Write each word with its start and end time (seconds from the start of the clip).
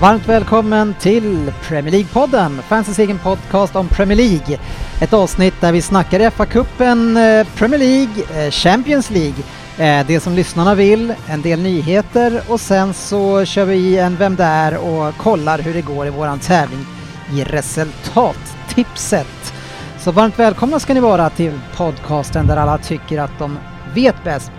Varmt 0.00 0.28
välkommen 0.28 0.94
till 1.00 1.52
Premier 1.62 1.92
League-podden, 1.92 2.62
fansens 2.62 2.98
egen 2.98 3.18
podcast 3.18 3.76
om 3.76 3.88
Premier 3.88 4.16
League. 4.16 4.58
Ett 5.00 5.12
avsnitt 5.12 5.54
där 5.60 5.72
vi 5.72 5.82
snackar 5.82 6.20
FA-cupen, 6.20 7.16
eh, 7.16 7.46
Premier 7.56 7.78
League, 7.78 8.44
eh, 8.44 8.50
Champions 8.50 9.10
League, 9.10 9.36
eh, 9.78 10.06
det 10.06 10.20
som 10.20 10.32
lyssnarna 10.32 10.74
vill, 10.74 11.14
en 11.26 11.42
del 11.42 11.62
nyheter 11.62 12.42
och 12.48 12.60
sen 12.60 12.94
så 12.94 13.44
kör 13.44 13.64
vi 13.64 13.76
i 13.76 13.98
en 13.98 14.16
Vem 14.16 14.36
där 14.36 14.76
och 14.76 15.16
kollar 15.16 15.58
hur 15.58 15.74
det 15.74 15.82
går 15.82 16.06
i 16.06 16.10
våran 16.10 16.38
tävling 16.38 16.86
i 17.32 17.44
resultattipset. 17.44 19.54
Så 19.98 20.12
varmt 20.12 20.38
välkomna 20.38 20.80
ska 20.80 20.94
ni 20.94 21.00
vara 21.00 21.30
till 21.30 21.60
podcasten 21.76 22.46
där 22.46 22.56
alla 22.56 22.78
tycker 22.78 23.18
att 23.18 23.38
de 23.38 23.58
vet 23.94 24.24
bäst. 24.24 24.50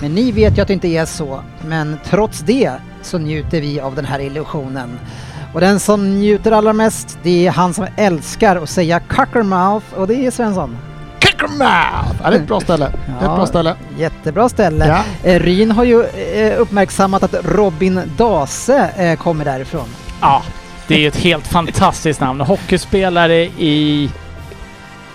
Men 0.00 0.14
ni 0.14 0.32
vet 0.32 0.58
ju 0.58 0.62
att 0.62 0.68
det 0.68 0.74
inte 0.74 0.88
är 0.88 1.06
så. 1.06 1.42
Men 1.66 1.98
trots 2.04 2.40
det 2.40 2.72
så 3.06 3.18
njuter 3.18 3.60
vi 3.60 3.80
av 3.80 3.94
den 3.94 4.04
här 4.04 4.18
illusionen. 4.20 4.98
Och 5.54 5.60
den 5.60 5.80
som 5.80 6.20
njuter 6.20 6.52
allra 6.52 6.72
mest, 6.72 7.18
det 7.22 7.46
är 7.46 7.50
han 7.50 7.74
som 7.74 7.86
älskar 7.96 8.56
att 8.56 8.68
säga 8.68 9.00
Cockermouth 9.00 9.86
och 9.96 10.06
det 10.06 10.26
är 10.26 10.30
Svensson. 10.30 10.78
Kickermouth! 11.20 11.62
Ja, 12.22 12.30
det 12.30 12.36
är 12.36 12.40
ett 12.40 12.46
bra 12.46 12.60
ställe. 12.60 12.84
Det 13.06 13.12
är 13.12 13.16
ett 13.16 13.22
Ja. 13.22 13.36
bra 13.36 13.46
ställe. 13.46 13.74
Jättebra 13.98 14.48
ställe. 14.48 14.86
Ja. 15.22 15.30
Eh, 15.30 15.40
Ryn 15.40 15.70
har 15.70 15.84
ju 15.84 16.04
eh, 16.04 16.60
uppmärksammat 16.60 17.22
att 17.22 17.34
Robin 17.44 18.00
Dase 18.16 18.90
eh, 18.96 19.18
kommer 19.18 19.44
därifrån. 19.44 19.86
Ja, 20.20 20.42
det 20.88 21.04
är 21.04 21.08
ett 21.08 21.16
helt 21.16 21.46
fantastiskt 21.46 22.20
namn. 22.20 22.40
Hockeyspelare 22.40 23.36
i 23.44 24.10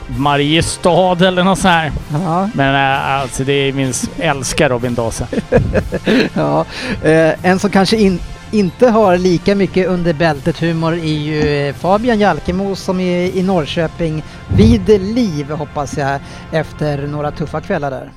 Mariestad 0.08 1.22
eller 1.22 1.44
något 1.44 1.59
sånt 1.59 1.73
här. 1.73 1.91
Ja, 2.11 2.50
Men 2.53 2.75
äh, 2.75 3.22
alltså 3.22 3.44
det 3.44 3.53
är 3.53 3.73
min 3.73 3.94
älskar 4.19 4.69
Robin 4.69 4.94
Dase. 4.94 5.27
ja. 6.33 6.66
Eh, 7.03 7.45
en 7.45 7.59
som 7.59 7.69
kanske 7.69 7.97
in, 7.97 8.19
inte 8.52 8.89
har 8.89 9.17
lika 9.17 9.55
mycket 9.55 9.88
under 9.88 10.13
bältet 10.13 10.59
humor 10.59 10.94
är 10.94 11.17
ju 11.17 11.67
eh, 11.67 11.73
Fabian 11.73 12.19
Jalkemo 12.19 12.75
som 12.75 13.00
är 13.00 13.35
i 13.35 13.44
Norrköping 13.44 14.23
vid 14.47 14.88
liv 15.02 15.52
hoppas 15.52 15.97
jag 15.97 16.19
efter 16.52 17.08
några 17.08 17.31
tuffa 17.31 17.61
kvällar 17.61 17.91
där. 17.91 18.11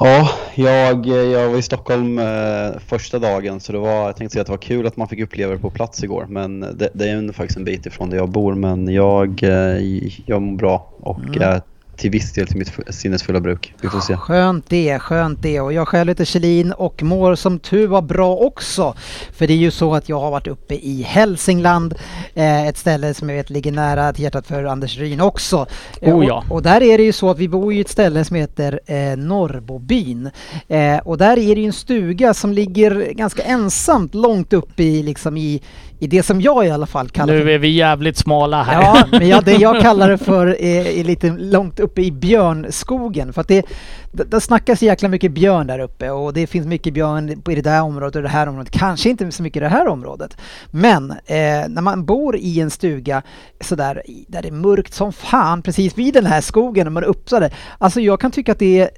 Ja, 0.00 0.28
jag, 0.54 1.06
jag 1.06 1.50
var 1.50 1.58
i 1.58 1.62
Stockholm 1.62 2.18
eh, 2.18 2.78
första 2.86 3.18
dagen 3.18 3.60
så 3.60 3.72
det 3.72 3.78
var, 3.78 4.06
jag 4.06 4.16
tänkte 4.16 4.32
säga 4.32 4.40
att 4.40 4.46
det 4.46 4.52
var 4.52 4.58
kul 4.58 4.86
att 4.86 4.96
man 4.96 5.08
fick 5.08 5.20
uppleva 5.20 5.52
det 5.52 5.58
på 5.58 5.70
plats 5.70 6.04
igår. 6.04 6.26
Men 6.28 6.60
det, 6.60 6.88
det 6.94 7.08
är 7.08 7.22
ju 7.22 7.32
faktiskt 7.32 7.58
en 7.58 7.64
bit 7.64 7.86
ifrån 7.86 8.10
där 8.10 8.16
jag 8.16 8.28
bor 8.28 8.54
men 8.54 8.88
jag, 8.88 9.42
eh, 9.42 9.78
jag 10.26 10.42
mår 10.42 10.56
bra 10.56 10.92
och 11.00 11.18
Mm. 11.18 11.42
är 11.42 11.62
till 11.96 12.10
viss 12.10 12.32
del 12.32 12.46
till 12.46 12.56
mitt 12.56 12.72
sinnesfulla 12.90 13.40
bruk. 13.40 13.74
Vi 13.80 13.88
får 13.88 14.00
se. 14.00 14.16
Skönt 14.16 14.64
det, 14.68 14.98
skönt 14.98 15.42
det. 15.42 15.60
Och 15.60 15.72
jag 15.72 15.88
själv 15.88 16.08
heter 16.08 16.24
Kjellin 16.24 16.72
och 16.72 17.02
mår 17.02 17.34
som 17.34 17.58
tur 17.58 17.86
var 17.86 18.02
bra 18.02 18.36
också. 18.36 18.94
För 19.32 19.46
det 19.46 19.52
är 19.52 19.58
ju 19.58 19.70
så 19.70 19.94
att 19.94 20.08
jag 20.08 20.20
har 20.20 20.30
varit 20.30 20.46
uppe 20.46 20.74
i 20.74 21.02
Hälsingland, 21.02 21.94
eh, 22.34 22.66
ett 22.66 22.76
ställe 22.76 23.14
som 23.14 23.28
jag 23.28 23.36
vet 23.36 23.50
ligger 23.50 23.72
nära 23.72 24.12
till 24.12 24.24
hjärtat 24.24 24.46
för 24.46 24.64
Anders 24.64 24.98
Ryn 24.98 25.20
också. 25.20 25.66
Eh, 26.00 26.16
Oh 26.16 26.26
ja. 26.26 26.44
och, 26.48 26.54
och 26.54 26.62
där 26.62 26.82
är 26.82 26.98
det 26.98 27.04
ju 27.04 27.12
så 27.12 27.30
att 27.30 27.38
vi 27.38 27.48
bor 27.48 27.72
i 27.72 27.80
ett 27.80 27.88
ställe 27.88 28.24
som 28.24 28.36
heter 28.36 28.80
eh, 28.86 29.16
Norrbobyn. 29.16 30.30
Eh, 30.68 30.98
och 30.98 31.18
där 31.18 31.38
är 31.38 31.54
det 31.54 31.60
ju 31.60 31.66
en 31.66 31.72
stuga 31.72 32.34
som 32.34 32.52
ligger 32.52 33.12
ganska 33.12 33.42
ensamt 33.42 34.14
långt 34.14 34.52
uppe 34.52 34.82
i, 34.82 35.02
liksom 35.02 35.36
i, 35.36 35.62
i 35.98 36.06
det 36.06 36.22
som 36.22 36.40
jag 36.40 36.66
i 36.66 36.70
alla 36.70 36.86
fall 36.86 37.08
kallar 37.08 37.38
för 37.38 37.44
Nu 37.44 37.52
är 37.52 37.58
vi 37.58 37.68
jävligt 37.68 38.16
smala 38.16 38.62
här. 38.62 38.82
Ja, 38.82 39.06
men 39.10 39.28
jag, 39.28 39.44
det 39.44 39.52
jag 39.52 39.80
kallar 39.82 40.08
det 40.08 40.18
för 40.18 40.46
är, 40.46 40.86
är 40.86 41.04
lite 41.04 41.30
långt 41.30 41.80
uppe 41.80 42.02
i 42.02 42.12
björnskogen. 42.12 43.32
För 43.32 43.40
att 43.40 43.48
det, 43.48 43.66
det, 44.12 44.24
det 44.24 44.40
snackas 44.40 44.82
jäkla 44.82 45.08
mycket 45.08 45.32
björn 45.32 45.66
där 45.66 45.78
uppe 45.78 46.10
och 46.10 46.32
det 46.32 46.46
finns 46.46 46.66
mycket 46.66 46.94
björn 46.94 47.30
i 47.30 47.54
det 47.54 47.62
där 47.62 47.82
området 47.82 48.16
och 48.16 48.22
det 48.22 48.28
här 48.28 48.46
området. 48.48 48.70
Kanske 48.70 49.10
inte 49.10 49.32
så 49.32 49.42
mycket 49.42 49.56
i 49.56 49.60
det 49.60 49.68
här 49.68 49.88
området. 49.88 50.36
Men 50.70 51.10
eh, 51.10 51.68
när 51.68 51.82
man 51.82 52.04
bor 52.04 52.36
i 52.36 52.60
en 52.60 52.70
stuga 52.70 53.22
sådär 53.60 54.02
där 54.28 54.42
det 54.42 54.48
är 54.48 54.52
mörkt 54.52 54.94
som 54.94 55.12
fan 55.12 55.62
precis 55.62 55.98
vid 55.98 56.14
den 56.14 56.26
här 56.26 56.40
skogen 56.40 56.86
och 56.86 56.92
man 56.92 57.02
är 57.02 57.06
uppsatt 57.06 57.52
Alltså 57.78 58.00
jag 58.00 58.20
kan 58.20 58.30
tycka 58.30 58.52
att 58.52 58.58
det 58.58 58.80
är 58.80 58.90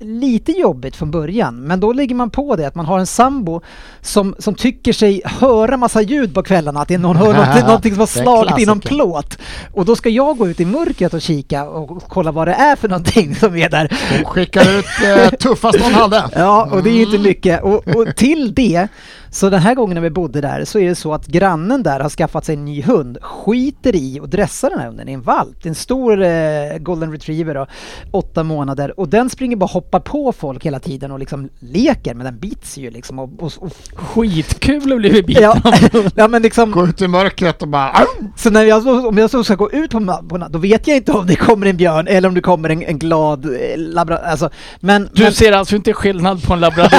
lite 0.00 0.52
jobbigt 0.52 0.96
från 0.96 1.10
början, 1.10 1.56
men 1.62 1.80
då 1.80 1.92
lägger 1.92 2.14
man 2.14 2.30
på 2.30 2.56
det 2.56 2.66
att 2.66 2.74
man 2.74 2.86
har 2.86 2.98
en 2.98 3.06
sambo 3.06 3.60
som, 4.00 4.34
som 4.38 4.54
tycker 4.54 4.92
sig 4.92 5.22
höra 5.24 5.76
massa 5.76 6.02
ljud 6.02 6.34
på 6.34 6.42
kvällarna, 6.42 6.80
att 6.80 6.88
det 6.88 6.94
är 6.94 6.98
någon, 6.98 7.16
hör 7.16 7.34
något, 7.34 7.66
någonting 7.66 7.92
som 7.92 8.00
har 8.00 8.06
slagit 8.06 8.58
i 8.58 8.66
någon 8.66 8.80
plåt. 8.80 9.38
Och 9.72 9.84
då 9.84 9.96
ska 9.96 10.08
jag 10.08 10.38
gå 10.38 10.48
ut 10.48 10.60
i 10.60 10.64
mörkret 10.64 11.14
och 11.14 11.20
kika 11.20 11.64
och 11.64 12.02
kolla 12.08 12.32
vad 12.32 12.48
det 12.48 12.54
är 12.54 12.76
för 12.76 12.88
någonting 12.88 13.34
som 13.34 13.56
är 13.56 13.68
där. 13.68 13.92
Hon 14.10 14.24
skickar 14.24 14.78
ut 14.78 14.84
eh, 15.04 15.30
tuffast 15.30 15.80
hon 15.80 15.94
hade. 15.94 16.24
Ja, 16.36 16.68
och 16.72 16.82
det 16.82 16.90
är 16.90 16.94
ju 16.94 17.02
inte 17.02 17.18
mycket. 17.18 17.62
Och, 17.62 17.88
och 17.88 18.16
till 18.16 18.54
det, 18.54 18.88
så 19.30 19.50
den 19.50 19.60
här 19.60 19.74
gången 19.74 19.94
när 19.94 20.02
vi 20.02 20.10
bodde 20.10 20.40
där, 20.40 20.64
så 20.64 20.78
är 20.78 20.88
det 20.88 20.94
så 20.94 21.14
att 21.14 21.26
grannen 21.26 21.82
där 21.82 22.00
har 22.00 22.10
skaffat 22.10 22.44
sig 22.44 22.54
en 22.54 22.64
ny 22.64 22.82
hund, 22.82 23.18
skiter 23.22 23.96
i 23.96 24.20
och 24.20 24.28
dressar 24.28 24.70
den 24.70 24.78
här 24.78 24.86
hunden, 24.86 25.06
det 25.06 25.12
är 25.12 25.14
en 25.14 25.22
valp, 25.22 25.62
det 25.62 25.66
är 25.66 25.70
en 25.70 25.74
stor 25.74 26.22
eh, 26.22 26.78
golden 26.78 27.12
retriever 27.12 27.54
då, 27.54 27.66
åtta 28.10 28.42
månader, 28.42 29.00
och 29.00 29.08
den 29.08 29.30
springer 29.30 29.56
bara 29.56 29.64
och 29.64 29.70
hoppar 29.70 30.00
på 30.00 30.32
folk 30.32 30.66
hela 30.66 30.80
tiden 30.80 31.10
och 31.10 31.18
liksom 31.18 31.48
leker, 31.58 32.14
men 32.14 32.24
den 32.24 32.38
bits 32.38 32.78
ju 32.78 32.90
liksom 32.90 33.18
och, 33.18 33.30
och, 33.38 33.52
och 33.58 33.72
Skitkul 33.94 34.92
att 34.92 34.98
bli 34.98 35.22
biten. 35.22 35.42
Ja, 35.42 35.62
ja 36.14 36.28
men 36.28 36.42
liksom 36.42 36.70
Gå 36.70 36.86
ut 36.86 37.02
i 37.02 37.08
mörkret 37.08 37.62
och 37.62 37.68
bara... 37.68 38.06
Så 38.36 38.50
när 38.50 38.64
jag, 38.64 39.06
om 39.06 39.18
jag 39.18 39.30
så 39.30 39.44
ska 39.44 39.54
gå 39.54 39.70
ut 39.70 39.90
på, 39.90 39.98
ma- 39.98 40.28
på 40.28 40.38
natt, 40.38 40.52
då 40.52 40.58
vet 40.58 40.86
jag 40.86 40.96
inte 40.96 41.12
om 41.12 41.26
det 41.26 41.36
kommer 41.36 41.66
en 41.66 41.76
björn 41.76 42.06
eller 42.06 42.28
om 42.28 42.34
det 42.34 42.40
kommer 42.40 42.68
en, 42.68 42.82
en 42.82 42.98
glad 42.98 43.44
eh, 43.44 43.50
labra... 43.76 44.18
Alltså, 44.18 44.50
men... 44.80 45.08
Du 45.12 45.22
men, 45.22 45.32
ser 45.32 45.52
alltså 45.52 45.76
inte 45.76 45.92
skillnad 45.92 46.42
på 46.42 46.52
en 46.52 46.60
labrador 46.60 46.98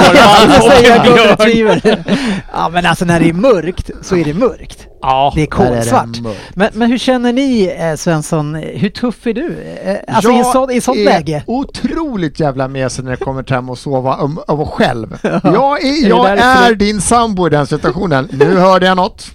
och 0.66 0.86
en 0.86 1.02
björn? 1.02 2.04
Ja 2.52 2.68
men 2.68 2.86
alltså 2.86 3.04
när 3.04 3.20
det 3.20 3.28
är 3.28 3.32
mörkt 3.32 3.90
så 4.02 4.16
är 4.16 4.24
det 4.24 4.34
mörkt. 4.34 4.87
Ja, 5.02 5.32
Det 5.36 5.42
är 5.42 5.46
kolsvart. 5.46 6.08
Men, 6.54 6.70
men 6.72 6.90
hur 6.90 6.98
känner 6.98 7.32
ni 7.32 7.76
eh, 7.78 7.94
Svensson? 7.96 8.54
Hur 8.54 8.88
tuff 8.90 9.26
är 9.26 9.32
du? 9.34 9.56
Eh, 9.84 9.96
alltså 10.14 10.30
i, 10.30 10.36
jag 10.36 10.46
så, 10.46 10.70
i 10.70 10.80
sånt 10.80 10.98
är 10.98 11.04
läge? 11.04 11.42
otroligt 11.46 12.40
jävla 12.40 12.68
mesig 12.68 13.04
när 13.04 13.10
det 13.10 13.16
kommer 13.16 13.42
till 13.42 13.54
hem 13.54 13.70
och 13.70 13.78
sova 13.78 14.14
om, 14.16 14.40
om 14.46 14.66
själv. 14.66 15.18
Jag 15.44 15.84
är, 15.84 16.08
jag 16.08 16.28
är 16.38 16.74
din 16.74 17.00
sambo 17.00 17.46
i 17.46 17.50
den 17.50 17.66
situationen. 17.66 18.28
Nu 18.32 18.56
hörde 18.56 18.86
jag 18.86 18.96
något. 18.96 19.26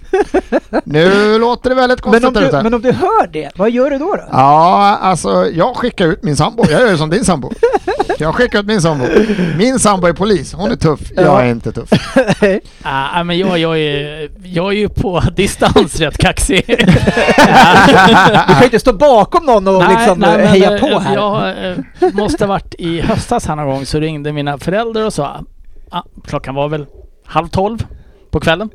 Nu 0.84 1.38
låter 1.38 1.70
det 1.70 1.76
väldigt 1.76 2.04
Men 2.04 2.12
konstigt 2.12 2.28
om, 2.28 2.34
där 2.34 2.52
du, 2.58 2.62
men 2.62 2.74
om 2.74 2.82
du 2.82 2.92
hör 2.92 3.26
det, 3.32 3.50
vad 3.56 3.70
gör 3.70 3.90
du 3.90 3.98
då? 3.98 4.04
då? 4.16 4.22
Ja, 4.32 4.98
alltså 5.02 5.46
jag 5.54 5.76
skickar 5.76 6.06
ut 6.06 6.22
min 6.22 6.36
sambo. 6.36 6.64
Jag 6.70 6.80
gör 6.80 6.90
ju 6.90 6.96
som 6.98 7.10
din 7.10 7.24
sambo. 7.24 7.52
Jag 8.18 8.34
skickar 8.34 8.58
ut 8.60 8.66
min 8.66 8.82
sambo. 8.82 9.04
Min 9.58 9.78
sambo 9.78 10.06
är 10.06 10.12
polis. 10.12 10.52
Hon 10.52 10.70
är 10.70 10.76
tuff. 10.76 11.00
Jag 11.16 11.24
Ja. 11.26 11.40
är 11.42 11.50
inte 11.50 11.72
tuff. 11.72 11.88
Ah, 12.82 13.24
men 13.24 13.38
jag, 13.38 13.58
jag, 13.58 13.78
är, 13.78 14.30
jag 14.44 14.66
är 14.72 14.76
ju 14.76 14.88
på 14.88 15.22
distans 15.54 16.00
rätt 16.00 16.18
kaxig. 16.18 16.64
Du 18.46 18.52
kan 18.52 18.58
ju 18.58 18.64
inte 18.64 18.80
stå 18.80 18.92
bakom 18.92 19.46
någon 19.46 19.68
och 19.68 19.88
liksom 19.88 20.18
men, 20.18 20.46
heja 20.46 20.74
eh, 20.74 20.80
på 20.80 20.98
här. 20.98 21.14
Jag 21.14 21.48
eh, 21.70 21.76
måste 22.12 22.44
ha 22.44 22.48
varit 22.48 22.74
i 22.78 23.00
höstas 23.00 23.46
här 23.46 23.56
någon 23.56 23.66
gång 23.66 23.86
så 23.86 24.00
ringde 24.00 24.32
mina 24.32 24.58
föräldrar 24.58 25.06
och 25.06 25.12
sa 25.12 25.44
ah, 25.90 26.02
klockan 26.26 26.54
var 26.54 26.68
väl 26.68 26.86
halv 27.26 27.48
tolv 27.48 27.86
på 28.30 28.40
kvällen. 28.40 28.70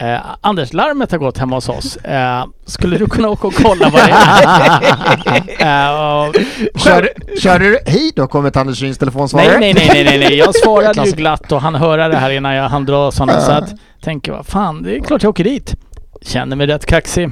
Eh, 0.00 0.20
Anders, 0.40 0.72
larmet 0.72 1.12
har 1.12 1.18
gått 1.18 1.38
hemma 1.38 1.56
hos 1.56 1.68
oss. 1.68 1.96
Eh, 1.96 2.44
skulle 2.66 2.98
du 2.98 3.06
kunna 3.06 3.28
åka 3.28 3.46
och 3.46 3.54
kolla 3.54 3.90
vad 3.90 4.06
det 4.06 4.12
är? 4.12 5.86
eh, 5.88 6.26
och, 6.28 6.34
Kör, 6.80 7.08
kör 7.40 7.58
du 7.58 7.78
hej 7.86 8.12
då 8.16 8.26
kommer 8.26 8.58
Anders 8.58 8.82
Ryns 8.82 8.98
telefonsvarare. 8.98 9.58
nej, 9.58 9.74
nej, 9.74 9.90
nej, 9.92 10.04
nej, 10.04 10.18
nej. 10.18 10.34
Jag 10.34 10.54
svarade 10.54 11.04
ju 11.06 11.12
glatt 11.12 11.52
och 11.52 11.62
han 11.62 11.74
höra 11.74 12.08
det 12.08 12.16
här 12.16 12.30
innan 12.30 12.54
jag 12.54 12.68
hann 12.68 12.84
dra 12.84 13.10
sådana. 13.10 13.40
Så 13.40 13.52
att, 13.52 13.74
tänker 14.00 14.32
vad 14.32 14.46
fan, 14.46 14.82
det 14.82 14.96
är 14.96 15.00
klart 15.00 15.22
jag 15.22 15.30
åker 15.30 15.44
dit. 15.44 15.74
Känner 16.22 16.56
mig 16.56 16.66
rätt 16.66 16.86
kaxig. 16.86 17.30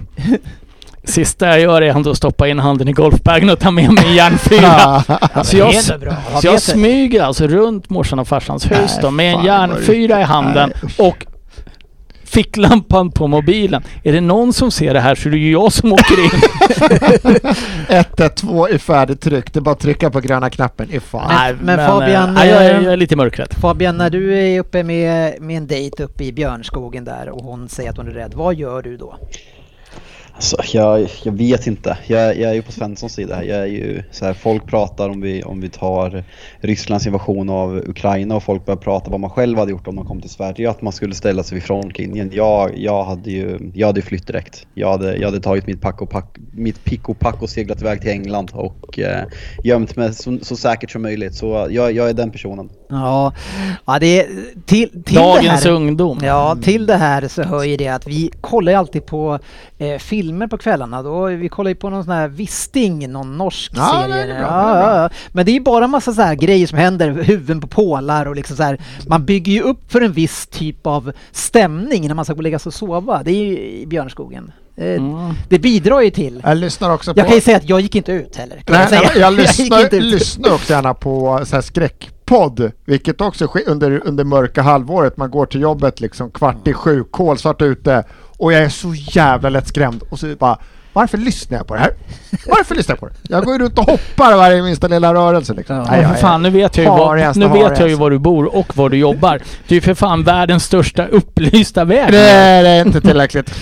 Sista 1.05 1.47
jag 1.47 1.61
gör 1.61 1.83
är 1.83 1.91
att 1.91 2.07
att 2.07 2.17
stoppa 2.17 2.49
in 2.49 2.59
handen 2.59 2.89
i 2.89 2.93
golfbagen 2.93 3.51
och 3.51 3.59
ta 3.59 3.71
med 3.71 3.93
mig 3.93 4.05
en 4.07 4.15
järnfyra. 4.15 5.03
Så 5.45 5.57
jag, 5.57 5.75
så 5.75 5.93
jag 6.43 6.63
smyger 6.63 7.23
alltså 7.23 7.47
runt 7.47 7.91
morsan 7.91 8.19
och 8.19 8.29
farsans 8.29 8.65
hus 8.65 8.91
Nej, 8.95 8.99
då 9.03 9.11
med 9.11 9.35
en 9.35 9.45
järnfyra 9.45 10.21
i 10.21 10.25
handen 10.25 10.73
och 10.99 11.27
ficklampan 12.37 13.11
på 13.11 13.27
mobilen. 13.27 13.83
Är 14.03 14.13
det 14.13 14.21
någon 14.21 14.53
som 14.53 14.71
ser 14.71 14.95
det 14.95 15.01
här 15.01 15.15
så 15.15 15.29
är 15.29 15.31
det 15.31 15.39
ju 15.39 15.53
jag 15.53 15.73
som 15.73 15.93
åker 15.93 16.25
in. 16.25 16.31
112 17.89 18.75
är 18.75 18.79
färdigtryckt, 18.79 19.55
det 19.55 19.59
är 19.59 19.63
bara 19.63 19.71
att 19.71 19.81
trycka 19.81 20.11
på 20.11 20.21
gröna 20.21 20.51
knappen 20.51 20.95
ifall. 20.95 21.29
Nej, 21.29 21.55
men 21.61 21.79
Fabian, 21.87 22.29
eh, 22.29 22.35
nej, 22.35 22.49
jag, 22.49 22.65
är, 22.65 22.75
eh, 22.75 22.85
jag 22.85 22.93
är 22.93 22.97
lite 22.97 23.17
mörkrädd. 23.17 23.55
Fabian, 23.61 23.97
när 23.97 24.11
du 24.11 24.39
är 24.39 24.61
uppe 24.61 24.83
med, 24.83 25.41
med 25.43 25.57
en 25.57 25.67
dejt 25.67 26.03
uppe 26.03 26.25
i 26.25 26.33
björnskogen 26.33 27.05
där 27.05 27.29
och 27.29 27.45
hon 27.45 27.69
säger 27.69 27.91
att 27.91 27.97
hon 27.97 28.09
är 28.09 28.13
rädd, 28.13 28.35
vad 28.35 28.55
gör 28.55 28.83
du 28.83 28.97
då? 28.97 29.17
Alltså, 30.37 30.57
jag, 30.73 31.09
jag 31.23 31.33
vet 31.33 31.67
inte. 31.67 31.99
Jag, 32.07 32.39
jag 32.39 32.51
är 32.51 32.55
ju 32.55 32.63
på 32.63 32.73
Svenssons 32.73 33.13
sida. 33.13 33.45
Jag 33.45 33.59
är 33.59 33.67
ju 33.67 34.03
så 34.11 34.25
här, 34.25 34.33
folk 34.33 34.67
pratar 34.67 35.09
om 35.09 35.21
vi, 35.21 35.43
om 35.43 35.61
vi 35.61 35.69
tar 35.69 36.25
Rysslands 36.61 37.07
invasion 37.07 37.51
av 37.51 37.77
Ukraina 37.77 38.37
och 38.37 38.43
folk 38.43 38.65
börjar 38.65 38.77
prata 38.77 39.11
vad 39.11 39.21
man 39.21 39.31
själv 39.31 39.59
hade 39.59 39.71
gjort 39.71 39.87
om 39.89 39.95
man 39.95 40.05
kom 40.05 40.21
till 40.21 40.31
Sverige. 40.31 40.71
Att 40.71 40.83
man 40.83 40.93
skulle 40.93 41.15
ställa 41.15 41.43
sig 41.43 41.55
vid 41.55 41.65
frontlinjen. 41.65 42.31
Jag, 42.33 42.79
jag, 42.79 43.05
hade 43.05 43.31
ju 43.31 43.71
jag 43.75 43.87
hade 43.87 44.03
flytt 44.03 44.27
direkt. 44.27 44.67
Jag 44.75 44.91
hade, 44.91 45.17
jag 45.17 45.27
hade 45.27 45.41
tagit 45.41 45.67
mitt, 45.67 45.81
pack 45.81 46.03
och 46.03 46.11
pack, 46.11 46.37
mitt 46.53 46.85
pick 46.85 47.09
och 47.09 47.19
pack 47.19 47.43
och 47.43 47.51
seglat 47.51 47.81
iväg 47.81 48.01
till 48.01 48.11
England 48.11 48.51
och 48.55 48.99
eh, 48.99 49.25
gömt 49.65 49.97
mig 49.97 50.15
så, 50.15 50.39
så 50.43 50.57
säkert 50.57 50.91
som 50.91 51.03
möjligt. 51.03 51.35
Så 51.35 51.67
jag, 51.71 51.93
jag 51.93 52.09
är 52.09 52.15
den 52.15 52.31
personen. 52.31 52.71
Ja, 52.89 53.33
ja 53.87 53.99
det 53.99 54.21
är 54.21 54.27
till, 54.67 55.03
till 55.05 55.17
Dagens 55.17 55.63
det 55.63 55.69
här. 55.69 55.77
ungdom. 55.77 56.21
Ja, 56.23 56.57
till 56.63 56.87
det 56.87 56.97
här 56.97 57.29
så 57.29 57.43
hör 57.43 57.65
ju 57.65 57.77
det 57.77 57.89
att 57.89 58.07
vi 58.07 58.31
kollar 58.41 58.73
ju 58.73 58.79
alltid 58.79 59.07
på 59.07 59.39
eh, 59.79 59.99
filmer 60.27 60.47
på 60.47 60.59
kvällarna. 60.59 61.03
Då, 61.03 61.25
vi 61.27 61.49
kollar 61.49 61.69
ju 61.69 61.75
på 61.75 61.91
någon 61.91 62.05
sån 62.05 62.13
här 62.13 62.29
Visting, 62.29 63.13
någon 63.13 63.39
norsk 63.39 63.73
Ja, 63.77 64.05
serie. 64.09 64.27
det 64.27 64.33
bra, 64.35 64.43
ja, 64.43 64.81
ja, 64.81 65.03
ja. 65.03 65.11
Men 65.33 65.45
det 65.47 65.51
är 65.51 65.55
ju 65.55 65.61
bara 65.61 65.87
massa 65.87 66.13
så 66.13 66.23
här 66.23 66.35
grejer 66.35 66.67
som 66.67 66.79
händer, 66.79 67.11
huvuden 67.11 67.61
på 67.61 67.67
pålar 67.67 68.27
och 68.27 68.37
liksom 68.37 68.57
så 68.57 68.63
här. 68.63 68.81
Man 69.09 69.25
bygger 69.25 69.53
ju 69.53 69.61
upp 69.63 69.93
för 69.93 70.01
en 70.01 70.13
viss 70.13 70.47
typ 70.47 70.87
av 70.87 71.13
stämning 71.33 72.07
när 72.09 72.15
man 72.15 72.25
ska 72.25 72.35
gå 72.35 72.39
och 72.39 72.43
lägga 72.43 72.59
sig 72.59 72.71
och 72.71 72.75
sova. 72.75 73.23
Det 73.23 73.31
är 73.31 73.45
ju 73.45 73.59
i 73.59 73.87
Björnskogen. 73.87 74.53
Eh, 74.77 74.87
Mm. 74.87 75.35
Det 75.49 75.59
bidrar 75.59 76.01
ju 76.01 76.11
till. 76.11 76.41
Jag 76.45 76.57
lyssnar 76.57 76.91
också 76.95 77.15
på... 77.15 77.21
Jag 77.21 77.27
kan 77.27 77.35
ju 77.35 77.41
säga 77.41 77.57
att 77.57 77.69
jag 77.69 77.81
gick 77.81 77.95
inte 77.95 78.13
ut 78.13 78.37
heller. 78.37 78.63
Nej, 78.69 78.87
jag, 78.91 79.17
jag 79.17 79.33
gick 79.33 79.41
lyssnar, 79.41 79.85
ut. 79.85 79.93
lyssnar 79.93 80.55
också 80.55 80.73
gärna 80.73 80.95
på 80.95 81.41
så 81.45 81.55
här 81.57 81.63
skräckpodd, 81.63 82.71
vilket 82.85 83.21
också 83.21 83.47
sker 83.47 83.69
under, 83.69 84.03
under 84.07 84.25
mörka 84.25 84.63
halvåret. 84.63 85.17
Man 85.17 85.31
går 85.31 85.47
till 85.47 85.61
jobbet 85.61 86.01
liksom 86.01 86.31
kvart 86.31 86.69
i 86.69 86.73
sju, 86.73 87.05
kolsvart 87.11 87.63
ute 87.63 88.05
och 88.37 88.53
jag 88.53 88.63
är 88.63 88.69
så 88.69 88.95
jävla 88.95 89.49
lättskrämd 89.49 90.03
och 90.11 90.19
så 90.19 90.35
bara 90.39 90.59
varför 90.93 91.19
lyssnar 91.19 91.59
jag 91.59 91.67
på 91.67 91.75
det 91.75 91.81
här? 91.81 91.91
Varför 92.47 92.75
lyssnar 92.75 92.93
jag 92.93 93.01
på 93.01 93.07
det? 93.07 93.15
Jag 93.29 93.45
går 93.45 93.53
ju 93.55 93.59
runt 93.59 93.79
och 93.79 93.85
hoppar 93.85 94.37
varje 94.37 94.63
minsta 94.63 94.89
lilla 94.89 95.15
rörelse 95.15 95.55
liksom. 95.55 95.77
Ja, 95.77 95.87
Nej, 95.91 96.05
för 96.07 96.15
fan, 96.15 96.43
nu 96.43 96.51
vet 96.51 96.77
jag 96.77 96.85
ju, 96.85 96.91
var, 96.91 97.39
nu 97.39 97.49
vet 97.49 97.81
jag 97.81 97.89
ju 97.89 97.95
var 97.95 98.11
du 98.11 98.19
bor 98.19 98.57
och 98.57 98.77
var 98.77 98.89
du 98.89 98.97
jobbar. 98.97 99.41
Du 99.69 99.75
är 99.75 99.77
ju 99.77 99.81
för 99.81 99.95
fan 99.95 100.23
världens 100.23 100.65
största 100.65 101.07
upplysta 101.07 101.85
väg. 101.85 102.13
Nej, 102.13 102.63
det 102.63 102.69
är 102.69 102.87
inte 102.87 103.01
tillräckligt. 103.01 103.55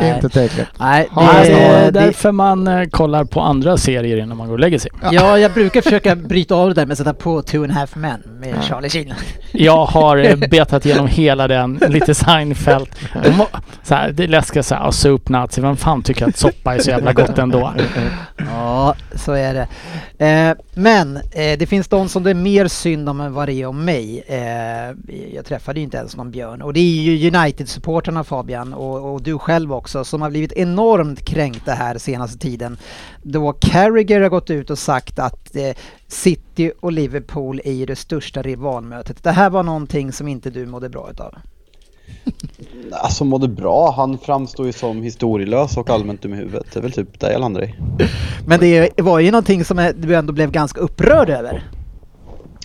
Nej. 0.00 0.14
Inte 0.14 0.28
tillräckligt. 0.28 0.66
Nej, 0.78 1.08
Ja, 1.16 1.32
Det 1.42 1.52
är 1.52 1.90
därför 1.92 2.32
man 2.32 2.68
eh, 2.68 2.84
kollar 2.88 3.24
på 3.24 3.40
andra 3.40 3.76
serier 3.76 4.16
innan 4.16 4.36
man 4.36 4.46
går 4.46 4.54
och 4.54 4.60
lägger 4.60 4.78
sig. 4.78 4.90
Ja, 5.12 5.38
jag 5.38 5.52
brukar 5.52 5.80
försöka 5.82 6.16
bryta 6.16 6.54
av 6.54 6.68
det 6.68 6.74
där 6.74 6.86
med 6.86 6.92
att 6.92 6.98
sätta 6.98 7.14
på 7.14 7.42
Two 7.42 7.56
and 7.62 7.70
a 7.70 7.74
half 7.74 7.96
men 7.96 8.20
med 8.40 8.54
Charlie 8.64 8.88
Sheen. 8.90 9.14
Jag 9.52 9.84
har 9.84 10.16
eh, 10.16 10.36
betat 10.50 10.86
igenom 10.86 11.06
hela 11.06 11.48
den, 11.48 11.80
lite 11.88 12.14
Seinfeld. 12.14 12.88
De, 13.22 13.30
må- 13.30 13.46
så 13.82 13.94
här, 13.94 14.10
det 14.12 14.24
är 14.24 14.28
läskigt 14.28 14.66
såhär, 14.66 14.86
och 14.86 14.94
soup 14.94 15.28
nazi, 15.28 15.60
vem 15.60 15.76
fan 15.76 16.02
tycker 16.02 16.28
att 16.28 16.36
soppa 16.36 16.74
är 16.74 16.78
så 16.78 16.90
jävla 16.90 17.12
gott 17.12 17.38
ändå? 17.38 17.72
Ja, 18.36 18.94
så 19.14 19.32
är 19.32 19.54
det. 19.54 19.66
Eh, 20.26 20.54
men 20.78 21.16
eh, 21.16 21.58
det 21.58 21.68
finns 21.68 21.88
de 21.88 22.08
som 22.08 22.22
det 22.22 22.30
är 22.30 22.34
mer 22.34 22.68
synd 22.68 23.08
om 23.08 23.20
än 23.20 23.32
vad 23.32 23.48
det 23.48 23.52
är 23.52 23.66
om 23.66 23.84
mig. 23.84 24.24
Eh, 24.26 24.94
jag 25.34 25.44
träffade 25.44 25.80
ju 25.80 25.84
inte 25.84 25.96
ens 25.96 26.16
någon 26.16 26.30
björn. 26.30 26.62
Och 26.62 26.72
det 26.72 26.80
är 26.80 27.02
ju 27.02 27.30
United-supportrarna 27.30 28.24
Fabian 28.24 28.74
och, 28.74 29.12
och 29.12 29.22
du 29.22 29.38
själv 29.38 29.72
också 29.72 30.04
som 30.04 30.22
har 30.22 30.30
blivit 30.30 30.52
enormt 30.52 31.24
kränkta 31.24 31.72
här 31.72 31.98
senaste 31.98 32.38
tiden. 32.38 32.78
Då 33.22 33.52
Carragher 33.52 34.20
har 34.20 34.28
gått 34.28 34.50
ut 34.50 34.70
och 34.70 34.78
sagt 34.78 35.18
att 35.18 35.56
eh, 35.56 35.76
City 36.06 36.72
och 36.80 36.92
Liverpool 36.92 37.60
är 37.64 37.72
ju 37.72 37.86
det 37.86 37.96
största 37.96 38.42
rivalmötet. 38.42 39.22
Det 39.24 39.30
här 39.30 39.50
var 39.50 39.62
någonting 39.62 40.12
som 40.12 40.28
inte 40.28 40.50
du 40.50 40.66
mådde 40.66 40.88
bra 40.88 41.10
utav. 41.10 41.34
Alltså 42.92 43.24
mådde 43.24 43.48
bra. 43.48 43.90
Han 43.90 44.18
framstår 44.18 44.66
ju 44.66 44.72
som 44.72 45.02
historielös 45.02 45.76
och 45.76 45.90
allmänt 45.90 46.22
dum 46.22 46.34
i 46.34 46.36
huvudet. 46.36 46.66
Det 46.72 46.80
är 46.80 46.82
väl 46.82 46.92
typ 46.92 47.20
det 47.20 47.32
jag 47.32 47.40
landar 47.40 47.64
i. 47.64 47.74
Men 48.46 48.60
det 48.60 49.00
var 49.00 49.20
ju 49.20 49.30
någonting 49.30 49.64
som 49.64 49.92
du 49.96 50.14
ändå 50.16 50.32
blev 50.32 50.50
ganska 50.50 50.80
upprörd 50.80 51.30
över. 51.30 51.64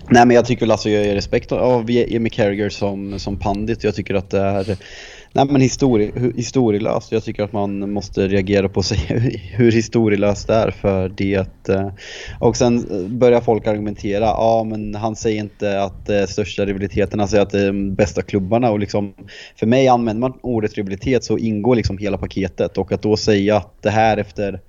Nej 0.10 0.26
men 0.26 0.36
jag 0.36 0.46
tycker 0.46 0.62
väl 0.62 0.72
alltså 0.72 0.90
jag 0.90 1.06
ger 1.06 1.16
respekt 1.16 1.52
av 1.52 1.92
Jimmy 1.92 2.30
Carragher 2.30 2.70
som, 2.70 3.20
som 3.20 3.40
pandit. 3.40 3.84
Jag 3.84 3.96
tycker 3.96 4.16
att 4.16 4.30
det 4.30 4.40
är 4.40 4.78
nej, 5.34 5.46
men 5.50 5.62
histori 5.62 6.32
historielöst. 6.36 7.12
Jag 7.12 7.24
tycker 7.24 7.44
att 7.44 7.54
man 7.54 7.92
måste 7.92 8.28
reagera 8.28 8.70
på 8.70 8.84
sig 8.84 8.98
hur 9.56 9.72
historielöst 9.72 10.48
det 10.48 10.54
är 10.54 10.72
för 10.72 11.10
det. 11.10 11.70
Eh, 11.70 11.92
och 12.40 12.58
sen 12.58 12.78
eh, 12.92 13.08
börjar 13.08 13.42
folk 13.42 13.68
argumentera. 13.68 14.26
Ja 14.26 14.64
men 14.70 14.96
han 14.96 15.16
säger 15.16 15.40
inte 15.40 15.82
att 15.82 16.06
det 16.06 16.16
är 16.16 16.26
största 16.26 16.66
rivaliteten, 16.66 17.20
han 17.20 17.28
säger 17.28 17.44
att 17.44 17.50
det 17.50 17.62
är 17.62 17.68
de 17.68 17.96
bästa 17.96 18.22
klubbarna. 18.22 18.72
Och 18.72 18.80
liksom, 18.80 19.14
för 19.56 19.68
mig 19.68 19.88
använder 19.88 20.22
man 20.22 20.40
ordet 20.42 20.74
rivalitet 20.74 21.24
så 21.24 21.38
ingår 21.38 21.76
liksom 21.76 21.98
hela 21.98 22.18
paketet. 22.18 22.78
Och 22.78 22.92
att 22.92 23.02
då 23.02 23.18
säga 23.18 23.58
att 23.58 23.82
det 23.82 23.90
här 23.90 24.18
efter 24.18 24.60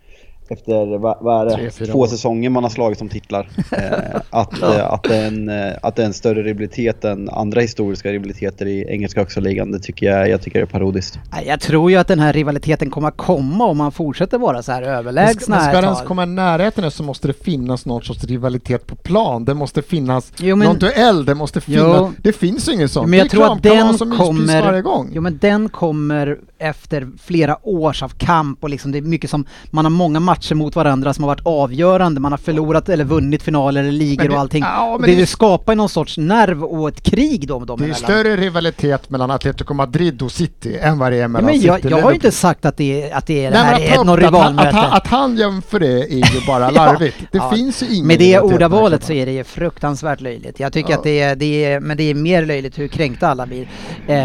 efter 0.49 0.99
vad, 0.99 1.17
vad 1.20 1.46
är 1.52 1.55
Tre, 1.56 1.64
det, 1.64 1.70
fyra 1.70 1.93
två 1.93 1.99
år. 1.99 2.06
säsonger 2.06 2.50
man 2.50 2.62
har 2.62 2.70
slagit 2.70 2.99
som 2.99 3.08
titlar. 3.08 3.49
Eh, 3.73 4.20
att, 4.31 4.62
eh, 4.62 4.93
att, 4.93 5.02
det 5.02 5.17
är 5.17 5.26
en, 5.26 5.49
eh, 5.49 5.73
att 5.82 5.96
det 5.96 6.02
är 6.02 6.06
en 6.06 6.12
större 6.14 6.43
rivalitet 6.43 7.05
än 7.05 7.29
andra 7.29 7.61
historiska 7.61 8.12
rivaliteter 8.12 8.67
i 8.67 8.87
engelska 8.88 9.20
högsta 9.20 9.41
ligan, 9.41 9.70
det 9.73 9.79
tycker 9.79 10.06
jag, 10.06 10.29
jag 10.29 10.43
tycker 10.43 10.62
är 10.62 10.67
parodiskt. 10.67 11.19
Nej, 11.32 11.44
Jag 11.46 11.61
tror 11.61 11.91
ju 11.91 11.96
att 11.96 12.08
den 12.08 12.20
här 12.20 12.32
rivaliteten 12.32 12.91
kommer 12.91 13.08
att 13.08 13.17
komma 13.17 13.64
om 13.64 13.76
man 13.79 13.93
fortsätter 13.93 14.38
vara 14.38 14.62
så 14.62 14.73
här 14.73 14.81
Men 14.81 14.91
överlägsna 14.91 15.41
ska, 15.41 15.50
men 15.50 15.61
ska 15.62 15.73
den 15.81 15.85
ens 15.85 16.02
komma 16.02 16.23
i 16.23 16.26
närheten 16.26 16.90
så 16.90 17.02
måste 17.02 17.29
det 17.29 17.44
finnas 17.44 17.87
någon 17.87 18.02
sorts 18.02 18.25
rivalitet 18.25 18.87
på 18.87 18.97
plan. 18.97 19.44
Det 19.44 19.55
måste 19.55 19.82
finnas 19.82 20.32
Jo, 20.38 20.56
men- 20.56 20.69
någon 20.69 20.79
duell, 20.79 21.25
det 21.25 21.35
måste 21.35 21.61
finnas... 21.61 21.97
Jo. 21.99 22.12
Det 22.23 22.32
finns 22.32 22.69
ingen 22.69 22.88
sån. 22.88 23.02
Men 23.05 23.11
Det 23.11 23.17
jag 23.17 23.25
är 23.26 23.31
tror 23.31 23.52
att 23.52 23.62
den 23.62 23.99
kommer, 24.17 24.62
varje 24.62 24.82
gång. 24.82 25.11
jo, 25.14 25.23
men 25.23 25.38
den 25.38 25.69
kommer 25.69 26.38
efter 26.58 27.08
flera 27.23 27.58
års 27.62 28.02
av 28.02 28.08
kamp 28.08 28.64
och 28.64 28.70
liksom 28.70 28.93
det 28.93 28.99
är 28.99 29.02
mycket 29.02 29.31
som, 29.31 29.47
man 29.70 29.85
har 29.85 29.90
många 29.90 30.20
matcher 30.20 30.34
mot 30.55 30.77
varandra 30.77 31.15
som 31.15 31.25
har 31.25 31.29
varit 31.29 31.41
avgörande, 31.47 32.21
man 32.21 32.33
har 32.33 32.39
förlorat 32.39 32.89
eller 32.89 33.05
vunnit 33.05 33.43
finaler 33.43 33.81
eller 33.81 33.93
ligor 33.93 34.23
Men 34.23 34.31
det- 34.31 34.35
och 34.35 34.41
allting. 34.41 34.63
ja, 34.63 34.97
men 35.01 35.11
det, 35.11 35.15
det- 35.17 35.21
det 35.23 35.27
skapar 35.27 35.75
någon 35.75 35.89
sorts 35.89 36.19
nerv 36.19 36.65
och 36.65 36.89
ett 36.89 37.03
krig 37.03 37.49
då 37.49 37.59
med 37.59 37.69
dem 37.69 37.79
Det 37.79 37.85
är 37.85 37.87
emellan. 37.87 38.03
större 38.11 38.37
rivalitet 38.37 39.11
mellan 39.11 39.31
Atletico 39.31 39.75
Madrid 39.75 40.23
och 40.23 40.33
City 40.33 40.79
än 40.81 40.99
vad 40.99 41.13
det 41.13 41.17
är 41.17 41.21
Ja, 41.21 41.29
mellan 41.29 41.45
men 41.47 41.55
City 41.55 41.67
jag, 41.67 41.85
och 41.85 41.91
jag 41.91 41.99
har 42.03 42.11
ju 42.11 42.15
inte 42.15 42.31
sagt 42.31 42.65
att 42.65 42.77
det, 42.77 43.03
är- 43.11 43.15
att 43.17 43.27
det, 43.27 43.45
är, 43.45 43.51
det 43.51 43.57
Nej, 43.57 43.65
men 43.65 43.75
här 43.83 43.93
att 43.93 44.01
är 44.01 44.05
något 44.05 44.19
att 44.19 44.25
rivalmöte. 44.25 44.69
att, 44.69 44.75
han, 44.75 44.93
att 44.93 45.07
han 45.07 45.37
jämför 45.37 45.81
det 45.81 46.01
är 46.03 46.35
ju 46.35 46.47
bara 46.47 46.71
larvigt. 46.71 47.17
Det 47.33 47.39
Ja. 47.39 47.51
finns 47.55 47.83
ju 47.83 47.87
ingen 47.95 48.07
Med 48.07 48.19
det 48.19 48.41
ordavalet 48.41 49.05
så 49.05 49.13
är 49.13 49.26
det 49.26 49.33
ju 49.33 49.45
fruktansvärt 49.45 50.21
löjligt. 50.21 50.61
Jag 50.61 50.73
tycker 50.73 50.91
Ja. 50.91 50.97
att 50.97 51.05
det 51.05 51.21
är, 51.21 51.37
det 51.37 51.64
är, 51.64 51.81
men 51.81 51.97
det 51.97 52.03
är 52.11 52.14
mer 52.14 52.47
löjligt 52.47 52.79
hur 52.79 52.88
kränkta 52.88 53.29
alla 53.29 53.47
blir. 53.47 53.62
Eh, 54.07 54.17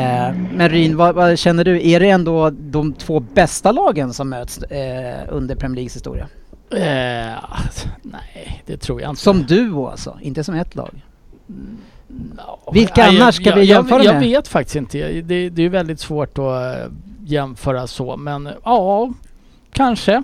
men 0.54 0.70
Ryn, 0.70 0.98
vad, 0.98 1.16
vad 1.16 1.39
känner 1.39 1.63
du? 1.63 1.88
Är 1.89 2.00
det 2.00 2.10
ändå 2.10 2.50
de 2.50 2.94
två 2.94 3.20
bästa 3.20 3.72
lagen 3.72 4.13
som 4.13 4.30
möts 4.30 4.58
eh, 4.58 5.16
under 5.30 5.56
Premier 5.56 5.75
Leagues 5.75 5.96
historia? 6.00 6.27
Eh, 6.72 7.44
nej, 8.01 8.63
det 8.65 8.77
tror 8.77 9.01
jag 9.01 9.10
inte. 9.10 9.22
Som 9.22 9.44
duo 9.46 9.88
alltså, 9.88 10.18
inte 10.22 10.44
som 10.44 10.56
ett 10.56 10.75
lag? 10.75 11.01
Ja, 12.38 12.60
Vilka 12.74 13.01
jag- 13.01 13.15
annars 13.15 13.36
ska 13.36 13.50
jag, 13.50 13.56
vi 13.56 13.62
jag, 13.62 13.77
jämföra 13.77 14.03
jag, 14.03 14.13
med? 14.13 14.22
vet 14.24 14.48
faktiskt 14.48 14.75
inte. 14.75 15.22
Det, 15.22 15.50
det 15.50 15.62
är 15.65 15.70
väldigt 15.70 16.00
svårt 16.00 16.38
att 16.38 16.75
eh, 16.77 16.91
jämföra 17.25 17.88
så, 17.88 18.18
men 18.18 18.50
ja, 18.63 19.13
kanske. 19.74 20.24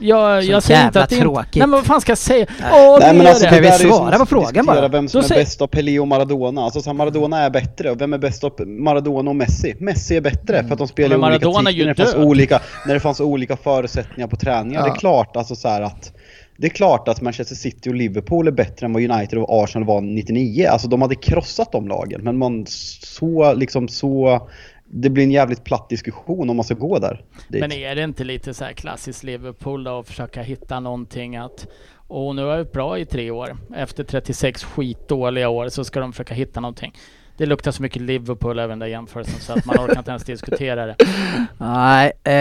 Jag, 0.00 0.44
jag 0.44 0.62
säger 0.62 0.86
inte 0.86 1.02
att 1.02 1.08
det 1.08 1.14
inte... 1.14 1.24
tråkigt. 1.24 1.54
Nej 1.54 1.66
men 1.66 1.70
vad 1.70 1.86
fan 1.86 2.00
ska 2.00 2.10
jag 2.10 2.18
säga? 2.18 2.46
Nej. 2.60 2.70
Åh, 2.72 2.98
Nej 3.00 3.14
men 3.14 3.26
alltså 3.26 3.44
det. 3.44 3.50
Kan 3.50 3.62
vi 3.62 3.70
svara 3.70 4.16
på 4.16 4.22
att 4.22 4.28
frågan 4.28 4.66
bara? 4.66 4.88
Vem 4.88 5.08
som 5.08 5.20
Då 5.20 5.34
är 5.34 5.38
bäst 5.38 5.62
av 5.62 5.66
Pelé 5.66 5.98
och 5.98 6.08
Maradona. 6.08 6.62
Alltså 6.62 6.80
så 6.80 6.92
Maradona 6.92 7.40
är 7.40 7.50
bättre. 7.50 7.90
Och 7.90 8.00
vem 8.00 8.12
är 8.12 8.18
bäst 8.18 8.44
av 8.44 8.52
Maradona 8.66 9.30
och 9.30 9.36
Messi? 9.36 9.74
Messi 9.78 10.16
är 10.16 10.20
bättre 10.20 10.64
för 10.64 10.72
att 10.72 10.78
de 10.78 10.88
spelar 10.88 11.16
i 11.16 11.18
Men 11.18 11.32
olika 11.32 11.48
tider 11.70 11.84
när 11.84 11.94
det, 11.94 12.04
fanns 12.04 12.14
olika, 12.14 12.60
när 12.86 12.94
det 12.94 13.00
fanns 13.00 13.20
olika 13.20 13.56
förutsättningar 13.56 14.28
på 14.28 14.36
träningar. 14.36 14.80
Ja. 14.80 14.86
Det 14.86 14.92
är 14.92 14.98
klart 14.98 15.36
alltså 15.36 15.54
så 15.56 15.68
här 15.68 15.82
att 15.82 16.12
det 16.56 16.66
är 16.66 16.70
klart 16.70 17.08
att 17.08 17.20
Manchester 17.20 17.54
City 17.54 17.90
och 17.90 17.94
Liverpool 17.94 18.48
är 18.48 18.52
bättre 18.52 18.86
än 18.86 18.92
vad 18.92 19.10
United 19.10 19.38
och 19.38 19.64
Arsenal 19.64 19.86
var 19.86 20.00
99. 20.00 20.68
Alltså 20.68 20.88
de 20.88 21.02
hade 21.02 21.14
krossat 21.14 21.72
de 21.72 21.88
lagen. 21.88 22.20
Men 22.24 22.38
man 22.38 22.66
så 22.66 23.54
liksom 23.54 23.88
så... 23.88 24.48
Det 24.90 25.10
blir 25.10 25.24
en 25.24 25.30
jävligt 25.30 25.64
platt 25.64 25.88
diskussion 25.88 26.50
om 26.50 26.56
man 26.56 26.64
ska 26.64 26.74
gå 26.74 26.98
där. 26.98 27.24
dit. 27.48 27.60
Men 27.60 27.72
är 27.72 27.94
det 27.94 28.02
inte 28.02 28.24
lite 28.24 28.54
så 28.54 28.64
här 28.64 28.72
klassiskt 28.72 29.22
Liverpool 29.22 29.84
då, 29.84 29.98
att 29.98 30.06
försöka 30.06 30.42
hitta 30.42 30.80
någonting 30.80 31.36
att 31.36 31.66
och 32.08 32.36
nu 32.36 32.42
har 32.42 32.50
jag 32.50 32.56
varit 32.56 32.72
bra 32.72 32.98
i 32.98 33.04
tre 33.04 33.30
år. 33.30 33.56
Efter 33.74 34.04
36 34.04 34.64
skitdåliga 34.64 35.48
år 35.48 35.68
så 35.68 35.84
ska 35.84 36.00
de 36.00 36.12
försöka 36.12 36.34
hitta 36.34 36.60
någonting 36.60 36.94
det 37.38 37.46
luktar 37.46 37.70
så 37.70 37.82
mycket 37.82 38.02
Liverpool 38.02 38.58
över 38.58 38.68
den 38.68 38.78
där 38.78 38.86
jämförelsen 38.86 39.40
så 39.40 39.52
att 39.52 39.64
man 39.64 39.76
orkar 39.76 39.98
inte 39.98 40.10
ens 40.10 40.24
diskutera 40.24 40.86
det. 40.86 40.96
Nej, 41.58 42.12
eh, 42.24 42.32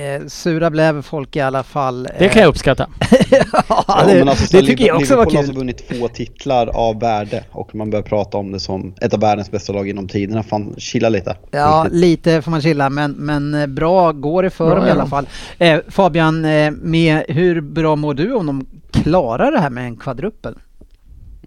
eh, 0.00 0.26
sura 0.26 0.70
blev 0.70 1.02
folk 1.02 1.36
i 1.36 1.40
alla 1.40 1.62
fall. 1.62 2.08
Det 2.18 2.28
kan 2.28 2.42
jag 2.42 2.48
uppskatta. 2.48 2.86
ja, 3.30 3.84
Ja, 3.88 4.04
det, 4.06 4.18
men 4.18 4.28
alltså, 4.28 4.46
så 4.46 4.56
det 4.56 4.62
tycker 4.66 4.86
jag 4.86 4.96
också 4.96 5.16
var 5.16 5.24
Liverpool 5.24 5.24
har 5.24 5.30
kul. 5.30 5.38
alltså 5.38 5.52
vunnit 5.52 5.88
två 5.88 6.08
titlar 6.08 6.66
av 6.66 7.00
värde 7.00 7.44
och 7.50 7.74
man 7.74 7.90
börjar 7.90 8.02
prata 8.02 8.38
om 8.38 8.52
det 8.52 8.60
som 8.60 8.94
ett 9.00 9.14
av 9.14 9.20
världens 9.20 9.50
bästa 9.50 9.72
lag 9.72 9.86
genom 9.86 10.08
tiderna. 10.08 10.42
Fan, 10.42 10.74
chilla 10.78 11.08
lite. 11.08 11.36
Ja, 11.50 11.82
Riktigt. 11.84 12.00
lite 12.00 12.42
får 12.42 12.50
man 12.50 12.62
chilla, 12.62 12.90
men, 12.90 13.12
men 13.12 13.54
eh, 13.54 13.66
bra 13.66 14.12
går 14.12 14.42
det 14.42 14.50
för 14.50 14.66
Bra 14.66 14.74
dem 14.74 14.86
i 14.86 14.90
alla 14.90 15.06
fall. 15.06 15.28
Eh, 15.58 15.80
Fabian, 15.88 16.44
eh, 16.44 16.70
med, 16.70 17.24
hur 17.28 17.60
bra 17.60 17.96
mår 17.96 18.14
du 18.14 18.34
om 18.34 18.46
de 18.46 18.66
klarar 18.90 19.52
det 19.52 19.58
här 19.58 19.70
med 19.70 19.84
en 19.84 19.96
kvadruppel? 19.96 20.54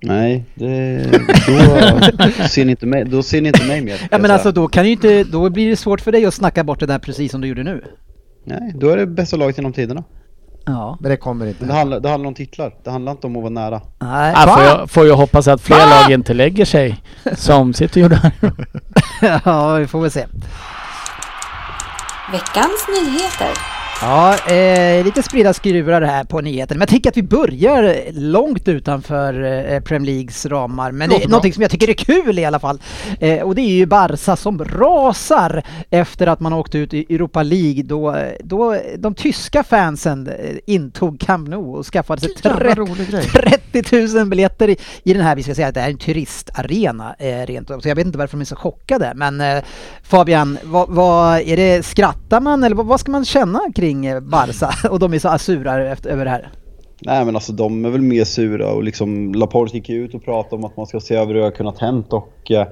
Nej, 0.05 0.45
det, 0.55 1.03
då, 1.47 2.47
ser 2.47 2.65
ni 2.65 2.71
inte 2.71 2.85
mig, 2.85 3.05
då 3.05 3.23
ser 3.23 3.41
ni 3.41 3.47
inte 3.47 3.67
mig 3.67 3.81
mer. 3.81 3.97
Ja 4.01 4.07
men 4.11 4.21
säga. 4.21 4.33
alltså 4.33 4.51
då 4.51 4.67
kan 4.67 4.85
ju 4.85 4.91
inte, 4.91 5.23
då 5.23 5.49
blir 5.49 5.69
det 5.69 5.75
svårt 5.75 6.01
för 6.01 6.11
dig 6.11 6.25
att 6.25 6.33
snacka 6.33 6.63
bort 6.63 6.79
det 6.79 6.85
där 6.85 6.99
precis 6.99 7.31
som 7.31 7.41
du 7.41 7.47
gjorde 7.47 7.63
nu. 7.63 7.83
Nej, 8.45 8.71
då 8.75 8.89
är 8.89 8.97
det 8.97 9.05
bästa 9.05 9.37
laget 9.37 9.57
genom 9.57 9.73
tiderna. 9.73 10.03
Ja. 10.65 10.97
Men 10.99 11.11
det 11.11 11.17
kommer 11.17 11.45
inte. 11.45 11.65
det 11.65 11.73
handlar, 11.73 11.99
det 11.99 12.09
handlar 12.09 12.27
om 12.27 12.33
titlar. 12.33 12.75
Det 12.83 12.91
handlar 12.91 13.11
inte 13.11 13.27
om 13.27 13.35
att 13.35 13.41
vara 13.41 13.53
nära. 13.53 13.81
Nej. 13.99 14.33
Här 14.35 14.47
får 14.47 14.63
jag, 14.63 14.91
får 14.91 15.07
jag 15.07 15.15
hoppas 15.15 15.47
att 15.47 15.61
fler 15.61 15.89
lag 15.89 16.11
inte 16.11 16.33
lägger 16.33 16.65
sig 16.65 17.03
som 17.33 17.73
City 17.73 17.99
gjorde 17.99 18.15
här. 18.15 18.31
ja, 19.45 19.75
vi 19.75 19.87
får 19.87 20.01
väl 20.01 20.11
se. 20.11 20.25
Veckans 22.31 22.87
nyheter. 22.87 23.82
Ja, 24.05 24.37
eh, 24.53 25.05
lite 25.05 25.23
spridda 25.23 25.53
skurar 25.53 26.01
här 26.01 26.23
på 26.23 26.41
nyheterna. 26.41 26.77
Men 26.77 26.81
jag 26.81 26.89
tycker 26.89 27.09
att 27.09 27.17
vi 27.17 27.23
börjar 27.23 28.11
långt 28.11 28.67
utanför 28.67 29.43
eh, 29.43 29.79
Premier 29.79 30.13
Leagues 30.13 30.45
ramar. 30.45 30.91
Men 30.91 31.09
det 31.09 31.23
är 31.23 31.27
någonting 31.27 31.53
som 31.53 31.61
jag 31.61 31.71
tycker 31.71 31.89
är 31.89 31.93
kul 31.93 32.39
i 32.39 32.45
alla 32.45 32.59
fall. 32.59 32.81
Eh, 33.19 33.39
och 33.39 33.55
det 33.55 33.61
är 33.61 33.69
ju 33.69 33.85
Barca 33.85 34.35
som 34.35 34.65
rasar 34.65 35.63
efter 35.89 36.27
att 36.27 36.39
man 36.39 36.53
åkte 36.53 36.77
ut 36.77 36.93
i 36.93 37.15
Europa 37.15 37.43
League 37.43 37.83
då, 37.83 38.17
då 38.43 38.77
de 38.97 39.15
tyska 39.15 39.63
fansen 39.63 40.27
eh, 40.27 40.55
intog 40.65 41.19
Camp 41.19 41.49
Nou 41.49 41.77
och 41.77 41.85
skaffade 41.85 42.21
sig 42.21 42.31
Jävla 42.43 42.59
30, 42.59 42.81
rolig 42.81 43.09
grej. 43.09 43.23
30 43.71 44.17
000 44.17 44.27
biljetter 44.27 44.69
i, 44.69 44.77
i 45.03 45.13
den 45.13 45.23
här, 45.23 45.35
vi 45.35 45.43
ska 45.43 45.55
säga 45.55 45.67
att 45.67 45.73
det 45.75 45.81
är 45.81 45.89
en 45.89 45.97
turistarena 45.97 47.15
eh, 47.19 47.45
rent. 47.45 47.67
Så 47.67 47.89
jag 47.89 47.95
vet 47.95 48.05
inte 48.05 48.17
varför 48.17 48.37
de 48.37 48.41
är 48.41 48.45
så 48.45 48.55
chockade. 48.55 49.13
Men 49.15 49.41
eh, 49.41 49.63
Fabian, 50.03 50.57
vad, 50.63 50.89
vad 50.89 51.39
är 51.39 51.57
det, 51.57 51.85
skrattar 51.85 52.41
man 52.41 52.63
eller 52.63 52.75
vad, 52.75 52.85
vad 52.85 52.99
ska 52.99 53.11
man 53.11 53.25
känna 53.25 53.59
kring 53.75 53.92
kring 54.01 54.29
Barca? 54.29 54.89
Och 54.89 54.99
de 54.99 55.13
är 55.13 55.19
så 55.19 55.37
sura 55.37 55.91
efter, 55.91 56.09
över 56.09 56.25
det 56.25 56.31
här. 56.31 56.49
Nej 57.05 57.25
men 57.25 57.35
alltså 57.35 57.53
de 57.53 57.85
är 57.85 57.89
väl 57.89 58.01
mer 58.01 58.23
sura 58.23 58.71
och 58.71 58.83
liksom 58.83 59.33
Laporte 59.33 59.77
gick 59.77 59.89
ut 59.89 60.13
och 60.13 60.25
pratade 60.25 60.55
om 60.55 60.63
att 60.65 60.77
man 60.77 60.85
ska 60.85 60.99
se 60.99 61.15
över 61.15 61.33
hur 61.33 61.39
det 61.39 61.45
har 61.45 61.51
kunnat 61.51 61.79
hänt 61.79 62.13
och 62.13 62.51
eh, 62.51 62.67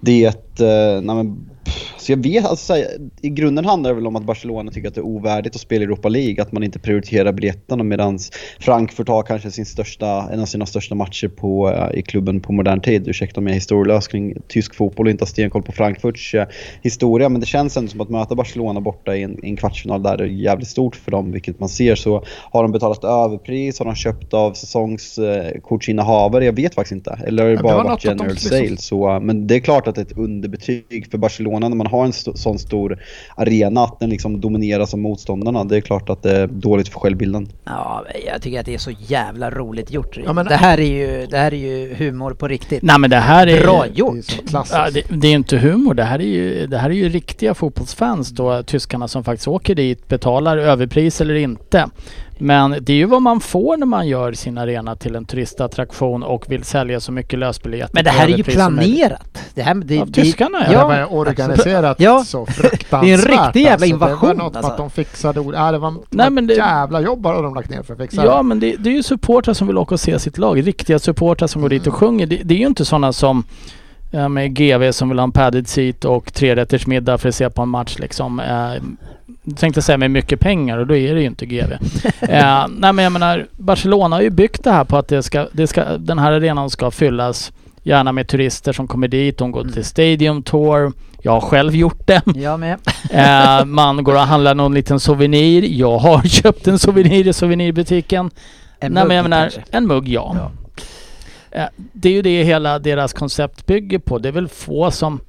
det, 0.00 0.43
eh, 0.60 1.00
nej 1.02 1.16
men, 1.16 1.50
så 1.98 2.12
jag 2.12 2.22
vet, 2.22 2.44
alltså, 2.44 2.76
i 3.22 3.30
grunden 3.30 3.64
handlar 3.64 3.90
det 3.90 3.94
väl 3.94 4.06
om 4.06 4.16
att 4.16 4.24
Barcelona 4.24 4.70
tycker 4.70 4.88
att 4.88 4.94
det 4.94 5.00
är 5.00 5.06
ovärdigt 5.06 5.54
att 5.54 5.60
spela 5.60 5.82
i 5.82 5.84
Europa 5.84 6.08
League, 6.08 6.42
att 6.42 6.52
man 6.52 6.62
inte 6.62 6.78
prioriterar 6.78 7.32
biljetterna 7.32 7.84
medan 7.84 8.18
Frankfurt 8.60 9.08
har 9.08 9.22
kanske 9.22 9.50
sin 9.50 9.66
största, 9.66 10.28
en 10.32 10.40
av 10.40 10.46
sina 10.46 10.66
största 10.66 10.94
matcher 10.94 11.28
på, 11.28 11.70
eh, 11.70 11.98
i 11.98 12.02
klubben 12.02 12.40
på 12.40 12.52
modern 12.52 12.80
tid. 12.80 13.08
Ursäkta 13.08 13.40
om 13.40 13.46
jag 13.46 13.50
är 13.50 13.54
historielös 13.54 14.08
kring 14.08 14.36
tysk 14.48 14.74
fotboll 14.74 15.06
och 15.06 15.10
inte 15.10 15.22
har 15.22 15.26
stenkoll 15.26 15.62
på 15.62 15.72
Frankfurts 15.72 16.34
eh, 16.34 16.46
historia 16.82 17.28
men 17.28 17.40
det 17.40 17.46
känns 17.46 17.76
ändå 17.76 17.90
som 17.90 18.00
att 18.00 18.10
möta 18.10 18.34
Barcelona 18.34 18.80
borta 18.80 19.16
i 19.16 19.22
en, 19.22 19.44
i 19.44 19.48
en 19.48 19.56
kvartsfinal 19.56 20.02
där 20.02 20.18
är 20.20 20.26
jävligt 20.26 20.68
stort 20.68 20.96
för 20.96 21.10
dem 21.10 21.32
vilket 21.32 21.60
man 21.60 21.68
ser 21.68 21.94
så 21.94 22.24
har 22.52 22.62
de 22.62 22.72
betalat 22.72 23.04
överpris, 23.04 23.78
har 23.78 23.86
de 23.86 23.94
köpt 23.94 24.34
av 24.34 24.52
säsongskortsinnehavare? 24.52 26.44
Jag 26.44 26.52
vet 26.52 26.74
faktiskt 26.74 26.92
inte. 26.92 27.18
Eller 27.26 27.42
har 27.42 27.50
det 27.50 27.54
Ja, 27.54 27.56
det 27.56 27.62
bara 27.62 27.76
var 27.76 27.84
varit 27.84 27.98
att 27.98 28.04
general 28.04 28.30
liksom- 28.30 28.50
sale? 28.50 28.76
Så, 28.76 29.20
men 29.22 29.46
det 29.46 29.54
är 29.54 29.60
klart 29.60 29.86
att 29.86 29.94
det 29.94 30.00
är 30.00 30.06
ett 30.06 30.12
underbetyg 30.44 31.06
för 31.10 31.18
Barcelona 31.18 31.68
när 31.68 31.76
man 31.76 31.86
har 31.86 32.04
en 32.04 32.10
st- 32.10 32.36
sån 32.36 32.58
stor 32.58 32.98
arena 33.36 33.84
att 33.84 34.00
den 34.00 34.10
liksom 34.10 34.40
domineras 34.40 34.92
av 34.94 34.98
motståndarna. 35.00 35.64
Det 35.64 35.76
är 35.76 35.80
klart 35.80 36.10
att 36.10 36.22
det 36.22 36.30
är 36.36 36.46
dåligt 36.46 36.88
för 36.88 37.00
självbilden. 37.00 37.48
Ja, 37.64 38.04
jag 38.32 38.42
tycker 38.42 38.60
att 38.60 38.66
det 38.66 38.74
är 38.74 38.78
så 38.78 38.90
jävla 39.06 39.50
roligt 39.50 39.92
gjort. 39.92 40.18
Ja, 40.24 40.32
men- 40.32 40.46
det, 40.46 40.54
här 40.56 40.80
är 40.80 40.86
ju, 40.86 41.26
det 41.26 41.38
här 41.38 41.54
är 41.54 41.58
ju 41.58 41.94
humor 41.94 42.34
på 42.34 42.48
riktigt. 42.48 42.82
Nej 42.82 42.98
men 42.98 43.10
det 43.10 43.16
här 43.16 43.46
är... 43.46 43.62
Bra 43.62 43.82
Det 43.82 43.88
är 43.88 43.92
gjort! 43.94 44.24
så 44.24 44.42
klassiskt. 44.42 44.74
Ja, 44.74 44.90
det, 44.90 45.16
det 45.20 45.28
är 45.28 45.32
inte 45.32 45.56
humor. 45.58 45.94
Det 45.94 46.04
här 46.04 46.18
är, 46.18 46.24
ju, 46.24 46.66
det 46.66 46.78
här 46.78 46.90
är 46.90 46.94
ju 46.94 47.08
riktiga 47.08 47.54
fotbollsfans 47.54 48.28
då, 48.30 48.62
tyskarna 48.62 49.08
som 49.08 49.24
faktiskt 49.24 49.48
åker 49.48 49.74
dit, 49.74 50.08
betalar 50.08 50.56
överpris 50.58 51.20
eller 51.20 51.34
inte. 51.34 51.88
Men 52.38 52.76
det 52.80 52.92
är 52.92 52.96
ju 52.96 53.04
vad 53.04 53.22
man 53.22 53.40
får 53.40 53.76
när 53.76 53.86
man 53.86 54.08
gör 54.08 54.32
sin 54.32 54.58
arena 54.58 54.96
till 54.96 55.16
en 55.16 55.24
turistattraktion 55.24 56.22
och 56.22 56.44
vill 56.48 56.64
sälja 56.64 57.00
så 57.00 57.12
mycket 57.12 57.38
lösbiljetter 57.38 57.94
Men 57.94 58.04
det 58.04 58.10
här 58.10 58.28
är 58.28 58.36
ju 58.36 58.42
planerat. 58.44 59.38
Det 59.54 59.62
här, 59.62 59.74
det, 59.74 60.00
Av 60.00 60.10
det- 60.10 60.22
tyskarna, 60.22 60.58
ja. 60.64 60.68
det 60.68 60.72
ja. 60.74 60.88
var 60.88 61.12
organiserat 61.14 62.00
Ja. 62.00 62.24
så 62.24 62.46
fruktansvärt. 62.46 63.00
Det 63.04 63.10
är 63.10 63.14
en 63.14 63.44
riktig 63.44 63.60
jävla 63.62 63.72
alltså. 63.72 63.86
invasion, 63.86 64.28
Det 64.28 64.34
var 64.36 64.44
något 64.44 64.56
alltså. 64.56 64.72
att 64.72 64.78
de 64.78 64.90
fixade 64.90 65.40
ord. 65.40 65.54
Ja, 65.54 65.72
det 65.72 65.78
var, 65.78 65.94
Nej, 66.10 66.30
men 66.30 66.46
det- 66.46 66.54
jävla 66.54 67.00
jobb 67.00 67.20
bara 67.20 67.40
de 67.42 67.54
lagt 67.54 67.70
ner 67.70 67.82
för 67.82 67.92
att 67.92 67.98
fixa 68.00 68.24
Ja 68.24 68.42
men 68.42 68.60
det, 68.60 68.76
det 68.78 68.90
är 68.90 68.94
ju 68.94 69.02
supportrar 69.02 69.54
som 69.54 69.66
vill 69.66 69.78
åka 69.78 69.94
och 69.94 70.00
se 70.00 70.18
sitt 70.18 70.38
lag. 70.38 70.66
Riktiga 70.66 70.98
supportrar 70.98 71.46
som 71.48 71.62
går 71.62 71.68
dit 71.68 71.86
och 71.86 71.94
sjunger. 71.94 72.26
Det, 72.26 72.36
det 72.44 72.54
är 72.54 72.58
ju 72.58 72.66
inte 72.66 72.84
sådana 72.84 73.12
som 73.12 73.44
ja, 74.14 74.28
med 74.28 74.54
GV 74.54 74.92
som 74.92 75.08
vill 75.08 75.18
ha 75.18 75.24
en 75.24 75.32
padded 75.32 75.68
seat 75.68 76.04
och 76.04 76.34
trerätters 76.34 76.86
middag 76.86 77.18
för 77.18 77.28
att 77.28 77.34
se 77.34 77.50
på 77.50 77.62
en 77.62 77.68
match 77.68 77.96
liksom. 77.98 78.40
Eh, 78.40 78.74
jag 79.44 79.56
tänkte 79.56 79.82
säga 79.82 79.98
med 79.98 80.10
mycket 80.10 80.40
pengar 80.40 80.78
och 80.78 80.86
då 80.86 80.96
är 80.96 81.14
det 81.14 81.20
ju 81.20 81.26
inte 81.26 81.46
GV. 81.46 81.72
eh, 82.20 82.66
nej 82.68 82.92
men 82.92 82.98
jag 82.98 83.12
menar 83.12 83.46
Barcelona 83.56 84.16
har 84.16 84.22
ju 84.22 84.30
byggt 84.30 84.64
det 84.64 84.70
här 84.70 84.84
på 84.84 84.96
att 84.96 85.08
det 85.08 85.22
ska, 85.22 85.46
det 85.52 85.66
ska, 85.66 85.84
den 85.98 86.18
här 86.18 86.32
arenan 86.32 86.70
ska 86.70 86.90
fyllas 86.90 87.52
gärna 87.82 88.12
med 88.12 88.28
turister 88.28 88.72
som 88.72 88.88
kommer 88.88 89.08
dit. 89.08 89.38
De 89.38 89.52
går 89.52 89.64
till 89.64 89.84
Stadium 89.84 90.42
Tour. 90.42 90.92
Jag 91.22 91.32
har 91.32 91.40
själv 91.40 91.76
gjort 91.76 92.06
det. 92.06 92.22
Jag 92.34 92.60
med. 92.60 92.78
Eh, 93.10 93.64
man 93.64 94.04
går 94.04 94.14
och 94.14 94.20
handlar 94.20 94.54
någon 94.54 94.74
liten 94.74 95.00
souvenir. 95.00 95.64
Jag 95.70 95.98
har 95.98 96.22
köpt 96.28 96.66
en 96.68 96.78
souvenir 96.78 97.28
i 97.28 97.32
souvenirbutiken. 97.32 98.30
En 98.80 98.92
Nej 98.92 99.04
men 99.06 99.16
jag 99.16 99.22
mugg 99.22 99.30
menar, 99.30 99.50
kanske. 99.50 99.76
en 99.76 99.86
mugg 99.86 100.08
ja. 100.08 100.36
Eh, 100.36 100.63
det 101.92 102.08
är 102.08 102.12
ju 102.12 102.22
det 102.22 102.44
hela 102.44 102.78
deras 102.78 103.12
koncept 103.12 103.66
bygger 103.66 103.98
på. 103.98 104.18
Det 104.18 104.28
är 104.28 104.32
väl 104.32 104.48
få 104.48 104.90
som... 104.90 105.20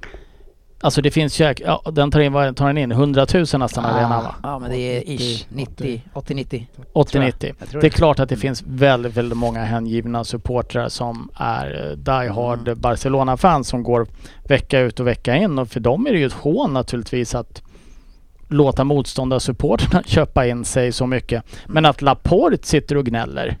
Alltså 0.80 1.02
det 1.02 1.10
finns 1.10 1.40
ju... 1.40 1.54
Ja, 1.64 1.82
den 1.92 2.10
tar 2.10 2.20
in, 2.20 2.32
vad 2.32 2.56
tar 2.56 2.66
den 2.66 2.78
in? 2.78 2.92
100 2.92 3.26
000 3.34 3.40
nästan 3.40 3.84
Ah. 3.84 3.88
arena 3.88 4.22
va? 4.22 4.34
Ja 4.42 4.58
men 4.58 4.70
det 4.70 4.76
är 4.78 5.02
ish, 5.10 5.46
90, 5.48 6.02
80-90. 6.14 6.66
80-90. 6.94 7.54
Jag 7.58 7.68
tror 7.68 7.80
Det 7.80 7.86
är 7.86 7.90
det. 7.90 7.90
klart 7.90 8.18
att 8.20 8.28
det 8.28 8.36
finns 8.36 8.62
väldigt, 8.66 9.16
väldigt 9.16 9.38
många 9.38 9.64
hängivna 9.64 10.24
supportrar 10.24 10.88
som 10.88 11.30
är 11.34 11.90
eh, 11.90 11.96
die 11.96 12.28
hard 12.32 12.68
Mm. 12.68 12.80
Barcelona-fans 12.80 13.68
som 13.68 13.82
går 13.82 14.06
vecka 14.48 14.80
ut 14.80 15.00
och 15.00 15.06
vecka 15.06 15.36
in. 15.36 15.58
Och 15.58 15.68
för 15.68 15.80
dem 15.80 16.06
är 16.06 16.12
det 16.12 16.18
ju 16.18 16.26
ett 16.26 16.32
hån 16.32 16.72
naturligtvis 16.72 17.34
att 17.34 17.62
låta 18.48 18.84
motståndarsupportrarna 18.84 20.02
köpa 20.06 20.46
in 20.46 20.64
sig 20.64 20.92
så 20.92 21.06
mycket. 21.06 21.44
Men 21.66 21.84
att 21.86 22.02
Laporte 22.02 22.66
sitter 22.66 22.96
och 22.96 23.04
gnäller, 23.06 23.58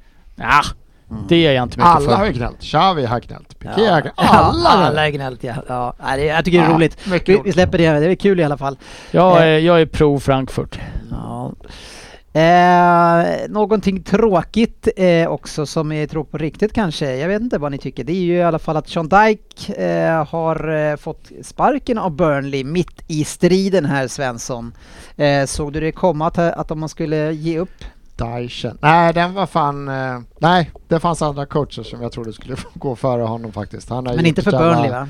ja, 1.08 1.16
det 1.28 1.46
är 1.46 1.52
jag 1.52 1.62
inte 1.62 1.78
mycket 1.78 1.90
Alla 1.90 2.10
för. 2.10 2.16
har 2.16 2.26
ju 2.26 2.32
gnällt. 2.32 2.60
Xavi 2.60 3.04
har 3.04 3.20
gnällt. 3.20 3.58
Piqué 3.58 3.72
Ja. 3.84 3.92
har 3.92 4.00
gnällt. 4.00 4.14
Alla! 4.16 4.60
Ja, 4.64 4.86
alla 4.86 5.06
är 5.06 5.10
gnällt 5.10 5.44
ja. 5.44 5.54
ja. 5.68 5.94
Nej, 6.04 6.24
jag 6.26 6.44
tycker 6.44 6.58
det 6.58 6.64
är 6.64 6.68
Ja, 6.68 6.74
roligt. 6.76 6.98
Vi, 7.28 7.40
vi 7.44 7.52
släpper 7.52 7.78
det, 7.78 8.00
det 8.00 8.06
är 8.06 8.14
kul 8.14 8.40
i 8.40 8.44
alla 8.44 8.56
fall. 8.58 8.78
Jag 9.10 9.36
Eh. 9.36 9.42
är, 9.42 9.58
jag 9.58 9.80
är 9.80 9.86
pro 9.86 10.20
Frankfurt. 10.20 10.78
Ja. 11.10 11.52
Eh, 12.40 13.24
någonting 13.48 14.02
tråkigt 14.02 14.88
eh, 14.96 15.28
också 15.28 15.66
som 15.66 15.92
är 15.92 16.06
tråkigt 16.06 16.30
på 16.32 16.38
riktigt 16.38 16.72
kanske. 16.72 17.16
Jag 17.16 17.28
vet 17.28 17.42
inte 17.42 17.58
vad 17.58 17.72
ni 17.72 17.78
tycker. 17.78 18.04
Det 18.04 18.12
är 18.12 18.20
ju 18.22 18.34
i 18.36 18.42
alla 18.42 18.58
fall 18.58 18.76
att 18.76 18.88
Sean 18.88 19.08
Dyke 19.08 19.72
eh, 19.82 20.24
har 20.28 20.74
eh, 20.90 20.96
fått 20.96 21.30
sparken 21.42 21.98
av 21.98 22.10
Burnley 22.16 22.64
mitt 22.64 23.02
i 23.06 23.24
striden 23.24 23.84
här 23.84 24.08
Svensson. 24.08 24.74
Eh, 25.16 25.44
såg 25.46 25.72
du 25.72 25.80
det 25.80 25.92
komma 25.92 26.26
att, 26.26 26.38
att 26.38 26.70
om 26.70 26.80
man 26.80 26.88
skulle 26.88 27.32
ge 27.32 27.58
upp? 27.58 27.84
Dychen. 28.16 28.78
Nej, 28.80 29.12
den 29.14 29.34
var 29.34 29.46
fan... 29.46 29.88
Eh, 29.88 30.18
nej, 30.38 30.70
det 30.88 31.00
fanns 31.00 31.22
andra 31.22 31.46
coacher 31.46 31.82
som 31.82 32.02
jag 32.02 32.12
trodde 32.12 32.32
skulle 32.32 32.56
gå 32.74 32.96
före 32.96 33.22
honom 33.22 33.52
faktiskt. 33.52 33.90
Han 33.90 34.06
har 34.06 34.16
Men 34.16 34.26
inte 34.26 34.42
för 34.42 34.50
Burnley 34.50 34.90
va? 34.90 35.08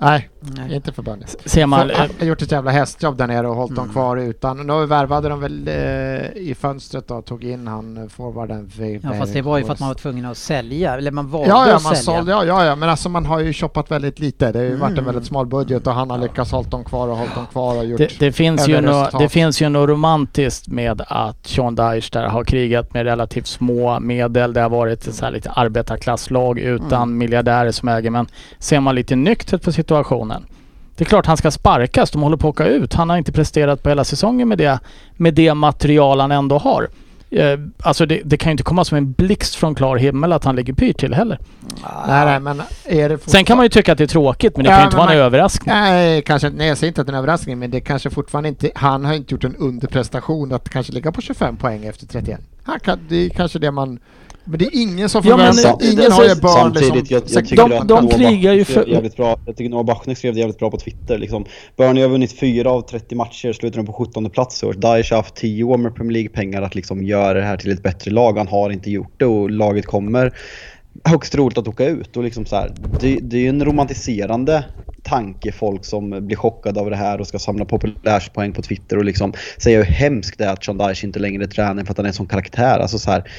Nej, 0.00 0.28
Nej. 0.40 0.74
inte 0.74 0.92
för 0.92 1.02
Burnley. 1.02 1.28
Ser 1.44 1.66
man, 1.66 1.90
han 1.94 2.08
har 2.18 2.26
gjort 2.26 2.42
ett 2.42 2.52
jävla 2.52 2.70
hästjobb 2.70 3.16
där 3.16 3.26
nere 3.26 3.48
och 3.48 3.54
hållit 3.56 3.70
Mm. 3.70 3.84
dem 3.84 3.92
kvar 3.92 4.16
utan... 4.16 4.66
Nu 4.66 4.86
värvade 4.86 5.28
de 5.28 5.40
väl 5.40 5.68
eh, 5.68 6.42
i 6.42 6.56
fönstret 6.60 7.08
då, 7.08 7.22
tog 7.22 7.44
in 7.44 7.66
han 7.66 7.96
eh, 7.96 8.08
forwarden. 8.08 8.70
Ja 9.02 9.12
fast 9.12 9.32
det 9.32 9.42
var 9.42 9.58
ju 9.58 9.64
för 9.64 9.72
att 9.72 9.80
man 9.80 9.88
var 9.88 9.94
tvungen 9.94 10.24
att 10.24 10.36
sälja, 10.38 10.94
eller 10.96 11.10
man 11.10 11.28
valde 11.28 11.48
Ja, 11.48 11.68
ja, 11.68 11.76
att 11.76 11.82
man 11.84 11.96
sälja. 11.96 12.18
sålde, 12.18 12.32
ja, 12.32 12.44
ja, 12.44 12.64
ja, 12.64 12.76
men 12.76 12.88
alltså 12.88 13.08
man 13.08 13.26
har 13.26 13.40
ju 13.40 13.52
shoppat 13.52 13.90
väldigt 13.90 14.18
lite. 14.18 14.52
Det 14.52 14.58
har 14.58 14.64
ju 14.66 14.76
varit 14.76 14.90
en 14.90 14.98
Mm. 14.98 15.04
väldigt 15.04 15.24
smal 15.26 15.46
budget 15.46 15.86
och 15.86 15.92
han 15.92 16.10
har 16.10 16.18
lyckats 16.18 16.52
hålla 16.52 16.68
dem 16.68 16.84
kvar 16.84 17.08
och 17.08 17.16
hållit 17.16 17.34
dem 17.34 17.46
kvar 17.46 17.76
och 17.76 17.84
gjort... 17.84 17.98
det, 17.98 18.18
det, 18.18 18.32
finns 18.32 18.68
ju 18.68 18.74
resultat. 18.74 19.14
det 19.20 19.28
finns 19.28 19.62
ju 19.62 19.68
något 19.68 19.88
romantiskt 19.90 20.68
med 20.68 21.02
att 21.06 21.46
Sean 21.46 21.74
Dyche 21.74 22.08
där 22.12 22.26
har 22.26 22.44
krigat 22.44 22.94
med 22.94 23.04
relativt 23.04 23.46
små 23.46 24.00
medel. 24.00 24.52
Det 24.52 24.60
har 24.60 24.68
varit 24.70 25.06
ett 25.06 25.14
så 25.14 25.24
här 25.24 25.32
lite 25.32 25.50
arbetarklasslag 25.50 26.58
utan 26.58 27.02
Mm. 27.02 27.18
miljardärer 27.18 27.70
som 27.70 27.88
äger. 27.88 28.10
Men 28.10 28.26
ser 28.58 28.80
man 28.80 28.94
lite 28.94 29.16
nyktert 29.16 29.62
på 29.62 29.72
situationen. 29.88 30.44
Det 30.96 31.04
är 31.04 31.06
klart 31.08 31.26
han 31.26 31.36
ska 31.36 31.50
sparkas. 31.50 32.10
De 32.10 32.22
håller 32.22 32.36
på 32.36 32.48
att 32.48 32.54
åka 32.54 32.66
ut. 32.66 32.94
Han 32.94 33.10
har 33.10 33.16
inte 33.16 33.32
presterat 33.32 33.82
på 33.82 33.88
hela 33.88 34.04
säsongen 34.04 34.48
med 34.48 34.58
det, 34.58 34.78
med 35.16 35.34
det 35.34 35.54
material 35.54 36.20
han 36.20 36.32
ändå 36.32 36.58
har. 36.58 36.88
Eh, 37.30 37.58
alltså 37.82 38.06
det, 38.06 38.20
det 38.24 38.36
kan 38.36 38.50
ju 38.50 38.52
inte 38.52 38.62
komma 38.62 38.84
som 38.84 38.98
en 38.98 39.12
blixt 39.12 39.54
från 39.54 39.74
klar 39.74 39.96
himmel 39.96 40.32
att 40.32 40.44
han 40.44 40.56
ligger 40.56 40.72
pyrt 40.72 40.98
till 41.00 41.14
heller. 41.14 41.38
Nej, 42.06 42.24
nej, 42.26 42.40
men 42.40 42.62
är 42.84 43.08
det 43.08 43.18
Sen 43.30 43.44
kan 43.44 43.56
man 43.56 43.64
ju 43.64 43.70
tycka 43.70 43.92
att 43.92 43.98
det 43.98 44.04
är 44.04 44.08
tråkigt 44.08 44.56
men 44.56 44.64
det 44.64 44.70
Ja, 44.70 44.76
kan 44.76 44.82
ju 44.82 44.86
inte 44.86 44.96
vara 44.96 45.10
en 45.10 45.16
man- 45.18 45.24
överraskning. 45.26 45.74
Nej, 45.74 46.22
kanske, 46.22 46.50
nej, 46.50 46.68
jag 46.68 46.78
säger 46.78 46.88
inte 46.88 47.00
att 47.00 47.06
det 47.06 47.10
är 47.10 47.14
en 47.14 47.18
överraskning, 47.18 47.58
men 47.58 47.70
det 47.70 47.80
kanske 47.80 48.10
fortfarande 48.10 48.48
inte... 48.48 48.70
Han 48.74 49.04
har 49.04 49.14
inte 49.14 49.34
gjort 49.34 49.44
en 49.44 49.56
underprestation 49.56 50.52
att 50.52 50.68
kanske 50.68 50.92
ligga 50.92 51.12
på 51.12 51.20
25 51.20 51.56
poäng 51.56 51.84
efter 51.86 52.06
31. 52.06 52.40
Han 52.62 52.80
kan, 52.80 52.98
det 53.08 53.16
är 53.16 53.28
kanske 53.30 53.58
det 53.58 53.70
man... 53.70 53.98
Men 54.48 54.58
det 54.58 54.64
är 54.64 54.82
ingen 54.82 55.08
som 55.08 55.22
Ja, 55.24 55.36
men 55.36 55.52
förväntar 55.54 55.78
det- 55.78 55.84
Ingen 55.92 55.96
det- 56.04 56.12
har 56.12 56.24
ju 56.24 56.30
alltså, 56.30 56.48
som... 56.48 56.74
Samtidigt, 56.74 57.10
jag, 57.10 57.22
jag 57.22 57.30
sex- 57.30 57.48
tycker 57.48 57.68
de- 57.68 57.78
att 57.78 57.88
de 57.88 58.08
krigar 58.08 58.52
ju 58.52 58.64
för- 58.64 58.86
jävligt 58.88 59.16
bra. 59.16 59.36
Jag 59.44 59.56
tycker 59.56 59.70
Noah 59.70 59.84
Bachner 59.84 60.14
skrev 60.14 60.34
det 60.34 60.40
jävligt 60.40 60.58
bra 60.58 60.70
på 60.70 60.76
Twitter. 60.76 61.18
Liksom. 61.18 61.44
Burnley 61.76 62.02
har 62.02 62.10
vunnit 62.10 62.38
fyra 62.38 62.70
av 62.70 62.80
30 62.80 63.14
matcher, 63.14 63.52
slutar 63.52 63.76
de 63.76 63.86
på 63.86 63.92
17 63.92 64.30
plats 64.30 64.62
i 64.62 64.66
år. 64.66 64.72
Daesh 64.72 65.10
har 65.12 65.16
haft 65.16 65.34
10 65.34 65.64
år 65.64 65.76
med 65.78 65.94
Premier 65.94 66.12
League-pengar 66.12 66.62
att 66.62 66.74
liksom 66.74 67.02
göra 67.04 67.34
det 67.38 67.44
här 67.44 67.56
till 67.56 67.70
ett 67.72 67.82
bättre 67.82 68.10
lag. 68.10 68.38
Han 68.38 68.48
har 68.48 68.70
inte 68.70 68.90
gjort 68.90 69.14
det 69.16 69.26
och 69.26 69.50
laget 69.50 69.86
kommer 69.86 70.32
högst 71.04 71.32
troligt 71.32 71.58
att 71.58 71.68
åka 71.68 71.86
ut. 71.86 72.16
Och 72.16 72.22
liksom 72.24 72.46
så 72.46 72.56
här, 72.56 72.70
det, 73.00 73.18
det 73.22 73.36
är 73.36 73.40
ju 73.40 73.48
en 73.48 73.64
romantiserande 73.64 74.64
tanke 75.02 75.52
folk 75.52 75.84
som 75.84 76.26
blir 76.26 76.36
chockade 76.36 76.80
av 76.80 76.90
det 76.90 76.96
här 76.96 77.20
och 77.20 77.26
ska 77.26 77.38
samla 77.38 77.64
populärspoäng 77.64 78.52
på 78.52 78.62
Twitter 78.62 78.96
och 78.98 79.04
liksom 79.04 79.32
säga 79.58 79.78
hur 79.78 79.84
hemskt 79.84 80.38
det 80.38 80.44
är 80.44 80.52
att 80.52 80.64
Sean 80.64 80.78
Dyche 80.78 81.06
inte 81.06 81.18
längre 81.18 81.44
är 81.44 81.48
tränare 81.48 81.84
för 81.84 81.92
att 81.92 81.96
han 81.96 82.06
är 82.06 82.10
en 82.10 82.14
sån 82.14 82.26
karaktär. 82.26 82.78
Alltså 82.78 82.98
så 82.98 83.10
här, 83.10 83.30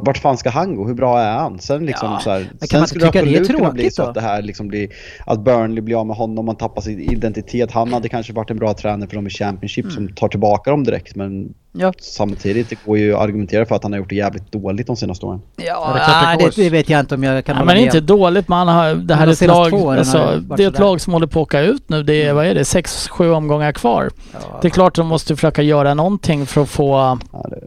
vart 0.00 0.18
fan 0.18 0.36
ska 0.36 0.50
han 0.50 0.76
gå? 0.76 0.86
Hur 0.86 0.94
bra 0.94 1.20
är 1.20 1.32
han? 1.38 1.58
Sen 1.58 1.86
liksom 1.86 2.10
Ja, 2.12 2.20
så 2.20 2.30
här, 2.30 2.38
men 2.38 2.48
kan 2.48 2.58
man 2.58 2.68
sen 2.68 2.78
inte 2.80 2.88
skulle 2.88 3.04
det 3.04 3.30
det 3.30 3.36
är 3.36 3.40
absolut 3.40 3.58
kunna 3.60 3.70
bli 3.72 3.90
så 3.90 4.02
då? 4.02 4.08
att 4.08 4.14
det 4.14 4.20
här 4.20 4.42
liksom 4.42 4.68
blir, 4.68 4.88
att 5.26 5.40
Burnley 5.40 5.80
blir 5.80 6.00
av 6.00 6.06
med 6.06 6.16
honom, 6.16 6.46
man 6.46 6.56
tappar 6.56 6.82
sin 6.82 7.00
identitet. 7.00 7.70
Han 7.72 7.92
hade 7.92 8.08
kanske 8.08 8.32
varit 8.32 8.50
en 8.50 8.56
bra 8.56 8.74
tränare 8.74 9.08
för 9.08 9.16
dem 9.16 9.26
i 9.26 9.30
Championship 9.30 9.92
som 9.92 10.08
tar 10.08 10.28
tillbaka 10.28 10.70
dem 10.70 10.84
direkt 10.84 11.16
men 11.16 11.54
Ja, 11.76 11.92
samtidigt 12.00 12.70
det 12.70 12.76
går 12.86 12.98
ju 12.98 13.14
att 13.14 13.20
argumentera 13.20 13.66
för 13.66 13.74
att 13.74 13.82
han 13.82 13.92
har 13.92 13.98
gjort 13.98 14.08
det 14.08 14.14
jävligt 14.14 14.52
dåligt 14.52 14.86
de 14.86 14.96
senaste 14.96 15.26
åren. 15.26 15.40
ja, 15.56 15.90
det 15.94 16.00
är 16.00 16.04
klart 16.36 16.38
det 16.56 16.62
det, 16.62 16.64
det 16.64 16.70
vet 16.70 16.88
jag 16.88 17.00
inte 17.00 17.14
om 17.14 17.22
jag 17.22 17.44
kan 17.44 17.56
Ja, 17.56 17.64
men 17.64 17.74
med 17.76 17.84
inte 17.84 17.98
om. 17.98 18.06
dåligt 18.06 18.48
man 18.48 18.68
har, 18.68 18.94
det 18.94 19.14
här 19.14 19.26
är 19.26 19.30
ett 19.32 19.40
lag, 19.46 19.74
alltså, 19.74 20.18
det 20.18 20.56
det 20.56 20.62
är 20.64 20.68
ett 20.68 20.74
sådär. 20.74 20.88
lag 20.88 21.00
som 21.00 21.12
håller 21.12 21.26
på 21.26 21.40
att 21.40 21.42
åka 21.42 21.60
ut 21.60 21.88
nu. 21.88 22.02
Det 22.02 22.22
är, 22.22 22.32
vad 22.32 22.46
är 22.46 22.54
det, 22.54 22.64
sex, 22.64 23.08
sju 23.08 23.30
omgångar 23.30 23.72
kvar. 23.72 24.10
Ja. 24.32 24.38
Det 24.62 24.68
är 24.68 24.70
klart 24.70 24.94
de 24.94 25.06
måste 25.06 25.34
försöka 25.36 25.62
göra 25.62 25.94
någonting 25.94 26.46
för 26.46 26.62
att 26.62 26.68
få, 26.68 27.18
Ja, 27.32 27.46
det, 27.50 27.60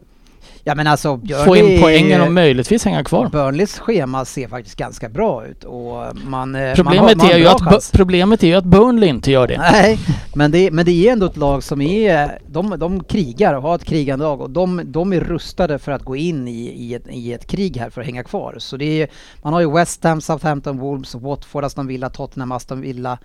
Ja 0.68 0.74
men 0.74 0.86
alltså 0.86 1.20
få 1.44 1.56
in 1.56 1.64
Burnley- 1.64 1.80
poängen 1.80 2.20
och 2.20 2.32
möjligtvis 2.32 2.84
hänga 2.84 3.04
kvar. 3.04 3.28
Burnleys 3.28 3.78
schema 3.78 4.24
ser 4.24 4.48
faktiskt 4.48 4.76
ganska 4.76 5.08
bra 5.08 5.46
ut 5.46 5.64
och 5.64 6.16
man... 6.26 6.54
eh, 6.54 6.60
man 6.60 6.66
har, 6.68 6.74
Problemet, 6.74 7.16
man 7.16 7.20
har 7.20 7.30
är 7.30 7.34
en 7.34 7.40
ju 7.40 7.48
att, 7.48 7.90
problemet 7.92 8.42
är 8.42 8.46
ju 8.46 8.54
att 8.54 8.64
Burnley 8.64 9.08
inte 9.08 9.30
gör 9.30 9.46
det. 9.46 9.58
Nej, 9.58 9.98
men 10.34 10.50
det, 10.50 10.70
men 10.70 10.84
det 10.84 10.90
är 11.08 11.12
ändå 11.12 11.26
ett 11.26 11.36
lag 11.36 11.62
som 11.62 11.80
är... 11.80 12.38
De, 12.46 12.74
de 12.78 13.04
krigar 13.04 13.54
och 13.54 13.62
har 13.62 13.74
ett 13.74 13.84
krigande 13.84 14.24
lag 14.24 14.40
och 14.40 14.50
de, 14.50 14.82
de 14.84 15.12
är 15.12 15.20
rustade 15.20 15.78
för 15.78 15.92
att 15.92 16.02
gå 16.02 16.16
in 16.16 16.48
i, 16.48 16.60
i, 16.60 16.94
ett, 16.94 17.08
i 17.10 17.32
ett 17.32 17.46
krig 17.46 17.76
här 17.76 17.90
för 17.90 18.00
att 18.00 18.06
hänga 18.06 18.24
kvar. 18.24 18.54
Så 18.58 18.76
det 18.76 19.02
är, 19.02 19.08
man 19.42 19.52
har 19.52 19.60
ju 19.60 19.72
West 19.72 20.04
Ham, 20.04 20.20
Southampton, 20.20 20.78
Wolves, 20.78 21.14
Watford, 21.14 21.64
Aston 21.64 21.86
Villa, 21.86 22.10
Tottenham, 22.10 22.52
Aston 22.52 22.80
Villa 22.80 23.18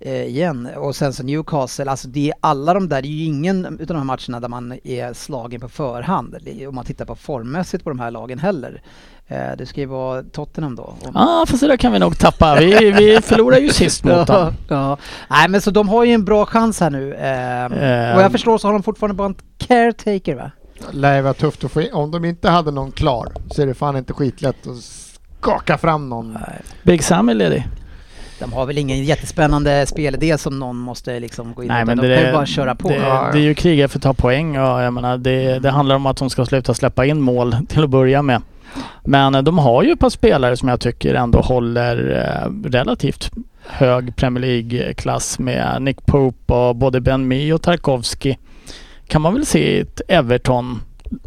igen 0.00 0.68
och 0.76 0.96
sen 0.96 1.12
så 1.12 1.22
Newcastle. 1.22 1.90
Alltså 1.90 2.08
det 2.08 2.28
är 2.28 2.34
alla 2.40 2.74
de 2.74 2.88
där, 2.88 3.02
det 3.02 3.08
är 3.08 3.10
ju 3.10 3.24
ingen 3.24 3.64
utav 3.80 3.86
de 3.86 3.96
här 3.96 4.04
matcherna 4.04 4.40
där 4.40 4.48
man 4.48 4.78
är 4.84 5.12
slagen 5.12 5.60
på 5.60 5.68
förhand 5.68 6.36
om 6.68 6.74
man 6.74 6.84
tittar 6.84 7.04
på 7.04 7.14
formmässigt 7.16 7.84
på 7.84 7.90
de 7.90 7.98
här 8.00 8.10
lagen 8.10 8.38
heller. 8.38 8.82
Eh, 9.26 9.56
det 9.58 9.66
ska 9.66 9.80
ju 9.80 9.86
vara 9.86 10.22
Tottenham 10.22 10.76
då. 10.76 10.82
Och- 10.82 10.96
Ja, 11.14 11.44
fast 11.48 11.60
det 11.60 11.66
där 11.68 11.76
kan 11.76 11.92
vi 11.92 11.98
nog 11.98 12.18
tappa. 12.18 12.56
Vi, 12.60 12.90
vi 12.92 13.20
förlorade 13.22 13.60
ju 13.62 13.68
sist 13.70 14.04
mot 14.04 14.12
Ja, 14.14 14.24
dem. 14.24 14.52
ja. 14.68 14.96
Nej 15.30 15.48
men 15.48 15.60
så 15.60 15.70
de 15.70 15.88
har 15.88 16.04
ju 16.04 16.12
en 16.12 16.24
bra 16.24 16.46
chans 16.46 16.80
här 16.80 16.90
nu. 16.90 17.14
Eh, 17.14 17.64
Eh. 17.64 18.14
vad 18.14 18.24
jag 18.24 18.32
förstår 18.32 18.58
så 18.58 18.68
har 18.68 18.72
de 18.72 18.82
fortfarande 18.82 19.14
bara 19.14 19.28
en 19.28 19.34
caretaker 19.58 20.34
va? 20.34 20.50
lär 20.90 21.22
vara 21.22 21.34
tufft 21.34 21.64
att 21.64 21.72
få 21.72 21.80
in. 21.82 21.92
Om 21.92 22.10
de 22.10 22.24
inte 22.24 22.48
hade 22.50 22.70
någon 22.70 22.92
klar 22.92 23.28
så 23.50 23.62
är 23.62 23.66
det 23.66 23.74
fan 23.74 23.96
inte 23.96 24.12
skitlätt 24.12 24.66
att 24.66 24.76
skaka 25.40 25.78
fram 25.78 26.08
någon. 26.08 26.38
Big 26.82 27.04
Sam 27.04 27.28
är 27.28 27.34
ledig. 27.34 27.68
De 28.38 28.52
har 28.52 28.66
väl 28.66 28.78
ingen 28.78 29.04
jättespännande 29.04 29.86
spelidé 29.86 30.38
som 30.38 30.58
någon 30.58 30.76
måste 30.76 31.20
liksom 31.20 31.54
gå 31.54 31.62
in 31.62 31.68
Nej, 31.68 31.84
men 31.84 31.96
de 31.96 32.16
kan 32.16 32.26
ju 32.26 32.32
bara 32.32 32.46
köra 32.46 32.74
på. 32.74 32.88
Det, 32.88 32.98
det 33.32 33.38
är 33.38 33.42
ju 33.42 33.54
kriget 33.54 33.90
för 33.90 33.98
att 33.98 34.02
ta 34.02 34.14
poäng 34.14 34.58
och 34.58 34.82
jag 34.82 34.92
menar 34.92 35.18
det, 35.18 35.58
det 35.58 35.70
handlar 35.70 35.96
om 35.96 36.06
att 36.06 36.16
de 36.16 36.30
ska 36.30 36.46
sluta 36.46 36.74
släppa 36.74 37.06
in 37.06 37.20
mål 37.20 37.56
till 37.68 37.84
att 37.84 37.90
börja 37.90 38.22
med. 38.22 38.42
Men 39.04 39.34
eh, 39.34 39.42
de 39.42 39.58
har 39.58 39.82
ju 39.82 39.92
ett 39.92 40.00
par 40.00 40.10
spelare 40.10 40.56
som 40.56 40.68
jag 40.68 40.80
tycker 40.80 41.14
ändå 41.14 41.40
håller 41.40 42.24
eh, 42.26 42.68
relativt 42.70 43.30
hög 43.66 44.16
Premier 44.16 44.44
League-klass 44.44 45.38
med 45.38 45.82
Nick 45.82 46.06
Pope 46.06 46.54
och 46.54 46.76
både 46.76 47.00
Ben 47.00 47.28
Mee 47.28 47.52
och 47.52 47.62
Tarkovsky. 47.62 48.36
Kan 49.06 49.22
man 49.22 49.34
väl 49.34 49.46
se 49.46 49.76
i 49.76 49.80
ett 49.80 50.00
Everton 50.08 50.80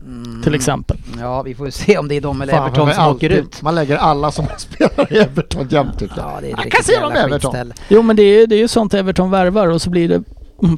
Mm. 0.05 0.41
till 0.43 0.55
exempel. 0.55 0.97
Ja, 1.19 1.41
vi 1.41 1.55
får 1.55 1.65
ju 1.65 1.71
se 1.71 1.97
om 1.97 2.07
det 2.07 2.15
är 2.15 2.21
de 2.21 2.41
eller 2.41 2.53
Fan, 2.53 2.67
Everton 2.67 2.93
som 2.93 3.07
åker 3.15 3.29
ut. 3.29 3.61
Man 3.61 3.75
lägger 3.75 3.97
alla 3.97 4.31
som 4.31 4.45
spelar 4.57 5.13
i 5.13 5.17
Everton 5.17 5.67
jämt 5.69 5.99
tycker 5.99 6.17
jag. 6.17 6.25
Ja, 6.31 6.37
det 6.41 6.47
är 6.47 6.51
ett 6.51 6.57
Man 6.57 6.69
kan 6.69 6.83
se 6.83 6.99
dem 6.99 7.11
Everton. 7.11 7.73
Jo 7.89 8.01
men 8.01 8.15
det 8.15 8.23
är, 8.23 8.47
det 8.47 8.55
är 8.55 8.59
ju 8.59 8.67
sånt 8.67 8.93
Everton 8.93 9.31
värvar 9.31 9.67
och 9.67 9.81
så 9.81 9.89
blir 9.89 10.09
det 10.09 10.23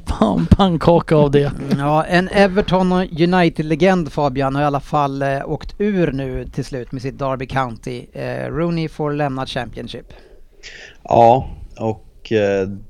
pan- 0.05 0.47
pannkaka 0.49 1.15
av 1.15 1.31
det. 1.31 1.51
Ja, 1.77 2.03
en 2.05 2.29
Everton 2.31 2.91
och 2.91 3.05
United-legend 3.19 4.12
Fabian 4.12 4.55
har 4.55 4.62
i 4.62 4.65
alla 4.65 4.79
fall 4.79 5.21
eh, 5.21 5.49
åkt 5.49 5.75
ur 5.77 6.12
nu 6.12 6.45
till 6.53 6.65
slut 6.65 6.91
med 6.91 7.01
sitt 7.01 7.19
Derby 7.19 7.45
County. 7.47 8.05
Eh, 8.13 8.47
Rooney 8.47 8.88
får 8.89 9.13
lämna 9.13 9.45
Championship. 9.45 10.13
Ja, 11.03 11.49
och 11.79 12.05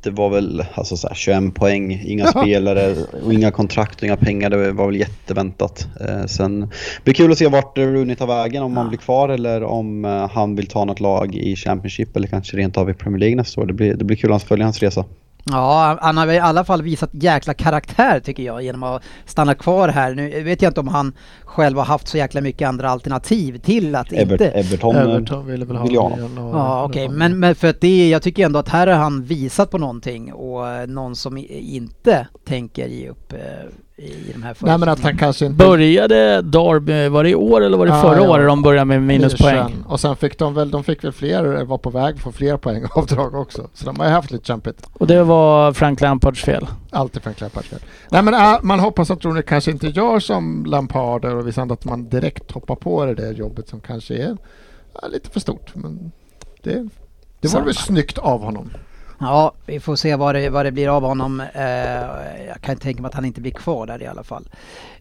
det 0.02 0.12
var 0.12 0.30
väl 0.30 0.66
alltså 0.74 0.98
så 0.98 1.08
här, 1.08 1.16
21 1.16 1.56
poäng, 1.56 2.02
inga 2.06 2.28
spelare 2.32 2.96
och 3.26 3.34
inga 3.34 3.52
kontrakt 3.52 3.98
och 3.98 4.04
inga 4.04 4.18
pengar. 4.18 4.50
Det 4.50 4.72
var 4.72 4.86
väl 4.86 4.96
jätteväntat. 4.96 5.88
Eh, 6.02 6.26
sen 6.26 6.60
det 6.60 7.04
blir 7.04 7.14
kul 7.14 7.32
att 7.32 7.38
se 7.38 7.48
vart 7.48 7.78
Rooney 7.78 8.16
tar 8.16 8.28
vägen, 8.28 8.64
om 8.64 8.78
han 8.78 8.90
blir 8.90 9.00
kvar 9.00 9.30
eller 9.30 9.64
om 9.64 10.06
eh, 10.06 10.30
han 10.30 10.56
vill 10.56 10.68
ta 10.68 10.86
något 10.86 11.00
lag 11.00 11.36
i 11.36 11.56
Championship 11.56 12.16
eller 12.16 12.28
kanske 12.28 12.58
rent 12.58 12.78
av 12.78 12.90
i 12.90 12.94
Premier 12.94 13.20
League 13.20 13.36
nästa 13.36 13.62
år. 13.62 13.66
Det 13.66 13.74
blir, 13.74 13.94
det 13.94 14.06
blir 14.06 14.18
kul 14.18 14.34
att 14.34 14.44
följa 14.44 14.66
hans 14.66 14.80
resa. 14.80 15.06
Ja, 15.46 15.98
han 16.02 16.18
har 16.18 16.28
i 16.28 16.40
alla 16.40 16.64
fall 16.64 16.82
visat 16.82 17.10
jäkla 17.14 17.54
karaktär 17.54 18.20
tycker 18.20 18.44
jag 18.44 18.64
genom 18.64 18.84
att 18.84 19.04
stanna 19.26 19.56
kvar 19.56 19.90
här. 19.90 20.16
Nu 20.16 20.44
vet 20.44 20.62
jag 20.62 20.70
inte 20.70 20.80
om 20.80 20.88
han 20.88 21.14
själv 21.44 21.78
har 21.78 21.86
haft 21.86 22.08
så 22.08 22.18
jäkla 22.18 22.42
mycket 22.42 22.68
andra 22.68 22.90
alternativ 22.90 23.58
till 23.58 23.96
att 23.96 24.14
Ever, 24.14 24.32
inte... 24.32 24.50
Everton, 24.50 24.96
eh, 24.96 25.02
Everton 25.02 25.46
ville 25.46 25.66
väl 25.66 25.76
ha 25.76 25.84
vill 25.84 25.94
jag. 25.94 26.20
Ja 26.36 26.84
okej, 26.84 27.10
men, 27.10 27.40
men 27.40 27.56
för 27.56 27.68
att 27.68 27.82
det, 27.82 28.10
jag 28.10 28.22
tycker 28.22 28.46
ändå 28.46 28.60
att 28.60 28.70
här 28.70 28.88
har 28.88 28.96
han 28.96 29.24
visat 29.24 29.72
på 29.72 29.78
någonting 29.78 30.34
och 30.34 30.70
eh, 30.70 30.88
någon 30.88 31.16
som 31.16 31.38
inte 31.50 32.28
tänker 32.46 32.88
ge 32.88 33.10
upp 33.10 33.34
eh, 33.34 33.40
i 34.04 34.32
de 34.34 34.44
här 34.44 34.56
Nej 34.60 34.78
men 34.78 34.90
att 34.90 35.00
han 35.00 35.18
kanske 35.18 35.46
inte... 35.46 35.66
Började 35.66 36.42
Derby, 36.42 37.08
var 37.08 37.24
det 37.24 37.30
i 37.30 37.36
år 37.36 37.62
eller 37.62 37.78
var 37.78 37.86
det 37.86 37.92
Ja, 37.92 38.02
förra 38.02 38.24
ja. 38.24 38.30
året 38.30 38.48
de 38.48 38.62
började 38.62 38.86
med 38.86 39.02
minuspoäng? 39.02 39.66
Minus 39.66 39.86
Och 39.86 40.00
sen 40.00 40.16
fick 40.16 40.40
de 40.40 40.54
väl, 40.54 40.72
de 40.72 40.84
fick 40.84 41.04
väl 41.04 41.12
fler, 41.12 41.64
var 41.64 41.78
på 41.78 41.90
väg 41.90 42.20
för 42.20 42.32
fler 42.32 42.58
poängavdrag 42.58 43.36
också. 43.36 43.70
Så 43.74 43.86
de 43.86 44.00
har 44.00 44.06
ju 44.06 44.12
haft 44.12 44.32
lite 44.32 44.46
kämpigt. 44.46 44.88
Och 44.94 45.08
det 45.08 45.24
var 45.24 45.74
Frank 45.74 46.02
Lampards 46.02 46.42
fel. 46.42 46.68
Alltid 46.90 47.24
Frank 47.24 47.42
Lampards 47.42 47.68
fel. 47.68 47.80
Nej 48.10 48.24
men 48.24 48.34
äh, 48.34 48.60
man 48.62 48.80
hoppas 48.80 49.12
att 49.12 49.26
Rooney 49.26 49.44
kanske 49.44 49.72
inte 49.72 49.88
gör 49.88 50.20
som 50.20 50.66
Lampard 50.66 51.26
och 51.26 51.48
vissa 51.48 51.62
andra, 51.62 51.74
att 51.74 51.86
man 51.86 52.10
direkt 52.10 52.52
hoppar 52.52 52.76
på 52.76 53.06
det 53.06 53.16
där 53.16 53.34
jobbet 53.34 53.70
som 53.70 53.80
kanske 53.80 54.16
är 54.16 54.38
ja, 55.02 55.08
lite 55.08 55.30
för 55.30 55.40
stort. 55.40 55.76
Men 55.76 56.12
det, 56.64 56.88
det 57.40 57.54
var 57.54 57.62
väl 57.62 57.76
snyggt 57.76 58.18
av 58.18 58.44
honom. 58.44 58.70
Ja, 59.24 59.54
vi 59.66 59.80
får 59.80 59.96
se 59.96 60.16
vad 60.16 60.36
det, 60.36 60.50
vad 60.50 60.66
det 60.66 60.72
blir 60.72 60.98
av 60.98 61.04
honom. 61.04 61.40
Eh, 61.54 61.64
jag 62.48 62.62
kan 62.62 62.78
tänka 62.78 63.02
mig 63.02 63.10
att 63.10 63.16
han 63.16 63.26
inte 63.26 63.42
blir 63.42 63.52
kvar 63.52 63.88
där 63.88 64.02
i 64.02 64.08
alla 64.08 64.24
fall. 64.24 64.50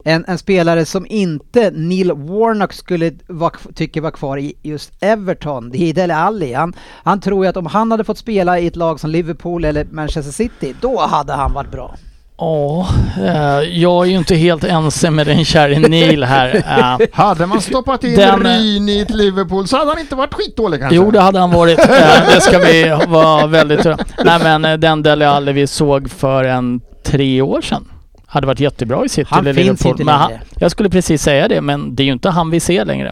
En, 0.05 0.25
en 0.29 0.39
spelare 0.39 0.85
som 0.85 1.07
inte 1.07 1.71
Neil 1.71 2.13
Warnock 2.13 2.73
skulle 2.73 3.13
vara, 3.27 3.53
tycker 3.75 4.01
var 4.01 4.11
kvar 4.11 4.39
i 4.39 4.55
just 4.63 4.93
Everton, 5.01 5.71
det 5.71 5.79
är 5.79 5.95
Dele 5.95 6.15
Alli. 6.15 6.53
Han, 6.53 6.75
han 7.05 7.21
tror 7.21 7.45
ju 7.45 7.49
att 7.49 7.57
om 7.57 7.67
han 7.67 7.91
hade 7.91 8.05
fått 8.05 8.19
spela 8.19 8.59
i 8.59 8.67
ett 8.67 8.77
lag 8.77 9.01
som 9.01 9.11
Liverpool 9.11 9.65
eller 9.65 9.85
Manchester 9.85 10.33
City, 10.33 10.75
då 10.81 11.01
hade 11.01 11.33
han 11.33 11.53
varit 11.53 11.71
bra. 11.71 11.97
Ja, 12.43 12.87
eh, 13.19 13.61
jag 13.79 14.07
är 14.07 14.11
ju 14.11 14.17
inte 14.19 14.35
helt 14.35 14.65
ense 14.65 15.11
med 15.11 15.27
den 15.27 15.45
käre 15.45 15.79
Neil 15.79 16.25
här. 16.25 16.63
Eh, 17.01 17.07
Hade 17.13 17.47
man 17.47 17.61
stoppat 17.61 18.05
in 18.05 18.17
Den- 18.17 18.41
Ryn 18.41 18.89
i 18.89 18.99
ett 19.01 19.11
Liverpool 19.11 19.69
så 19.69 19.77
hade 19.77 19.91
han 19.91 19.99
inte 19.99 20.15
varit 20.15 20.35
skitdålig 20.35 20.81
kanske. 20.81 20.97
Jo, 20.97 21.11
det 21.11 21.21
hade 21.21 21.39
han 21.39 21.51
varit. 21.51 21.79
Eh, 21.79 21.87
det 22.35 22.41
ska 22.41 22.59
vi 22.59 22.99
vara 23.09 23.47
väldigt... 23.47 23.85
Nej 24.25 24.39
men 24.43 24.65
eh, 24.65 24.73
den 24.77 25.03
Dele 25.03 25.29
Alli 25.29 25.53
vi 25.53 25.67
såg 25.67 26.11
för 26.11 26.45
en 26.45 26.81
tre 27.05 27.43
år 27.43 27.61
sedan 27.61 27.85
hade 28.27 28.47
varit 28.47 28.61
jättebra 28.61 29.05
i 29.05 29.09
City 29.09 29.29
Han 29.31 29.41
eller 29.47 29.55
finns 29.55 29.67
Liverpool. 29.67 29.91
inte 29.93 30.05
Men 30.05 30.15
han, 30.15 30.31
längre. 30.31 30.43
jag 30.59 30.71
skulle 30.71 30.91
precis 30.91 31.23
säga 31.23 31.49
det, 31.49 31.61
men 31.61 31.95
det 31.95 32.03
är 32.03 32.05
ju 32.05 32.13
inte 32.13 32.31
han 32.31 32.51
vi 32.51 32.61
ser 32.61 32.85
längre. 32.85 33.09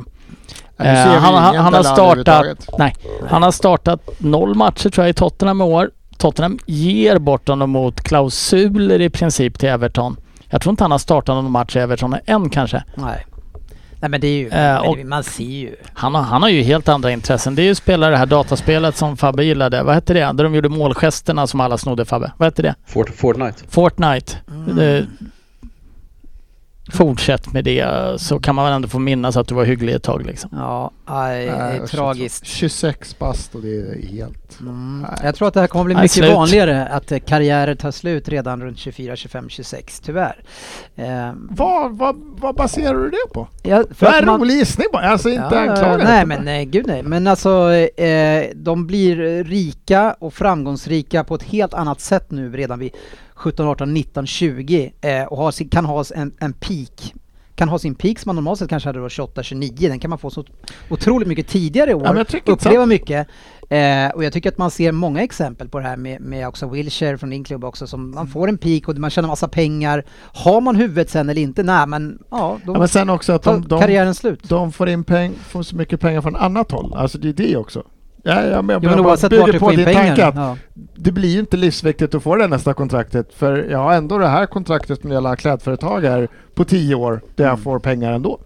Eh, 0.79 0.85
ser 0.85 1.19
han, 1.19 1.57
han, 1.57 1.75
har 1.75 1.83
startat... 1.83 2.47
Nej, 2.79 2.95
han 3.29 3.43
har 3.43 3.51
startat 3.53 4.01
noll 4.19 4.55
matcher 4.55 4.89
tror 4.91 5.05
jag 5.07 5.11
i 5.11 5.15
Tottenham 5.15 5.61
i 5.61 5.65
år. 5.65 5.91
Tottenham 6.21 6.59
ger 6.67 7.19
bort 7.19 7.49
honom 7.49 7.71
mot 7.71 8.01
klausuler 8.01 9.01
i 9.01 9.11
princip 9.11 9.59
till 9.59 9.69
Everton. 9.69 10.17
Jag 10.51 10.61
tror 10.61 10.71
inte 10.73 10.85
han 10.85 10.91
har 10.91 10.99
startat 10.99 11.35
någon 11.35 11.51
match 11.53 11.77
i 11.77 11.79
Everton 11.79 12.17
än 12.27 12.51
kanske. 12.51 12.85
Nej. 12.95 13.27
Nej 14.01 14.11
men 14.11 14.21
det 14.21 14.27
är 14.27 14.39
ju, 14.39 14.49
det- 14.99 15.05
man 15.05 15.25
ser 15.25 15.45
ju. 15.45 15.77
Han 15.95 16.15
har, 16.15 16.23
han 16.23 16.43
har 16.43 16.49
ju 16.49 16.63
helt 16.63 16.89
andra 16.89 17.11
intressen. 17.13 17.55
Det 17.55 17.63
är 17.63 17.65
ju 17.67 17.75
spela 17.75 18.11
det 18.11 18.17
här 18.17 18.27
dataspelet 18.27 18.97
som 18.97 19.17
Fabbe 19.17 19.45
gillade. 19.45 19.83
Vad 19.83 19.95
hette 19.95 20.15
det? 20.15 20.21
Där 20.21 20.45
de 20.45 20.55
gjorde 20.55 20.69
målgesterna 20.69 21.47
som 21.47 21.61
alla 21.61 21.79
snodde 21.79 22.05
Fabbe. 22.05 22.33
Vad 22.37 22.47
hette 22.47 22.63
det? 22.63 22.75
Fort, 22.87 23.11
Fortnite. 23.17 23.65
Fortnite. 23.69 24.37
Det, 24.77 25.07
fortsätt 26.91 27.53
med 27.53 27.65
det 27.65 27.87
så 28.21 28.39
kan 28.41 28.55
man 28.55 28.65
väl 28.65 28.75
ändå 28.75 28.89
få 28.89 28.99
minnas 28.99 29.37
att 29.37 29.49
du 29.49 29.55
var 29.55 29.65
hygglig 29.65 29.95
ett 29.95 30.03
tag 30.03 30.27
liksom. 30.27 30.51
Ja, 30.53 30.91
aj, 31.05 31.47
det 31.47 31.51
är 31.53 31.83
usch, 31.83 31.91
tragiskt. 31.91 32.43
alltså. 32.43 32.57
26 32.57 33.19
bast 33.19 33.55
och 33.55 33.63
det 33.63 33.69
är 33.77 34.07
helt... 34.07 34.61
Mm. 34.61 35.07
Jag 35.23 35.35
tror 35.35 35.49
att 35.49 35.55
det 35.55 35.61
här 35.61 35.67
kommer 35.67 35.85
bli 35.85 35.95
Nej, 35.95 36.03
mycket 36.03 36.17
slut. 36.17 36.33
vanligare 36.35 36.87
att 36.87 37.13
eh, 37.13 37.19
karriärer 37.19 37.75
tar 37.75 37.91
slut 37.91 38.29
redan 38.29 38.63
runt 38.63 38.79
24, 38.79 39.17
25, 39.17 39.49
26 39.49 40.01
tyvärr. 40.01 40.43
Eh, 40.97 41.33
Vad, 41.35 41.99
vad, 41.99 42.17
vad 42.41 42.55
baserar 42.55 42.95
du 42.99 43.11
det 43.11 43.35
på? 43.35 43.49
ja, 43.63 43.85
för 43.95 44.07
Det 44.07 44.13
är 44.13 44.19
en 44.21 44.27
man- 44.27 44.41
rolig 44.41 44.55
gissning 44.55 44.87
bara, 44.93 45.09
alltså 45.11 45.29
inte 45.29 45.49
Ja, 45.55 45.61
anklagande. 45.71 46.05
Nej 46.05 46.27
men 46.27 46.45
nej, 46.45 46.65
gud 46.65 46.87
nej. 46.87 47.03
Men 47.03 47.27
alltså 47.27 47.73
eh, 47.73 48.51
de 48.55 48.87
blir 48.87 49.45
rika 49.45 50.17
och 50.19 50.35
framgångsrika 50.35 51.25
på 51.25 51.35
ett 51.35 51.43
helt 51.43 51.75
annat 51.75 52.01
sätt 52.01 52.31
nu 52.31 52.53
redan 52.57 52.79
vid 52.79 52.91
17, 53.41 53.67
18, 53.67 53.95
19, 53.95 54.27
20 54.27 54.93
eh, 55.01 55.25
och 55.25 55.37
har 55.37 55.51
sin, 55.51 55.69
kan 55.69 55.85
ha 55.85 56.05
en, 56.15 56.33
en 56.41 56.53
peak 56.53 57.15
kan 57.61 57.69
ha 57.69 57.79
sin 57.79 57.95
peak 57.95 58.19
som 58.19 58.29
man 58.29 58.37
normalt 58.37 58.59
sett 58.59 58.69
kanske 58.69 58.89
hade 58.89 58.99
då 58.99 59.09
28, 59.09 59.43
29. 59.43 59.89
Den 59.89 59.99
kan 59.99 60.11
man 60.11 60.19
få 60.19 60.31
så 60.31 60.45
otroligt 60.91 61.29
mycket 61.29 61.49
tidigare 61.49 61.91
i 61.91 61.95
år. 61.95 62.05
inte 62.37 62.53
uppleva 62.53 62.87
mycket. 62.87 63.29
Eh, 63.71 64.09
och 64.15 64.25
jag 64.25 64.33
tycker 64.33 64.49
att 64.49 64.59
man 64.59 64.71
ser 64.71 64.93
många 64.93 65.23
exempel 65.23 65.69
på 65.69 65.79
det 65.79 65.85
här 65.85 65.97
med, 65.97 66.21
med 66.21 66.49
också 66.49 66.69
Wilshire 66.69 67.19
från 67.19 67.31
din 67.31 67.45
klubb 67.45 67.65
också. 67.65 67.87
Som 67.87 68.11
man 68.11 68.29
får 68.29 68.49
en 68.49 68.59
peak 68.59 68.89
och 68.89 68.99
man 68.99 69.11
tjänar 69.11 69.29
massa 69.29 69.49
pengar. 69.49 70.05
Har 70.19 70.61
man 70.61 70.77
huvudet 70.77 71.11
sen 71.11 71.29
eller 71.29 71.43
inte? 71.43 71.63
Nej 71.63 71.87
men 71.87 72.19
ja, 72.31 72.59
då 72.65 72.73
Ja, 72.73 72.79
men 72.79 72.89
sen 72.89 73.11
också 73.11 73.33
att 73.33 73.43
de, 73.43 73.69
de, 73.69 73.81
karriären 73.81 74.15
slut. 74.15 74.49
de 74.49 74.73
får 74.73 74.89
in 74.89 75.05
peng, 75.05 75.35
får 75.35 75.63
så 75.63 75.77
mycket 75.77 76.01
pengar 76.01 76.21
från 76.21 76.37
annat 76.37 76.73
håll. 76.73 76.95
Alltså 76.95 77.19
det 77.19 77.29
är 77.29 77.33
det 77.33 77.57
också. 77.57 77.83
Ja, 78.25 78.43
jag 78.43 78.65
Jo, 78.83 78.91
men 78.91 79.01
oavsett 79.01 79.31
bygger 79.31 79.59
på 79.59 79.71
din 79.71 79.85
tanke 79.95 80.27
att 80.27 80.35
Ja. 80.35 80.57
det 80.97 81.13
blir 81.13 81.29
ju 81.29 81.41
inte 81.41 81.57
livsviktigt 81.57 82.15
att 82.15 82.23
få 82.23 82.37
det 82.37 82.47
nästa 82.47 82.75
kontraktet. 82.75 83.35
För 83.35 83.67
jag 83.71 83.79
har 83.79 83.93
ändå 83.93 84.19
det 84.19 84.29
här 84.29 84.47
kontraktet 84.47 85.05
med 85.05 85.17
alla 85.17 85.37
klädföretag 85.37 86.01
här 86.01 86.29
på 86.55 86.65
tio 86.65 86.95
år 86.95 87.21
där 87.37 87.45
jag 87.45 87.53
Mm. 87.53 87.63
får 87.65 87.79
pengar 87.79 88.13
ändå. 88.13 88.41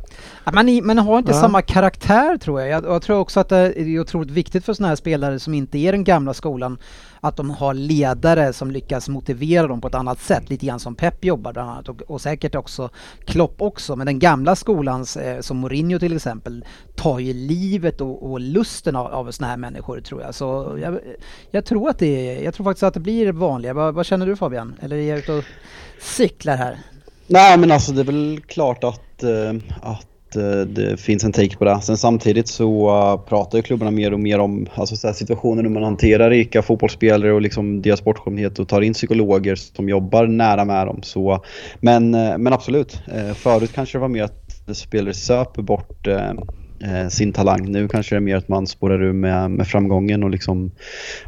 Man, 0.52 0.68
i- 0.68 0.80
man 0.82 0.98
har 0.98 1.18
inte 1.18 1.32
Ja. 1.32 1.40
samma 1.40 1.62
karaktär 1.62 2.36
tror 2.38 2.60
jag. 2.60 2.70
jag. 2.70 2.84
Jag 2.84 3.02
tror 3.02 3.18
också 3.18 3.40
att 3.40 3.48
det 3.48 3.56
är 3.80 4.00
otroligt 4.00 4.30
viktigt 4.30 4.64
för 4.64 4.72
sådana 4.72 4.88
här 4.88 4.96
spelare 4.96 5.38
som 5.38 5.54
inte 5.54 5.78
är 5.78 5.92
den 5.92 6.04
gamla 6.04 6.34
skolan 6.34 6.78
att 7.20 7.36
de 7.36 7.50
har 7.50 7.74
ledare 7.74 8.52
som 8.52 8.70
lyckas 8.70 9.08
motivera 9.08 9.66
dem 9.66 9.80
på 9.80 9.88
ett 9.88 9.94
annat 9.94 10.20
sätt. 10.20 10.50
Lite 10.50 10.66
grann 10.66 10.80
som 10.80 10.94
Pep 10.94 11.24
jobbar 11.24 11.52
bland 11.52 11.70
annat 11.70 11.88
och, 11.88 12.02
och 12.02 12.20
säkert 12.20 12.54
också 12.54 12.88
Klopp 13.24 13.62
också. 13.62 13.96
Men 13.96 14.06
den 14.06 14.18
gamla 14.18 14.56
skolans, 14.56 15.16
eh, 15.16 15.40
som 15.40 15.56
Mourinho 15.56 15.98
till 15.98 16.16
exempel, 16.16 16.64
tar 16.94 17.18
ju 17.18 17.32
livet 17.32 18.00
och, 18.00 18.30
och 18.32 18.40
lusten 18.40 18.96
av, 18.96 19.06
av 19.06 19.30
sådana 19.30 19.50
här 19.50 19.56
människor 19.58 20.00
tror 20.00 20.22
jag. 20.22 20.34
Så 20.34 20.78
jag, 20.82 20.98
jag 21.50 21.64
tror 21.64 21.88
att 21.90 21.98
det 21.98 22.30
är, 22.38 22.44
jag 22.44 22.54
tror 22.54 22.64
faktiskt 22.64 22.82
att 22.82 22.94
det 22.94 23.00
blir 23.00 23.32
vanligare. 23.32 23.74
Vad, 23.74 23.94
vad 23.94 24.06
känner 24.06 24.26
du 24.26 24.36
Fabian? 24.36 24.74
Eller 24.80 24.96
är 24.96 25.08
jag 25.08 25.18
ute 25.18 25.32
och 25.32 25.44
cyklar 26.00 26.56
här? 26.56 26.78
Nej 27.26 27.58
men 27.58 27.70
alltså 27.72 27.92
det 27.92 28.00
är 28.00 28.04
väl 28.04 28.40
klart 28.46 28.84
att, 28.84 29.22
eh, 29.22 29.52
att 30.36 30.42
eh, 30.42 30.60
det 30.60 30.96
finns 30.96 31.24
en 31.24 31.32
take 31.32 31.56
på 31.56 31.64
det. 31.64 31.80
Sen 31.80 31.96
samtidigt 31.96 32.48
så 32.48 32.88
eh, 32.88 33.28
pratar 33.28 33.58
ju 33.58 33.62
klubbarna 33.62 33.90
mer 33.90 34.12
och 34.12 34.20
mer 34.20 34.38
om 34.38 34.66
alltså, 34.74 34.96
så 34.96 35.06
här 35.06 35.14
situationer 35.14 35.62
när 35.62 35.70
man 35.70 35.82
hanterar 35.82 36.30
rika 36.30 36.62
fotbollsspelare 36.62 37.32
och 37.32 37.40
liksom 37.40 37.82
deras 37.82 38.04
bortskämdhet 38.04 38.58
och 38.58 38.68
tar 38.68 38.80
in 38.80 38.92
psykologer 38.92 39.54
som 39.54 39.88
jobbar 39.88 40.26
nära 40.26 40.64
med 40.64 40.86
dem. 40.86 41.02
Så, 41.02 41.44
men, 41.80 42.14
eh, 42.14 42.38
men 42.38 42.52
absolut, 42.52 43.02
eh, 43.14 43.34
förut 43.34 43.70
kanske 43.74 43.98
det 43.98 44.00
var 44.00 44.08
mer 44.08 44.22
att 44.22 44.76
spelare 44.76 45.14
söper 45.14 45.62
bort 45.62 46.06
eh, 46.06 46.32
eh, 46.80 47.08
sin 47.08 47.32
talang. 47.32 47.72
Nu 47.72 47.88
kanske 47.88 48.14
det 48.14 48.18
är 48.18 48.20
mer 48.20 48.36
att 48.36 48.48
man 48.48 48.66
spårar 48.66 49.02
ur 49.02 49.12
med, 49.12 49.50
med 49.50 49.66
framgången 49.66 50.22
och 50.22 50.30
liksom 50.30 50.70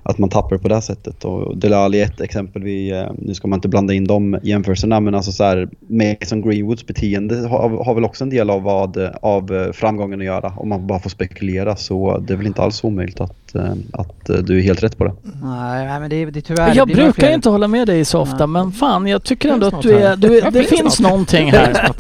att 0.02 0.18
man 0.18 0.28
tappar 0.28 0.58
på 0.58 0.68
det 0.68 0.82
sättet. 0.82 1.24
Och 1.24 1.58
Delali 1.58 2.00
är 2.00 2.04
ett 2.04 2.20
exempel. 2.20 2.62
Vi, 2.62 2.90
eh, 2.90 3.10
nu 3.18 3.34
ska 3.34 3.48
man 3.48 3.56
inte 3.56 3.68
blanda 3.68 3.94
in 3.94 4.04
de 4.04 4.38
jämförelserna 4.42 5.00
men 5.00 5.14
alltså 5.14 5.32
så 5.32 5.44
här, 5.44 5.68
Mason 5.88 6.42
Greenwoods 6.42 6.86
beteende 6.86 7.48
har, 7.48 7.84
har 7.84 7.94
väl 7.94 8.04
också 8.04 8.24
en 8.24 8.30
del 8.30 8.50
av, 8.50 8.62
vad, 8.62 8.98
av 9.22 9.54
eh, 9.54 9.72
framgången 9.72 10.20
att 10.20 10.26
göra. 10.26 10.52
Om 10.56 10.68
man 10.68 10.86
bara 10.86 10.98
får 10.98 11.10
spekulera 11.10 11.76
så 11.76 12.18
det 12.18 12.32
är 12.32 12.36
väl 12.36 12.46
inte 12.46 12.62
alls 12.62 12.84
omöjligt 12.84 13.20
att, 13.20 13.45
att 13.92 14.28
eh, 14.30 14.36
du 14.36 14.58
är 14.58 14.62
helt 14.62 14.82
rätt 14.82 14.98
på 14.98 15.04
det. 15.04 15.12
Nej, 15.42 16.00
men 16.00 16.10
det 16.10 16.16
är 16.22 16.26
det 16.26 16.38
är 16.38 16.40
tyvärr. 16.40 16.68
det 16.70 16.74
Jag 16.74 16.88
några 16.88 17.02
brukar 17.02 17.12
fler- 17.26 17.34
inte 17.34 17.48
hålla 17.48 17.68
med 17.68 17.86
dig 17.88 18.04
så 18.04 18.20
ofta 18.20 18.36
Nej. 18.36 18.46
men 18.46 18.72
fan 18.72 19.06
jag 19.06 19.22
tycker 19.22 19.48
ändå 19.52 19.66
att 19.66 19.82
du 19.82 19.98
är, 19.98 20.16
du, 20.16 20.38
Ja, 20.38 20.50
det 20.50 20.64
finns 20.64 20.80
finns 20.80 21.00
något. 21.00 21.10
någonting 21.10 21.52
här. 21.52 21.92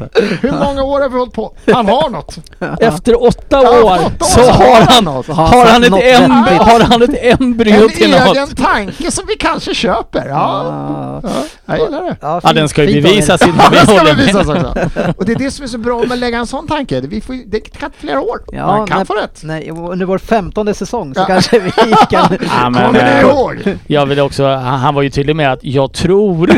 Hur 0.42 0.52
många 0.52 0.82
år 0.82 1.00
har 1.00 1.08
vi 1.08 1.18
hållit 1.18 1.34
på? 1.34 1.52
Han 1.72 1.86
har 1.88 2.10
något! 2.10 2.38
Efter 2.80 3.22
åtta 3.24 3.62
Ja, 3.62 3.82
år 3.82 4.06
åtta 4.06 4.24
år 4.24 4.28
så 4.28 4.40
har 4.50 4.80
han, 4.80 5.04
något. 5.04 5.26
har 5.26 5.34
har 5.46 5.66
han, 5.66 5.84
ett, 5.84 5.92
vettigt. 5.92 6.62
har 6.62 6.80
han 6.80 7.02
ett 7.02 7.40
embryo 7.40 7.88
till 7.88 8.14
En 8.14 8.24
något. 8.26 8.36
egen 8.36 8.48
tanke 8.48 9.10
som 9.10 9.24
vi 9.28 9.34
kanske 9.36 9.74
köper. 9.74 10.26
Ja, 10.28 10.30
Ja. 10.32 11.30
ja 11.66 11.76
jag 11.76 11.78
gillar 11.78 12.02
det. 12.02 12.16
Ja, 12.20 12.40
Ja 12.42 12.52
den 12.52 12.68
ska 12.68 12.84
ju 12.84 13.02
bevisas 13.02 13.42
innan 13.42 13.56
vi 13.70 13.76
Det 13.76 13.82
ska 13.82 13.92
håller 13.98 14.14
med. 14.16 14.36
också. 14.36 15.12
Och 15.16 15.24
det 15.24 15.32
är 15.32 15.38
det 15.38 15.50
som 15.50 15.64
är 15.64 15.68
så 15.68 15.78
bra 15.78 16.00
med 16.00 16.12
att 16.12 16.18
lägga 16.18 16.38
en 16.38 16.46
sån 16.46 16.66
tanke. 16.68 17.00
Vi 17.00 17.20
får, 17.20 17.34
det 17.50 17.60
kan 17.60 17.90
ta 17.90 17.96
flera 18.00 18.20
år. 18.20 18.38
Ja, 18.52 18.66
Man 18.66 18.86
kan 18.86 18.98
när- 18.98 19.04
få 19.04 19.14
rätt. 19.14 19.40
Nej, 19.44 19.70
under 19.70 20.06
vår 20.06 20.18
femtonde 20.18 20.74
säsong 20.74 21.14
så 21.14 21.20
Ja. 21.20 21.24
kanske 21.26 21.45
vi 21.52 21.70
kan... 22.10 22.38
Ja, 22.40 22.70
men, 22.70 22.86
Kommer 22.86 23.16
eh, 23.16 23.20
ihåg? 23.20 23.78
Jag 23.86 24.06
vill 24.06 24.20
också, 24.20 24.46
han, 24.46 24.80
han 24.80 24.94
var 24.94 25.02
ju 25.02 25.10
tydlig 25.10 25.36
med 25.36 25.52
att 25.52 25.64
jag 25.64 25.92
tror 25.92 26.50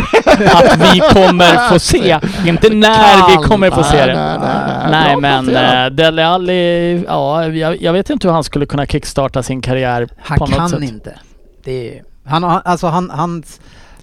att 0.46 0.94
vi 0.94 1.01
kommer 1.01 1.68
få 1.68 1.79
se, 1.79 2.18
inte 2.46 2.68
när 2.74 3.31
vi 3.31 3.48
kommer 3.48 3.70
få 3.70 3.83
se 3.83 3.96
Nej, 3.96 4.07
det. 4.07 4.14
nej, 4.14 4.38
nej, 4.40 4.90
Nej 4.90 5.16
Bra 5.16 5.20
men 5.20 5.48
uh, 5.48 5.96
Dele 5.96 6.27
Alli, 6.27 7.05
ja 7.09 7.46
jag, 7.48 7.83
jag 7.83 7.92
vet 7.92 8.11
inte 8.11 8.29
hur 8.29 8.35
han 8.35 8.44
skulle 8.44 8.66
kunna 8.66 8.87
kickstarta 8.87 9.42
sin 9.42 9.61
karriär 9.62 10.09
Han 10.18 10.38
på 10.38 10.46
något 10.46 10.57
kan 10.57 10.68
sätt. 10.68 10.83
inte. 10.83 11.14
Det 11.64 11.98
är, 11.98 12.03
han, 12.24 12.44
alltså 12.44 12.87
han, 12.87 13.11
han, 13.11 13.42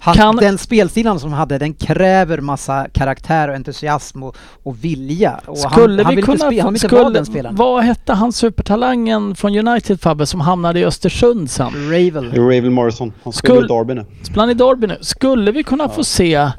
han, 0.00 0.14
Kan- 0.16 0.36
Den 0.36 0.58
spelstilen 0.58 1.20
som 1.20 1.30
han 1.30 1.38
hade 1.38 1.58
den 1.58 1.74
kräver 1.74 2.38
massa 2.40 2.86
karaktär 2.92 3.48
och 3.48 3.54
entusiasm 3.54 4.22
och, 4.22 4.36
och 4.62 4.84
vilja. 4.84 5.40
Och 5.46 5.58
Skulle 5.58 5.72
han, 6.02 6.04
han 6.04 6.10
vi 6.16 6.16
vill 6.16 6.18
inte, 6.18 6.22
kunna 6.44 6.50
spe, 6.50 6.60
han 6.62 6.72
vill 6.72 6.84
inte 6.84 6.94
vara 6.94 7.04
skulle, 7.04 7.18
den 7.18 7.26
spelaren. 7.26 7.56
vad 7.56 7.82
hette 7.84 8.12
han 8.12 8.32
supertalangen 8.32 9.34
från 9.34 9.68
United 9.68 10.00
Fabbe 10.00 10.26
som 10.26 10.40
hamnade 10.40 10.80
i 10.80 10.84
Östersund 10.84 11.50
sen? 11.50 11.72
Ravel. 11.90 12.32
Ravel 12.32 12.70
Morrison, 12.70 13.12
han 13.24 13.32
Skull- 13.32 13.64
spelar 13.64 13.64
i 13.64 13.68
Derby 13.86 13.94
nu. 13.94 14.06
Spelar 14.24 14.42
han 14.42 14.50
i 14.50 14.54
Derby 14.54 14.86
nu? 14.86 14.98
Skulle 15.00 15.50
vi 15.52 15.62
kunna 15.62 15.88
få 15.88 16.04
se 16.04 16.50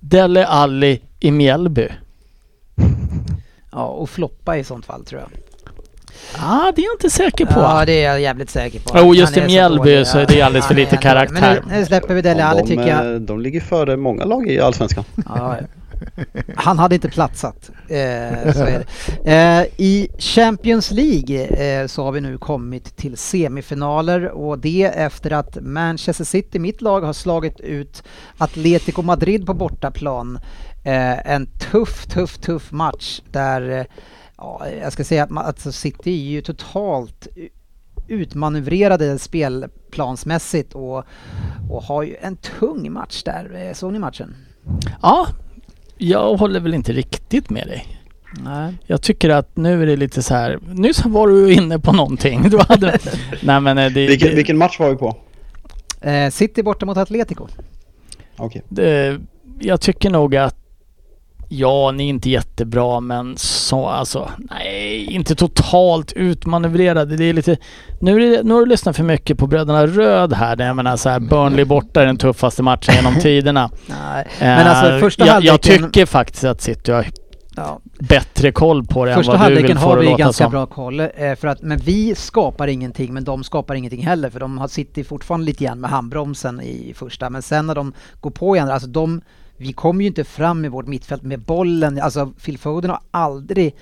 Dele 0.00 0.46
Alli 0.46 1.00
i 1.20 1.30
Mjällby? 1.30 1.88
Ja, 3.72 3.84
och 3.86 4.10
floppa 4.10 4.56
i 4.58 4.64
sånt 4.64 4.86
fall 4.86 5.04
tror 5.04 5.20
jag. 5.20 5.30
Ah, 6.38 6.72
det 6.76 6.82
är 6.82 6.84
jag 6.84 6.94
inte 6.94 7.10
säker 7.10 7.46
på. 7.46 7.60
Ja, 7.60 7.84
det 7.86 7.92
är 8.04 8.10
jag 8.10 8.20
jävligt 8.20 8.50
säker 8.50 8.80
på. 8.80 8.90
Jo, 8.94 9.04
Han 9.06 9.12
just 9.16 9.36
i 9.36 9.40
Mjällby 9.46 10.04
så 10.04 10.18
är 10.18 10.26
det 10.26 10.42
alldeles 10.42 10.66
för 10.66 10.74
lite 10.74 10.96
är 10.96 11.14
dålig. 11.14 11.32
Men 11.32 11.42
karaktär. 11.42 11.62
nu, 11.70 11.76
nu 11.78 11.84
släpper 11.86 12.14
vi 12.14 12.22
Dele 12.22 12.40
Ja, 12.40 12.46
Alli 12.46 12.60
de, 12.62 12.68
tycker 12.68 12.86
jag. 12.88 13.12
eh, 13.14 13.20
de 13.20 13.40
ligger 13.40 13.60
före 13.60 13.96
många 13.96 14.24
lag 14.24 14.48
i 14.50 14.60
Allsvenskan. 14.60 15.04
Ja, 15.26 15.56
han 16.56 16.78
hade 16.78 16.94
inte 16.94 17.08
platsat. 17.08 17.70
Eh, 17.88 18.52
så 18.52 18.64
är 18.64 18.84
det. 19.24 19.30
Eh, 19.32 19.66
I 19.86 20.08
Champions 20.18 20.90
League 20.90 21.46
eh, 21.46 21.86
så 21.86 22.04
har 22.04 22.12
vi 22.12 22.20
nu 22.20 22.38
kommit 22.38 22.96
till 22.96 23.16
semifinaler 23.16 24.28
och 24.30 24.58
det 24.58 24.82
efter 24.82 25.32
att 25.32 25.58
Manchester 25.60 26.24
City, 26.24 26.58
mitt 26.58 26.80
lag, 26.82 27.00
har 27.00 27.12
slagit 27.12 27.60
ut 27.60 28.02
Atletico 28.38 29.02
Madrid 29.02 29.46
på 29.46 29.54
bortaplan. 29.54 30.38
Eh, 30.84 31.32
en 31.32 31.46
tuff, 31.46 32.06
tuff, 32.06 32.38
tuff 32.38 32.72
match 32.72 33.20
där, 33.30 33.70
eh, 33.78 33.84
ja, 34.38 34.66
jag 34.82 34.92
ska 34.92 35.04
säga 35.04 35.22
att 35.24 35.32
alltså 35.36 35.72
City 35.72 36.10
är 36.10 36.30
ju 36.30 36.40
totalt 36.40 37.28
utmanövrerade 38.08 39.18
spelplansmässigt 39.18 40.72
och, 40.72 41.04
och 41.70 41.82
har 41.82 42.02
ju 42.02 42.16
en 42.20 42.36
tung 42.36 42.92
match 42.92 43.22
där. 43.22 43.66
Eh, 43.66 43.72
Såg 43.72 43.92
ni 43.92 43.98
matchen? 43.98 44.34
Ja, 45.02 45.26
jag 45.96 46.36
håller 46.36 46.60
väl 46.60 46.74
inte 46.74 46.92
riktigt 46.92 47.50
med 47.50 47.66
dig. 47.66 47.86
Nej. 48.44 48.74
Jag 48.86 49.02
tycker 49.02 49.30
att 49.30 49.56
nu 49.56 49.82
är 49.82 49.86
det 49.86 49.96
lite 49.96 50.22
så 50.22 50.34
här. 50.34 50.58
Nyss 50.66 51.04
var 51.04 51.28
du 51.28 51.52
inne 51.52 51.78
på 51.78 51.92
någonting. 51.92 52.50
Du 52.50 52.58
hade... 52.58 52.98
Nej 53.42 53.60
men 53.60 53.78
eh, 53.78 53.92
det, 53.92 54.06
Vilken, 54.06 54.28
det, 54.28 54.34
vilken 54.34 54.58
match 54.58 54.80
var 54.80 54.90
vi 54.90 54.96
på? 54.96 55.16
Eh, 56.00 56.30
City 56.30 56.62
borta 56.62 56.86
mot 56.86 56.96
Atletico. 56.96 57.46
Okej. 58.36 58.62
det, 58.68 59.20
jag 59.60 59.80
tycker 59.80 60.10
nog 60.10 60.36
att 60.36 60.56
Ja, 61.48 61.90
ni 61.90 62.04
är 62.04 62.08
inte 62.08 62.30
jättebra 62.30 63.00
men 63.00 63.36
så 63.36 63.86
alltså, 63.86 64.30
nej, 64.38 65.04
inte 65.04 65.34
totalt 65.34 66.12
utmanövrerade. 66.12 67.16
Det 67.16 67.24
är 67.24 67.32
lite, 67.32 67.56
nu, 68.00 68.14
är 68.16 68.36
det, 68.36 68.42
nu 68.42 68.54
har 68.54 68.60
du 68.60 68.66
lyssnat 68.66 68.96
för 68.96 69.04
mycket 69.04 69.38
på 69.38 69.46
Bröderna 69.46 69.86
Röd 69.86 70.32
här. 70.32 70.60
Jag 70.60 70.76
menar 70.76 70.96
så 70.96 71.08
här, 71.08 71.20
Burnley 71.20 71.64
borta 71.64 72.02
är 72.02 72.06
den 72.06 72.16
tuffaste 72.16 72.62
matchen 72.62 72.94
genom 72.94 73.14
tiderna. 73.20 73.70
Nej. 73.86 74.26
Men 74.38 74.66
alltså 74.66 74.96
Eh, 74.96 75.00
första 75.00 75.26
jag, 75.26 75.44
jag 75.44 75.52
halvleken... 75.52 75.82
tycker 75.84 76.06
faktiskt 76.06 76.44
att 76.44 76.60
City 76.60 76.92
har 76.92 77.06
ja, 77.56 77.80
bättre 77.98 78.52
koll 78.52 78.84
på 78.84 79.04
det 79.04 79.14
första 79.14 79.32
än 79.32 79.40
vad 79.40 79.50
du 79.50 79.62
vill 79.62 79.78
få 79.78 79.88
har 79.88 79.96
vi 79.96 80.06
ganska 80.06 80.44
som. 80.44 80.50
bra 80.50 80.66
koll. 80.66 81.00
Eh, 81.00 81.34
för 81.40 81.46
att, 81.46 81.62
men 81.62 81.78
vi 81.78 82.14
skapar 82.14 82.66
ingenting, 82.66 83.14
men 83.14 83.24
de 83.24 83.44
skapar 83.44 83.74
ingenting 83.74 84.06
heller. 84.06 84.30
För 84.30 84.40
de 84.40 84.58
har 84.58 84.68
City 84.68 85.04
fortfarande 85.04 85.46
lite 85.46 85.64
grann 85.64 85.80
med 85.80 85.90
handbromsen 85.90 86.60
i 86.60 86.94
första. 86.96 87.30
Men 87.30 87.42
sen 87.42 87.66
när 87.66 87.74
de 87.74 87.92
går 88.20 88.30
på 88.30 88.56
igen, 88.56 88.70
alltså 88.70 88.88
de... 88.88 89.20
Vi 89.56 89.72
kommer 89.72 90.00
ju 90.00 90.06
inte 90.06 90.24
fram 90.24 90.64
i 90.64 90.68
vårt 90.68 90.86
mittfält 90.86 91.22
med 91.22 91.40
bollen. 91.40 92.00
Alltså 92.00 92.26
Phil 92.26 92.58
Foden 92.58 92.90
har 92.90 93.00
aldrig 93.10 93.76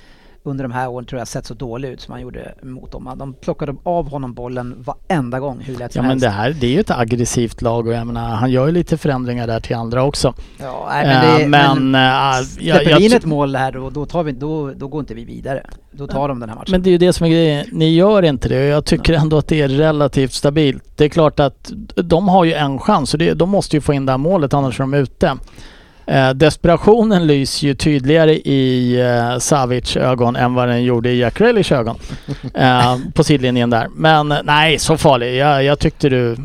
under 0.46 0.64
de 0.64 0.72
här 0.72 0.88
åren 0.88 1.06
tror 1.06 1.18
jag 1.18 1.28
sett 1.28 1.46
så 1.46 1.54
dålig 1.54 1.88
ut 1.88 2.00
som 2.00 2.12
han 2.12 2.20
gjorde 2.20 2.54
mot 2.62 2.92
dem. 2.92 3.14
De 3.16 3.32
plockade 3.34 3.76
av 3.82 4.10
honom 4.10 4.34
bollen 4.34 4.84
varenda 4.84 5.40
gång 5.40 5.60
hur 5.60 5.76
lätt 5.76 5.82
Ja 5.82 5.88
som 5.88 6.02
men 6.02 6.10
helst. 6.10 6.24
det 6.24 6.30
här 6.30 6.50
det 6.60 6.66
är 6.66 6.70
ju 6.70 6.80
ett 6.80 6.90
aggressivt 6.90 7.62
lag 7.62 7.86
och 7.86 7.92
jag 7.92 8.06
menar 8.06 8.28
han 8.28 8.50
gör 8.50 8.66
ju 8.66 8.72
lite 8.72 8.98
förändringar 8.98 9.46
där 9.46 9.60
till 9.60 9.76
andra 9.76 10.04
också. 10.04 10.34
Ja, 10.60 10.88
nej, 10.90 11.06
men, 11.06 11.38
det, 11.38 11.44
Eh, 11.44 11.48
men, 11.48 11.90
men, 11.90 12.00
jag, 12.02 12.44
släpper 12.46 12.90
jag, 12.90 13.00
in 13.00 13.12
ett 13.12 13.24
mål 13.24 13.56
här 13.56 13.72
då, 13.72 13.90
då, 13.90 14.06
tar 14.06 14.22
vi, 14.22 14.32
då, 14.32 14.70
då 14.70 14.88
går 14.88 15.00
inte 15.00 15.14
vi 15.14 15.24
vidare. 15.24 15.66
Då 15.90 16.06
tar 16.06 16.28
de 16.28 16.40
den 16.40 16.48
här 16.48 16.56
matchen. 16.56 16.70
Men 16.70 16.82
det 16.82 16.88
är 16.88 16.92
ju 16.92 16.98
det 16.98 17.12
som 17.12 17.26
är 17.26 17.30
grejen. 17.30 17.66
Ni 17.72 17.94
gör 17.94 18.22
inte 18.22 18.48
det 18.48 18.58
och 18.58 18.68
jag 18.68 18.84
tycker 18.84 19.12
ändå 19.12 19.38
att 19.38 19.48
det 19.48 19.60
är 19.60 19.68
relativt 19.68 20.32
stabilt. 20.32 20.84
Det 20.96 21.04
är 21.04 21.08
klart 21.08 21.40
att 21.40 21.72
de 21.94 22.28
har 22.28 22.44
ju 22.44 22.52
en 22.52 22.78
chans 22.78 23.14
och 23.14 23.18
det, 23.18 23.34
de 23.34 23.50
måste 23.50 23.76
ju 23.76 23.80
få 23.80 23.92
in 23.92 24.06
det 24.06 24.12
här 24.12 24.18
målet 24.18 24.54
annars 24.54 24.80
är 24.80 24.84
de 24.84 24.94
ute. 24.94 25.36
Eh, 26.06 26.30
desperationen 26.30 27.26
lyser 27.26 27.66
ju 27.66 27.74
tydligare 27.74 28.34
i 28.34 29.00
eh, 29.00 29.38
Savic 29.38 29.96
ögon 29.96 30.36
än 30.36 30.54
vad 30.54 30.68
den 30.68 30.84
gjorde 30.84 31.10
i 31.10 31.18
Jack 31.18 31.38
Grealish 31.38 31.72
ögon. 31.72 31.98
Eh, 32.54 32.98
på 33.14 33.24
sidlinjen 33.24 33.70
där. 33.70 33.88
Men 33.94 34.32
eh, 34.32 34.38
nej, 34.44 34.78
så 34.78 34.96
farlig. 34.96 35.36
Jag, 35.36 35.64
jag 35.64 35.78
tyckte 35.78 36.08
du... 36.08 36.36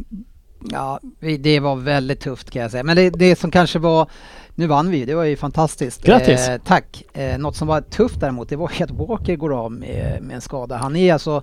Ja, 0.72 1.00
det 1.40 1.60
var 1.60 1.76
väldigt 1.76 2.20
tufft 2.20 2.52
kan 2.52 2.62
jag 2.62 2.72
säga. 2.72 2.84
Men 2.84 2.96
det, 2.96 3.10
det 3.10 3.40
som 3.40 3.52
kanske 3.52 3.80
var, 3.80 4.10
nu 4.56 4.68
vann 4.68 4.92
vi 4.92 5.06
det 5.06 5.16
var 5.16 5.24
ju 5.24 5.36
fantastiskt. 5.36 6.04
Grattis. 6.04 6.50
Eh, 6.50 6.58
tack. 6.66 7.04
Eh, 7.14 7.38
något 7.38 7.56
som 7.56 7.68
var 7.68 7.82
tufft 7.82 8.20
däremot, 8.20 8.50
det 8.50 8.56
var 8.56 8.72
att 8.80 8.92
Walker 8.92 9.36
går 9.36 9.66
av 9.66 9.72
med, 9.72 10.22
med 10.22 10.36
en 10.36 10.42
skada. 10.42 10.78
Han 10.78 10.96
är 10.96 11.14
alltså, 11.14 11.42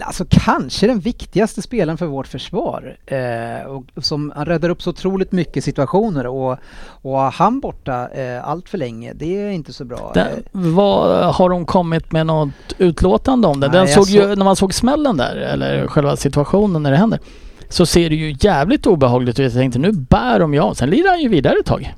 alltså 0.00 0.24
kanske 0.30 0.86
den 0.86 1.00
viktigaste 1.00 1.62
spelaren 1.62 1.98
för 1.98 2.06
vårt 2.06 2.26
försvar. 2.26 2.96
Eh, 3.06 3.66
och 3.66 4.04
som, 4.04 4.32
han 4.36 4.46
räddar 4.46 4.68
upp 4.68 4.82
så 4.82 4.90
otroligt 4.90 5.32
mycket 5.32 5.64
situationer 5.64 6.26
och, 6.26 6.58
och 6.86 7.18
han 7.20 7.60
borta 7.60 8.08
eh, 8.08 8.48
allt 8.48 8.68
för 8.68 8.78
länge, 8.78 9.12
det 9.12 9.36
är 9.42 9.50
inte 9.50 9.72
så 9.72 9.84
bra. 9.84 10.10
Den, 10.14 10.28
vad, 10.52 11.34
har 11.34 11.48
de 11.50 11.66
kommit 11.66 12.12
med 12.12 12.26
något 12.26 12.48
utlåtande 12.78 13.48
om 13.48 13.60
det? 13.60 13.68
Nej, 13.68 13.76
Den 13.78 13.88
såg 13.88 14.06
ju, 14.06 14.20
såg- 14.22 14.38
när 14.38 14.44
man 14.44 14.56
såg 14.56 14.74
smällen 14.74 15.16
där, 15.16 15.36
eller 15.36 15.86
själva 15.86 16.16
situationen 16.16 16.82
när 16.82 16.90
det 16.90 16.96
händer, 16.96 17.20
så 17.68 17.86
ser 17.86 18.10
det 18.10 18.16
ju 18.16 18.36
jävligt 18.40 18.86
obehagligt 18.86 19.40
ut. 19.40 19.44
Jag 19.44 19.52
tänkte 19.52 19.78
nu 19.78 19.92
bär 19.92 20.38
de 20.40 20.54
ju 20.54 20.60
av. 20.60 20.74
Sen 20.74 20.90
lirar 20.90 21.08
han 21.10 21.20
ju 21.20 21.28
vidare 21.28 21.54
ett 21.60 21.66
tag. 21.66 21.94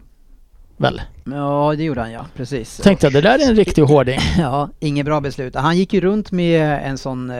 Väl? 0.76 1.00
Ja, 1.34 1.74
det 1.76 1.84
gjorde 1.84 2.00
han 2.00 2.12
ja, 2.12 2.26
precis. 2.36 2.76
Tänkte 2.76 3.06
jag, 3.06 3.12
det 3.12 3.20
där 3.20 3.38
är 3.38 3.48
en 3.48 3.56
riktig 3.56 3.82
hårding. 3.82 4.18
Ja, 4.38 4.68
inget 4.80 5.06
bra 5.06 5.20
beslut. 5.20 5.54
Han 5.54 5.76
gick 5.76 5.92
ju 5.92 6.00
runt 6.00 6.32
med 6.32 6.80
en 6.84 6.98
sån, 6.98 7.30
eh, 7.30 7.36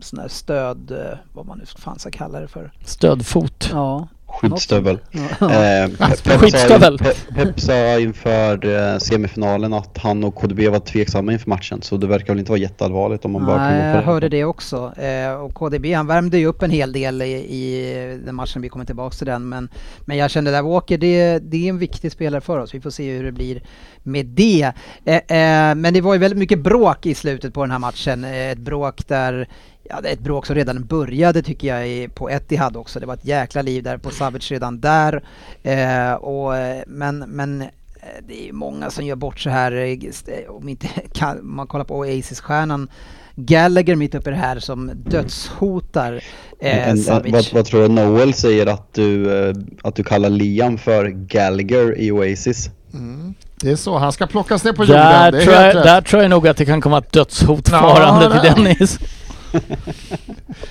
sån 0.00 0.18
här 0.18 0.28
stöd, 0.28 0.90
eh, 0.90 1.18
vad 1.32 1.46
man 1.46 1.58
nu 1.58 1.64
fan 1.66 1.98
ska 1.98 2.10
kalla 2.10 2.40
det 2.40 2.48
för. 2.48 2.72
Stödfot. 2.84 3.68
Ja. 3.72 4.08
Skyddsstövel. 4.40 4.98
Ja. 5.10 5.20
Eh, 5.50 5.88
Pep- 5.88 6.24
Pep 6.24 6.40
Skyddsstövel. 6.40 6.98
sa- 6.98 7.04
Pep- 7.04 7.34
Pep 7.34 7.60
sa 7.60 7.98
inför 8.00 8.66
eh, 8.92 8.98
semifinalen 8.98 9.72
att 9.72 9.98
han 9.98 10.24
och 10.24 10.34
KDB 10.34 10.68
var 10.68 10.78
tveksamma 10.78 11.32
inför 11.32 11.48
matchen 11.50 11.82
så 11.82 11.96
det 11.96 12.06
verkar 12.06 12.26
väl 12.26 12.38
inte 12.38 12.50
vara 12.52 12.60
jätteallvarligt 12.60 13.24
om 13.24 13.32
man 13.32 13.46
bara 13.46 13.56
Nej, 13.70 13.94
jag 13.96 14.02
hörde 14.02 14.28
det 14.28 14.44
också. 14.44 14.92
Eh, 15.02 15.32
och 15.34 15.54
KDB 15.54 15.94
han 15.94 16.06
värmde 16.06 16.38
ju 16.38 16.46
upp 16.46 16.62
en 16.62 16.70
hel 16.70 16.92
del 16.92 17.22
i, 17.22 17.32
i 17.34 18.20
den 18.26 18.34
matchen, 18.34 18.62
vi 18.62 18.68
kommer 18.68 18.84
tillbaka 18.84 19.16
till 19.16 19.26
den. 19.26 19.48
Men, 19.48 19.68
men 20.04 20.16
jag 20.16 20.30
kände 20.30 20.50
där 20.50 20.62
Walker, 20.62 20.98
det, 20.98 21.38
det 21.38 21.64
är 21.64 21.68
en 21.68 21.78
viktig 21.78 22.12
spelare 22.12 22.40
för 22.40 22.58
oss. 22.58 22.74
Vi 22.74 22.80
får 22.80 22.90
se 22.90 23.12
hur 23.16 23.24
det 23.24 23.32
blir 23.32 23.62
med 24.02 24.26
det. 24.26 24.72
Eh, 25.04 25.14
eh, 25.16 25.74
men 25.74 25.94
det 25.94 26.00
var 26.00 26.14
ju 26.14 26.20
väldigt 26.20 26.38
mycket 26.38 26.58
bråk 26.58 27.06
i 27.06 27.14
slutet 27.14 27.54
på 27.54 27.60
den 27.60 27.70
här 27.70 27.78
matchen. 27.78 28.24
Eh, 28.24 28.50
ett 28.50 28.58
bråk 28.58 29.08
där 29.08 29.48
Ja, 29.90 30.00
det 30.02 30.08
är 30.08 30.12
ett 30.12 30.20
bråk 30.20 30.46
som 30.46 30.54
redan 30.56 30.84
började 30.84 31.42
tycker 31.42 31.68
jag 31.68 31.88
i- 31.88 32.08
på 32.08 32.30
Etihad 32.30 32.76
också. 32.76 33.00
Det 33.00 33.06
var 33.06 33.14
ett 33.14 33.24
jäkla 33.24 33.62
liv 33.62 33.82
där 33.82 33.98
på 33.98 34.10
Savic 34.10 34.50
redan 34.50 34.80
där. 34.80 35.24
Eh, 35.62 36.12
och, 36.14 36.56
eh, 36.56 36.82
men, 36.86 37.18
men 37.18 37.62
eh, 37.62 37.68
det 38.28 38.48
är 38.48 38.52
många 38.52 38.90
som 38.90 39.04
gör 39.06 39.16
bort 39.16 39.40
så 39.40 39.50
här. 39.50 39.72
eh, 39.72 39.96
Om 40.50 40.68
inte 40.68 40.86
kan, 41.12 41.38
man 41.42 41.66
kollar 41.66 41.84
på 41.84 41.96
Oasis-stjärnan 41.98 42.88
Gallagher 43.36 43.94
mitt 43.96 44.14
uppe 44.14 44.30
i 44.30 44.32
det 44.32 44.38
här 44.38 44.58
som 44.58 44.90
dödshotar 44.94 46.12
eh, 46.60 46.88
En- 46.88 46.98
en- 46.98 47.32
vad, 47.32 47.52
vad 47.54 47.64
tror 47.64 47.82
du 47.82 47.88
Noel 47.88 48.34
säger 48.34 48.66
att 48.66 48.94
du, 48.94 49.30
att 49.82 49.94
du 49.94 50.04
kallar 50.04 50.28
Liam 50.30 50.78
för 50.78 51.06
Gallagher 51.08 51.98
i 51.98 52.10
Oasis? 52.12 52.70
Det 53.60 53.70
är 53.70 53.76
så, 53.76 53.98
han 53.98 54.12
ska 54.12 54.26
plockas 54.26 54.64
ner 54.64 54.72
på 54.72 54.82
jorden. 54.84 54.96
Där 55.32 55.40
tror, 55.44 55.54
jag, 55.54 55.74
där 55.74 56.00
tror 56.00 56.22
jag 56.22 56.30
nog 56.30 56.48
att 56.48 56.56
det 56.56 56.64
kan 56.64 56.80
komma 56.80 56.98
ett 56.98 57.12
dödshot 57.12 57.68
farande 57.68 58.40
till. 58.40 58.64
Dennis. 58.64 58.98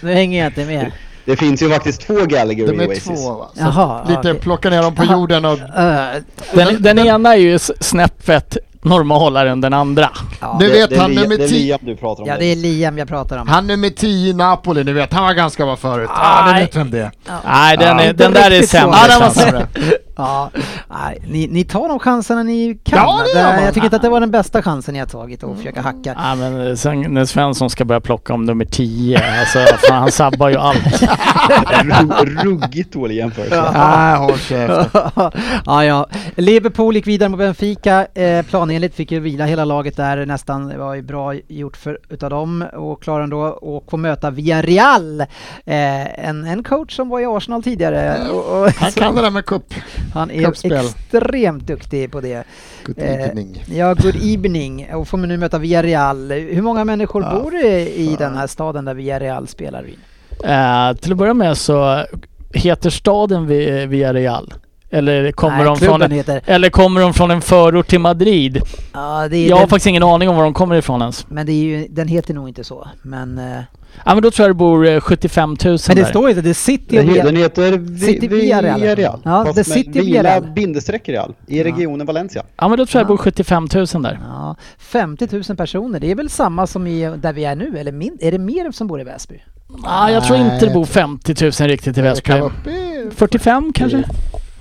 Nu 0.01 0.13
hänger 0.13 0.39
jag 0.39 0.47
inte 0.49 0.65
med. 0.65 0.91
Det 1.25 1.35
finns 1.35 1.61
ju 1.61 1.69
faktiskt 1.69 2.01
två 2.01 2.13
Gallagher 2.25 2.67
De 2.67 2.81
i 2.81 2.83
är 2.83 2.87
Oasis. 2.89 3.03
två 3.03 3.33
va? 3.33 3.47
Så 3.53 3.59
Jaha, 3.61 4.03
lite 4.07 4.19
okej. 4.19 4.33
plocka 4.39 4.69
ner 4.69 4.81
dem 4.81 4.95
på 4.95 5.03
Jaha. 5.03 5.13
jorden 5.13 5.45
och... 5.45 5.59
Eh, 5.59 6.15
Den, 6.53 6.81
den 6.81 6.99
ena 6.99 7.33
är 7.33 7.37
ju 7.37 7.59
snäppet 7.79 8.57
normalare 8.81 9.49
än 9.51 9.61
den 9.61 9.73
andra. 9.73 10.09
ja, 10.41 10.57
Nu 10.59 10.67
Det, 10.67 10.73
vet 10.73 10.89
det, 10.89 10.95
är 10.95 10.99
han 10.99 11.11
nummer 11.11 11.37
det 11.37 11.43
är 11.43 11.47
10. 11.47 11.59
Liam 11.59 11.79
du 11.83 11.95
pratar 11.95 12.23
om. 12.23 12.29
ja, 12.29 12.37
det 12.37 12.45
är 12.45 12.55
Liam 12.55 12.97
jag 12.97 13.07
pratar 13.07 13.37
om. 13.37 13.47
Han 13.47 13.67
nummer 13.67 13.89
10 13.89 14.29
i 14.29 14.33
Napoli, 14.33 14.83
ni 14.83 14.93
vet, 14.93 15.13
han 15.13 15.23
var 15.23 15.33
ganska 15.33 15.65
bra 15.65 15.75
förut. 15.75 16.09
Ah, 16.13 16.45
ni 16.45 16.51
Nej. 16.51 16.61
vet 16.61 16.75
vem 16.75 16.91
det 16.91 16.99
är. 16.99 17.11
Nej, 17.45 17.77
den, 17.77 17.99
är, 17.99 18.13
den 18.13 18.33
där 18.33 18.51
är 18.51 18.61
sämre. 18.61 18.97
Ja, 19.01 19.07
den 19.07 19.19
var 19.19 19.27
det. 19.27 19.33
sämre. 19.33 19.67
Ja, 20.15 20.49
nej, 20.89 21.17
ni, 21.27 21.47
ni 21.47 21.63
tar 21.63 21.89
de 21.89 21.99
chanserna 21.99 22.43
ni 22.43 22.79
kan. 22.83 22.99
Ja, 22.99 23.23
det 23.33 23.61
jag 23.63 23.73
tycker 23.73 23.85
inte 23.85 23.95
att 23.95 24.01
det 24.01 24.09
var 24.09 24.19
den 24.19 24.31
bästa 24.31 24.61
chansen 24.61 24.93
ni 24.93 24.99
har 24.99 25.07
tagit 25.07 25.43
att 25.43 25.57
försöka 25.57 25.81
hacka. 25.81 26.15
Ja, 26.17 26.35
men 26.35 26.77
sen 26.77 27.01
när 27.13 27.25
Svensson 27.25 27.69
ska 27.69 27.85
börja 27.85 28.01
plocka 28.01 28.33
om 28.33 28.45
nummer 28.45 28.65
10, 28.65 29.39
alltså 29.39 29.59
fan, 29.87 29.99
han 29.99 30.11
sabbar 30.11 30.49
ju 30.49 30.57
allt. 30.57 30.77
Ru- 30.83 32.43
Ruggigt 32.43 32.93
dålig 32.93 33.15
jämförelse. 33.15 33.71
Nej, 33.73 34.17
håll 34.17 34.37
käften. 34.37 34.85
ja, 35.65 35.85
ja. 35.85 36.07
Liverpool 36.35 36.95
gick 36.95 37.07
vidare 37.07 37.29
mot 37.29 37.39
Benfica. 37.39 38.07
Eh, 38.13 38.45
planenligt 38.45 38.95
fick 38.95 39.11
ju 39.11 39.19
vila 39.19 39.45
hela 39.45 39.65
laget 39.65 39.97
där 39.97 40.25
nästan. 40.25 40.67
Det 40.67 40.77
var 40.77 40.93
ju 40.95 41.01
bra 41.01 41.33
gjort 41.47 41.77
för, 41.77 41.99
utav 42.09 42.29
dem 42.29 42.65
och 42.73 43.03
klara 43.03 43.23
ändå 43.23 43.39
och 43.41 43.83
få 43.89 43.97
möta 43.97 44.29
Villarreal. 44.31 45.21
Eh, 45.21 46.25
en, 46.29 46.45
en 46.45 46.63
coach 46.63 46.95
som 46.95 47.09
var 47.09 47.19
i 47.19 47.25
Arsenal 47.25 47.63
tidigare. 47.63 48.29
Och, 48.31 48.61
och, 48.63 48.71
Han 48.71 48.91
kan 48.91 49.15
det 49.15 49.21
där 49.21 49.29
med 49.29 49.45
cup. 49.45 49.73
Han 50.13 50.31
är 50.31 50.43
kuppspel. 50.43 50.71
extremt 50.85 51.67
duktig 51.67 52.11
på 52.11 52.21
det. 52.21 52.43
Good 52.85 52.99
Eh, 52.99 53.13
evening. 53.23 53.63
Ja, 53.67 53.93
good 53.93 54.15
evening. 54.23 54.87
Och 54.93 55.07
får 55.07 55.17
man 55.17 55.27
nu 55.29 55.37
möta 55.37 55.57
Villarreal. 55.57 56.31
Hur 56.31 56.61
många 56.61 56.85
människor 56.85 57.23
Ja, 57.23 57.41
bor 57.41 57.51
det 57.51 57.95
i 57.95 58.15
den 58.19 58.35
här 58.35 58.47
staden 58.47 58.85
där 58.85 58.93
Villarreal 58.93 59.47
spelar 59.47 59.85
i? 59.87 59.97
Eh, 60.43 60.97
till 60.97 61.11
att 61.11 61.17
börja 61.17 61.33
med 61.33 61.57
så 61.57 62.05
heter 62.53 62.89
staden 62.89 63.47
Vi- 63.47 63.85
Villarreal. 63.85 64.53
Eller 64.89 65.31
kommer, 65.31 65.55
Nej, 65.57 65.65
de 65.65 65.77
från, 65.77 66.11
heter... 66.11 66.41
eller 66.45 66.69
kommer 66.69 67.01
de 67.01 67.13
från 67.13 67.31
en 67.31 67.41
förort 67.41 67.87
till 67.87 67.99
Madrid? 67.99 68.61
Ja, 68.93 69.27
det 69.27 69.37
är 69.37 69.49
Jag 69.49 69.55
har 69.55 69.61
den, 69.61 69.69
faktiskt 69.69 69.87
ingen 69.87 70.03
aning 70.03 70.29
om 70.29 70.35
var 70.35 70.43
de 70.43 70.53
kommer 70.53 70.75
ifrån 70.75 71.01
ens. 71.01 71.25
men 71.29 71.45
det 71.45 71.51
är 71.51 71.63
ju, 71.63 71.87
den 71.89 72.07
heter 72.07 72.33
nog 72.33 72.47
inte 72.49 72.63
så. 72.63 72.87
Men, 73.01 73.37
eh, 73.37 73.59
Ja 74.05 74.13
men 74.13 74.23
då 74.23 74.31
tror 74.31 74.43
jag 74.47 74.55
det 74.55 74.59
bor 74.59 74.87
eh, 74.87 74.99
75 74.99 75.49
000 75.49 75.57
men 75.87 75.95
det 75.95 76.01
där. 76.01 76.09
står 76.09 76.23
ju 76.23 76.29
inte, 76.29 76.41
det 76.41 76.49
är 76.49 76.53
City 76.53 76.99
och 76.99 77.03
Villarreal. 77.03 77.25
den 77.25 77.35
heter 77.35 77.97
City 78.05 78.27
Villarreal. 78.27 78.79
Villarreal. 78.81 79.19
Ja, 79.23 79.45
Fast 79.45 79.55
The 79.55 79.59
med 79.59 79.65
City 79.65 79.91
Villa 79.91 80.03
Villarreal. 80.05 80.51
bindestreck 80.55 81.09
Real 81.09 81.33
i 81.47 81.63
regionen 81.63 82.07
Valencia. 82.07 82.43
Ja 82.57 82.67
men 82.67 82.77
då 82.77 82.85
tror 82.85 82.99
jag 82.99 83.07
det 83.07 83.11
Ja. 83.11 83.15
bor 83.17 83.17
75 83.17 83.67
000 83.93 84.03
där. 84.03 84.19
Ja, 84.29 84.55
50 84.77 85.27
000 85.49 85.57
personer, 85.57 85.99
det 85.99 86.11
är 86.11 86.15
väl 86.15 86.29
samma 86.29 86.67
som 86.67 86.87
i, 86.87 87.15
där 87.17 87.33
vi 87.33 87.45
är 87.45 87.55
nu? 87.55 87.77
Eller 87.77 87.91
min, 87.91 88.17
är 88.21 88.31
det 88.31 88.39
mer 88.39 88.71
som 88.71 88.87
bor 88.87 89.01
i 89.01 89.03
Väsby? 89.03 89.43
Ah, 89.83 90.09
jag 90.09 90.23
tror 90.23 90.39
inte 90.39 90.65
det 90.65 90.73
bor 90.73 90.85
50 90.85 91.35
000 91.43 91.51
riktigt 91.51 91.97
i 91.97 92.01
Det 92.01 92.07
Väsby. 92.09 92.21
kan 92.25 92.39
vara 92.39 92.49
uppe 92.59 92.69
i 92.69 93.09
45 93.15 93.73
kanske? 93.73 94.03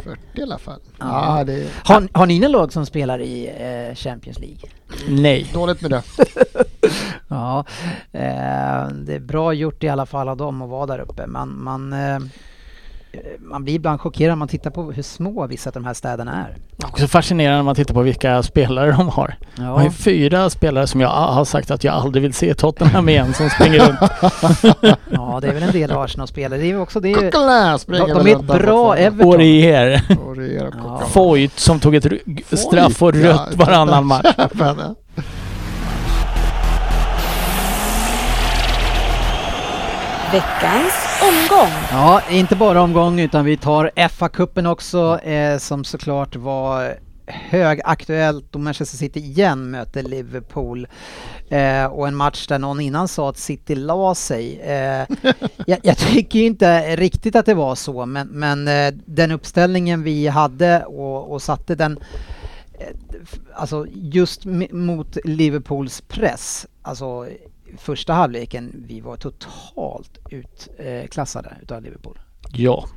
40 0.04 0.20
i 0.34 0.42
alla 0.42 0.58
fall. 0.58 0.80
Ja. 0.98 1.38
Ja, 1.38 1.44
det 1.44 1.70
Har, 1.84 2.08
har 2.12 2.26
ni 2.26 2.38
någon 2.38 2.52
lag 2.52 2.72
som 2.72 2.86
spelar 2.86 3.18
i 3.20 3.46
eh, 3.48 3.94
Champions 3.94 4.38
League? 4.38 4.58
Nej. 5.08 5.50
dåligt 5.54 5.80
med 5.80 5.90
det. 5.90 6.02
Ja, 7.28 7.64
eh, 8.12 8.88
det 8.88 9.14
är 9.14 9.20
bra 9.20 9.52
gjort 9.52 9.84
i 9.84 9.88
alla 9.88 10.06
fall 10.06 10.28
av 10.28 10.36
dem 10.36 10.62
att 10.62 10.68
vara 10.68 10.86
där 10.86 10.98
uppe. 10.98 11.26
Man, 11.26 11.62
man, 11.62 11.92
eh, 11.92 12.18
man 13.38 13.64
blir 13.64 13.74
ibland 13.74 14.00
chockerad 14.00 14.30
när 14.30 14.36
man 14.36 14.48
tittar 14.48 14.70
på 14.70 14.92
hur 14.92 15.02
små 15.02 15.46
vissa 15.46 15.70
av 15.70 15.74
de 15.74 15.84
här 15.84 15.94
städerna 15.94 16.46
är. 16.46 16.56
Också 16.86 17.06
fascinerande 17.06 17.56
när 17.56 17.62
man 17.62 17.74
tittar 17.74 17.94
på 17.94 18.02
vilka 18.02 18.42
spelare 18.42 18.90
de 18.90 19.08
har. 19.08 19.34
De 19.56 19.62
har 19.62 19.82
ju 19.82 19.90
fyra 19.90 20.50
spelare 20.50 20.86
som 20.86 21.00
jag 21.00 21.08
har 21.08 21.44
sagt 21.44 21.70
att 21.70 21.84
jag 21.84 21.94
aldrig 21.94 22.22
vill 22.22 22.32
se 22.34 22.54
Tottenham 22.54 23.08
igen 23.08 23.34
som 23.34 23.50
springer 23.50 23.78
runt. 23.78 23.98
ja, 25.10 25.38
det 25.42 25.48
är 25.48 25.54
väl 25.54 25.62
en 25.62 25.72
del 25.72 25.92
Arsenal-spelare. 25.92 26.60
Det 26.60 26.70
är 26.70 26.80
också 26.80 27.00
det. 27.00 27.12
Är, 27.12 27.14
Kuckelä 27.14 27.78
springer 27.78 28.14
de, 28.14 28.24
de 28.24 28.30
är 28.30 28.36
ett 28.36 28.62
bra. 28.62 28.96
Everton. 28.96 29.34
Orier. 29.34 30.02
Ja. 30.84 31.02
Foyt 31.08 31.58
som 31.58 31.80
tog 31.80 31.94
ett 31.94 32.06
straff 32.50 33.02
och 33.02 33.14
rött 33.14 33.48
ja, 33.50 33.56
varannan 33.56 34.06
match. 34.06 34.36
Veckans 40.32 40.94
omgång. 41.22 41.72
Ja, 41.90 42.22
inte 42.30 42.56
bara 42.56 42.82
omgång 42.82 43.20
utan 43.20 43.44
vi 43.44 43.56
tar 43.56 43.90
FA-cupen 43.96 44.66
också 44.66 45.18
eh, 45.18 45.58
som 45.58 45.84
såklart 45.84 46.36
var 46.36 46.94
högaktuellt 47.26 48.54
och 48.54 48.60
Manchester 48.60 48.96
City 48.96 49.20
igen 49.20 49.70
möter 49.70 50.02
Liverpool. 50.02 50.86
Eh, 51.48 51.84
och 51.84 52.08
en 52.08 52.14
match 52.14 52.46
där 52.46 52.58
någon 52.58 52.80
innan 52.80 53.08
sa 53.08 53.28
att 53.28 53.36
City 53.36 53.74
la 53.74 54.14
sig. 54.14 54.60
Eh, 54.60 55.06
jag, 55.66 55.78
jag 55.82 55.98
tycker 55.98 56.38
inte 56.38 56.96
riktigt 56.96 57.36
att 57.36 57.46
det 57.46 57.54
var 57.54 57.74
så 57.74 58.06
men, 58.06 58.28
men 58.28 58.68
eh, 58.68 58.94
den 59.06 59.30
uppställningen 59.30 60.02
vi 60.02 60.28
hade 60.28 60.84
och, 60.84 61.32
och 61.32 61.42
satte 61.42 61.74
den 61.74 61.98
eh, 62.78 62.86
alltså 63.54 63.86
just 63.92 64.44
mot 64.70 65.16
Liverpools 65.24 66.00
press, 66.00 66.66
alltså 66.82 67.26
första 67.78 68.12
halvleken, 68.12 68.84
vi 68.86 69.00
var 69.00 69.16
totalt 69.16 70.18
utklassade 70.30 71.56
utav 71.62 71.82
Liverpool. 71.82 72.18
Ja, 72.54 72.88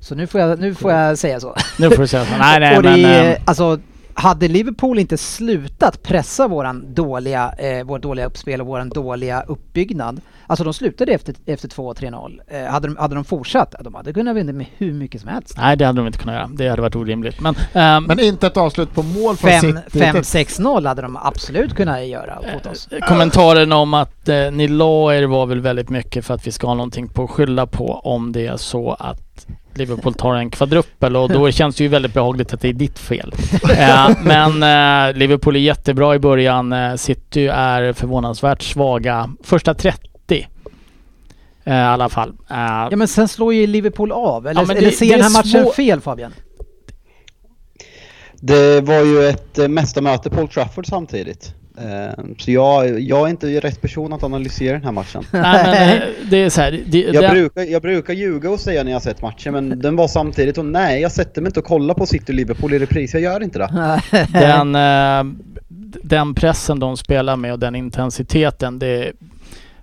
Så 0.00 0.14
nu 0.14 0.26
får 0.26 0.40
jag, 0.40 0.58
nu 0.58 0.74
får 0.74 0.92
jag 0.92 1.18
säga 1.18 1.40
så. 1.40 1.56
nu 1.78 1.90
får 1.90 2.02
du 2.02 2.08
säga 2.08 2.24
så. 2.24 2.36
Nej, 2.38 2.60
nej, 2.60 2.76
och 2.76 2.82
det, 2.82 2.90
men... 2.90 3.04
är, 3.04 3.32
eh, 3.32 3.38
alltså, 3.44 3.80
hade 4.14 4.48
Liverpool 4.48 4.98
inte 4.98 5.18
slutat 5.18 6.02
pressa 6.02 6.48
våran 6.48 6.94
dåliga, 6.94 7.52
eh, 7.58 7.84
vår 7.84 7.98
dåliga 7.98 8.26
uppspel 8.26 8.60
och 8.60 8.66
våran 8.66 8.88
dåliga 8.88 9.42
uppbyggnad, 9.42 10.20
alltså 10.46 10.64
de 10.64 10.74
slutade 10.74 11.12
efter, 11.12 11.34
efter 11.46 11.68
2-3-0. 11.68 12.40
Eh, 12.48 12.64
hade, 12.64 12.88
de, 12.88 12.96
hade 12.96 13.14
de 13.14 13.24
fortsatt, 13.24 13.74
de 13.80 13.94
hade 13.94 14.12
kunnat 14.12 14.36
vinna 14.36 14.52
med 14.52 14.66
hur 14.76 14.92
mycket 14.92 15.20
som 15.20 15.30
helst. 15.30 15.54
Nej, 15.56 15.76
det 15.76 15.86
hade 15.86 16.00
de 16.00 16.06
inte 16.06 16.18
kunnat 16.18 16.34
göra. 16.34 16.48
Det 16.52 16.68
hade 16.68 16.82
varit 16.82 16.96
orimligt. 16.96 17.40
Men, 17.40 17.54
ehm, 17.72 18.04
Men 18.04 18.20
inte 18.20 18.46
ett 18.46 18.56
avslut 18.56 18.94
på 18.94 19.02
mål 19.02 19.36
från 19.36 19.50
Fem- 19.50 19.78
City. 19.90 19.98
5-6-0 19.98 20.86
hade 20.86 21.02
de 21.02 21.16
absolut 21.16 21.74
kunnat 21.74 22.06
göra 22.06 22.38
åt 22.56 22.66
oss. 22.66 22.88
kommentaren 23.08 23.72
om 23.72 23.94
att 23.94 24.28
eh, 24.28 24.36
ni 24.52 24.68
la 24.68 25.14
er 25.14 25.22
var 25.26 25.46
väl 25.46 25.60
väldigt 25.60 25.90
mycket 25.90 26.24
för 26.24 26.34
att 26.34 26.46
vi 26.46 26.52
ska 26.52 26.66
ha 26.66 26.74
någonting 26.74 27.08
på 27.08 27.24
att 27.24 27.30
skylla 27.30 27.66
på 27.66 27.92
om 28.04 28.32
det 28.32 28.46
är 28.46 28.56
så 28.56 28.92
att 28.92 29.20
Liverpool 29.78 30.14
tar 30.14 30.34
en 30.34 30.50
kvadruppel 30.50 31.16
och 31.16 31.28
då 31.28 31.50
känns 31.50 31.76
det 31.76 31.82
ju 31.84 31.88
väldigt 31.88 32.14
behagligt 32.14 32.54
att 32.54 32.60
det 32.60 32.68
är 32.68 32.72
ditt 32.72 32.98
fel. 32.98 33.32
Eh, 33.78 34.10
men 34.24 34.62
eh, 34.62 35.16
Liverpool 35.18 35.56
är 35.56 35.60
jättebra 35.60 36.14
i 36.14 36.18
början. 36.18 36.72
Eh, 36.72 36.94
City 36.94 37.46
är 37.46 37.92
förvånansvärt 37.92 38.62
svaga. 38.62 39.30
Första 39.42 39.74
30 39.74 40.46
eh, 41.64 41.74
i 41.74 41.78
alla 41.78 42.08
fall. 42.08 42.28
Eh, 42.50 42.56
Ja 42.90 42.96
men 42.96 43.08
sen 43.08 43.28
slår 43.28 43.54
ju 43.54 43.66
Liverpool 43.66 44.12
av, 44.12 44.46
eller, 44.46 44.60
Ja, 44.62 44.70
eller 44.70 44.80
det- 44.80 44.90
ser 44.92 45.06
det 45.06 45.12
den 45.12 45.20
är 45.20 45.24
här 45.24 45.30
matchen 45.30 45.62
svår- 45.64 45.72
fel 45.72 46.00
Fabian? 46.00 46.32
Det 48.40 48.80
var 48.80 49.00
ju 49.04 49.24
ett 49.28 49.70
mästarmöte 49.70 50.30
på 50.30 50.40
Old 50.40 50.50
Trafford 50.50 50.86
samtidigt. 50.86 51.54
Eh, 51.78 52.24
Så 52.38 52.50
jag, 52.50 53.00
jag 53.00 53.26
är 53.26 53.30
inte 53.30 53.60
rätt 53.60 53.80
person 53.80 54.12
att 54.12 54.22
analysera 54.22 54.72
den 54.72 54.84
här 54.84 54.92
matchen. 54.92 55.24
nej, 55.32 55.64
men, 55.64 56.02
eh, 56.02 56.08
det 56.30 56.36
är 56.36 56.50
så 56.50 56.60
här, 56.60 56.82
det, 56.86 57.00
Jag, 57.00 57.24
det, 57.24 57.28
brukar, 57.28 57.62
jag 57.62 57.82
brukar 57.82 58.14
ljuga 58.14 58.50
och 58.50 58.60
säga 58.60 58.84
när 58.84 58.92
jag 58.92 59.02
sett 59.02 59.22
matchen 59.22 59.52
men 59.52 59.78
den 59.80 59.96
var 59.96 60.08
samtidigt 60.08 60.58
och 60.58 60.64
nej 60.64 61.00
jag 61.00 61.12
sätter 61.12 61.42
mig 61.42 61.48
inte 61.48 61.60
och 61.60 61.66
kollar 61.66 61.94
på 61.94 62.06
City 62.06 62.32
Liverpool 62.32 62.74
i 62.74 62.78
repris, 62.78 63.14
jag 63.14 63.22
gör 63.22 63.42
inte 63.42 63.58
det. 63.58 64.00
den, 64.32 64.74
eh, 64.74 65.34
den 66.02 66.34
pressen 66.34 66.80
de 66.80 66.96
spelar 66.96 67.36
med 67.36 67.52
och 67.52 67.58
den 67.58 67.74
intensiteten, 67.74 68.78
det, 68.78 69.12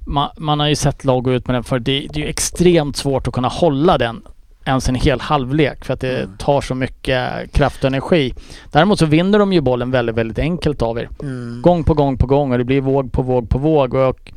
man, 0.07 0.29
man 0.37 0.59
har 0.59 0.67
ju 0.67 0.75
sett 0.75 1.05
lag 1.05 1.23
gå 1.23 1.33
ut 1.33 1.47
med 1.47 1.55
den 1.55 1.63
för 1.63 1.79
det, 1.79 2.07
det 2.13 2.19
är 2.19 2.23
ju 2.23 2.29
extremt 2.29 2.95
svårt 2.95 3.27
att 3.27 3.33
kunna 3.33 3.47
hålla 3.47 3.97
den 3.97 4.21
ens 4.65 4.89
en 4.89 4.95
hel 4.95 5.21
halvlek 5.21 5.85
för 5.85 5.93
att 5.93 5.99
det 5.99 6.27
tar 6.37 6.61
så 6.61 6.75
mycket 6.75 7.51
kraft 7.53 7.83
och 7.83 7.87
energi. 7.87 8.33
Däremot 8.71 8.99
så 8.99 9.05
vinner 9.05 9.39
de 9.39 9.53
ju 9.53 9.61
bollen 9.61 9.91
väldigt, 9.91 10.15
väldigt 10.15 10.39
enkelt 10.39 10.81
av 10.81 10.99
er. 10.99 11.09
Mm. 11.21 11.61
Gång 11.61 11.83
på 11.83 11.93
gång 11.93 12.17
på 12.17 12.27
gång 12.27 12.51
och 12.51 12.57
det 12.57 12.63
blir 12.63 12.81
våg 12.81 13.11
på 13.11 13.21
våg 13.21 13.49
på 13.49 13.57
våg. 13.57 13.93
Och 13.93 14.31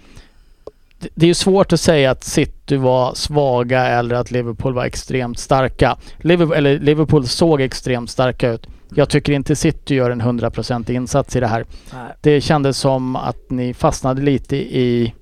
det- 0.99 1.09
det 1.15 1.27
är 1.27 1.29
ju 1.29 1.35
svårt 1.35 1.73
att 1.73 1.81
säga 1.81 2.11
att 2.11 2.25
City 2.25 2.77
var 2.77 3.15
svaga 3.15 3.87
eller 3.87 4.15
att 4.15 4.31
Liverpool 4.31 4.75
var 4.75 4.85
extremt 4.85 5.39
starka. 5.39 5.97
Liverpool, 6.19 6.57
eller 6.57 6.79
Liverpool 6.79 7.27
såg 7.27 7.61
extremt 7.61 8.11
starka 8.11 8.51
ut. 8.51 8.67
Jag 8.97 9.09
tycker 9.09 9.33
inte 9.33 9.57
City 9.57 9.95
gör 9.95 10.11
en 10.11 10.21
100% 10.23 10.91
insats 10.91 11.37
i 11.37 11.41
det 11.41 11.47
här. 11.47 11.65
Nej. 11.93 12.01
Det 12.21 12.41
kändes 12.41 12.79
som 12.79 13.17
att 13.17 13.51
ni 13.51 13.75
fastnade 13.75 14.23
lite 14.23 14.57
i 14.57 15.15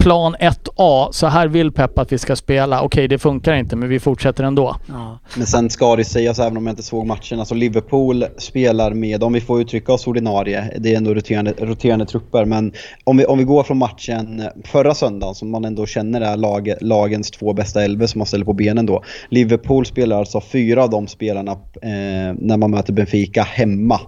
plan 0.00 0.36
1A. 0.36 1.08
Så 1.12 1.26
här 1.26 1.48
vill 1.48 1.72
Pep 1.72 1.98
att 1.98 2.12
vi 2.12 2.18
ska 2.18 2.36
spela. 2.36 2.82
Okej, 2.82 3.08
det 3.08 3.18
funkar 3.18 3.54
inte 3.54 3.76
men 3.76 3.88
vi 3.88 4.00
fortsätter 4.00 4.44
ändå. 4.44 4.76
Ja. 4.88 5.18
Men 5.36 5.46
sen 5.46 5.70
ska 5.70 5.96
det 5.96 6.04
sägas, 6.04 6.38
även 6.38 6.56
om 6.56 6.66
jag 6.66 6.72
inte 6.72 6.82
såg 6.82 7.06
matchen, 7.06 7.38
alltså 7.38 7.54
Liverpool 7.54 8.24
spelar 8.38 8.94
med, 8.94 9.22
om 9.22 9.32
vi 9.32 9.40
får 9.40 9.60
uttrycka 9.60 9.92
oss 9.92 10.06
ordinarie, 10.06 10.72
det 10.78 10.92
är 10.92 10.96
ändå 10.96 11.14
roterande, 11.14 11.54
roterande 11.58 12.06
trupper, 12.06 12.44
men 12.44 12.72
om 13.04 13.16
vi, 13.16 13.24
om 13.24 13.38
vi 13.38 13.44
går 13.44 13.62
från 13.62 13.78
matchen 13.78 14.42
förra 14.64 14.94
söndagen, 14.94 15.34
som 15.34 15.50
man 15.50 15.64
ändå 15.64 15.86
känner 15.86 16.20
är 16.20 16.36
lag, 16.36 16.74
lagens 16.80 17.30
två 17.30 17.52
bästa 17.52 17.84
elver 17.84 18.06
som 18.06 18.18
man 18.18 18.26
ställer 18.26 18.44
på 18.44 18.52
benen 18.52 18.86
då. 18.86 19.02
Liverpool 19.28 19.86
spelar 19.86 20.18
alltså 20.18 20.40
fyra 20.40 20.82
av 20.82 20.90
de 20.90 21.06
spelarna 21.06 21.52
eh, 21.52 22.34
när 22.38 22.56
man 22.56 22.70
möter 22.70 22.92
Benfica 22.92 23.42
hemma 23.42 24.00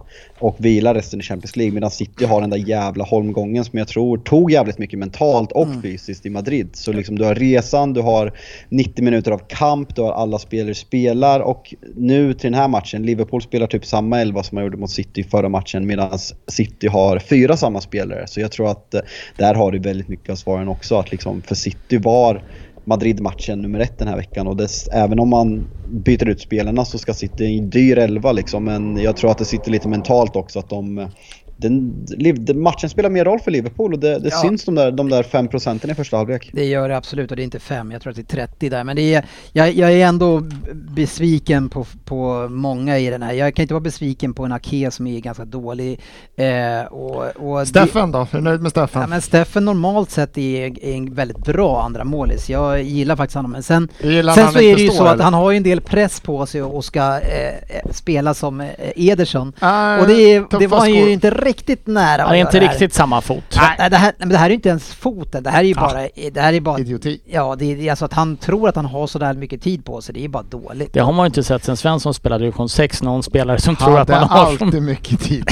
och 0.43 0.57
vilar 0.59 0.95
resten 0.95 1.21
i 1.21 1.23
Champions 1.23 1.57
League, 1.57 1.75
medan 1.75 1.91
City 1.91 2.25
har 2.25 2.41
den 2.41 2.51
där 2.51 2.69
jävla 2.69 3.05
holmgången 3.05 3.65
som 3.65 3.79
jag 3.79 3.89
tror 3.89 4.19
tog 4.19 4.51
jävligt 4.51 4.79
mycket 4.79 4.99
mentalt 4.99 5.52
och 5.53 5.69
fysiskt 5.83 6.27
i 6.27 6.31
Madrid. 6.31 6.71
Så 6.73 6.93
liksom 6.93 7.19
du 7.19 7.25
har 7.25 7.35
resan, 7.35 7.93
du 7.93 8.01
har 8.01 8.33
90 8.69 9.05
minuter 9.05 9.31
av 9.31 9.41
kamp, 9.49 9.97
du 9.97 10.03
har 10.03 10.13
alla 10.13 10.39
spelare 10.39 10.75
spelar 10.75 11.41
och 11.41 11.75
nu 11.97 12.35
till 12.35 12.51
den 12.51 12.61
här 12.61 12.69
matchen, 12.69 13.03
Liverpool 13.03 13.43
spelar 13.43 13.67
typ 13.67 13.87
samma 13.87 14.21
elva 14.21 14.43
som 14.43 14.57
man 14.57 14.65
gjorde 14.65 14.77
mot 14.77 14.91
City 14.91 15.21
i 15.21 15.25
förra 15.25 15.49
matchen 15.49 15.87
medan 15.87 16.19
City 16.49 16.87
har 16.87 17.19
fyra 17.19 17.57
samma 17.57 17.81
spelare. 17.81 18.27
Så 18.27 18.41
jag 18.41 18.53
tror 18.53 18.71
att 18.71 18.95
eh, 18.95 19.01
där 19.37 19.55
har 19.55 19.73
du 19.73 19.79
väldigt 19.79 20.09
mycket 20.09 20.31
av 20.31 20.37
svaren 20.37 20.69
också. 20.69 20.99
Att 20.99 21.13
liksom 21.13 21.43
för 21.43 21.55
City 21.55 21.99
var 21.99 22.43
Madrid-matchen 22.85 23.63
nummer 23.63 23.81
ett 23.81 23.99
den 23.99 24.09
här 24.09 24.17
veckan 24.17 24.47
och 24.47 24.57
dess, 24.57 24.89
även 24.89 25.19
om 25.19 25.29
man 25.29 25.69
byter 26.05 26.29
ut 26.29 26.41
spelarna 26.41 26.85
så 26.85 26.99
ska 26.99 27.15
City 27.15 27.45
i 27.45 27.59
en 27.59 27.71
dyr 27.71 27.99
elva 27.99 28.33
liksom. 28.33 28.65
Men 28.65 28.97
jag 28.97 29.17
tror 29.17 29.31
att 29.31 29.39
det 29.39 29.45
sitter 29.45 29.71
lite 29.71 29.89
mentalt 29.89 30.37
också 30.37 30.59
att 30.59 30.69
de 30.69 30.99
eh, 30.99 31.09
den, 31.57 32.63
matchen 32.63 32.91
spelar 32.91 33.11
mer 33.11 33.25
roll 33.25 33.41
för 33.41 33.51
Liverpool 33.51 33.93
och 33.93 33.99
det, 33.99 34.19
det 34.19 34.29
Ja. 34.33 34.41
syns 34.43 34.65
de 34.65 34.75
där, 34.75 34.91
de 34.91 35.09
där 35.09 35.23
fem 35.23 35.49
procenten 35.49 35.91
i 35.91 35.95
första 35.95 36.17
halvlek. 36.17 36.51
Det 36.53 36.65
gör 36.65 36.89
det 36.89 36.97
absolut 36.97 37.31
och 37.31 37.37
det 37.37 37.43
är 37.43 37.45
inte 37.45 37.59
fem, 37.59 37.91
jag 37.91 38.03
tror 38.03 38.11
att 38.11 38.17
det 38.17 38.33
är 38.33 38.47
30 38.47 38.69
där. 38.69 38.85
Men 38.85 38.97
det 38.97 39.15
är, 39.15 39.25
jag, 39.53 39.73
jag 39.73 39.93
är 39.93 40.07
ändå 40.07 40.43
besviken 40.75 41.69
på, 41.69 41.87
på 42.05 42.49
många 42.51 42.99
i 42.99 43.11
den 43.11 43.23
här. 43.23 43.33
Jag 43.33 43.55
kan 43.55 43.63
inte 43.63 43.75
vara 43.75 43.81
besviken 43.81 44.35
på 44.35 44.45
en 44.45 44.53
Ake 44.53 44.91
som 44.91 45.07
är 45.07 45.21
ganska 45.21 45.45
dålig. 45.45 46.01
Eh, 46.37 46.93
och, 46.93 47.25
och 47.37 47.69
Steffen 47.69 48.13
då? 48.13 48.19
Är 48.19 48.27
du 48.33 48.41
nöjd 48.41 48.61
med 48.63 48.71
Steffen? 48.71 49.01
Ja, 49.03 49.07
men 49.09 49.23
Steffen 49.23 49.65
normalt 49.65 50.11
sett 50.11 50.39
är, 50.39 50.85
är 50.85 50.95
en 50.95 51.15
väldigt 51.15 51.39
bra 51.39 51.83
andra 51.83 52.05
målis. 52.05 52.51
Jag 52.51 52.83
gillar 52.83 53.17
faktiskt 53.17 53.37
honom. 53.37 53.51
Men 53.51 53.63
sen, 53.63 53.89
Gillar 54.03 54.33
sen 54.33 54.53
så 54.53 54.59
är 54.59 54.77
det 54.77 54.83
ju 54.83 54.91
så 54.91 55.05
att 55.05 55.15
eller? 55.15 55.25
han 55.25 55.35
har 55.35 55.51
ju 55.51 55.57
en 55.57 55.63
del 55.63 55.81
press 55.81 56.21
på 56.21 56.47
sig 56.47 56.63
och 56.63 56.85
ska 56.85 57.01
eh, 57.21 57.49
eh, 57.49 57.91
spela 57.91 58.35
som 58.35 58.61
eh, 58.61 58.69
Ederson. 58.97 59.53
Äh, 59.63 60.01
och 60.01 60.07
det, 60.07 60.45
det 60.59 60.67
var 60.67 60.79
han 60.79 60.95
ju 60.95 61.11
inte 61.13 61.31
riktigt 61.45 61.87
nära 61.87 62.23
Han 62.23 62.31
att 62.31 62.37
är 62.37 62.41
inte 62.41 62.61
det 62.61 62.67
riktigt 62.67 62.95
samma 62.95 63.21
fot. 63.21 63.59
Nej, 63.79 63.91
det 63.91 63.97
här, 63.97 64.13
men 64.19 64.29
det 64.29 64.37
här 64.37 64.47
är 64.47 64.51
ju 64.51 64.55
inte 64.55 64.69
ens 64.69 64.95
foten. 64.95 65.43
Det 65.43 65.51
här 65.51 65.61
är 65.61 65.65
ju 65.65 65.75
Ja. 65.77 65.81
bara... 65.81 66.31
Det 66.33 66.41
här 66.41 66.53
är 66.53 66.61
bara 66.61 66.79
Idioti. 66.79 67.21
Ja, 67.25 67.57
det 67.59 67.65
är 67.65 67.91
alltså 67.91 68.05
att 68.05 68.13
han 68.13 68.37
tror 68.37 68.69
att 68.69 68.77
han 68.77 68.85
har 68.85 69.07
sådär 69.07 69.35
mycket 69.35 69.63
tid 69.63 69.85
på 69.85 70.01
sig. 70.01 70.15
Det 70.15 70.25
är 70.25 70.29
bara 70.29 70.43
dåligt. 70.43 70.93
Det 70.93 71.01
har 71.01 71.13
man 71.13 71.25
ju 71.25 71.27
inte 71.27 71.43
sett 71.43 71.65
sen 71.65 71.77
Svensson 71.77 72.15
spelade 72.15 72.45
division 72.45 72.69
6. 72.69 73.03
Någon 73.03 73.23
spelare 73.23 73.61
som 73.61 73.77
tror 73.77 74.01
att 74.01 74.09
man 74.09 74.23
har 74.29 74.57
som... 74.57 74.67
alltid 74.67 74.83
mycket 74.83 75.21
tid. 75.21 75.45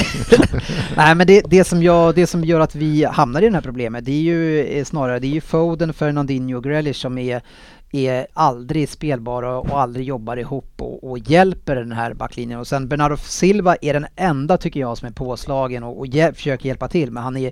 Nej, 0.95 1.15
men 1.15 1.27
det, 1.27 1.41
det, 1.45 1.63
som 1.63 1.83
jag, 1.83 2.15
det 2.15 2.27
som 2.27 2.45
gör 2.45 2.59
att 2.59 2.75
vi 2.75 3.03
hamnar 3.03 3.41
i 3.41 3.49
det 3.49 3.53
här 3.55 3.61
problemet, 3.61 4.05
det 4.05 4.11
är 4.11 4.21
ju 4.21 4.65
eh, 4.65 4.83
snarare 4.85 5.19
det 5.19 5.27
är 5.27 5.31
ju 5.31 5.41
Foden, 5.41 5.93
Fernandinho 5.93 6.57
och 6.57 6.63
Grealish 6.63 7.01
som 7.01 7.17
är 7.17 7.41
är 7.91 8.27
aldrig 8.33 8.89
spelbara 8.89 9.59
och 9.59 9.79
aldrig 9.79 10.05
jobbar 10.05 10.37
ihop 10.37 10.73
och, 10.77 11.11
och 11.11 11.17
hjälper 11.17 11.75
den 11.75 11.91
här 11.91 12.13
backlinjen. 12.13 12.59
Och 12.59 12.67
sen 12.67 12.87
Bernardo 12.87 13.17
Silva 13.17 13.75
är 13.81 13.93
den 13.93 14.07
enda 14.15 14.57
tycker 14.57 14.79
jag 14.79 14.97
som 14.97 15.07
är 15.07 15.11
påslagen 15.11 15.83
och, 15.83 15.99
och 15.99 16.07
hjäl- 16.07 16.33
försöker 16.33 16.67
hjälpa 16.67 16.87
till 16.87 17.11
men 17.11 17.23
han 17.23 17.37
är, 17.37 17.51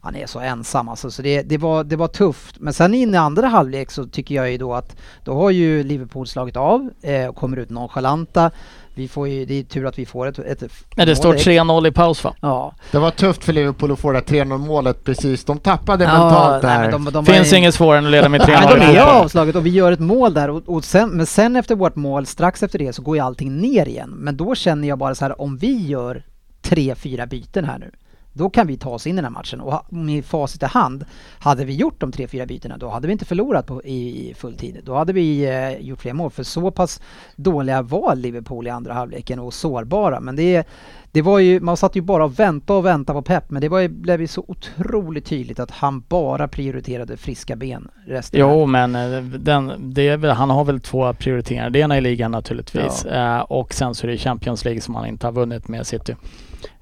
han 0.00 0.16
är 0.16 0.26
så 0.26 0.40
ensam 0.40 0.88
alltså. 0.88 1.10
Så 1.10 1.22
det, 1.22 1.42
det, 1.42 1.58
var, 1.58 1.84
det 1.84 1.96
var 1.96 2.08
tufft. 2.08 2.60
Men 2.60 2.72
sen 2.72 2.94
in 2.94 3.14
i 3.14 3.16
andra 3.16 3.46
halvlek 3.46 3.90
så 3.90 4.06
tycker 4.06 4.34
jag 4.34 4.50
ju 4.50 4.58
då 4.58 4.74
att 4.74 4.96
då 5.24 5.34
har 5.34 5.50
ju 5.50 5.82
Liverpool 5.82 6.26
slagit 6.26 6.56
av 6.56 6.90
eh, 7.02 7.26
och 7.26 7.36
kommer 7.36 7.56
ut 7.56 7.70
nonchalanta. 7.70 8.50
Vi 8.98 9.08
får 9.08 9.28
ju, 9.28 9.44
det 9.44 9.54
är 9.54 9.62
tur 9.62 9.86
att 9.86 9.98
vi 9.98 10.06
får 10.06 10.26
ett, 10.26 10.38
ett 10.38 10.62
Men 10.96 11.06
det 11.06 11.16
står 11.16 11.28
mål 11.28 11.36
direkt. 11.36 11.62
3-0 11.62 11.88
i 11.88 11.90
paus 11.92 12.24
va? 12.24 12.34
Ja. 12.40 12.74
Det 12.90 12.98
var 12.98 13.10
tufft 13.10 13.44
för 13.44 13.52
Liverpool 13.52 13.92
att 13.92 13.98
få 13.98 14.12
det 14.12 14.20
3-0 14.20 14.58
målet 14.58 15.04
precis. 15.04 15.44
De 15.44 15.58
tappade 15.58 16.04
Ja, 16.04 16.10
mentalt 16.10 16.62
nej, 16.62 16.76
där. 16.76 16.82
men 16.82 16.90
de, 16.90 17.04
de 17.12 17.24
var 17.24 17.34
Finns 17.34 17.52
inget 17.52 17.74
svårare 17.74 17.98
än 17.98 18.04
att 18.04 18.10
leda 18.10 18.28
med 18.28 18.40
3-0 18.40 18.46
Nej, 18.78 18.90
i 18.90 18.94
de 18.94 18.98
är 18.98 19.00
avslaget 19.00 19.56
och 19.56 19.66
vi 19.66 19.70
gör 19.70 19.92
ett 19.92 20.00
mål 20.00 20.34
där 20.34 20.50
och, 20.50 20.62
och 20.66 20.84
sen, 20.84 21.10
men 21.10 21.26
sen 21.26 21.56
efter 21.56 21.74
vårt 21.74 21.96
mål, 21.96 22.26
strax 22.26 22.62
efter 22.62 22.78
det 22.78 22.92
så 22.92 23.02
går 23.02 23.16
ju 23.16 23.22
allting 23.22 23.56
ner 23.56 23.88
igen. 23.88 24.10
Men 24.10 24.36
då 24.36 24.54
känner 24.54 24.88
jag 24.88 24.98
bara 24.98 25.14
så 25.14 25.24
här, 25.24 25.40
om 25.40 25.56
vi 25.56 25.86
gör 25.86 26.22
tre, 26.62 26.94
fyra 26.94 27.26
byten 27.26 27.64
här 27.64 27.78
nu, 27.78 27.90
då 28.38 28.50
kan 28.50 28.66
vi 28.66 28.76
ta 28.76 28.90
oss 28.90 29.06
in 29.06 29.14
i 29.14 29.16
den 29.16 29.24
här 29.24 29.30
matchen. 29.30 29.60
Och 29.60 29.92
med 29.92 30.24
facit 30.24 30.62
i 30.62 30.66
hand, 30.66 31.04
hade 31.38 31.64
vi 31.64 31.74
gjort 31.74 32.00
de 32.00 32.12
tre, 32.12 32.28
fyra 32.28 32.46
bytena, 32.46 32.76
då 32.76 32.88
hade 32.88 33.06
vi 33.06 33.12
inte 33.12 33.24
förlorat 33.24 33.66
på, 33.66 33.84
i, 33.84 34.30
i 34.30 34.34
full 34.34 34.56
tid. 34.56 34.80
Då 34.84 34.94
hade 34.94 35.12
vi 35.12 35.44
eh, 35.44 35.86
gjort 35.86 36.00
fler 36.00 36.12
mål, 36.12 36.30
för 36.30 36.42
så 36.42 36.70
pass 36.70 37.00
dåliga 37.36 37.82
var 37.82 38.14
Liverpool 38.14 38.66
i 38.66 38.70
andra 38.70 38.92
halvleken 38.94 39.38
och 39.38 39.54
sårbara. 39.54 40.20
Men 40.20 40.36
det, 40.36 40.66
det 41.12 41.22
var 41.22 41.38
ju, 41.38 41.60
man 41.60 41.76
satt 41.76 41.96
ju 41.96 42.00
bara 42.00 42.24
och 42.24 42.38
väntade 42.38 42.78
och 42.78 42.86
väntade 42.86 43.18
på 43.18 43.22
Pep, 43.22 43.50
men 43.50 43.60
det 43.62 43.68
var 43.68 43.78
ju, 43.78 43.88
blev 43.88 44.20
ju 44.20 44.26
så 44.26 44.44
otroligt 44.48 45.26
tydligt 45.26 45.60
att 45.60 45.70
han 45.70 46.00
bara 46.08 46.48
prioriterade 46.48 47.16
friska 47.16 47.56
ben 47.56 47.88
resten 48.06 48.40
Jo, 48.40 48.66
men 48.66 48.94
eh, 48.94 49.22
den, 49.22 49.72
det 49.94 50.08
är, 50.08 50.18
han 50.28 50.50
har 50.50 50.64
väl 50.64 50.80
två 50.80 51.12
prioriteringar. 51.12 51.70
Det 51.70 51.78
ena 51.78 51.96
är 51.96 52.00
ligan 52.00 52.30
naturligtvis 52.30 53.04
eh, 53.04 53.38
och 53.40 53.74
sen 53.74 53.94
så 53.94 54.06
är 54.06 54.10
det 54.10 54.18
Champions 54.18 54.64
League 54.64 54.80
som 54.80 54.94
han 54.94 55.06
inte 55.06 55.26
har 55.26 55.32
vunnit 55.32 55.68
med 55.68 55.86
City. 55.86 56.16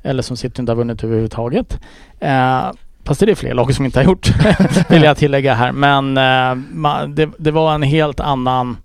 Eller 0.03 0.23
som 0.23 0.37
City 0.37 0.61
inte 0.62 0.73
har 0.73 0.77
vunnit 0.77 1.05
överhuvudtaget. 1.05 1.81
Eh, 2.21 2.71
fast 3.05 3.21
det 3.21 3.31
är 3.31 3.35
fler 3.35 3.55
lag 3.55 3.75
som 3.75 3.85
inte 3.85 3.99
har 3.99 4.05
gjort, 4.05 4.31
vill 4.91 5.03
jag 5.03 5.17
tillägga 5.17 5.55
här. 5.55 5.73
Men 5.73 6.17
eh, 6.17 6.62
ma- 6.75 7.07
det, 7.07 7.31
det 7.39 7.51
var 7.51 7.75
en 7.75 7.83
helt 7.83 8.21
annan, 8.21 8.77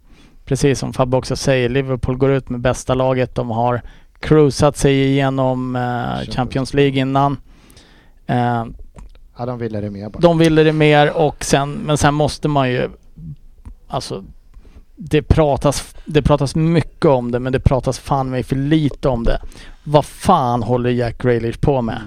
precis 0.45 0.79
som 0.79 0.93
Fabbe 0.93 1.17
också 1.17 1.35
säger, 1.35 1.69
Liverpool 1.69 2.17
går 2.17 2.31
ut 2.31 2.49
med 2.49 2.59
bästa 2.59 2.93
laget. 2.93 3.35
De 3.35 3.49
har 3.49 3.81
cruisat 4.21 4.77
sig 4.77 5.05
igenom 5.11 5.75
eh, 5.75 6.31
Champions 6.33 6.73
League 6.73 6.99
innan. 6.99 7.37
Eh, 8.27 8.65
Ja, 9.37 9.45
de 9.45 9.57
ville 9.59 9.81
det 9.81 9.89
mer 9.89 10.09
bara. 10.09 10.19
de 10.19 10.37
ville 10.37 10.63
det 10.63 10.73
mer 10.73 11.17
och 11.17 11.43
sen, 11.45 11.71
men 11.73 11.97
sen 11.97 12.13
måste 12.13 12.47
man 12.47 12.69
ju, 12.71 12.89
alltså 13.87 14.23
det 14.95 15.21
pratas, 15.21 15.95
det 16.05 16.21
pratas 16.21 16.55
mycket 16.55 17.05
om 17.05 17.31
det 17.31 17.39
men 17.39 17.53
det 17.53 17.59
pratas 17.59 17.99
fan 17.99 18.29
mig 18.29 18.43
för 18.43 18.55
lite 18.55 19.09
om 19.09 19.23
det. 19.23 19.41
Vad 19.83 20.05
fan 20.05 20.63
håller 20.63 20.89
Jack 20.89 21.17
Grealish 21.23 21.59
på 21.59 21.81
med? 21.81 22.01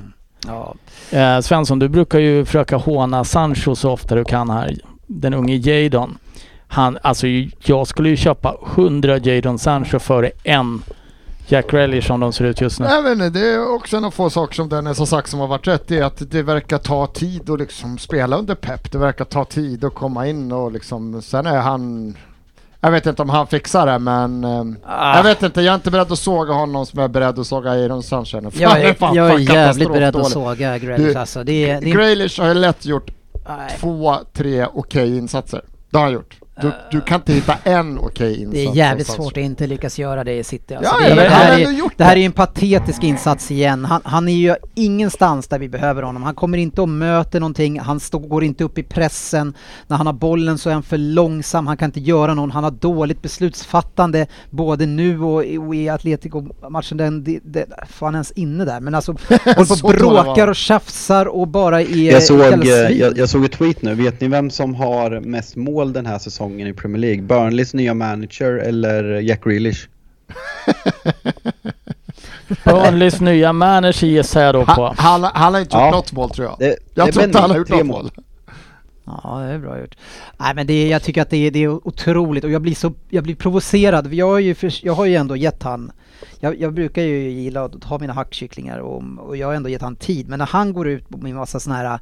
Ja. 0.46 0.74
Eh, 1.10 1.40
Svensson, 1.40 1.78
du 1.78 1.88
brukar 1.88 2.18
ju 2.18 2.44
försöka 2.44 2.76
håna 2.76 3.24
Sancho 3.24 3.74
så 3.74 3.90
ofta 3.90 4.14
du 4.14 4.24
kan 4.24 4.50
här. 4.50 4.74
Den 5.06 5.34
unge 5.34 5.54
Jadon. 5.56 6.18
Han, 6.68 6.98
alltså 7.02 7.26
jag 7.64 7.86
skulle 7.86 8.08
ju 8.08 8.16
köpa 8.16 8.56
100 8.76 9.18
Jadon 9.18 9.58
Sancho 9.58 9.98
före 9.98 10.30
en 10.44 10.82
Jack 11.46 11.70
Grealish 11.70 12.06
som 12.06 12.20
de 12.20 12.32
ser 12.32 12.44
ut 12.44 12.60
just 12.60 12.80
nu. 12.80 12.86
Jag 12.86 13.02
vet 13.02 13.12
inte, 13.12 13.30
det 13.30 13.46
är 13.54 13.74
också 13.74 13.96
en 13.96 14.04
av 14.04 14.10
få 14.10 14.30
saker 14.30 14.54
som 14.54 14.68
Dennis 14.68 14.98
har 14.98 15.06
sagt 15.06 15.28
som 15.30 15.40
har 15.40 15.46
varit 15.46 15.66
rätt 15.68 15.90
i 15.90 16.00
att 16.00 16.30
det 16.30 16.42
verkar 16.42 16.78
ta 16.78 17.06
tid 17.06 17.50
att 17.50 17.58
liksom 17.58 17.98
spela 17.98 18.36
under 18.36 18.54
pepp. 18.54 18.92
Det 18.92 18.98
verkar 18.98 19.24
ta 19.24 19.44
tid 19.44 19.84
att 19.84 19.94
komma 19.94 20.26
in 20.26 20.52
och 20.52 20.72
liksom, 20.72 21.22
sen 21.22 21.46
är 21.46 21.58
han 21.60 22.14
jag 22.80 22.90
vet 22.90 23.06
inte 23.06 23.22
om 23.22 23.28
han 23.30 23.46
fixar 23.46 23.86
det 23.86 23.98
men 23.98 24.44
eh, 24.44 24.64
Ah. 24.86 25.16
jag 25.16 25.22
vet 25.24 25.42
inte, 25.42 25.60
jag 25.62 25.70
är 25.72 25.74
inte 25.74 25.90
beredd 25.90 26.12
att 26.12 26.18
såga 26.18 26.52
honom 26.54 26.86
som 26.86 26.98
jag 26.98 27.04
är 27.04 27.08
beredd 27.12 27.38
att 27.38 27.46
såga 27.46 27.70
Aaron 27.70 28.02
Sunshine. 28.02 28.50
Fan, 28.50 28.60
Jag 28.62 28.74
det 28.76 28.88
är, 28.88 28.94
fan- 28.94 29.14
jag 29.14 29.26
är 29.26 29.30
fan 29.30 29.42
jävligt 29.44 29.88
beredd 29.92 30.08
att 30.08 30.14
katastrofdåligt. 30.14 30.58
såga 30.58 30.78
Grealish 30.78 31.16
alltså. 31.20 31.44
Det 31.44 31.70
är, 31.70 31.80
det 31.80 31.90
är, 31.90 31.94
Grealish 31.94 32.40
har 32.40 32.48
ju 32.48 32.54
lätt 32.54 32.86
gjort 32.86 33.10
nej, 33.48 33.76
två, 33.80 34.14
tre 34.32 34.66
okej 34.74 35.16
insatser. 35.18 35.64
Det 35.90 35.96
har 35.96 36.04
han 36.04 36.12
gjort. 36.12 36.38
Du, 36.62 36.72
du 36.90 37.00
kan 37.00 37.16
inte 37.20 37.32
hitta 37.32 37.54
en 37.64 37.98
okej 37.98 38.36
insats. 38.40 38.52
det 38.54 38.64
är 38.66 38.74
jävligt 38.76 39.06
svårt 39.06 39.32
att 39.32 39.42
inte 39.42 39.66
lyckas 39.66 39.98
göra 39.98 40.24
det 40.24 40.32
i 40.38 40.44
City. 40.44 40.74
Alltså, 40.74 40.94
Ja, 41.00 41.06
det, 41.08 41.12
är, 41.12 41.16
ja, 41.16 41.22
det, 41.22 41.28
han 41.28 41.42
här 41.46 41.58
är, 41.60 41.88
det 41.96 42.04
här 42.04 42.12
är 42.16 42.20
ju 42.20 42.24
en 42.26 42.32
patetisk 42.32 43.02
insats 43.04 43.50
igen. 43.50 43.84
Han, 43.84 44.00
han 44.04 44.28
är 44.28 44.32
ju 44.32 44.54
ingenstans 44.74 45.48
där 45.48 45.58
vi 45.58 45.68
behöver 45.68 46.02
honom. 46.02 46.22
Han 46.22 46.34
kommer 46.34 46.58
inte 46.58 46.80
och 46.80 46.88
möter 46.88 47.40
någonting. 47.40 47.80
Han 47.80 48.00
stå, 48.00 48.18
går 48.18 48.44
inte 48.44 48.64
upp 48.64 48.78
i 48.78 48.82
pressen. 48.82 49.54
När 49.86 49.96
han 49.96 50.06
har 50.06 50.12
bollen 50.14 50.58
så 50.58 50.68
är 50.70 50.74
han 50.74 50.82
för 50.82 50.98
långsam. 50.98 51.66
Han 51.66 51.76
kan 51.76 51.86
inte 51.88 52.00
göra 52.00 52.34
någon. 52.34 52.50
Han 52.50 52.64
har 52.64 52.70
dåligt 52.70 53.22
beslutsfattande 53.22 54.26
både 54.50 54.86
nu 54.86 55.20
och, 55.22 55.44
i- 55.44 55.58
och 55.58 55.74
i 55.74 55.88
Atletico-matchen. 55.88 56.96
Den, 56.96 57.24
det, 57.44 57.66
fan 57.88 58.14
ens 58.14 58.30
inne 58.30 58.64
där. 58.64 58.80
Men 58.80 58.94
alltså, 58.94 59.12
och 59.56 59.66
var 59.66 59.92
bråkar 59.98 60.40
han. 60.40 60.48
och 60.48 60.56
tjafsar 60.56 61.26
och 61.26 61.48
bara 61.48 61.80
är 61.82 62.12
Jag 62.12 62.22
såg, 62.22 62.40
eh, 62.40 62.88
jag, 62.98 63.18
jag 63.18 63.28
såg 63.28 63.44
ett 63.44 63.52
tweet 63.52 63.82
nu. 63.82 63.94
Vet 63.94 64.20
ni 64.20 64.28
vem 64.28 64.50
som 64.50 64.74
har 64.74 65.20
mest 65.20 65.56
mål 65.56 65.92
den 65.92 66.06
här 66.06 66.18
säsongen 66.18 66.43
i 66.52 66.72
Premier 66.72 67.00
League? 67.00 67.22
Burnleys 67.22 67.74
nya 67.74 67.94
manager 67.94 68.52
eller 68.58 69.04
Jack 69.20 69.44
Grealish? 69.44 69.88
Burnleys 72.64 73.20
nya 73.20 73.52
manager 73.52 74.06
gissar 74.06 74.42
jag 74.42 74.54
då 74.54 74.64
på. 74.64 74.94
Han, 74.96 75.22
han, 75.22 75.30
han 75.34 75.54
har 75.54 75.60
inte 75.60 75.76
gjort 75.76 75.82
Ja. 75.84 75.90
något 75.90 76.12
mål 76.12 76.30
tror 76.30 76.46
jag. 76.48 76.56
Det, 76.58 76.76
jag 76.94 77.06
det 77.08 77.12
tror 77.12 77.22
är 77.22 77.26
inte 77.26 77.38
han 77.38 77.50
har 77.50 77.58
gjort 77.58 77.68
något 77.68 77.86
mål. 77.86 78.02
mål. 78.02 78.10
Ja, 79.06 79.38
det 79.38 79.52
är 79.52 79.58
bra 79.58 79.80
gjort. 79.80 79.96
Nej 80.38 80.54
men 80.54 80.66
det, 80.66 80.72
är- 80.72 80.90
jag 80.90 81.02
tycker 81.02 81.22
att 81.22 81.30
det 81.30 81.36
är, 81.46 81.50
det 81.50 81.58
är 81.64 81.68
otroligt 81.88 82.44
och 82.44 82.50
jag 82.50 82.62
blir 82.62 82.74
så, 82.74 82.92
jag 83.08 83.24
blir 83.24 83.34
provocerad. 83.34 84.14
Jag 84.14 84.26
har 84.28 84.38
ju, 84.38 84.54
för, 84.54 84.86
jag 84.86 84.92
har 84.92 85.04
ju 85.06 85.14
ändå 85.14 85.36
gett 85.36 85.62
han, 85.62 85.92
jag, 86.40 86.60
jag 86.60 86.72
brukar 86.74 87.02
ju 87.02 87.30
gilla 87.30 87.64
att 87.64 87.84
ha 87.84 87.98
mina 87.98 88.12
hackkycklingar 88.12 88.78
och, 88.78 89.02
och 89.18 89.36
jag 89.36 89.46
har 89.46 89.54
ändå 89.54 89.68
gett 89.68 89.82
han 89.82 89.96
tid. 89.96 90.28
Men 90.28 90.38
när 90.38 90.46
han 90.46 90.72
går 90.72 90.88
ut 90.88 91.10
med 91.10 91.30
en 91.30 91.36
massa 91.36 91.60
sådana 91.60 91.88
här 91.88 91.98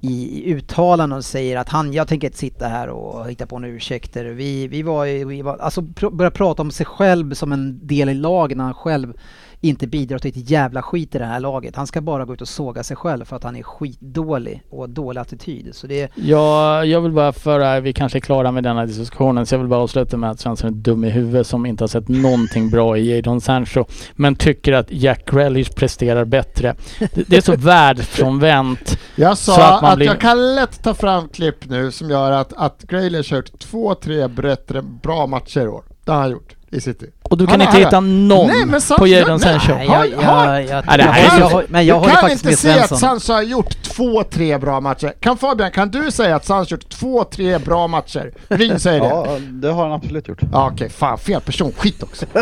i, 0.00 0.42
i 0.50 0.54
uttalanden 0.54 1.18
och 1.18 1.24
säger 1.24 1.56
att 1.56 1.68
han, 1.68 1.92
jag 1.92 2.08
tänker 2.08 2.26
inte 2.26 2.38
sitta 2.38 2.68
här 2.68 2.88
och 2.88 3.30
hitta 3.30 3.46
på 3.46 3.58
några 3.58 3.74
ursäkter. 3.74 4.24
Vi, 4.24 4.68
vi 4.68 4.82
var, 4.82 5.04
ju- 5.04 5.24
vi 5.24 5.42
var 5.42 5.58
alltså 5.58 5.82
pr 5.82 6.10
börja 6.10 6.30
prata 6.30 6.62
om 6.62 6.70
sig 6.70 6.86
själv 6.86 7.34
som 7.34 7.52
en 7.52 7.86
del 7.86 8.08
i 8.08 8.14
lagen, 8.14 8.58
när 8.58 8.64
han 8.64 8.74
själv 8.74 9.12
inte 9.60 9.86
bidrar 9.86 10.18
till 10.18 10.30
ett 10.30 10.50
jävla 10.50 10.82
skit 10.82 11.14
i 11.14 11.18
det 11.18 11.24
här 11.24 11.40
laget. 11.40 11.76
Han 11.76 11.86
ska 11.86 12.00
bara 12.00 12.24
gå 12.24 12.34
ut 12.34 12.40
och 12.40 12.48
såga 12.48 12.82
sig 12.82 12.96
själv 12.96 13.24
för 13.24 13.36
att 13.36 13.44
han 13.44 13.56
är 13.56 13.62
skitdålig 13.62 14.62
och 14.70 14.90
dålig 14.90 15.20
attityd. 15.20 15.74
Så 15.74 15.86
det, 15.86 16.10
Ja, 16.14 16.84
jag 16.84 17.00
vill 17.00 17.12
bara 17.12 17.32
föra, 17.32 17.80
vi 17.80 17.92
kanske 17.92 18.18
är 18.18 18.20
klara 18.20 18.52
med 18.52 18.62
denna 18.64 18.86
diskussionen, 18.86 19.46
så 19.46 19.54
jag 19.54 19.58
vill 19.58 19.68
bara 19.68 19.80
avsluta 19.80 20.16
med 20.16 20.30
att 20.30 20.40
Svensson 20.40 20.68
är 20.70 20.74
dum 20.74 21.04
i 21.04 21.10
huvudet 21.10 21.46
som 21.46 21.66
inte 21.66 21.82
har 21.84 21.88
sett 21.88 22.08
någonting 22.08 22.70
bra 22.70 22.98
i 22.98 23.16
Jadon 23.16 23.40
Sancho, 23.40 23.84
men 24.14 24.34
tycker 24.36 24.72
att 24.72 24.86
Jack 24.90 25.30
Grealish 25.30 25.72
presterar 25.74 26.24
bättre. 26.24 26.74
Det, 27.14 27.36
är 27.36 27.40
så 27.40 27.56
världsfrånvänt. 27.56 28.98
Jag 29.16 29.38
sa 29.38 29.54
Så 29.54 29.60
att, 29.62 29.82
att 29.84 29.96
blir- 29.96 30.06
jag 30.06 30.20
kan 30.20 30.54
lätt 30.54 30.82
ta 30.82 30.94
fram 30.94 31.28
klipp 31.28 31.68
nu 31.68 31.90
som 31.92 32.10
gör 32.10 32.30
att, 32.30 32.52
att 32.52 32.82
Grealish 32.82 33.30
har 33.30 33.36
gjort 33.36 33.58
två, 33.58 33.94
tre 33.94 34.28
bättre, 34.28 34.82
bra 34.82 35.26
matcher 35.26 35.60
i 35.60 35.68
år. 35.68 35.82
Det 36.04 36.12
har 36.12 36.18
han 36.20 36.30
gjort 36.30 36.54
i 36.70 36.80
City. 36.80 37.06
Och 37.22 37.38
du 37.38 37.46
kan 37.46 37.60
Han 37.60 37.68
inte 37.68 37.80
hitta 37.80 38.00
någon 38.00 38.46
Nej, 38.46 38.66
men 38.66 38.80
Sancho- 38.80 38.98
på 38.98 39.06
Jadon. 39.06 39.40
Sancho. 39.40 39.72
Nej, 39.74 39.86
jag, 39.86 39.92
Har- 39.98 40.04
jag, 40.06 40.22
har- 40.22 40.54
jag, 40.54 40.64
jag, 40.64 40.84
Nej, 40.86 40.96
det 40.98 41.02
här 41.04 41.36
är 41.36 41.40
jag, 41.40 41.52
jag, 41.52 41.64
men 41.68 41.86
jag 41.86 42.02
du 42.02 42.08
kan 42.10 42.30
inte 42.30 42.56
säga 42.56 42.84
att. 42.84 42.98
Sancho 42.98 43.32
har 43.32 43.42
gjort 43.42 43.82
två, 43.82 44.22
tre 44.22 44.58
bra 44.58 44.80
matcher. 44.80 45.12
Kan 45.20 45.36
Fabian, 45.38 45.70
kan 45.70 45.90
du 45.90 46.10
säga 46.10 46.36
att 46.36 46.44
Sancho 46.44 46.70
har 46.70 46.76
gjort 46.76 46.88
två, 46.88 47.24
tre 47.24 47.58
bra 47.58 47.86
matcher? 47.86 48.32
Ryn 48.48 48.80
säger 48.80 49.00
det. 49.00 49.06
Ja, 49.06 49.24
Ja, 49.28 49.38
det 49.38 49.68
har 49.68 49.82
han 49.82 49.92
absolut 49.92 50.28
gjort. 50.28 50.38
okej, 50.52 50.88
fan 50.90 51.18
fel 51.18 51.40
person, 51.40 51.72
skit 51.76 52.02
också. 52.02 52.26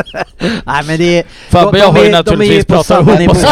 Nej 0.66 0.84
men 0.86 0.98
det 0.98 1.18
är... 1.18 1.24
Fabbe, 1.50 1.78
jag 1.78 1.88
har 1.92 2.04
ju 2.04 2.10
naturligtvis 2.10 2.64
pratat 2.66 3.20
ihop 3.20 3.30
oss. 3.36 3.42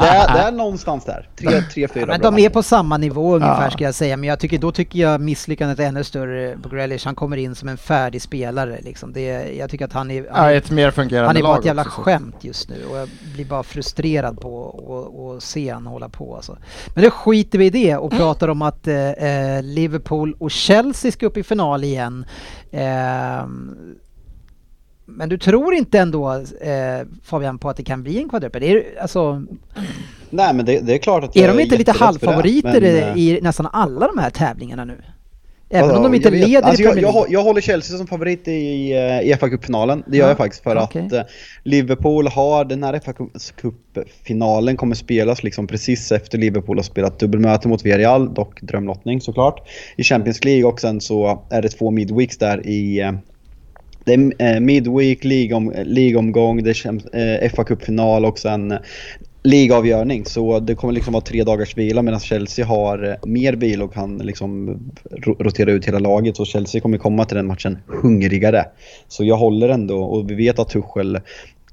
Det, 0.00 0.38
är, 0.38 0.52
någonstans 0.52 1.04
där. 1.04 1.28
Tre, 1.38 1.62
tre 1.74 1.88
fyra 1.88 2.06
Men 2.06 2.20
de 2.20 2.38
är 2.38 2.48
på 2.48 2.62
samma 2.62 2.96
nivå 2.96 3.34
ungefär 3.36 3.64
Ja. 3.64 3.70
ska 3.70 3.84
jag 3.84 3.94
säga, 3.94 4.16
men 4.16 4.28
jag 4.28 4.38
tycker, 4.38 4.58
då 4.58 4.72
tycker 4.72 4.98
jag 4.98 5.20
misslyckandet 5.20 5.78
är 5.78 5.84
ännu 5.84 6.04
större 6.04 6.56
på 6.62 6.68
Grealish. 6.68 7.04
Han 7.06 7.14
kommer 7.14 7.36
in 7.36 7.54
som 7.54 7.68
en 7.68 7.76
färdig 7.76 8.22
spelare 8.22 8.78
liksom. 8.82 9.12
Det, 9.12 9.22
jag 9.58 9.70
tycker 9.70 9.83
att 9.84 9.92
han 9.92 10.10
är... 10.10 10.26
Han 10.30 10.44
Ja, 10.44 10.50
är 10.50 10.56
ett 10.56 10.70
mer 10.70 10.90
fungerande 10.90 11.28
han 11.28 11.36
är 11.36 11.42
bara 11.42 11.58
ett 11.58 11.64
jävla 11.64 11.82
också, 11.82 11.94
så. 11.96 12.02
skämt 12.02 12.36
just 12.40 12.68
nu 12.68 12.84
och 12.90 12.96
jag 12.96 13.08
blir 13.34 13.44
bara 13.44 13.62
frustrerad 13.62 14.40
på 14.40 15.34
att 15.36 15.42
se 15.42 15.70
han 15.70 15.86
hålla 15.86 16.08
på 16.08 16.36
alltså. 16.36 16.58
Men 16.94 17.04
då 17.04 17.10
skiter 17.10 17.58
vi 17.58 17.66
i 17.66 17.70
det 17.70 17.96
och 17.96 18.10
pratar 18.10 18.48
om 18.48 18.62
att 18.62 18.86
eh, 18.86 19.10
eh, 19.10 19.62
Liverpool 19.62 20.36
och 20.38 20.50
Chelsea 20.50 21.12
ska 21.12 21.26
upp 21.26 21.36
i 21.36 21.42
final 21.42 21.84
igen. 21.84 22.24
Ehm, 22.70 23.76
men 25.06 25.28
du 25.28 25.38
tror 25.38 25.74
inte 25.74 25.98
ändå 25.98 26.32
eh, 26.60 27.06
Fabian 27.22 27.58
på 27.58 27.70
att 27.70 27.76
det 27.76 27.82
kan 27.82 28.02
bli 28.02 28.18
en 28.18 28.28
kvadrupel? 28.28 28.60
Det 28.60 28.70
är, 28.70 29.00
alltså, 29.02 29.42
Nej 30.30 30.54
men 30.54 30.66
det, 30.66 30.80
det 30.80 30.94
är 30.94 30.98
klart 30.98 31.24
att 31.24 31.36
är 31.36 31.48
de 31.48 31.60
inte 31.62 31.76
lite 31.78 31.92
för 31.92 31.98
det, 31.98 32.04
halvfavoriter 32.04 32.80
men, 32.80 33.18
i, 33.18 33.30
eh, 33.30 33.36
i 33.36 33.40
nästan 33.42 33.68
alla 33.72 34.06
de 34.06 34.18
här 34.18 34.30
tävlingarna 34.30 34.84
nu? 34.84 35.02
Även 35.74 35.88
Vadå? 35.88 35.96
om 35.98 36.02
de 36.12 36.14
inte 36.16 36.28
Jag 36.28 36.32
vet. 36.32 36.48
leder 36.48 36.62
alltså 36.66 36.82
i 36.82 36.84
jag, 36.84 36.92
Premier 36.92 37.08
jag, 37.08 37.14
League. 37.14 37.28
hå- 37.28 37.32
jag 37.32 37.42
håller 37.42 37.60
Chelsea 37.60 37.96
som 37.98 38.06
favorit 38.06 38.48
i 38.48 38.94
uh, 39.30 39.36
fa 39.36 39.48
Cup-finalen. 39.48 40.02
Det 40.06 40.16
gör 40.16 40.24
Ja, 40.24 40.28
jag 40.30 40.36
faktiskt 40.36 40.62
för 40.62 40.82
okej. 40.82 41.06
att 41.06 41.12
eh, 41.12 41.22
Liverpool 41.62 42.26
har, 42.28 42.64
den 42.64 42.82
här 42.82 42.98
fa 43.00 43.12
Cup-finalen 43.56 44.76
kommer 44.76 44.94
spelas 44.94 45.42
liksom 45.42 45.66
precis 45.66 46.12
efter 46.12 46.38
Liverpool 46.38 46.78
har 46.78 46.82
spelat 46.82 47.18
dubbelmöte 47.18 47.68
mot 47.68 47.84
Villarreal, 47.84 48.34
dock 48.34 48.60
drömlottning 48.62 49.20
såklart, 49.20 49.68
i 49.96 50.02
Champions 50.02 50.44
League 50.44 50.64
och 50.64 50.80
sen 50.80 51.00
så 51.00 51.42
är 51.50 51.62
det 51.62 51.68
två 51.68 51.90
midweeks 51.90 52.38
där 52.38 52.66
i 52.66 53.00
eh, 53.00 53.12
det 54.04 54.14
är 54.14 54.54
eh, 54.54 54.60
Midweek, 54.60 55.24
League-omgång, 55.24 56.62
det 56.62 56.70
är 56.70 56.74
Champ- 56.74 57.42
eh, 57.42 57.50
fa 57.52 57.64
Cup-final 57.64 58.24
och 58.24 58.38
sen 58.38 58.74
ligavgörning. 59.44 60.24
Så 60.24 60.60
det 60.60 60.74
kommer 60.74 60.92
liksom 60.92 61.12
vara 61.12 61.24
tre 61.24 61.44
dagars 61.44 61.76
vila 61.76 62.02
medan 62.02 62.20
Chelsea 62.20 62.66
har 62.66 63.10
eh, 63.10 63.28
mer 63.28 63.52
vila 63.52 63.84
och 63.84 63.94
kan 63.94 64.18
liksom 64.18 64.80
rotera 65.38 65.72
ut 65.72 65.88
hela 65.88 65.98
laget. 65.98 66.36
Så 66.36 66.44
Chelsea 66.44 66.80
kommer 66.80 66.98
komma 66.98 67.24
till 67.24 67.36
den 67.36 67.46
matchen 67.46 67.78
hungrigare. 67.86 68.64
Så 69.08 69.24
jag 69.24 69.36
håller 69.36 69.68
ändå 69.68 70.02
och 70.02 70.30
vi 70.30 70.34
vet 70.34 70.58
att 70.58 70.68
Tuchel 70.68 71.20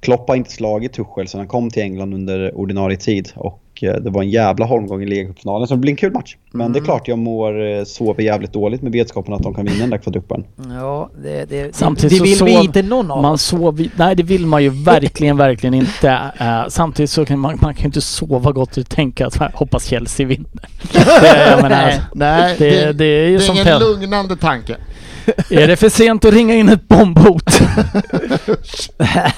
Klopp 0.02 0.28
har 0.30 0.36
inte 0.36 0.52
slagit 0.52 0.94
Tuchel 0.94 1.28
sedan 1.28 1.40
han 1.40 1.48
kom 1.48 1.70
till 1.70 1.84
England 1.84 2.14
under 2.14 2.58
ordinarie 2.58 2.98
tid 2.98 3.32
och 3.36 3.62
eh, 3.82 3.94
det 3.94 4.10
var 4.10 4.22
en 4.22 4.30
jävla 4.30 4.66
holmgång 4.66 5.04
i 5.04 5.06
ligacupfinalen 5.06 5.68
så 5.68 5.74
det 5.74 5.80
blir 5.80 5.92
en 5.92 5.98
kul 5.98 6.14
match. 6.14 6.36
Men 6.52 6.74
det 6.74 6.80
är 6.80 6.84
klart 6.84 7.08
jag 7.08 7.18
mår, 7.18 7.66
eh, 7.66 7.84
sover 7.84 8.24
jävligt 8.24 8.54
dåligt 8.54 8.82
med 8.82 8.92
vetskapen 8.92 9.34
att 9.34 9.44
de 9.44 9.54
kan 9.54 9.66
vinna 9.66 9.80
den 9.80 9.90
där 9.90 9.98
kvadruppen. 9.98 10.44
Ja, 10.70 11.10
det, 11.24 11.46
det, 11.50 11.76
Samtidigt 11.76 12.12
det 12.12 12.18
så 12.18 12.24
vill 12.24 12.38
sov, 12.38 12.48
vi 12.48 12.54
inte 12.66 12.82
någon 12.82 13.12
av 13.12 13.22
man 13.22 13.32
oss. 13.34 13.42
sov, 13.42 13.88
Nej 13.96 14.16
det 14.16 14.24
vill 14.24 14.46
man 14.46 14.64
ju 14.64 14.70
verkligen, 14.70 15.38
verkligen 15.38 15.74
inte. 15.74 16.10
Eh, 16.40 16.64
samtidigt 16.70 17.10
så 17.10 17.26
kan 17.26 17.40
man, 17.40 17.58
man 17.62 17.74
kan 17.74 17.82
ju 17.82 17.86
inte 17.86 18.02
sova 18.02 18.52
gott 18.52 18.78
och 18.78 18.90
tänka 18.90 19.28
att 19.28 19.36
"Fan, 19.36 19.52
hoppas 19.54 19.86
Chelsea 19.86 20.28
vinner. 20.28 20.50
Det, 21.22 21.62
menar, 21.62 21.94
Nej, 22.14 22.56
det, 22.60 22.94
det 22.94 23.06
är 23.06 23.28
ju 23.28 23.38
det 23.38 23.44
är 23.48 23.52
ingen 23.52 23.80
lugnande 23.80 24.36
tanke. 24.36 24.78
Är 25.50 25.68
det 25.68 25.76
för 25.76 25.90
sent 25.90 26.26
att 26.26 26.34
ringa 26.34 26.56
in 26.56 26.70
ett 26.70 26.88
bombhot? 26.88 27.62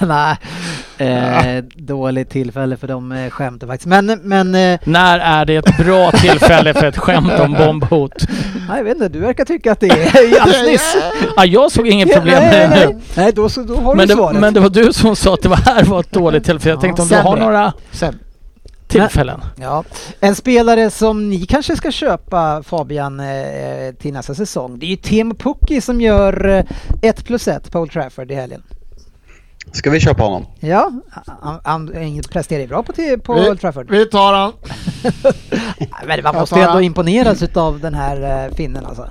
Nej, 0.00 0.36
eh, 0.98 1.64
dåligt 1.76 2.30
tillfälle 2.30 2.76
för 2.76 2.88
de 2.88 3.12
eh, 3.12 3.30
skämten 3.30 3.68
faktiskt. 3.68 3.86
Men, 3.86 4.06
men 4.22 4.54
eh, 4.54 4.78
När 4.84 5.18
är 5.18 5.44
det 5.44 5.56
ett 5.56 5.76
bra 5.78 6.10
tillfälle 6.10 6.74
för 6.74 6.86
ett 6.86 6.98
skämt 6.98 7.32
om 7.40 7.52
bombhot? 7.52 8.12
nej, 8.68 8.76
jag 8.76 8.84
vet 8.84 8.94
inte, 8.94 9.08
du 9.08 9.18
verkar 9.18 9.44
tycka 9.44 9.72
att 9.72 9.80
det 9.80 9.86
är 9.88 10.40
alldeles 10.40 10.66
nyss. 10.66 10.96
Ja, 11.36 11.44
jag 11.44 11.72
såg 11.72 11.86
inget 11.88 12.12
problem 12.14 12.42
med 12.42 12.70
det 12.70 12.86
nu. 12.88 13.00
nej. 13.14 13.32
då, 13.34 13.48
så, 13.48 13.62
då 13.62 13.76
har 13.76 13.94
Men 13.94 14.08
du 14.08 14.14
det, 14.14 14.18
svaret. 14.18 14.40
men 14.40 14.54
det 14.54 14.60
var 14.60 14.68
du 14.70 14.92
som 14.92 15.16
sa 15.16 15.34
att 15.34 15.42
det 15.42 15.48
var 15.48 15.56
här 15.56 15.84
var 15.84 16.00
ett 16.00 16.12
dåligt 16.12 16.44
tillfälle. 16.44 16.70
Jag 16.70 16.76
Ja, 16.76 16.80
tänkte 16.80 17.02
om 17.02 17.08
du 17.08 17.14
har 17.14 17.22
sämre. 17.22 17.40
några 17.44 17.72
Sen, 17.90 18.18
tillfällen. 18.86 19.40
Ja. 19.56 19.84
En 20.20 20.34
spelare 20.34 20.90
som 20.90 21.30
ni 21.30 21.46
kanske 21.46 21.76
ska 21.76 21.90
köpa 21.90 22.62
Fabian 22.62 23.20
eh, 23.20 23.92
till 23.98 24.12
nästa 24.12 24.34
säsong. 24.34 24.78
Det 24.78 24.86
är 24.86 24.90
ju 24.90 24.96
Teemu 24.96 25.34
Pukki 25.34 25.80
som 25.80 26.00
gör 26.00 26.46
eh, 26.48 26.64
1 27.02 27.24
plus 27.24 27.48
1 27.48 27.72
på 27.72 27.80
Old 27.80 27.90
Trafford 27.90 28.30
i 28.30 28.34
helgen. 28.34 28.62
Ska 29.72 29.90
vi 29.90 30.00
köpa 30.00 30.22
honom? 30.22 30.46
Ja, 30.60 30.92
han, 31.40 31.60
han 31.64 32.20
presterar 32.32 32.60
ju 32.60 32.66
bra 32.66 32.82
på, 32.82 32.92
på 33.24 33.34
Vi, 33.34 33.50
Old 33.50 33.60
Trafford. 33.60 33.90
vi 33.90 34.06
tar 34.06 34.32
han. 34.32 34.52
Men 36.06 36.22
man 36.22 36.34
måste 36.34 36.58
ju 36.58 36.62
ändå 36.62 36.80
imponeras 36.80 37.42
utav 37.42 37.80
den 37.80 37.94
här 37.94 38.46
eh, 38.46 38.54
finnen 38.54 38.86
alltså. 38.86 39.08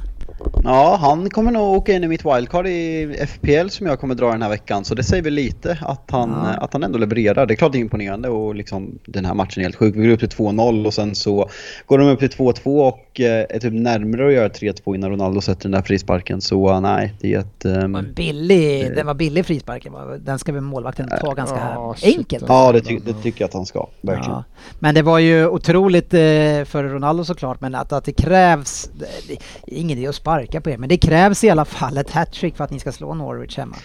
Ja, 0.64 0.98
han 1.02 1.30
kommer 1.30 1.52
nog 1.52 1.74
åka 1.78 1.94
in 1.94 2.04
i 2.04 2.08
mitt 2.08 2.26
wildcard 2.26 2.68
i 2.68 3.16
FPL 3.28 3.68
som 3.70 3.88
jag 3.88 4.00
kommer 4.00 4.16
dra 4.16 4.32
den 4.32 4.41
här 4.41 4.50
veckan. 4.50 4.86
Så 4.86 4.96
det 4.96 5.04
säger 5.04 5.24
väl 5.24 5.34
lite 5.34 5.78
att 5.82 6.12
han, 6.12 6.30
Ja. 6.30 6.50
att 6.64 6.74
han 6.74 6.84
ändå 6.84 6.98
levererar. 7.00 7.46
Det 7.46 7.54
är 7.54 7.56
klart 7.56 7.72
det 7.72 7.78
är 7.78 7.80
imponerande 7.80 8.30
och 8.30 8.56
liksom 8.56 9.00
den 9.06 9.26
här 9.26 9.34
matchen 9.34 9.60
är 9.62 9.64
helt 9.64 9.76
sjuk. 9.76 9.96
Vi 9.96 10.08
går 10.08 10.14
upp 10.14 10.20
till 10.20 10.30
2-0 10.30 10.86
och 10.86 10.94
sen 10.94 11.16
så 11.16 11.50
går 11.88 11.98
de 11.98 12.08
upp 12.08 12.20
till 12.20 12.30
2-2 12.30 12.88
och 12.88 13.20
eh, 13.20 13.46
är 13.50 13.60
typ 13.60 13.74
närmare 13.74 14.28
att 14.28 14.34
göra 14.34 14.48
3-2 14.48 14.96
innan 14.96 15.10
Ronaldo 15.10 15.41
sätter 15.41 15.62
den 15.64 15.72
där 15.72 15.82
frisparken. 15.82 16.41
Så 16.41 16.70
eh, 16.70 16.82
nej, 16.82 17.14
det 17.22 17.34
är 17.34 17.39
ett... 17.39 17.66
En 17.66 18.14
billig, 18.16 18.96
den 18.96 19.06
var 19.08 19.14
billig 19.14 19.46
frisparken. 19.46 19.94
Den 20.20 20.39
ska 20.39 20.52
väl 20.52 20.62
målvakten 20.62 21.10
ta 21.22 21.34
ganska 21.34 21.56
Ja, 21.76 21.96
enkelt. 22.04 22.46
ja, 22.48 22.72
det, 22.72 22.82
ty- 22.82 23.00
det 23.06 23.14
tycker 23.14 23.41
jag 23.41 23.48
att 23.48 23.54
han 23.54 23.66
ska. 23.66 23.88
Verkligen. 24.02 24.32
Ja. 24.32 24.44
Men 24.80 24.96
det 24.96 25.02
var 25.02 25.20
ju 25.20 25.48
otroligt 25.48 26.14
eh, 26.14 26.20
för 26.66 26.84
Ronaldo 26.84 27.24
såklart, 27.26 27.62
men 27.62 27.76
att, 27.76 27.94
att 27.94 28.06
det 28.06 28.12
krävs, 28.14 28.89
det, 29.00 29.06
det 29.28 29.34
är 29.34 29.39
ingen 29.80 29.98
idé 29.98 30.08
att 30.08 30.16
sparka 30.16 30.33
på 30.62 30.70
er, 30.70 30.78
men 30.78 30.90
det 30.90 30.98
krävs 30.98 31.44
i 31.44 31.50
alla 31.50 31.66
fall 31.66 31.98
ett 31.98 32.12
hattrick 32.12 32.58
för 32.58 32.64
att 32.64 32.72
ni 32.72 32.80
ska 32.80 32.92
slå 32.92 33.14
Norwich 33.14 33.58
hemma. 33.58 33.76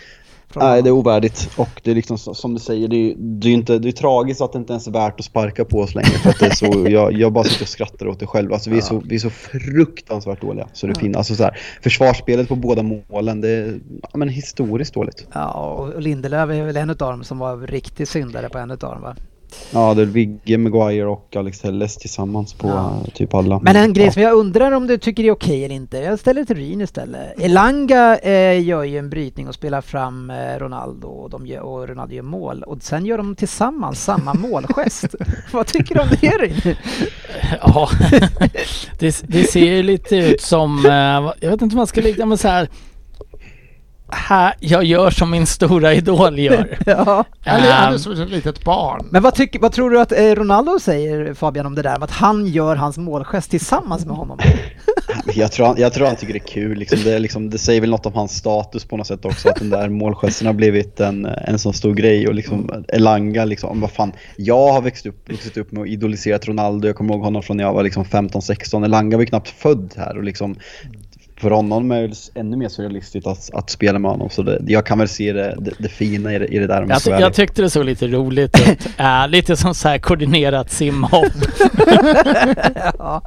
Nej, 0.54 0.82
det 0.82 0.88
är 0.88 0.92
ovärdigt. 0.92 1.50
Och 1.56 1.80
det 1.84 1.90
är 1.90 1.94
liksom 1.94 2.18
som 2.18 2.54
du 2.54 2.60
säger, 2.60 2.88
det 2.88 2.96
är, 2.96 3.14
det 3.18 3.48
är, 3.48 3.52
inte, 3.52 3.78
det 3.78 3.88
är 3.88 3.92
tragiskt 3.92 4.40
att 4.40 4.52
det 4.52 4.58
inte 4.58 4.72
ens 4.72 4.86
är 4.86 4.90
värt 4.90 5.20
att 5.20 5.24
sparka 5.24 5.64
på 5.64 5.78
oss 5.78 5.94
längre. 5.94 6.08
För 6.08 6.30
att 6.30 6.38
det 6.38 6.46
är 6.46 6.54
så, 6.54 6.88
jag, 6.88 7.12
jag 7.12 7.32
bara 7.32 7.44
sitter 7.44 7.62
och 7.62 7.68
skrattar 7.68 8.08
åt 8.08 8.20
det 8.20 8.26
själv. 8.26 8.52
Alltså, 8.52 8.70
vi, 8.70 8.76
är 8.76 8.82
så, 8.82 9.02
vi 9.04 9.14
är 9.14 9.18
så 9.18 9.30
fruktansvärt 9.30 10.40
dåliga. 10.40 10.68
Så 10.72 10.86
det 10.86 10.94
finns, 10.94 11.16
alltså, 11.16 11.34
så 11.34 11.42
här, 11.42 11.58
försvarsspelet 11.82 12.48
på 12.48 12.56
båda 12.56 12.82
målen, 12.82 13.40
det 13.40 13.48
är 13.48 13.80
ja, 14.02 14.18
men 14.18 14.28
historiskt 14.28 14.94
dåligt. 14.94 15.26
Ja, 15.32 15.52
och 15.52 16.02
Lindelöf 16.02 16.50
är 16.50 16.62
väl 16.62 16.76
en 16.76 16.90
utav 16.90 17.10
dem 17.10 17.24
som 17.24 17.38
var 17.38 17.56
riktig 17.56 18.08
syndare 18.08 18.48
på 18.48 18.58
en 18.58 18.70
utav 18.70 18.92
dem 18.92 19.02
va? 19.02 19.16
Ja, 19.70 19.94
det 19.94 20.02
är 20.02 20.06
Vigge, 20.06 20.58
Maguire 20.58 21.06
och 21.06 21.36
Alex 21.36 21.60
Telles 21.60 21.96
tillsammans 21.96 22.52
på 22.54 22.68
Ja. 22.68 23.00
eh, 23.04 23.12
typ 23.12 23.34
alla. 23.34 23.60
Men 23.62 23.76
en 23.76 23.92
grej 23.92 24.06
ja. 24.06 24.12
som 24.12 24.22
jag 24.22 24.34
undrar 24.34 24.72
om 24.72 24.86
du 24.86 24.98
tycker 24.98 25.24
är 25.24 25.30
okej 25.30 25.64
eller 25.64 25.74
inte. 25.74 25.98
Jag 25.98 26.18
ställer 26.18 26.44
till 26.44 26.56
Ryn 26.56 26.80
istället. 26.80 27.40
Elanga 27.40 28.18
eh, 28.18 28.64
gör 28.64 28.84
ju 28.84 28.98
en 28.98 29.10
brytning 29.10 29.48
och 29.48 29.54
spelar 29.54 29.80
fram 29.80 30.30
eh, 30.30 30.58
Ronaldo 30.58 31.08
och, 31.08 31.30
de 31.30 31.46
gör, 31.46 31.60
och 31.60 31.88
Ronaldo 31.88 32.14
gör 32.14 32.22
mål. 32.22 32.62
Och 32.62 32.82
sen 32.82 33.06
gör 33.06 33.18
de 33.18 33.36
tillsammans 33.36 34.04
samma 34.04 34.34
målgest. 34.34 35.04
Vad 35.52 35.66
tycker 35.66 35.94
du 35.94 36.00
om 36.00 36.08
det 36.20 36.30
Ryn? 36.38 36.76
Ja, 37.60 37.88
det, 38.98 39.22
det 39.28 39.44
ser 39.44 39.64
ju 39.66 39.82
lite 39.82 40.16
ut 40.16 40.40
som, 40.40 40.86
eh, 40.86 41.32
jag 41.40 41.50
vet 41.50 41.62
inte 41.62 41.74
om 41.74 41.76
man 41.76 41.86
ska 41.86 42.00
likna 42.00 42.26
men 42.26 42.38
så 42.38 42.48
här. 42.48 42.68
Här, 44.12 44.54
jag 44.60 44.84
gör 44.84 45.10
som 45.10 45.30
min 45.30 45.46
stora 45.46 45.94
idol 45.94 46.38
gör. 46.38 46.78
Ja. 46.86 47.24
Är, 47.44 47.50
han 47.50 47.62
är 47.62 47.92
Ehm, 47.92 47.98
som 47.98 48.12
ett 48.12 48.30
litet 48.30 48.64
barn. 48.64 49.08
Men 49.10 49.22
vad, 49.22 49.34
tycker, 49.34 49.60
vad 49.60 49.72
tror 49.72 49.90
du 49.90 50.00
att 50.00 50.12
eh, 50.12 50.34
Ronaldo 50.34 50.78
säger 50.78 51.34
Fabian 51.34 51.66
om 51.66 51.74
det 51.74 51.82
där? 51.82 52.04
Att 52.04 52.10
han 52.10 52.46
gör 52.46 52.76
hans 52.76 52.98
målgest 52.98 53.50
tillsammans 53.50 54.06
med 54.06 54.16
honom? 54.16 54.38
Jag 55.34 55.52
tror, 55.52 55.66
han, 55.66 55.76
jag 55.78 55.92
tror 55.92 56.06
han 56.06 56.16
tycker 56.16 56.32
det 56.32 56.38
är 56.38 56.48
kul. 56.48 56.78
Liksom 56.78 56.98
det, 57.04 57.18
liksom, 57.18 57.50
det 57.50 57.58
säger 57.58 57.80
väl 57.80 57.90
något 57.90 58.06
om 58.06 58.12
hans 58.12 58.36
status 58.36 58.84
på 58.84 58.96
något 58.96 59.06
sätt 59.06 59.24
också. 59.24 59.48
Att 59.48 59.56
den 59.56 59.70
där 59.70 59.88
målgesten 59.88 60.46
har 60.46 60.54
blivit 60.54 61.00
en, 61.00 61.24
en 61.24 61.58
sån 61.58 61.72
stor 61.72 61.94
grej. 61.94 62.28
Och 62.28 62.34
liksom 62.34 62.84
Elanga, 62.88 63.44
liksom, 63.44 63.80
vad 63.80 63.90
fan. 63.90 64.12
Jag 64.36 64.72
har 64.72 64.82
växt 64.82 65.06
upp, 65.06 65.30
vuxit 65.30 65.56
upp 65.56 65.72
med 65.72 65.82
att 65.82 65.88
idolisera 65.88 66.38
Ronaldo. 66.38 66.86
Jag 66.88 66.96
kommer 66.96 67.14
ihåg 67.14 67.22
honom 67.22 67.42
från 67.42 67.56
när 67.56 67.64
jag 67.64 67.72
var 67.72 67.82
liksom 67.82 68.04
15-16. 68.04 68.84
Elanga 68.84 69.16
var 69.16 69.22
ju 69.22 69.26
knappt 69.26 69.48
född 69.48 69.94
här. 69.96 70.16
Och 70.16 70.24
liksom, 70.24 70.56
för 71.40 71.50
honom 71.50 71.90
är 71.90 72.08
det 72.08 72.40
ännu 72.40 72.56
mer 72.56 72.68
surrealistiskt 72.68 73.26
att, 73.26 73.54
att 73.54 73.70
spela 73.70 73.98
med 73.98 74.10
honom. 74.10 74.30
Så 74.30 74.42
det, 74.42 74.58
jag 74.66 74.86
kan 74.86 74.98
väl 74.98 75.08
se 75.08 75.32
det, 75.32 75.56
det, 75.58 75.72
det 75.78 75.88
fina 75.88 76.34
i 76.34 76.38
det, 76.38 76.46
i 76.46 76.58
det 76.58 76.66
där. 76.66 76.82
om 76.82 76.90
jag, 76.90 77.20
jag 77.20 77.20
det. 77.20 77.34
tyckte 77.36 77.62
det 77.62 77.70
såg 77.70 77.84
lite 77.84 78.06
roligt 78.06 78.68
ut. 78.68 78.88
Äh, 78.98 79.28
lite 79.28 79.56
som 79.56 79.74
så 79.74 79.88
här 79.88 79.98
koordinerat 79.98 80.70
simhopp. 80.70 81.32
ja, 82.98 83.22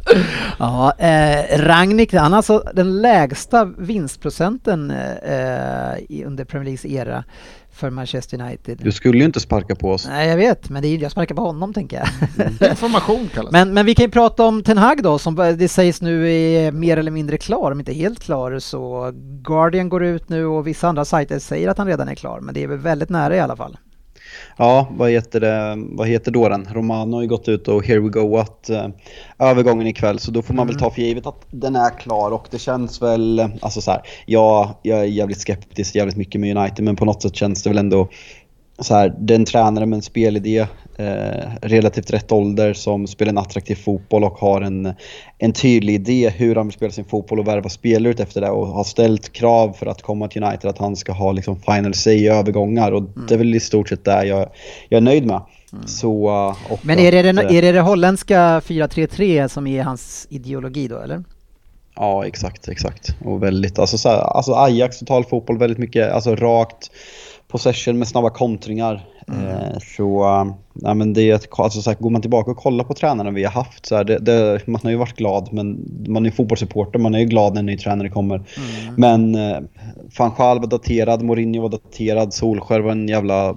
ja 0.60 0.94
eh, 0.98 1.60
Rangnick, 1.60 2.14
han 2.14 2.34
alltså 2.34 2.64
den 2.74 3.02
lägsta 3.02 3.66
vinstprocenten 3.66 4.92
eh, 4.92 6.26
under 6.26 6.46
Premier 6.46 6.66
Leagues 6.66 6.86
era 6.86 7.24
för 7.72 7.90
Manchester 7.90 8.42
United. 8.42 8.78
Du 8.82 8.92
skulle 8.92 9.18
ju 9.18 9.26
inte 9.26 9.40
sparka 9.40 9.76
på 9.76 9.92
oss. 9.92 10.08
Nej, 10.08 10.30
jag 10.30 10.38
vet, 10.38 10.70
men 10.70 10.82
det 10.82 10.88
är, 10.88 10.98
jag 10.98 11.12
sparkar 11.12 11.36
på 11.36 11.42
honom 11.42 11.74
tänker 11.74 11.98
jag. 11.98 12.70
Information 12.70 13.30
kallas. 13.34 13.52
Men, 13.52 13.74
men 13.74 13.86
vi 13.86 13.96
kan 13.96 14.06
ju 14.06 14.12
prata 14.12 14.44
om 14.44 14.64
Ten 14.64 14.78
Hag 14.78 15.04
då, 15.04 15.18
som 15.18 15.36
det 15.36 15.68
sägs 15.68 16.02
nu 16.02 16.34
är 16.34 16.72
mer 16.72 16.98
eller 16.98 17.12
mindre 17.12 17.38
klar, 17.38 17.72
om 17.72 17.80
inte 17.80 17.94
helt 17.94 18.20
klar. 18.20 18.60
Så 18.60 19.12
Guardian 19.42 19.90
går 19.90 20.04
ut 20.04 20.30
nu 20.30 20.46
och 20.46 20.68
vissa 20.68 20.88
andra 20.88 21.06
sajter 21.06 21.40
säger 21.40 21.70
att 21.70 21.78
han 21.78 21.88
redan 21.88 22.08
är 22.08 22.16
klar, 22.16 22.40
men 22.40 22.54
det 22.54 22.64
är 22.64 22.68
väl 22.68 22.78
väldigt 22.78 23.10
nära 23.10 23.36
i 23.36 23.40
alla 23.40 23.56
fall. 23.56 23.78
Ja, 24.58 24.88
vad 24.92 25.10
heter, 25.10 25.40
det, 25.40 25.76
vad 25.78 26.08
heter 26.08 26.32
då 26.32 26.50
den? 26.50 26.68
Romano 26.72 27.18
har 27.18 27.22
ju 27.22 27.28
gått 27.28 27.48
ut 27.48 27.68
och 27.68 27.86
here 27.86 28.00
we 28.00 28.10
go 28.10 28.38
att 28.38 28.70
eh, 28.70 28.88
övergången 29.40 29.88
ikväll. 29.88 30.20
Så 30.20 30.32
då 30.32 30.42
får 30.42 30.54
man 30.54 30.68
väl 30.68 30.80
ta 30.80 30.92
för 30.92 31.02
givet 31.02 31.26
att 31.26 31.46
den 31.52 31.76
är 31.76 32.00
klar. 32.00 32.32
Och 32.32 32.48
det 32.52 32.60
känns 32.60 33.02
väl, 33.02 33.50
alltså 33.62 33.82
så 33.82 33.92
här, 33.92 34.02
ja, 34.26 34.80
jag 34.82 35.00
är 35.00 35.04
jävligt 35.04 35.40
skeptisk 35.40 35.96
jävligt 35.96 36.18
mycket 36.18 36.42
med 36.42 36.58
United 36.58 36.86
men 36.86 36.96
på 36.96 37.06
något 37.06 37.22
sätt 37.22 37.36
känns 37.36 37.64
det 37.64 37.70
väl 37.70 37.78
ändå 37.78 38.08
så 38.80 38.94
här, 38.94 39.16
den 39.20 39.46
tränare 39.46 39.86
med 39.86 39.98
en 39.98 40.02
spelidé, 40.02 40.68
eh, 41.02 41.50
relativt 41.62 42.12
rätt 42.12 42.32
ålder 42.32 42.74
som 42.74 43.08
spelar 43.08 43.30
en 43.30 43.38
attraktiv 43.38 43.76
fotboll 43.76 44.24
och 44.24 44.38
har 44.38 44.62
en, 44.62 44.94
en 45.38 45.54
tydlig 45.54 45.94
idé 45.94 46.30
hur 46.30 46.56
han 46.56 46.68
vill 46.68 46.74
spela 46.74 46.92
sin 46.92 47.06
fotboll 47.06 47.40
och 47.40 47.48
värva 47.48 47.70
spelare 47.70 48.12
ut 48.12 48.20
efter 48.20 48.42
det 48.42 48.50
och 48.50 48.68
har 48.68 48.84
ställt 48.84 49.34
krav 49.34 49.74
för 49.74 49.86
att 49.86 50.02
komma 50.02 50.28
till 50.28 50.44
United 50.44 50.70
att 50.70 50.78
han 50.78 50.96
ska 50.96 51.12
ha 51.12 51.32
liksom 51.32 51.62
final 51.62 51.94
say 51.94 52.16
i 52.16 52.28
övergångar 52.28 52.92
och 52.92 53.04
det 53.28 53.34
är 53.34 53.38
väl 53.38 53.56
i 53.56 53.60
stort 53.60 53.90
sett 53.90 54.06
det 54.06 54.26
jag, 54.26 54.50
jag 54.90 54.98
är 54.98 55.02
nöjd 55.02 55.26
med. 55.26 55.42
Så, 55.86 56.30
eh, 56.30 56.78
Men 56.82 57.00
är 57.00 57.12
det, 57.12 57.30
att, 57.30 57.52
eh, 57.52 57.58
är 57.58 57.62
det 57.62 57.72
det 57.72 57.82
holländska 57.82 58.62
4-3-3 58.66 59.48
som 59.48 59.68
är 59.68 59.84
hans 59.84 60.28
ideologi 60.30 60.88
då, 60.88 61.00
eller? 61.00 61.24
Ja, 61.96 62.26
exakt, 62.26 62.68
exakt. 62.68 63.16
Och 63.26 63.44
väldigt, 63.44 63.80
alltså, 63.80 63.98
så 63.98 64.10
här, 64.10 64.18
alltså 64.18 64.54
Ajax 64.54 65.00
total 65.00 65.26
fotboll 65.26 65.58
väldigt 65.58 65.78
mycket, 65.78 66.12
alltså 66.12 66.36
rakt 66.36 66.92
possession 67.48 68.00
med 68.00 68.08
snabba 68.08 68.30
kontringar. 68.30 69.06
Eh, 69.28 69.78
så, 69.98 70.24
nej 70.74 70.96
men 70.96 71.14
det 71.14 71.22
är 71.22 71.36
ett, 71.36 71.60
alltså 71.60 71.82
så 71.82 71.90
här, 71.90 71.98
går 71.98 72.10
man 72.10 72.22
tillbaka 72.22 72.52
och 72.52 72.58
kollar 72.58 72.84
på 72.84 72.94
tränarna 72.94 73.32
vi 73.32 73.44
har 73.44 73.52
haft 73.52 73.86
så 73.86 73.96
här, 73.96 74.04
det, 74.04 74.20
det, 74.20 74.68
man 74.68 74.82
har 74.84 74.90
ju 74.90 74.96
varit 74.96 75.18
glad, 75.18 75.50
men 75.52 75.86
man 76.08 76.26
är 76.26 76.32
fotbollssupporter, 76.32 77.00
man 77.00 77.16
är 77.16 77.20
ju 77.20 77.26
glad 77.26 77.54
när 77.54 77.60
en 77.60 77.66
ny 77.66 77.78
tränare 77.78 78.10
kommer. 78.10 78.42
Men 78.98 79.36
eh, 79.36 79.60
van 80.18 80.32
Gaal 80.38 80.60
var 80.60 80.68
daterad, 80.68 81.22
Mourinho 81.22 81.62
var 81.62 81.70
daterad, 81.70 82.34
Solskär 82.34 82.80
var 82.80 82.92
en 82.92 83.08
jävla 83.08 83.56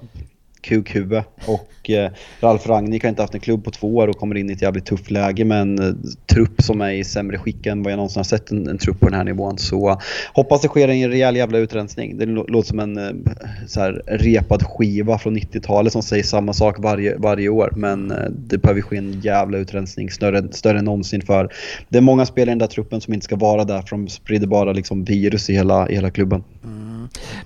kukhuvud 0.64 1.22
och 1.46 1.90
eh, 1.90 2.10
Ralf 2.40 2.66
Rangnick 2.66 3.02
har 3.02 3.08
inte 3.08 3.22
haft 3.22 3.34
en 3.34 3.40
klubb 3.40 3.64
på 3.64 3.70
två 3.70 3.96
år 3.96 4.08
och 4.08 4.16
kommer 4.16 4.34
in 4.34 4.50
i 4.50 4.52
ett 4.52 4.62
jävligt 4.62 4.86
tufft 4.86 5.10
läge 5.10 5.44
med 5.44 5.60
en 5.60 5.78
eh, 5.78 5.94
trupp 6.26 6.62
som 6.62 6.80
är 6.80 6.90
i 6.90 7.04
sämre 7.04 7.38
skick 7.38 7.66
än 7.66 7.82
vad 7.82 7.92
jag 7.92 7.96
någonsin 7.96 8.18
har 8.18 8.24
sett 8.24 8.50
en, 8.50 8.68
en 8.68 8.78
trupp 8.78 9.00
på 9.00 9.06
den 9.06 9.14
här 9.14 9.24
nivån. 9.24 9.58
Så 9.58 10.00
hoppas 10.34 10.60
det 10.60 10.68
sker 10.68 10.88
en 10.88 11.10
rejäl 11.10 11.36
jävla 11.36 11.58
utrensning. 11.58 12.18
Det 12.18 12.26
låter 12.26 12.68
som 12.68 12.78
en 12.78 12.98
eh, 12.98 13.32
så 13.66 13.80
här, 13.80 14.02
repad 14.06 14.62
skiva 14.62 15.18
från 15.18 15.36
90-talet 15.36 15.92
som 15.92 16.02
säger 16.02 16.22
samma 16.22 16.52
sak 16.52 16.76
varje, 16.78 17.16
varje 17.18 17.48
år. 17.48 17.72
Men 17.76 18.10
eh, 18.10 18.30
det 18.30 18.58
behöver 18.58 18.80
ske 18.80 18.96
en 18.96 19.20
jävla 19.20 19.58
utrensning 19.58 20.10
större, 20.10 20.52
större 20.52 20.78
än 20.78 20.84
någonsin 20.84 21.22
för 21.22 21.52
det 21.88 21.98
är 21.98 22.02
många 22.02 22.26
spelare 22.26 22.50
i 22.50 22.54
den 22.54 22.58
där 22.58 22.66
truppen 22.66 23.00
som 23.00 23.14
inte 23.14 23.24
ska 23.24 23.36
vara 23.36 23.64
där 23.64 23.82
för 23.82 23.96
de 23.96 24.08
sprider 24.08 24.46
bara 24.46 24.72
liksom 24.72 25.04
virus 25.04 25.50
i 25.50 25.54
hela, 25.54 25.88
i 25.88 25.94
hela 25.94 26.10
klubben. 26.10 26.44
Mm. 26.64 26.93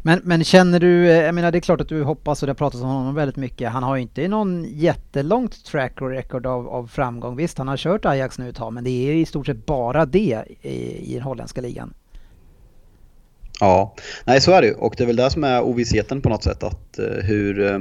Men, 0.02 0.20
men 0.24 0.44
känner 0.44 0.80
du, 0.80 1.10
eh, 1.10 1.16
jag 1.16 1.34
menar 1.34 1.52
det 1.52 1.58
är 1.58 1.60
klart 1.60 1.80
att 1.80 1.88
du 1.88 2.02
hoppas 2.02 2.42
och 2.42 2.46
det 2.46 2.50
har 2.50 2.54
pratats 2.54 2.82
om 2.82 2.88
honom 2.88 3.14
väldigt 3.14 3.36
mycket. 3.36 3.70
Han 3.70 3.82
har 3.82 3.96
ju 3.96 4.02
inte 4.02 4.28
någon 4.28 4.64
jättelångt 4.64 5.64
track 5.64 5.92
record 6.00 6.46
av, 6.46 6.68
av 6.68 6.86
framgång. 6.86 7.36
Visst, 7.36 7.58
han 7.58 7.68
har 7.68 7.76
kört 7.76 8.04
Ajax 8.04 8.38
nu 8.38 8.48
ett 8.48 8.56
tag, 8.56 8.72
men 8.72 8.84
det 8.84 8.90
är 8.90 9.14
i 9.14 9.26
stort 9.26 9.46
sett 9.46 9.66
bara 9.66 10.06
det 10.06 10.44
i, 10.60 11.12
i 11.12 11.14
den 11.14 11.22
holländska 11.22 11.60
ligan. 11.60 11.94
Ja, 13.60 13.94
nej 14.24 14.40
så 14.40 14.52
är 14.52 14.60
det 14.62 14.66
ju. 14.68 14.74
Och 14.74 14.94
det 14.96 15.02
är 15.04 15.06
väl 15.06 15.16
det 15.16 15.30
som 15.30 15.44
är 15.44 15.62
ovissheten 15.62 16.20
på 16.20 16.28
något 16.28 16.42
sätt. 16.42 16.62
Att, 16.62 16.98
eh, 16.98 17.24
hur, 17.24 17.72
eh, 17.72 17.78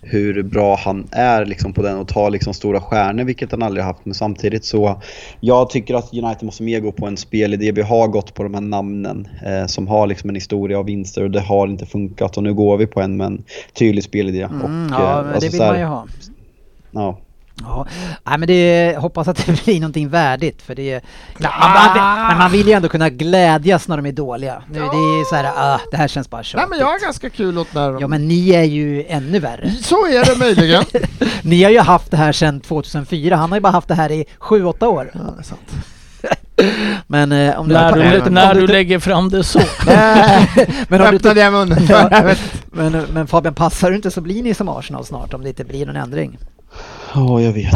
hur 0.00 0.42
bra 0.42 0.76
han 0.76 1.08
är 1.12 1.44
liksom, 1.46 1.72
på 1.72 1.82
den 1.82 1.98
och 1.98 2.08
tar 2.08 2.30
liksom, 2.30 2.54
stora 2.54 2.80
stjärnor, 2.80 3.24
vilket 3.24 3.50
han 3.52 3.62
aldrig 3.62 3.84
haft. 3.84 4.04
Men 4.04 4.14
samtidigt 4.14 4.64
så, 4.64 5.02
jag 5.40 5.70
tycker 5.70 5.94
att 5.94 6.12
United 6.12 6.42
måste 6.42 6.62
mer 6.62 6.80
gå 6.80 6.92
på 6.92 7.06
en 7.06 7.16
spelidé. 7.16 7.72
Vi 7.72 7.82
har 7.82 8.08
gått 8.08 8.34
på 8.34 8.42
de 8.42 8.54
här 8.54 8.60
namnen 8.60 9.28
eh, 9.46 9.66
som 9.66 9.88
har 9.88 10.06
liksom, 10.06 10.28
en 10.30 10.34
historia 10.36 10.78
av 10.78 10.84
vinster 10.84 11.22
och 11.22 11.30
det 11.30 11.40
har 11.40 11.66
inte 11.66 11.86
funkat. 11.86 12.36
Och 12.36 12.42
nu 12.42 12.54
går 12.54 12.76
vi 12.76 12.86
på 12.86 13.00
en 13.00 13.16
med 13.16 13.26
en 13.26 13.44
tydlig 13.78 14.04
spelidé. 14.04 14.42
Mm, 14.42 14.60
och, 14.60 14.70
ja, 14.90 15.20
eh, 15.20 15.34
alltså, 15.34 15.40
det 15.40 15.52
vill 15.52 15.62
här- 15.62 15.70
man 15.70 15.80
ju 15.80 15.86
ha. 15.86 16.06
Ja. 16.90 17.18
Ja, 17.60 17.86
nej 18.24 18.38
men 18.38 18.46
det, 18.46 18.96
hoppas 18.98 19.28
att 19.28 19.46
det 19.46 19.64
blir 19.64 19.80
någonting 19.80 20.08
värdigt 20.08 20.62
för 20.62 20.74
det 20.74 21.00
man, 21.38 21.50
man, 21.96 22.26
men 22.28 22.38
man 22.38 22.50
vill 22.52 22.66
ju 22.66 22.72
ändå 22.72 22.88
kunna 22.88 23.10
glädjas 23.10 23.88
när 23.88 23.96
de 23.96 24.06
är 24.06 24.12
dåliga. 24.12 24.62
Nu, 24.70 24.78
Det 24.78 24.84
är 24.86 25.24
så 25.30 25.34
här, 25.36 25.52
ah, 25.56 25.80
det 25.90 25.96
här 25.96 26.08
känns 26.08 26.30
bara 26.30 26.36
Nej 26.38 26.44
tjatigt. 26.44 26.70
men 26.70 26.78
jag 26.78 26.94
är 26.94 27.00
ganska 27.04 27.30
kul 27.30 27.58
åt 27.58 27.74
när 27.74 27.92
de... 27.92 28.00
Ja 28.00 28.08
men 28.08 28.28
ni 28.28 28.50
är 28.50 28.62
ju 28.62 29.04
ännu 29.08 29.38
värre. 29.38 29.70
Så 29.70 30.06
är 30.06 30.24
det 30.24 30.38
möjligen. 30.38 30.84
Ni 31.42 31.62
har 31.64 31.70
ju 31.70 31.78
haft 31.80 32.10
det 32.10 32.16
här 32.16 32.32
sedan 32.32 32.60
2004, 32.60 33.36
han 33.36 33.50
har 33.50 33.56
ju 33.56 33.60
bara 33.60 33.72
haft 33.72 33.88
det 33.88 33.94
här 33.94 34.12
i 34.12 34.24
7-8 34.40 34.84
år. 34.86 35.10
ja, 35.14 35.20
det 35.20 35.40
är 35.40 35.42
sant. 35.42 35.70
Men 37.06 37.32
eh, 37.32 37.60
om 37.60 37.68
du... 37.68 37.74
när 37.74 37.92
du, 37.92 38.20
du- 38.20 38.30
när 38.30 38.50
om 38.54 38.58
du 38.60 38.66
lägger 38.66 38.98
fram 38.98 39.28
det 39.28 39.44
så. 39.44 39.60
Nej, 39.86 40.48
men 40.88 41.00
om 41.00 41.10
du, 41.10 41.16
Öppnade 41.16 41.40
jag 41.40 41.52
munnen 41.52 41.86
för 41.86 42.08
Ja. 42.10 42.34
Men, 42.72 42.92
men 43.12 43.26
Fabian, 43.26 43.54
passar 43.54 43.90
du 43.90 43.96
inte 43.96 44.10
så 44.10 44.20
blir 44.20 44.42
ni 44.42 44.54
som 44.54 44.68
Arsenal 44.68 45.04
snart 45.04 45.34
om 45.34 45.42
det 45.42 45.48
inte 45.48 45.64
blir 45.64 45.86
någon 45.86 45.96
ändring. 45.96 46.38
Ja, 47.14 47.40
jag 47.40 47.52
vet. 47.52 47.74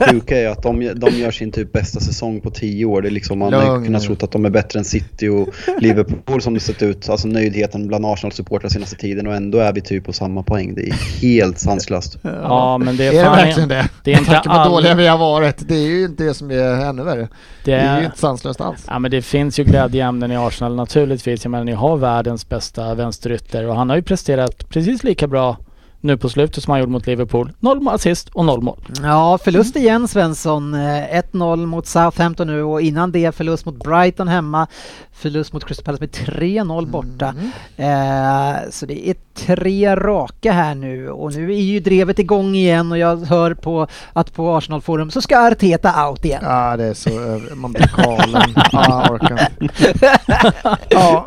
Sjuka 0.10 0.38
är 0.38 0.48
att 0.48 0.62
de, 0.62 0.92
de 0.96 1.10
gör 1.10 1.30
sin 1.30 1.52
typ 1.52 1.72
bästa 1.72 2.00
säsong 2.00 2.40
på 2.40 2.50
tio 2.50 2.84
år. 2.84 3.02
Det 3.02 3.08
är 3.08 3.10
liksom, 3.10 3.38
man 3.38 3.52
har 3.52 3.84
kunnat 3.84 4.02
tro 4.02 4.16
att 4.22 4.30
de 4.32 4.44
är 4.44 4.50
bättre 4.50 4.78
än 4.78 4.84
City 4.84 5.28
och 5.28 5.48
Liverpool 5.80 6.42
som 6.42 6.54
det 6.54 6.60
sett 6.60 6.82
ut. 6.82 7.08
Alltså 7.08 7.28
nöjdheten 7.28 7.88
bland 7.88 8.06
Arsenal-supportrar 8.06 8.68
senaste 8.68 8.96
tiden 8.96 9.26
och 9.26 9.34
ändå 9.34 9.58
är 9.58 9.72
vi 9.72 9.80
typ 9.80 10.04
på 10.04 10.12
samma 10.12 10.42
poäng. 10.42 10.74
Det 10.74 10.88
är 10.88 10.94
helt 11.20 11.58
sanslöst. 11.58 12.18
Ja, 12.22 12.78
men 12.78 12.96
det 12.96 13.06
Är 13.06 13.12
är 13.12 13.24
det 13.24 13.30
verkligen 13.30 13.68
det? 13.68 13.88
det 14.04 14.12
är 14.14 14.18
inte 14.18 14.30
Med 14.30 14.42
tanke 14.42 14.48
på 14.48 14.54
all- 14.54 14.70
dåliga 14.70 14.94
vi 14.94 15.06
har 15.06 15.18
varit. 15.18 15.68
Det 15.68 15.74
är 15.74 15.86
ju 15.88 16.04
inte 16.04 16.24
det 16.24 16.34
som 16.34 16.50
är 16.50 16.84
ännu 16.88 17.02
värre. 17.02 17.20
Det 17.20 17.28
Det 17.64 17.72
är 17.72 17.96
ju 17.96 18.02
är, 18.02 18.04
inte 18.06 18.18
sanslöst 18.18 18.60
alls. 18.60 18.84
ja, 18.88 18.98
men 18.98 19.10
det 19.10 19.22
finns 19.22 19.58
ju 19.58 19.64
glädjeämnen 19.64 20.32
i 20.32 20.36
Arsenal 20.36 20.74
naturligtvis. 20.76 21.44
Jag 21.44 21.50
menar, 21.50 21.64
ni 21.64 21.72
har 21.72 21.96
världens 21.96 22.48
bästa 22.48 22.94
vänsterytter 22.94 23.66
och 23.68 23.76
han 23.76 23.88
har 23.90 23.96
ju 23.96 24.02
presterat 24.02 24.68
precis 24.68 25.04
lika 25.04 25.26
bra 25.26 25.56
nu 26.00 26.16
på 26.16 26.28
slutet 26.28 26.64
som 26.64 26.70
han 26.70 26.80
gjorde 26.80 26.92
mot 26.92 27.06
Liverpool. 27.06 27.52
Noll 27.60 27.88
assist 27.88 28.28
och 28.28 28.44
noll 28.44 28.62
mål. 28.62 28.78
Ja, 29.02 29.38
förlust 29.38 29.76
igen 29.76 30.08
Svensson. 30.08 30.74
Eh, 30.74 31.22
1-0 31.32 31.66
mot 31.66 31.86
Southampton 31.86 32.46
nu 32.46 32.62
och 32.62 32.80
innan 32.80 33.12
det 33.12 33.34
förlust 33.34 33.64
mot 33.64 33.84
Brighton 33.84 34.28
hemma. 34.28 34.66
Förlust 35.12 35.52
mot 35.52 35.64
Crystal 35.64 35.84
Palace 35.84 36.02
med 36.02 36.10
3-0 36.10 36.86
borta. 36.86 37.34
Eh, 37.76 38.70
så 38.70 38.86
det 38.86 39.08
är 39.08 39.14
tre 39.38 39.96
raka 39.96 40.52
här 40.52 40.74
nu 40.74 41.10
och 41.10 41.34
nu 41.34 41.54
är 41.54 41.60
ju 41.60 41.80
drevet 41.80 42.18
igång 42.18 42.54
igen 42.54 42.92
och 42.92 42.98
jag 42.98 43.16
hör 43.16 43.54
på 43.54 43.86
att 44.12 44.34
på 44.34 44.56
Arsenal 44.56 44.80
Forum 44.80 45.10
så 45.10 45.20
ska 45.20 45.38
Arteta 45.38 46.08
out 46.08 46.24
igen. 46.24 46.40
Ja, 46.44 46.76
det 46.76 46.84
är 46.84 46.94
så 46.94 47.10
Man 47.54 47.72
blir 47.72 47.90
galen. 47.96 48.54
Ja, 48.72 49.08
orkar 49.10 49.48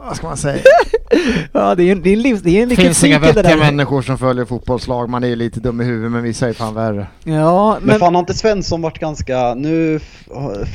vad 0.05 0.16
ska 0.16 0.28
man 0.28 0.38
säga? 0.38 0.62
Ja, 1.51 1.76
det 1.76 1.84
är 1.84 1.91
en, 1.91 2.01
det 2.01 2.09
är 2.09 2.14
en, 2.14 2.22
livs, 2.22 2.41
det 2.41 2.59
är 2.59 2.64
en 2.64 2.70
finns 2.70 3.03
inga 3.03 3.20
cykel 3.20 3.36
det 3.36 3.41
vettiga 3.41 3.57
människor 3.57 4.01
som 4.01 4.18
följer 4.18 4.45
fotbollslag. 4.45 5.09
Man 5.09 5.24
är 5.24 5.36
lite 5.36 5.59
dum 5.59 5.82
i 5.82 5.84
huvudet 5.84 6.12
men 6.12 6.24
vissa 6.24 6.49
är 6.49 6.53
fan 6.53 6.74
värre. 6.74 7.07
Ja, 7.24 7.78
Men 7.80 7.88
men 7.88 7.99
fan 7.99 8.16
har 8.16 8.20
inte 8.20 8.34
Svensson 8.34 8.82
varit 8.82 8.99
ganska, 8.99 9.53
nu 9.53 9.99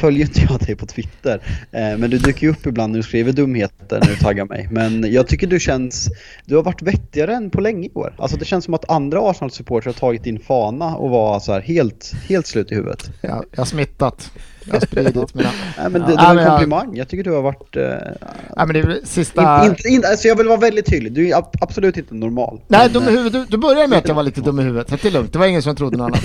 följer 0.01 0.27
inte 0.27 0.41
jag 0.51 0.61
dig 0.61 0.77
på 0.77 0.87
Twitter, 0.87 1.41
eh, 1.73 1.99
men 1.99 2.11
du 2.11 2.19
dyker 2.19 2.47
ju 2.47 2.53
upp 2.53 2.67
ibland 2.67 2.93
när 2.93 2.99
du 2.99 3.03
skriver 3.03 3.33
dumheter 3.33 4.01
när 4.01 4.09
du 4.09 4.17
taggar 4.17 4.45
mig. 4.45 4.69
Men 4.71 5.13
jag 5.13 5.29
tycker 5.29 5.47
du 5.47 5.61
känns, 5.61 6.09
du 6.45 6.57
har 6.57 6.63
varit 6.63 6.83
vettigare 6.83 7.26
än 7.29 7.51
på 7.51 7.61
länge 7.61 7.87
i 7.87 7.91
år. 7.95 8.15
Alltså 8.19 8.37
det 8.37 8.45
känns 8.45 8.65
som 8.65 8.75
att 8.75 8.91
andra 8.91 9.31
Arsenal-supportrar 9.31 9.93
har 9.93 9.99
tagit 9.99 10.25
din 10.25 10.39
fana 10.39 10.97
och 10.97 11.11
var 11.11 11.41
så 11.41 11.53
här 11.53 11.61
helt, 11.61 12.13
helt 12.29 12.47
slut 12.47 12.73
i 12.73 12.75
huvudet. 12.75 13.11
Ja, 13.21 13.43
jag 13.51 13.59
har 13.59 13.65
smittat. 13.65 14.33
Jag 14.67 14.75
har 14.75 14.81
spridit 14.81 15.35
mina... 15.35 15.51
Nej 15.79 15.91
men 15.91 16.01
det, 16.03 16.07
det 16.09 16.15
var 16.17 16.37
en 16.37 16.47
komplimang, 16.49 16.97
jag 16.97 17.09
tycker 17.09 17.25
du 17.25 17.33
har 17.33 17.43
varit... 17.43 17.77
Eh, 17.77 17.83
Nej 18.57 18.67
men 18.67 18.69
det 18.69 18.79
är 18.81 19.01
sista... 19.05 19.65
in, 19.65 19.71
inte, 19.71 19.89
inte, 19.89 20.09
alltså 20.09 20.29
jag 20.29 20.37
vill 20.37 20.49
vara 20.49 20.61
väldigt 20.61 20.87
tydlig, 20.87 21.13
du 21.13 21.29
är 21.29 21.37
ab- 21.37 21.57
absolut 21.61 21.97
inte 21.97 22.15
normal. 22.15 22.61
Nej, 22.69 22.91
dum 22.91 23.03
i 23.03 23.11
huvudet. 23.11 23.33
Du, 23.33 23.45
du 23.45 23.57
började 23.63 23.89
med 23.89 23.99
att 23.99 24.09
jag 24.09 24.15
var 24.15 24.23
lite 24.23 24.41
dum 24.41 24.61
i 24.61 24.63
huvudet, 24.63 24.89
så 24.91 24.97
det 25.03 25.09
är 25.09 25.13
lugnt. 25.13 25.33
Det 25.33 25.39
var 25.39 25.47
ingen 25.47 25.63
som 25.63 25.77
trodde 25.77 25.97
något 25.97 26.05
annat. 26.07 26.25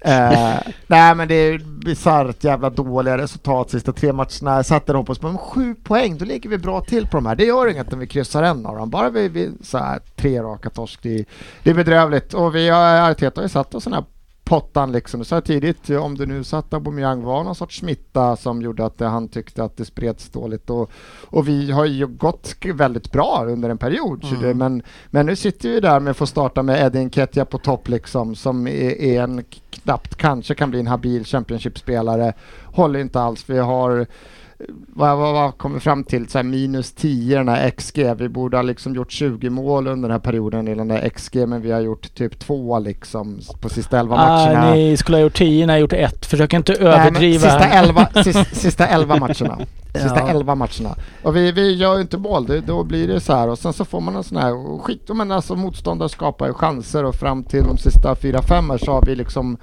eh, 0.00 0.72
nej, 0.86 1.14
men 1.14 1.28
det 1.28 1.34
är 1.34 1.58
bisarrt 1.84 2.44
jävla 2.44 2.70
dåliga 2.70 3.18
resultat 3.18 3.70
sista 3.70 3.92
tre 3.92 4.12
matcherna. 4.12 4.56
Jag 4.56 4.66
satte 4.66 4.92
dem 4.92 5.04
på 5.04 5.12
oss, 5.12 5.22
men 5.22 5.38
sju 5.38 5.74
poäng, 5.74 6.18
då 6.18 6.24
ligger 6.24 6.50
vi 6.50 6.58
bra 6.58 6.80
till 6.80 7.06
på 7.06 7.16
de 7.16 7.26
här. 7.26 7.34
Det 7.36 7.44
gör 7.44 7.66
inget 7.70 7.92
om 7.92 7.98
vi 7.98 8.06
kryssar 8.06 8.42
en 8.42 8.66
av 8.66 8.76
dem. 8.76 8.90
Bara 8.90 9.10
vi, 9.10 9.28
vi 9.28 9.50
så 9.62 9.78
här, 9.78 9.98
tre 10.16 10.42
raka 10.42 10.70
torsk, 10.70 10.98
det, 11.02 11.14
är- 11.18 11.24
det 11.62 11.70
är 11.70 11.74
bedrövligt. 11.74 12.34
Och 12.34 12.54
vi 12.54 12.68
har, 12.68 13.10
Arteta 13.10 13.40
har 13.40 13.44
ju 13.44 13.48
satt 13.48 13.74
oss 13.74 13.84
den 13.84 13.92
här 13.92 14.04
pottan 14.48 14.92
liksom. 14.92 15.20
Du 15.20 15.24
sa 15.24 15.40
tidigt, 15.40 15.90
om 15.90 16.16
det 16.18 16.26
nu 16.26 16.44
satt 16.44 16.74
Aubameyang 16.74 17.22
var 17.22 17.44
någon 17.44 17.54
sorts 17.54 17.78
smitta 17.78 18.36
som 18.36 18.62
gjorde 18.62 18.84
att 18.84 18.98
det, 18.98 19.06
han 19.06 19.28
tyckte 19.28 19.64
att 19.64 19.76
det 19.76 19.84
spreds 19.84 20.28
dåligt 20.30 20.70
och, 20.70 20.90
och 21.26 21.48
vi 21.48 21.70
har 21.70 21.84
ju 21.84 22.06
gått 22.06 22.54
väldigt 22.74 23.12
bra 23.12 23.44
under 23.48 23.70
en 23.70 23.78
period. 23.78 24.24
så 24.24 24.34
det- 24.34 24.54
Men, 24.54 24.82
men 25.10 25.26
nu 25.26 25.36
sitter 25.36 25.68
vi 25.68 25.80
där 25.80 26.00
med 26.00 26.10
att 26.10 26.16
få 26.16 26.26
starta 26.26 26.62
med 26.62 26.86
Eddie 26.86 27.04
Nketiah 27.04 27.46
på 27.46 27.58
topp 27.58 27.88
liksom 27.88 28.34
som 28.34 28.66
är, 28.66 29.00
är 29.02 29.22
en 29.22 29.44
knappt 29.70 30.14
kanske 30.16 30.54
kan 30.54 30.70
bli 30.70 30.80
en 30.80 30.86
habil 30.86 31.24
Championship-spelare. 31.24 32.32
Håller 32.64 33.00
inte 33.00 33.20
alls. 33.20 33.44
Vi 33.50 33.58
har 33.58 34.06
vad, 34.94 35.18
vad, 35.18 35.32
vad 35.34 35.58
kommer 35.58 35.78
fram 35.78 36.04
till? 36.04 36.28
Så 36.28 36.38
här 36.38 36.42
minus 36.42 36.92
10 36.92 37.36
den 37.38 37.48
här 37.48 37.70
XG. 37.70 38.14
Vi 38.18 38.28
borde 38.28 38.56
ha 38.56 38.62
liksom 38.62 38.94
gjort 38.94 39.12
20 39.12 39.50
mål 39.50 39.86
under 39.86 40.08
den 40.08 40.14
här 40.14 40.18
perioden 40.18 40.68
i 40.68 40.74
den 40.74 40.88
där 40.88 41.08
XG 41.08 41.36
men 41.48 41.62
vi 41.62 41.70
har 41.70 41.80
gjort 41.80 42.14
typ 42.14 42.38
två 42.38 42.78
liksom 42.78 43.40
på 43.60 43.68
sista 43.68 43.98
11 44.00 44.16
matcherna. 44.16 44.68
Ah, 44.70 44.74
ni 44.74 44.96
skulle 44.96 45.16
ha 45.16 45.22
gjort 45.22 45.36
10, 45.36 45.66
ni 45.66 45.72
har 45.72 45.78
gjort 45.80 45.92
ett. 45.92 46.26
Försök 46.26 46.52
inte 46.52 46.72
Nej, 46.80 46.88
överdriva. 46.88 47.40
sista, 47.40 47.58
här. 47.58 47.82
11, 47.88 48.08
sista, 48.24 48.44
sista 48.44 48.86
11 48.86 49.16
matcherna. 49.16 49.58
Sista 49.94 50.18
Ja. 50.20 50.28
11 50.28 50.54
matcherna. 50.54 50.94
Och 51.22 51.36
vi, 51.36 51.52
vi 51.52 51.74
gör 51.76 51.94
ju 51.94 52.00
inte 52.00 52.18
mål, 52.18 52.46
det, 52.46 52.60
då 52.60 52.84
blir 52.84 53.08
det 53.08 53.20
så 53.20 53.32
här 53.34 53.48
och 53.48 53.58
sen 53.58 53.72
så 53.72 53.84
får 53.84 54.00
man 54.00 54.16
en 54.16 54.24
sån 54.24 54.38
här 54.38 54.78
skit. 54.82 55.10
Men 55.14 55.30
alltså 55.32 55.54
motståndare 55.54 56.08
skapar 56.08 56.46
ju 56.46 56.52
chanser 56.52 57.04
och 57.04 57.14
fram 57.14 57.44
till 57.44 57.62
de 57.64 57.78
sista 57.78 58.14
4-5 58.14 58.70
här 58.70 58.78
så 58.78 58.92
har 58.92 59.02
vi 59.06 59.14
liksom 59.14 59.56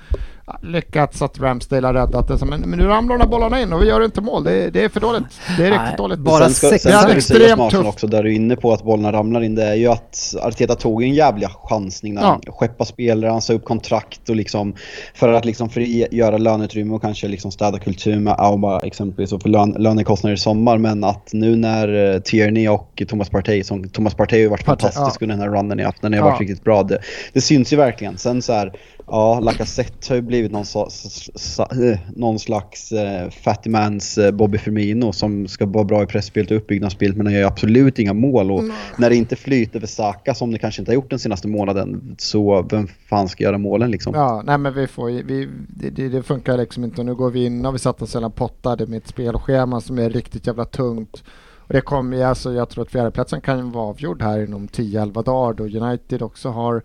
lyckats 0.61 1.21
att 1.21 1.39
Ramsdale 1.39 1.87
har 1.87 1.93
räddat 1.93 2.27
det. 2.27 2.37
Så, 2.37 2.45
Men, 2.45 2.61
men 2.61 2.79
nu 2.79 2.85
ramlar 2.85 3.17
de 3.17 3.23
här 3.23 3.29
bollarna 3.29 3.61
in 3.61 3.73
och 3.73 3.81
vi 3.81 3.87
gör 3.87 4.05
inte 4.05 4.21
mål. 4.21 4.43
Det, 4.43 4.69
det 4.69 4.83
är 4.83 4.89
för 4.89 4.99
dåligt. 4.99 5.23
Det 5.57 5.63
är 5.65 5.71
riktigt 5.71 5.81
Nej, 5.87 5.95
dåligt. 5.97 6.19
bara 6.19 6.43
Sen 6.49 6.53
ska, 6.71 6.77
sen 6.79 6.91
Ja, 6.91 6.99
ska 6.99 7.07
det 7.07 7.15
extremt 7.17 7.71
tufft. 7.71 7.87
också, 7.87 8.07
där 8.07 8.23
du 8.23 8.31
är 8.31 8.35
inne 8.35 8.55
på 8.55 8.73
att 8.73 8.83
bollarna 8.83 9.11
ramlar 9.17 9.41
in, 9.43 9.55
det 9.55 9.63
är 9.63 9.73
ju 9.75 9.87
att 9.87 10.35
Arteta 10.41 10.75
tog 10.75 11.03
en 11.03 11.13
jävla 11.13 11.49
chansning 11.49 12.13
när 12.13 12.21
han 12.21 12.41
skeppade 12.47 12.87
spelare, 12.89 13.31
han 13.31 13.41
sa 13.41 13.53
upp 13.53 13.65
kontrakt 13.65 14.29
och 14.29 14.35
liksom 14.35 14.75
för 15.13 15.33
att 15.33 15.45
liksom 15.45 15.69
frigöra 15.69 16.37
löneutrymme 16.37 16.93
och 16.93 17.01
kanske 17.01 17.27
liksom 17.27 17.51
städa 17.51 17.79
kultur 17.79 18.19
med 18.19 18.35
Auba 18.37 18.79
exempelvis 18.79 19.33
och 19.33 19.41
för 19.41 19.49
lön, 19.49 19.75
lönekostnader 19.79 20.33
i 20.33 20.37
sommar. 20.37 20.77
Men 20.77 21.03
att 21.03 21.29
nu 21.33 21.55
när 21.55 22.13
eh, 22.13 22.19
Tierney 22.19 22.67
och 22.67 23.03
Thomas 23.07 23.29
Partey, 23.29 23.63
som 23.63 23.89
Thomas 23.89 24.13
Partey 24.15 24.37
har 24.39 24.41
ju 24.41 24.47
varit 24.49 24.65
Partey, 24.65 24.89
fantastisk 24.91 25.21
under 25.21 25.35
den 25.35 25.43
här 25.43 25.57
runnen 25.57 25.79
i 25.79 25.83
haft, 25.83 26.01
den 26.01 26.13
har 26.13 26.19
Ja. 26.19 26.25
varit 26.25 26.39
riktigt 26.39 26.63
bra. 26.63 26.83
Det, 26.83 26.99
det 27.33 27.41
syns 27.41 27.73
ju 27.73 27.77
verkligen. 27.77 28.17
Sen 28.17 28.41
så 28.41 28.53
här, 28.53 28.73
ja, 29.07 29.39
Lacazette 29.39 30.09
har 30.09 30.15
ju 30.15 30.21
blivit 30.21 30.51
någon, 30.51 30.65
så, 30.65 30.87
s- 30.87 31.29
s- 31.35 31.59
eh, 31.59 31.99
någon 32.15 32.39
slags 32.39 32.91
eh, 32.91 33.29
fatty 33.29 33.69
mans 33.69 34.17
eh, 34.17 34.31
Bobby 34.31 34.57
Firmino 34.57 35.11
som 35.13 35.47
ska 35.47 35.65
vara 35.65 35.83
bra 35.83 36.03
i 36.03 36.05
pressspelet 36.05 36.51
och 36.51 36.57
uppbyggnadsspelet 36.57 37.17
men 37.17 37.25
han 37.25 37.35
gör 37.35 37.47
absolut 37.47 37.99
inga 37.99 38.13
mål. 38.13 38.51
Och 38.51 38.63
när 38.97 39.09
det 39.09 39.15
inte 39.15 39.35
flyter 39.35 39.79
för 39.79 39.87
Saka 39.87 40.33
som 40.33 40.51
det 40.51 40.59
kanske 40.59 40.81
inte 40.81 40.91
har 40.91 40.95
gjort 40.95 41.09
den 41.09 41.19
senaste 41.19 41.47
månaden 41.47 42.15
så 42.17 42.61
vem 42.71 42.87
fan 42.87 43.27
ska 43.29 43.43
göra 43.43 43.57
målen 43.57 43.91
liksom? 43.91 44.13
Ja, 44.15 44.41
nej 44.45 44.57
men 44.57 44.73
vi 44.73 44.87
får 44.87 45.05
vi, 45.07 45.49
det, 45.69 46.07
det, 46.07 46.23
funkar 46.23 46.57
liksom 46.57 46.83
inte 46.83 47.01
och 47.01 47.05
nu 47.05 47.15
går 47.15 47.29
vi 47.31 47.45
in, 47.45 47.65
har 47.65 47.71
vi 47.71 47.79
satt 47.79 48.01
oss 48.01 48.15
redan 48.15 48.31
pottade 48.31 48.87
med 48.87 48.97
ett 48.97 49.07
spelschema 49.07 49.81
som 49.81 49.99
är 49.99 50.09
riktigt 50.09 50.47
jävla 50.47 50.65
tungt. 50.65 51.23
Och 51.67 51.73
det 51.73 51.81
kommer 51.81 52.25
alltså, 52.25 52.53
jag 52.53 52.69
tror 52.69 52.83
att 52.83 52.91
fjärdeplatsen 52.91 53.41
kan 53.41 53.71
vara 53.71 53.85
avgjord 53.85 54.21
här 54.21 54.43
inom 54.43 54.67
10-11 54.67 55.23
dagar 55.23 55.53
då 55.53 55.63
United 55.85 56.21
också 56.21 56.49
har 56.49 56.81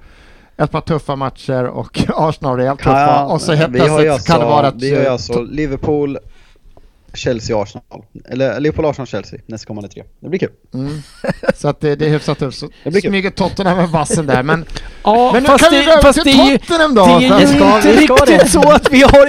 ett 0.60 0.70
par 0.70 0.80
tuffa 0.80 1.16
matcher 1.16 1.64
och 1.64 2.00
Arsenal 2.16 2.56
rejält 2.56 2.78
tuffa. 2.78 3.24
och 3.24 3.40
så 3.40 3.52
helt 3.52 3.72
plötsligt 3.72 4.10
alltså, 4.10 4.32
kan 4.32 4.40
det 4.40 4.46
vara 4.46 4.66
att... 4.66 4.74
vi 4.82 4.94
har 4.94 5.02
ju 5.02 5.08
alltså 5.08 5.42
Liverpool, 5.42 6.18
Chelsea, 7.14 7.62
Arsenal. 7.62 7.84
Eller 8.28 8.60
Liverpool, 8.60 8.84
Arsenal, 8.86 9.06
Chelsea 9.06 9.40
nästkommande 9.46 9.88
tre. 9.88 10.02
Det 10.20 10.28
blir 10.28 10.38
kul. 10.40 10.50
Mm. 10.74 11.02
Så 11.54 11.68
att 11.68 11.80
det, 11.80 11.96
det 11.96 12.06
är 12.06 12.10
hyfsat 12.10 12.38
tufft. 12.38 12.58
Så 12.58 12.68
Det 12.84 12.90
blir 12.90 13.00
kul. 13.00 13.10
smyger 13.10 13.30
Tottenham 13.30 13.76
med 13.76 13.88
vassen 13.88 14.26
där 14.26 14.42
men... 14.42 14.64
Ja, 15.04 15.30
Men 15.32 15.42
nu 15.42 15.46
fast 15.48 15.64
kan 15.64 15.72
vi 15.72 15.78
det, 15.78 15.84
gå 15.84 15.90
över 15.90 16.02
fast 16.02 16.22
till 16.22 16.36
det 16.36 16.42
är 16.42 16.50
ju, 16.50 16.58
Tottenham 16.58 16.94
då! 16.94 17.06
det 17.06 17.12
är 17.12 17.40
ju 17.40 17.46
ska- 17.46 17.76
inte 17.76 17.92
vi 17.92 17.98
riktigt 17.98 18.26
det. 18.26 18.48
så 18.50 18.70
att 18.70 18.90
vi 18.92 19.02
har... 19.02 19.26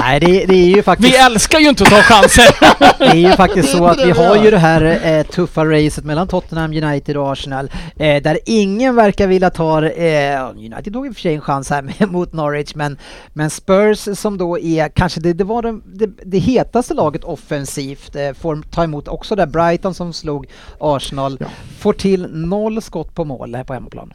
nej, 0.00 0.20
det, 0.20 0.26
det 0.46 0.54
är 0.54 0.76
ju 0.76 0.82
faktiskt... 0.82 1.14
vi 1.14 1.16
älskar 1.16 1.58
ju 1.58 1.68
inte 1.68 1.84
att 1.84 1.90
ta 1.90 1.96
chanser. 2.02 2.56
Det 2.98 3.04
är 3.04 3.14
ju 3.14 3.32
faktiskt 3.32 3.68
så 3.72 3.86
att 3.86 4.00
vi 4.00 4.04
vi 4.04 4.10
har 4.10 4.44
ju 4.44 4.50
det 4.50 4.58
här 4.58 5.00
eh, 5.04 5.22
tuffa 5.26 5.64
racet 5.64 6.04
mellan 6.04 6.28
Tottenham, 6.28 6.72
United 6.72 7.16
och 7.16 7.32
Arsenal. 7.32 7.70
Eh, 7.96 8.22
där 8.22 8.38
ingen 8.46 8.94
verkar 8.96 9.26
vilja 9.26 9.50
ta, 9.50 9.86
eh, 9.86 10.48
United 10.56 10.92
tog 10.92 11.06
i 11.06 11.10
och 11.10 11.14
för 11.14 11.20
sig 11.20 11.34
en 11.34 11.40
chans 11.40 11.70
här 11.70 12.06
mot 12.06 12.32
Norwich, 12.32 12.74
men, 12.74 12.98
men 13.32 13.50
Spurs 13.50 14.18
som 14.18 14.38
då 14.38 14.58
är 14.58 14.88
kanske 14.88 15.20
det, 15.20 15.32
det 15.32 15.44
var 15.44 15.62
det, 15.62 15.80
det, 16.06 16.10
det 16.24 16.38
hetaste 16.76 16.94
laget 16.94 17.24
offensivt, 17.24 18.16
eh, 18.16 18.32
får 18.32 18.62
ta 18.70 18.84
emot 18.84 19.08
också 19.08 19.36
där 19.36 19.46
Brighton 19.46 19.94
som 19.94 20.12
slog 20.12 20.46
Arsenal, 20.80 21.38
får 21.78 21.92
till 21.92 22.26
noll 22.30 22.82
skott 22.82 23.14
på 23.14 23.24
mål 23.24 23.54
här 23.54 23.64
på 23.64 23.72
hemmaplan. 23.74 24.12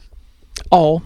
Ja. 0.70 1.00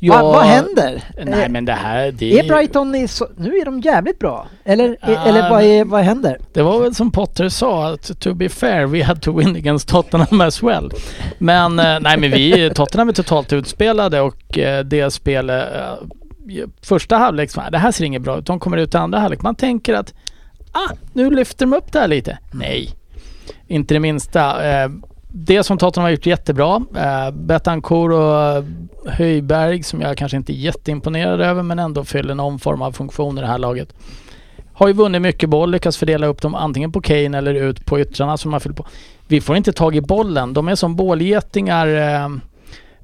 Va, 0.00 0.22
vad 0.22 0.44
händer? 0.44 1.02
Nej 1.24 1.42
Eh, 1.44 1.48
men 1.50 1.64
det 1.64 1.72
här... 1.72 2.12
Det, 2.12 2.38
är 2.38 2.48
Brighton 2.48 2.94
i 2.94 3.08
så, 3.08 3.28
nu 3.36 3.56
är 3.58 3.64
de 3.64 3.80
jävligt 3.80 4.18
bra? 4.18 4.46
Eller, 4.64 4.96
Ja, 5.00 5.08
eller 5.26 5.50
vad, 5.50 5.62
är, 5.62 5.84
vad 5.84 6.02
händer? 6.02 6.38
Det 6.52 6.62
var 6.62 6.80
väl 6.80 6.94
som 6.94 7.10
Potter 7.10 7.48
sa, 7.48 7.88
att 7.92 8.20
to 8.20 8.34
be 8.34 8.48
fair, 8.48 8.86
we 8.86 9.04
had 9.04 9.22
to 9.22 9.38
win 9.38 9.56
against 9.56 9.88
Tottenham 9.88 10.40
as 10.40 10.62
well. 10.62 10.90
Men 11.38 11.78
eh, 11.78 12.00
nej 12.00 12.18
men 12.18 12.30
vi, 12.30 12.70
Tottenham 12.74 13.08
är 13.08 13.12
totalt 13.12 13.52
utspelade 13.52 14.20
och 14.20 14.58
eh, 14.58 14.84
det 14.84 15.10
spelet, 15.10 15.74
eh, 15.74 16.68
första 16.82 17.16
halvlek, 17.16 17.50
så, 17.50 17.60
"Ah, 17.60 17.70
det 17.70 17.78
här 17.78 17.92
ser 17.92 18.04
inget 18.04 18.22
bra 18.22 18.38
ut. 18.38 18.46
De 18.46 18.60
kommer 18.60 18.76
ut 18.76 18.94
i 18.94 18.96
andra 18.96 19.18
halvlek. 19.18 19.42
Man 19.42 19.54
tänker 19.54 19.94
att, 19.94 20.14
ah, 20.74 20.92
nu 21.12 21.30
lyfter 21.30 21.66
de 21.66 21.72
upp 21.76 21.92
det 21.92 21.98
här 21.98 22.08
lite. 22.08 22.38
Nej, 22.52 22.90
inte 23.66 23.94
det 23.94 24.00
minsta. 24.00 24.66
Eh, 24.84 24.90
det 25.36 25.62
som 25.64 25.78
Tottenham 25.78 26.04
har 26.04 26.10
gjort 26.10 26.26
jättebra, 26.26 26.82
eh, 26.96 27.30
Betancourt 27.30 28.12
och 28.12 28.64
Höjberg 29.12 29.82
som 29.82 30.00
jag 30.00 30.16
kanske 30.16 30.36
inte 30.36 30.52
är 30.52 30.56
jätteimponerad 30.56 31.40
över 31.40 31.62
men 31.62 31.78
ändå 31.78 32.04
fyller 32.04 32.34
någon 32.34 32.58
form 32.58 32.82
av 32.82 32.92
funktion 32.92 33.38
i 33.38 33.40
det 33.40 33.46
här 33.46 33.58
laget. 33.58 33.94
Har 34.72 34.86
ju 34.88 34.92
vunnit 34.92 35.22
mycket 35.22 35.48
boll, 35.50 35.70
lyckats 35.70 35.96
fördela 35.96 36.26
upp 36.26 36.42
dem 36.42 36.54
antingen 36.54 36.92
på 36.92 37.00
Kane 37.00 37.38
eller 37.38 37.54
ut 37.54 37.86
på 37.86 38.00
yttrarna 38.00 38.36
som 38.36 38.50
man 38.50 38.60
fyller 38.60 38.76
på. 38.76 38.86
Vi 39.28 39.40
får 39.40 39.56
inte 39.56 39.72
tag 39.72 39.96
i 39.96 40.00
bollen. 40.00 40.52
De 40.54 40.68
är 40.68 40.74
som 40.74 40.96
bålgetingar. 40.96 41.86
Eh, 41.86 42.28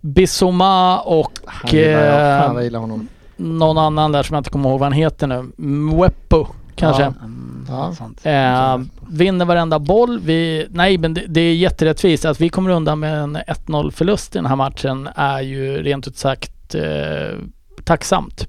Bissoma 0.00 1.00
och 1.00 1.32
Han 1.44 1.70
gillar 1.70 1.90
jag. 2.04 2.36
eh, 2.38 2.46
Fan, 2.46 2.54
jag 2.54 2.64
gillar 2.64 2.78
honom. 2.80 3.08
någon 3.36 3.78
annan 3.78 4.12
där 4.12 4.22
som 4.22 4.34
jag 4.34 4.40
inte 4.40 4.50
kommer 4.50 4.68
ihåg 4.70 4.78
vad 4.80 4.86
han 4.86 4.92
heter 4.92 5.26
nu. 5.26 5.50
Mweppo 5.56 6.46
kanske. 6.80 7.02
Ja. 7.02 7.08
Mm, 7.24 7.66
Ja. 7.68 7.94
sånt. 7.98 8.20
Eh, 8.26 8.78
vinner 9.10 9.44
varenda 9.44 9.78
boll. 9.78 10.20
Vi, 10.20 10.66
nej, 10.70 10.98
men 10.98 11.14
det, 11.14 11.24
det 11.28 11.40
är 11.40 11.54
jätterättvist. 11.54 12.24
Att 12.24 12.40
vi 12.40 12.48
kommer 12.48 12.70
undan 12.70 12.98
med 12.98 13.18
en 13.18 13.36
1-0 13.36 13.90
förlust 13.90 14.34
i 14.36 14.38
den 14.38 14.46
här 14.46 14.56
matchen 14.56 15.08
är 15.14 15.40
ju 15.40 15.82
rent 15.82 16.06
ut 16.08 16.16
sagt 16.18 16.74
eh, 16.74 17.38
tacksamt. 17.84 18.46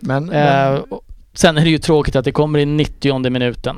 Men, 0.00 0.30
Eh, 0.30 0.32
men, 0.32 0.82
sen 1.34 1.58
är 1.58 1.64
det 1.64 1.70
ju 1.70 1.78
tråkigt 1.78 2.16
att 2.16 2.24
det 2.24 2.32
kommer 2.32 2.58
i 2.58 2.66
90 2.66 3.30
minuten. 3.30 3.76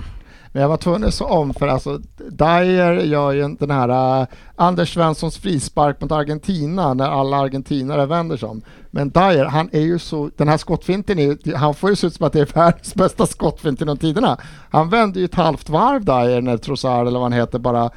Men 0.55 0.63
jag 0.63 0.69
var 0.69 0.77
tvungen 0.77 1.05
att 1.05 1.15
så 1.15 1.25
om 1.25 1.55
för 1.55 1.69
alltså 1.69 1.99
Dyer 2.31 2.93
gör 2.93 3.33
ju 3.33 3.49
den 3.49 3.71
här 3.71 4.21
uh, 4.21 4.27
Anders 4.57 4.95
Svenssons 4.95 5.39
frispark 5.39 6.01
mot 6.01 6.13
Argentina 6.13 6.95
när 6.95 7.09
alla 7.09 7.37
argentinare 7.37 8.07
vänder 8.07 8.37
sig 8.37 8.49
om. 8.49 8.63
Men 8.91 9.11
Dyer, 9.11 9.45
han 9.45 9.69
är 9.73 9.81
ju 9.81 9.99
så, 9.99 10.31
den 10.37 10.49
här 10.49 10.57
skottfinten 10.57 11.19
är 11.19 11.57
han 11.57 11.75
får 11.75 11.91
ju 11.91 11.97
se 11.97 12.07
ut 12.07 12.15
som 12.15 12.27
att 12.27 12.33
det 12.33 12.41
är 12.41 12.47
världens 12.55 12.95
bästa 12.95 13.27
skottfint 13.27 13.81
genom 13.81 13.97
tiderna. 13.97 14.39
Han 14.71 14.89
vände 14.89 15.19
ju 15.19 15.25
ett 15.25 15.35
halvt 15.35 15.69
varv 15.69 16.05
Dyer 16.05 16.41
när 16.41 16.57
Trossard 16.57 17.07
eller 17.07 17.19
vad 17.19 17.33
han 17.33 17.41
heter 17.41 17.59
bara 17.59 17.91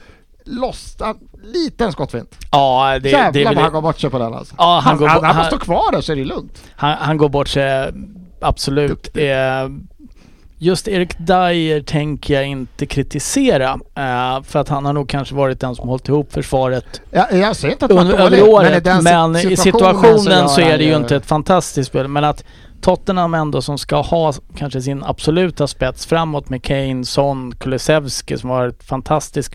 loss, 0.45 0.97
en 1.01 1.15
liten 1.53 1.91
skottfint. 1.91 2.35
Ja, 2.51 2.99
det, 2.99 3.09
Jävlar 3.09 3.31
det 3.31 3.45
vad 3.45 3.57
han 3.57 3.73
går 3.73 3.81
bort 3.81 3.99
sig 3.99 4.09
på 4.09 4.19
den 4.19 4.33
alltså. 4.33 4.55
Ja, 4.57 4.81
han 4.83 4.83
han, 4.83 4.97
går 4.97 5.07
han, 5.07 5.23
han, 5.23 5.35
han- 5.35 5.45
står 5.45 5.57
kvar 5.57 5.91
där 5.91 6.01
så 6.01 6.11
är 6.11 6.15
det 6.15 6.25
lugnt. 6.25 6.63
han, 6.75 6.97
han 6.99 7.17
går 7.17 7.29
bort 7.29 7.47
sig 7.47 7.93
absolut. 8.41 9.17
Eh, 9.17 9.23
just 10.59 10.87
Erik 10.87 11.17
Dyer 11.17 11.81
tänker 11.81 12.33
jag 12.33 12.45
inte 12.47 12.85
kritisera. 12.85 13.79
Eh, 13.95 14.43
för 14.43 14.59
att 14.59 14.69
han 14.69 14.85
har 14.85 14.93
nog 14.93 15.09
kanske 15.09 15.35
varit 15.35 15.59
den 15.59 15.75
som 15.75 15.89
hållit 15.89 16.07
ihop 16.09 16.33
försvaret 16.33 17.01
Jag, 17.11 17.33
jag 17.33 17.55
säger 17.55 17.71
inte 17.73 17.85
att 17.85 17.91
under, 17.91 18.17
över 18.17 18.49
året. 18.49 18.77
i 18.77 18.79
den 18.79 19.03
Men, 19.03 19.35
si- 19.35 19.51
i 19.51 19.57
situationen 19.57 20.49
så 20.49 20.61
är 20.61 20.77
det 20.77 20.83
ju 20.83 20.95
inte 20.95 21.15
ett 21.15 21.25
fantastiskt 21.25 21.89
spel. 21.89 22.07
Men 22.07 22.23
att 22.23 22.43
Tottenham 22.81 23.33
ändå 23.33 23.61
som 23.61 23.77
ska 23.77 24.01
ha 24.01 24.33
kanske 24.57 24.81
sin 24.81 25.03
absoluta 25.03 25.67
spets 25.67 26.05
framåt 26.05 26.49
med 26.49 26.63
Kane, 26.63 27.05
Son, 27.05 27.55
Kulusevski 27.55 28.37
som 28.37 28.49
har 28.49 28.57
varit 28.57 28.83
fantastisk. 28.83 29.53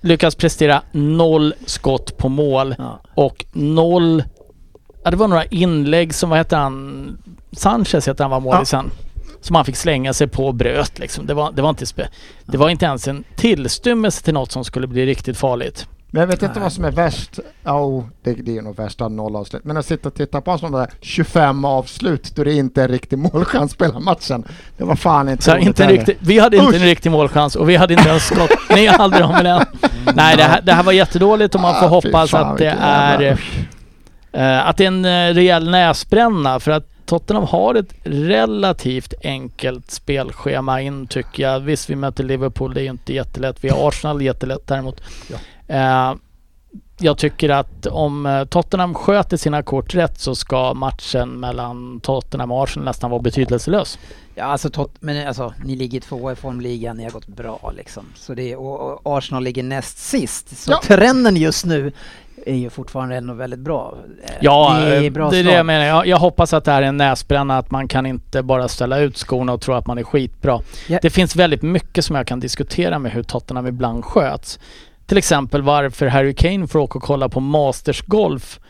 Lyckas 0.00 0.34
prestera 0.34 0.82
noll 0.92 1.54
skott 1.66 2.16
på 2.16 2.28
mål 2.28 2.74
Ja. 2.78 3.00
och 3.14 3.44
noll... 3.52 4.22
Ja, 5.06 5.10
det 5.10 5.16
var 5.16 5.28
några 5.28 5.44
inlägg 5.44 6.14
som, 6.14 6.30
vad 6.30 6.38
heter 6.38 6.56
han? 6.56 7.18
Sanchez 7.52 8.08
heter 8.08 8.24
han 8.24 8.30
var 8.30 8.40
målisen. 8.40 8.90
Som 9.40 9.56
han 9.56 9.64
fick 9.64 9.76
slänga 9.76 10.12
sig 10.12 10.26
på 10.28 10.46
och 10.46 10.54
bröt 10.54 10.98
liksom. 10.98 11.26
Det 11.26 11.34
var, 11.34 11.52
det 11.52 11.62
var 11.62 11.70
inte 11.70 11.86
spe, 11.86 12.08
Det 12.44 12.56
var 12.58 12.68
inte 12.68 12.84
ens 12.86 13.08
en 13.08 13.24
tillstymmelse 13.36 14.24
till 14.24 14.34
något 14.34 14.52
som 14.52 14.64
skulle 14.64 14.86
bli 14.86 15.06
riktigt 15.06 15.36
farligt. 15.36 15.86
Men 16.10 16.20
jag 16.20 16.26
vet 16.26 16.42
inte 16.42 16.54
Nej. 16.54 16.62
vad 16.62 16.72
som 16.72 16.84
är 16.84 16.90
värst. 16.90 17.38
Oh, 17.64 18.04
det, 18.22 18.32
det 18.32 18.58
är 18.58 18.62
nog 18.62 18.76
värst 18.76 19.00
att 19.00 19.12
noll 19.12 19.36
avslut. 19.36 19.64
Men 19.64 19.76
att 19.76 19.86
sitta 19.86 20.08
och 20.08 20.14
titta 20.14 20.40
på 20.40 20.58
sådana 20.58 20.78
där 20.78 20.90
25 21.00 21.64
avslut 21.64 22.36
då 22.36 22.44
det 22.44 22.52
inte 22.54 22.80
är 22.80 22.84
en 22.84 22.90
riktig 22.92 23.18
målchans 23.18 23.72
spela 23.72 24.00
matchen. 24.00 24.44
Det 24.76 24.84
var 24.84 24.96
fan 24.96 25.28
inte 25.28 25.44
Så 25.44 25.56
inte 25.56 25.86
riktig, 25.88 26.16
vi 26.20 26.38
hade 26.38 26.56
inte 26.56 26.68
Usch! 26.68 26.74
en 26.76 26.82
riktig 26.88 27.10
målchans 27.12 27.56
och 27.56 27.68
vi 27.68 27.76
hade 27.76 27.94
inte 27.94 28.08
ens 28.08 28.26
skott. 28.26 28.50
Ni 28.74 28.86
hade 28.86 29.18
dem 29.18 29.30
med 29.32 29.44
den. 29.44 29.64
Nej, 30.14 30.36
det 30.36 30.42
här, 30.42 30.62
det 30.62 30.72
här 30.72 30.82
var 30.82 30.92
jättedåligt 30.92 31.54
och 31.54 31.60
man 31.60 31.74
får 31.74 31.86
Ah, 31.86 31.88
hoppas 31.88 32.30
fan, 32.30 32.52
att 32.52 32.58
det 32.58 32.76
är 32.80 33.20
jävla- 33.20 33.38
att 34.42 34.76
det 34.76 34.84
är 34.84 34.88
en 34.88 35.04
eh, 35.04 35.34
rejäl 35.34 35.70
näsbränna 35.70 36.60
för 36.60 36.70
att 36.70 36.84
Tottenham 37.06 37.44
har 37.44 37.74
ett 37.74 37.94
relativt 38.04 39.14
enkelt 39.22 39.90
spelschema 39.90 40.80
in 40.80 41.06
tycker 41.06 41.42
jag. 41.42 41.60
Visst, 41.60 41.90
vi 41.90 41.96
möter 41.96 42.24
Liverpool, 42.24 42.74
det 42.74 42.80
är 42.80 42.84
ju 42.84 42.90
inte 42.90 43.12
jättelätt. 43.12 43.56
Vi 43.60 43.68
har 43.68 43.88
Arsenal 43.88 44.22
jättelätt 44.22 44.66
däremot. 44.66 45.00
Eh, 45.68 46.14
jag 46.98 47.18
tycker 47.18 47.48
att 47.48 47.86
om 47.86 48.26
eh, 48.26 48.44
Tottenham 48.44 48.94
sköter 48.94 49.36
sina 49.36 49.62
kort 49.62 49.94
rätt 49.94 50.20
så 50.20 50.34
ska 50.34 50.74
matchen 50.74 51.40
mellan 51.40 52.00
Tottenham 52.00 52.52
och 52.52 52.62
Arsenal 52.64 52.84
nästan 52.84 53.10
vara 53.10 53.22
betydelselös. 53.22 53.98
Ja, 54.34 54.44
alltså, 54.44 54.70
tot, 54.70 54.92
men 55.00 55.26
alltså, 55.28 55.54
ni 55.64 55.76
ligger 55.76 56.00
tvåa 56.00 56.32
i 56.32 56.36
formligan, 56.36 56.96
ni 56.96 57.04
har 57.04 57.10
gått 57.10 57.26
bra 57.26 57.72
liksom. 57.76 58.04
Så 58.14 58.34
det, 58.34 58.56
och, 58.56 59.06
och 59.06 59.18
Arsenal 59.18 59.42
ligger 59.44 59.62
näst 59.62 59.98
sist. 59.98 60.58
Så 60.64 60.70
Ja. 60.70 60.80
trenden 60.82 61.36
just 61.36 61.64
nu 61.64 61.92
är 62.46 62.54
ju 62.54 62.70
fortfarande 62.70 63.16
ändå 63.16 63.34
väldigt 63.34 63.60
bra. 63.60 63.98
Ja, 64.40 64.78
det 64.80 65.06
är 65.06 65.10
bra 65.10 65.30
det 65.30 65.38
är 65.38 65.44
det 65.44 65.52
jag 65.52 65.66
menar. 65.66 65.84
Jag, 65.84 66.06
jag 66.06 66.16
hoppas 66.16 66.52
att 66.52 66.64
det 66.64 66.72
här 66.72 66.82
är 66.82 66.86
en 66.86 66.96
näsbränna, 66.96 67.58
att 67.58 67.70
man 67.70 67.88
kan 67.88 68.06
inte 68.06 68.42
bara 68.42 68.68
ställa 68.68 68.98
ut 68.98 69.16
skorna 69.16 69.52
och 69.52 69.60
tro 69.60 69.74
att 69.74 69.86
man 69.86 69.98
är 69.98 70.02
skitbra. 70.02 70.60
Ja. 70.88 70.98
Det 71.02 71.10
finns 71.10 71.36
väldigt 71.36 71.62
mycket 71.62 72.04
som 72.04 72.16
jag 72.16 72.26
kan 72.26 72.40
diskutera 72.40 72.98
med 72.98 73.12
hur 73.12 73.22
Tottenham 73.22 73.66
ibland 73.66 74.04
sköts. 74.04 74.58
Till 75.06 75.18
exempel 75.18 75.62
varför 75.62 76.06
Harry 76.06 76.34
Kane 76.34 76.66
får 76.66 76.78
åka 76.78 76.98
och 76.98 77.04
kolla 77.04 77.28
på 77.28 77.40
Masters 77.40 78.02
Golf 78.02 78.60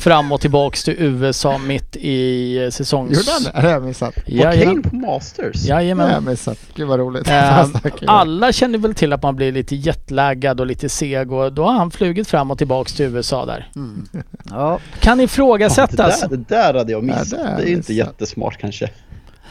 fram 0.00 0.32
och 0.32 0.40
tillbaks 0.40 0.84
till 0.84 0.94
USA 0.98 1.58
mitt 1.58 1.96
i 1.96 2.56
eh, 2.64 2.70
säsongs... 2.70 3.10
Gjorde 3.18 3.30
han 3.32 3.42
det? 3.42 3.50
Det 3.54 3.60
har 3.66 3.74
jag 3.74 3.82
missat. 3.82 4.14
Var 4.16 4.22
Jajamän. 4.34 4.82
Kane 4.82 4.90
på 4.90 4.96
Masters? 4.96 5.62
Det 5.62 5.72
har 5.72 5.80
Jajamän. 5.80 6.10
jag 6.10 6.22
missat. 6.22 6.58
Gud 6.74 6.88
vad 6.88 6.98
roligt. 6.98 7.26
Stackare. 7.26 7.92
alla 8.06 8.52
känner 8.52 8.78
väl 8.78 8.94
till 8.94 9.12
att 9.12 9.22
man 9.22 9.36
blir 9.36 9.52
lite 9.52 9.76
jetlaggad 9.76 10.60
och 10.60 10.66
lite 10.66 10.88
seg 10.88 11.32
och 11.32 11.52
då 11.52 11.64
har 11.64 11.72
han 11.72 11.90
flugit 11.90 12.28
fram 12.28 12.50
och 12.50 12.58
tillbaks 12.58 12.92
till 12.92 13.06
USA 13.06 13.46
där. 13.46 13.68
Mm. 13.76 14.08
Ja, 14.50 14.78
Kan 15.00 15.18
det, 15.18 15.24
ifrågasättas. 15.24 16.20
där, 16.20 16.28
det 16.28 16.48
där 16.48 16.74
hade 16.74 16.92
jag 16.92 17.04
missat. 17.04 17.26
Ja, 17.32 17.36
det 17.38 17.56
det 17.56 17.62
är 17.62 17.66
inte 17.66 17.76
missat. 17.76 17.90
jättesmart 17.96 18.58
kanske. 18.60 18.90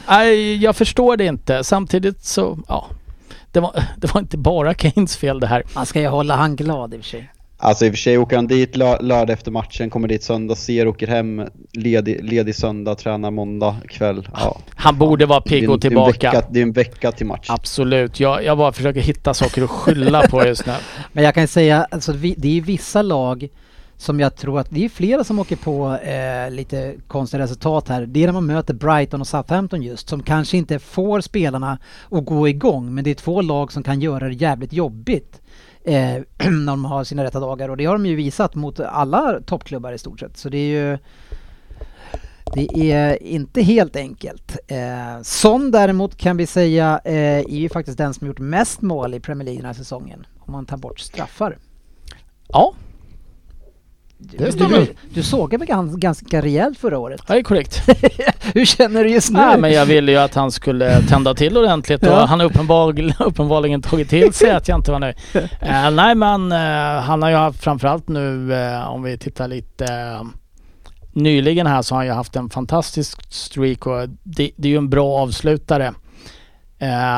Nej, 0.08 0.56
jag 0.56 0.76
förstår 0.76 1.16
det 1.16 1.24
inte. 1.24 1.64
Samtidigt 1.64 2.24
så, 2.24 2.58
ja. 2.68 2.86
Det 3.52 3.60
var, 3.60 3.84
det 3.96 4.14
var 4.14 4.20
inte 4.20 4.36
bara 4.38 4.74
Kanes 4.74 5.16
fel 5.16 5.40
det 5.40 5.46
här. 5.46 5.62
man 5.74 5.86
ska 5.86 6.00
ju 6.00 6.06
hålla 6.08 6.36
han 6.36 6.56
glad 6.56 6.94
i 6.94 6.96
och 6.96 7.00
för 7.00 7.08
sig. 7.10 7.30
Alltså 7.58 7.84
i 7.86 7.88
och 7.88 7.92
för 7.92 7.98
sig 7.98 8.18
åker 8.18 8.36
han 8.36 8.46
dit 8.46 8.76
lö- 8.76 9.02
lördag 9.02 9.30
efter 9.30 9.50
matchen, 9.50 9.90
kommer 9.90 10.08
dit 10.08 10.22
söndag, 10.22 10.54
ser, 10.56 10.88
åker 10.88 11.06
hem, 11.06 11.42
ledig, 11.72 12.24
ledig 12.24 12.54
söndag, 12.54 12.94
tränar 12.94 13.30
måndag 13.30 13.76
kväll. 13.88 14.28
Ja. 14.34 14.58
Han 14.74 14.98
borde 14.98 15.26
vara 15.26 15.40
pigg 15.40 15.70
och 15.70 15.74
en- 15.74 15.80
det 15.80 15.86
är 15.86 15.90
en 15.90 15.90
tillbaka. 16.12 16.30
vecka- 16.30 16.46
Det 16.50 16.58
är 16.58 16.62
en 16.62 16.72
vecka 16.72 17.12
till 17.12 17.26
match. 17.26 17.46
Absolut. 17.48 18.20
Jag, 18.20 18.44
jag 18.44 18.58
bara 18.58 18.72
försöker 18.72 19.00
hitta 19.00 19.34
saker 19.34 19.62
att 19.62 19.70
skylla 19.70 20.28
på 20.28 20.46
just 20.46 20.66
nu. 20.66 20.72
Men 21.12 21.24
jag 21.24 21.34
kan 21.34 21.48
säga, 21.48 21.86
alltså 21.90 22.12
vi, 22.12 22.34
det 22.38 22.48
är 22.48 22.52
ju 22.52 22.60
vissa 22.60 23.02
lag 23.02 23.48
som 24.02 24.20
jag 24.20 24.36
tror 24.36 24.60
att, 24.60 24.70
det 24.70 24.84
är 24.84 24.88
flera 24.88 25.24
som 25.24 25.38
åker 25.38 25.56
på 25.56 25.96
eh, 25.96 26.50
lite 26.50 26.94
konstiga 27.06 27.42
resultat 27.42 27.88
här. 27.88 28.06
Det 28.06 28.22
är 28.22 28.26
när 28.26 28.32
man 28.32 28.46
möter 28.46 28.74
Brighton 28.74 29.20
och 29.20 29.26
Southampton 29.26 29.82
just, 29.82 30.08
som 30.08 30.22
kanske 30.22 30.56
inte 30.56 30.78
får 30.78 31.20
spelarna 31.20 31.78
att 32.10 32.24
gå 32.24 32.48
igång, 32.48 32.94
men 32.94 33.04
det 33.04 33.10
är 33.10 33.14
två 33.14 33.42
lag 33.42 33.72
som 33.72 33.82
kan 33.82 34.00
göra 34.00 34.28
det 34.28 34.34
jävligt 34.34 34.72
jobbigt 34.72 35.40
eh, 35.84 35.94
när 36.50 36.72
de 36.72 36.84
har 36.84 37.04
sina 37.04 37.24
rätta 37.24 37.40
dagar 37.40 37.68
och 37.68 37.76
det 37.76 37.84
har 37.84 37.94
de 37.94 38.06
ju 38.06 38.16
visat 38.16 38.54
mot 38.54 38.80
alla 38.80 39.40
toppklubbar 39.46 39.92
i 39.92 39.98
stort 39.98 40.20
sett. 40.20 40.36
Så 40.36 40.48
det 40.48 40.58
är 40.58 40.90
ju 40.90 40.98
det 42.54 42.92
är 42.92 43.22
inte 43.22 43.62
helt 43.62 43.96
enkelt. 43.96 44.58
Eh, 44.68 45.22
Son 45.22 45.70
däremot 45.70 46.16
kan 46.16 46.36
vi 46.36 46.46
säga 46.46 47.00
eh, 47.04 47.38
är 47.38 47.58
ju 47.58 47.68
faktiskt 47.68 47.98
den 47.98 48.14
som 48.14 48.26
gjort 48.26 48.38
mest 48.38 48.82
mål 48.82 49.14
i 49.14 49.20
Premier 49.20 49.44
League 49.44 49.60
den 49.60 49.66
här 49.66 49.74
säsongen. 49.74 50.26
Om 50.38 50.52
man 50.52 50.66
tar 50.66 50.76
bort 50.76 51.00
straffar. 51.00 51.58
Ja, 52.48 52.74
det 54.30 54.44
Du, 54.44 54.52
stämmer. 54.52 54.78
du, 54.78 54.86
du 55.14 55.22
sågade 55.22 55.58
mig 55.58 55.68
gans, 55.68 55.96
ganska 55.96 56.42
rejält 56.42 56.78
förra 56.78 56.98
året. 56.98 57.22
det 57.26 57.34
är 57.34 57.42
korrekt. 57.42 57.82
Hur 58.54 58.64
känner 58.64 59.04
du 59.04 59.10
just 59.10 59.30
nu? 59.30 59.38
Nej, 59.38 59.58
men 59.60 59.72
jag 59.72 59.86
ville 59.86 60.12
ju 60.12 60.18
att 60.18 60.34
han 60.34 60.50
skulle 60.52 61.02
tända 61.02 61.34
till 61.34 61.58
ordentligt 61.58 62.02
och 62.02 62.08
Ja. 62.08 62.24
han 62.24 62.40
har 62.40 62.46
uppenbar, 62.46 63.12
uppenbarligen 63.22 63.82
tagit 63.82 64.08
till 64.10 64.32
sig 64.32 64.50
att 64.50 64.68
jag 64.68 64.78
inte 64.78 64.92
var 64.92 64.98
nöjd. 64.98 65.16
Eh, 65.60 65.90
nej, 65.90 66.14
men 66.14 66.52
eh, 66.52 67.02
han 67.02 67.22
har 67.22 67.30
ju 67.30 67.36
haft 67.36 67.62
framförallt 67.64 68.08
nu, 68.08 68.54
eh, 68.54 68.88
om 68.88 69.02
vi 69.02 69.18
tittar 69.18 69.48
lite 69.48 70.18
nyligen 71.12 71.66
här 71.66 71.82
så 71.82 71.94
har 71.94 71.98
han 71.98 72.06
ju 72.06 72.12
haft 72.12 72.36
en 72.36 72.50
fantastisk 72.50 73.32
streak 73.32 73.86
och 73.86 74.08
det, 74.22 74.50
det 74.56 74.68
är 74.68 74.72
ju 74.72 74.76
en 74.78 74.90
bra 74.90 75.18
avslutare. 75.18 75.92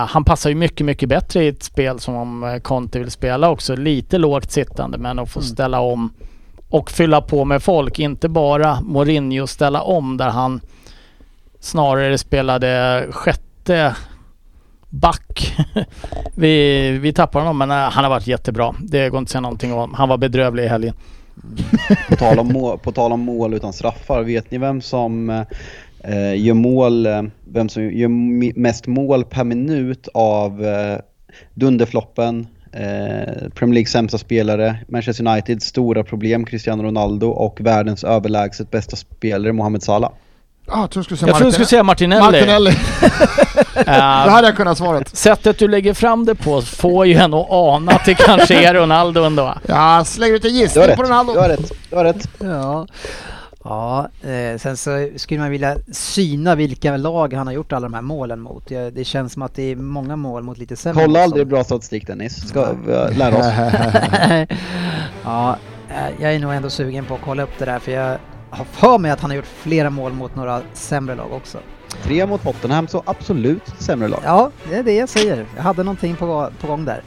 Han 0.08 0.24
passar 0.24 0.50
ju 0.50 0.56
mycket, 0.56 0.86
mycket 0.86 1.08
bättre 1.08 1.44
i 1.44 1.48
ett 1.48 1.62
spel 1.62 2.00
som 2.00 2.14
om 2.14 2.60
Conte 2.62 2.98
vill 2.98 3.10
spela 3.10 3.50
också. 3.50 3.76
Lite 3.76 4.18
lågt 4.18 4.52
sittande 4.52 4.98
men 4.98 5.18
att 5.18 5.30
få 5.30 5.40
Mm. 5.40 5.48
ställa 5.48 5.80
om 5.80 6.12
och 6.68 6.90
fylla 6.90 7.20
på 7.20 7.44
med 7.44 7.62
folk. 7.62 7.98
Inte 7.98 8.28
bara 8.28 8.80
Mourinho 8.80 9.46
ställa 9.46 9.82
om 9.82 10.16
där 10.16 10.28
han 10.28 10.60
snarare 11.60 12.18
spelade 12.18 13.06
sjätte 13.10 13.96
back. 14.88 15.56
vi, 16.36 16.90
vi 16.98 17.12
tappar 17.12 17.40
honom 17.40 17.58
men 17.58 17.70
eh, 17.70 17.76
han 17.76 18.04
har 18.04 18.10
varit 18.10 18.26
jättebra. 18.26 18.74
Det 18.78 19.08
går 19.08 19.18
inte 19.18 19.28
att 19.28 19.32
säga 19.32 19.40
någonting 19.40 19.72
om. 19.72 19.94
Han 19.94 20.08
var 20.08 20.18
bedrövlig 20.18 20.64
i 20.64 20.68
helgen. 20.68 20.94
Mm. 21.42 21.96
På 22.08 22.16
tal, 22.16 22.38
om 22.38 22.48
mål, 22.52 22.78
på 22.78 22.92
tal 22.92 23.12
om 23.12 23.20
mål 23.20 23.54
utan 23.54 23.72
straffar, 23.72 24.22
vet 24.22 24.50
ni 24.50 24.58
vem 24.58 24.80
som 24.80 25.30
eh, 26.04 26.36
gör 26.36 26.54
mål, 26.54 27.06
eh, 27.06 27.22
vem 27.44 27.68
som 27.68 27.90
gör 27.90 28.08
mest 28.58 28.86
mål 28.86 29.24
per 29.24 29.44
minut 29.44 30.08
av 30.14 30.64
eh, 30.64 30.98
dunderfloppen, 31.54 32.46
eh, 32.74 33.48
Premier 33.54 33.74
Leagues 33.74 33.90
sämsta 33.92 34.18
spelare, 34.18 34.76
Manchester 34.88 35.26
Uniteds 35.28 35.66
stora 35.66 36.04
problem 36.04 36.44
Cristiano 36.46 36.82
Ronaldo 36.82 37.28
och 37.28 37.60
världens 37.60 38.04
överlägset 38.04 38.70
bästa 38.70 38.96
spelare 38.96 39.52
Mohamed 39.52 39.82
Salah? 39.82 40.10
Ah, 40.66 40.80
jag 40.80 40.90
tror 40.90 41.00
du 41.00 41.04
skulle 41.04 41.18
säga 41.18 41.28
Jag 41.28 41.36
tror 41.36 41.46
du 41.46 41.52
skulle 41.52 41.66
säga 41.66 41.82
Martinelli. 41.82 42.22
Martinelli. 42.22 42.70
Då 43.74 43.80
Eh, 43.90 44.28
hade 44.28 44.46
jag 44.48 44.56
kunnat 44.56 44.78
svaret. 44.78 45.16
sättet 45.16 45.58
du 45.58 45.68
lägger 45.68 45.94
fram 45.94 46.24
det 46.24 46.34
på 46.34 46.62
får 46.62 47.06
ju 47.06 47.14
en 47.14 47.34
att 47.34 47.46
ana 47.50 47.92
att 47.92 48.04
det 48.04 48.14
kanske 48.14 48.54
är 48.68 48.74
Ronaldo 48.74 49.22
ändå. 49.24 49.54
Jag 49.66 50.06
slänger 50.06 50.34
ut 50.34 50.44
en 50.44 50.54
gissning 50.54 50.96
på 50.96 51.02
Ronaldo. 51.02 51.32
Du 51.32 51.38
har 51.38 51.48
rätt. 51.48 51.72
Du 51.90 51.96
har 51.96 52.04
rätt. 52.04 52.28
Ja. 52.38 52.86
Ja, 53.64 54.08
eh, 54.22 54.58
sen 54.58 54.76
så 54.76 55.08
skulle 55.16 55.40
man 55.40 55.50
vilja 55.50 55.76
syna 55.92 56.54
vilka 56.54 56.96
lag 56.96 57.32
han 57.32 57.46
har 57.46 57.54
gjort 57.54 57.72
alla 57.72 57.86
de 57.88 57.94
här 57.94 58.02
målen 58.02 58.40
mot. 58.40 58.70
Ja, 58.70 58.90
Det 58.90 59.04
känns 59.04 59.32
som 59.32 59.42
att 59.42 59.54
det 59.54 59.62
är 59.62 59.76
många 59.76 60.16
mål 60.16 60.42
mot 60.42 60.58
lite 60.58 60.76
sämre 60.76 61.04
Kolla 61.04 61.22
aldrig 61.22 61.46
bra 61.46 61.64
statistik 61.64 62.06
Dennis. 62.06 62.48
Ska 62.48 62.72
vi 62.86 63.14
lära 63.14 63.36
oss. 63.36 63.46
ja, 65.24 65.56
eh, 65.88 66.22
jag 66.22 66.34
är 66.34 66.38
nog 66.38 66.52
ändå 66.52 66.70
sugen 66.70 67.04
på 67.04 67.14
att 67.14 67.20
kolla 67.24 67.42
upp 67.42 67.58
det 67.58 67.64
där 67.64 67.78
för 67.78 67.92
jag 67.92 68.18
har 68.50 68.64
för 68.64 68.98
mig 68.98 69.10
att 69.10 69.20
han 69.20 69.30
har 69.30 69.36
gjort 69.36 69.46
flera 69.46 69.90
mål 69.90 70.12
mot 70.12 70.36
några 70.36 70.62
sämre 70.72 71.14
lag 71.14 71.32
också. 71.32 71.58
Tre 72.02 72.26
mot 72.26 72.42
Tottenham, 72.42 72.88
så 72.88 73.02
absolut 73.06 73.62
sämre 73.78 74.08
lag. 74.08 74.20
Ja, 74.24 74.50
det 74.70 74.76
är 74.76 74.82
det 74.82 74.94
jag 74.94 75.08
säger. 75.08 75.46
Jag 75.56 75.62
hade 75.62 75.82
någonting 75.82 76.16
på, 76.16 76.50
på 76.60 76.66
gång 76.66 76.84
där. 76.84 77.02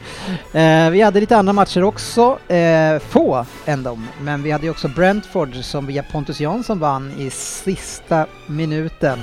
Eh, 0.54 0.92
vi 0.92 1.02
hade 1.02 1.20
lite 1.20 1.38
andra 1.38 1.54
matcher 1.54 1.84
också, 1.84 2.40
eh, 2.54 3.00
få 3.00 3.46
ändå, 3.66 4.00
men 4.22 4.44
vi 4.44 4.52
hade 4.52 4.66
ju 4.66 4.72
också 4.72 4.88
Brentford 4.88 5.56
som 5.56 5.86
via 5.86 6.04
Pontus 6.04 6.40
Jansson 6.40 6.80
vann 6.80 7.12
i 7.18 7.30
sista 7.30 8.26
minuten. 8.48 9.20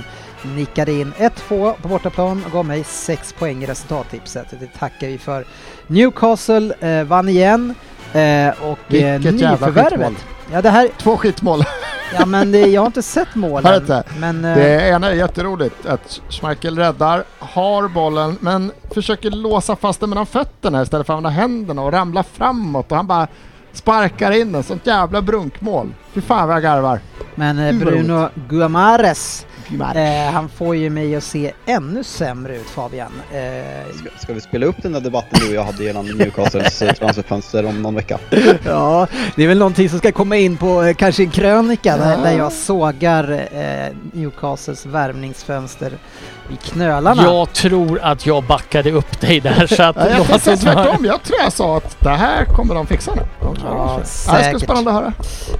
Nickade 0.55 0.91
in 0.91 1.13
1-2 1.17 1.73
på 1.81 1.87
bortaplan 1.87 2.43
och 2.45 2.51
gav 2.51 2.65
mig 2.65 2.83
6 2.83 3.33
poäng 3.33 3.63
i 3.63 3.65
resultattipset. 3.65 4.47
Det 4.59 4.79
tackar 4.79 5.07
vi 5.07 5.17
för. 5.17 5.45
Newcastle 5.87 6.73
eh, 6.79 7.03
vann 7.03 7.29
igen 7.29 7.75
eh, 8.19 8.53
och 8.71 8.93
eh, 8.93 9.19
Vilket 9.19 9.33
nyförvärvet. 9.33 10.13
Ja, 10.51 10.61
det 10.61 10.69
här, 10.69 10.89
Två 10.97 11.17
skitmål. 11.17 11.63
ja 12.19 12.25
men 12.25 12.51
det, 12.51 12.59
jag 12.59 12.81
har 12.81 12.85
inte 12.85 13.01
sett 13.01 13.27
Har 13.27 13.39
målen. 13.39 13.75
inte? 13.81 14.03
Men, 14.19 14.45
eh, 14.45 14.55
Det 14.55 14.89
ena 14.89 15.07
är 15.09 15.13
jätteroligt 15.13 15.85
att 15.85 16.21
Schmeichel 16.29 16.77
räddar, 16.77 17.23
har 17.39 17.87
bollen 17.87 18.37
men 18.39 18.71
försöker 18.93 19.31
låsa 19.31 19.75
fast 19.75 19.99
den 19.99 20.09
mellan 20.09 20.25
fötterna 20.25 20.81
istället 20.81 21.07
för 21.07 21.13
att 21.13 21.17
använda 21.17 21.39
händerna 21.41 21.81
och 21.81 21.91
ramla 21.91 22.23
framåt 22.23 22.91
och 22.91 22.97
han 22.97 23.07
bara 23.07 23.27
sparkar 23.73 24.31
in 24.31 24.51
den. 24.51 24.63
Sånt 24.63 24.87
jävla 24.87 25.21
brunkmål. 25.21 25.93
Fy 26.13 26.21
fan 26.21 26.47
vad 26.47 26.55
jag 26.55 26.63
garvar. 26.63 26.99
men 27.35 27.59
eh, 27.59 27.73
Bruno 27.75 28.29
Guamares 28.49 29.45
Eh, 29.95 30.31
han 30.31 30.49
får 30.49 30.75
ju 30.75 30.89
mig 30.89 31.15
att 31.15 31.23
se 31.23 31.51
ännu 31.65 32.03
sämre 32.03 32.55
ut 32.57 32.69
Fabian. 32.69 33.11
Eh, 33.31 33.95
Ska, 33.95 34.09
ska 34.19 34.33
vi 34.33 34.41
spela 34.41 34.65
upp 34.65 34.75
den 34.83 34.91
där 34.91 34.99
debatten 35.01 35.39
du 35.41 35.47
och 35.47 35.53
jag 35.53 35.63
hade 35.63 35.83
gällande 35.83 36.13
Newcastles 36.13 36.81
eh, 36.81 36.93
transferfönster 36.93 37.65
om 37.65 37.81
någon 37.81 37.95
vecka? 37.95 38.19
ja, 38.65 39.07
det 39.35 39.43
är 39.43 39.47
väl 39.47 39.57
någonting 39.57 39.89
som 39.89 39.99
ska 39.99 40.11
komma 40.11 40.37
in 40.37 40.57
på 40.57 40.83
eh, 40.83 40.95
kanske 40.95 41.23
en 41.23 41.29
krönika 41.31 41.97
där, 41.97 42.17
där 42.17 42.37
jag 42.37 42.51
sågar 42.51 43.31
eh, 43.51 43.95
Newcastles 44.13 44.85
värvningsfönster 44.85 45.91
i 46.49 46.55
knölarna. 46.55 47.23
Jag 47.23 47.53
tror 47.53 47.99
att 47.99 48.25
jag 48.25 48.43
backade 48.43 48.91
upp 48.91 49.21
dig 49.21 49.39
där 49.39 49.67
så 49.67 49.83
att 49.83 49.95
Ja, 49.99 50.09
jag 50.09 50.23
höra. 50.23 50.39
tvärtom. 50.57 51.05
Jag 51.05 51.23
tror 51.23 51.39
jag 51.43 51.53
sa 51.53 51.77
att 51.77 51.97
det 51.99 52.09
här 52.09 52.45
kommer 52.45 52.75
de 52.75 52.87
fixa 52.87 53.15
nu. 53.15 53.21
Ja. 53.41 53.53
Ja, 53.63 53.97
det 54.01 54.07
ska 54.07 54.31
säkert. 54.31 54.61
spännande 54.61 54.91
att 54.91 54.95
höra. 54.95 55.13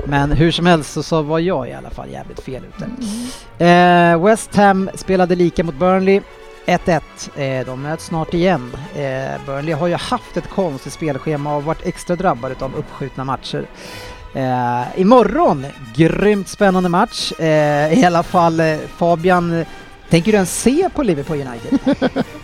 Men 0.05 0.31
hur 0.31 0.51
som 0.51 0.65
helst 0.65 1.05
så, 1.05 1.21
var 1.21 1.39
jag 1.39 1.69
i 1.69 1.73
alla 1.73 1.89
fall 1.89 2.09
jävligt 2.09 2.39
fel 2.39 2.63
ute. 2.75 3.65
Eh, 3.65 4.23
West 4.25 4.55
Ham 4.55 4.89
spelade 4.95 5.35
lika 5.35 5.63
mot 5.63 5.75
Burnley. 5.75 6.21
1-1. 6.65 7.01
Eh, 7.35 7.65
de 7.65 7.81
möts 7.81 8.05
snart 8.05 8.33
igen. 8.33 8.71
Eh, 8.95 9.01
Burnley 9.45 9.73
har 9.73 9.87
ju 9.87 9.95
haft 9.95 10.37
ett 10.37 10.49
konstigt 10.49 10.93
spelschema 10.93 11.55
och 11.55 11.63
varit 11.63 11.85
extra 11.85 12.15
drabbade 12.15 12.55
av 12.59 12.75
uppskjutna 12.75 13.23
matcher. 13.23 13.65
Eh, 14.33 14.81
imorgon, 15.01 15.65
grymt 15.95 16.47
spännande 16.47 16.89
match. 16.89 17.31
Eh, 17.31 17.99
I 17.99 18.05
alla 18.05 18.23
fall 18.23 18.59
eh, 18.59 18.77
Fabian, 18.97 19.65
tänker 20.09 20.31
du 20.31 20.35
ens 20.35 20.61
se 20.61 20.89
på 20.95 21.03
Liverpool 21.03 21.37
United? 21.41 21.99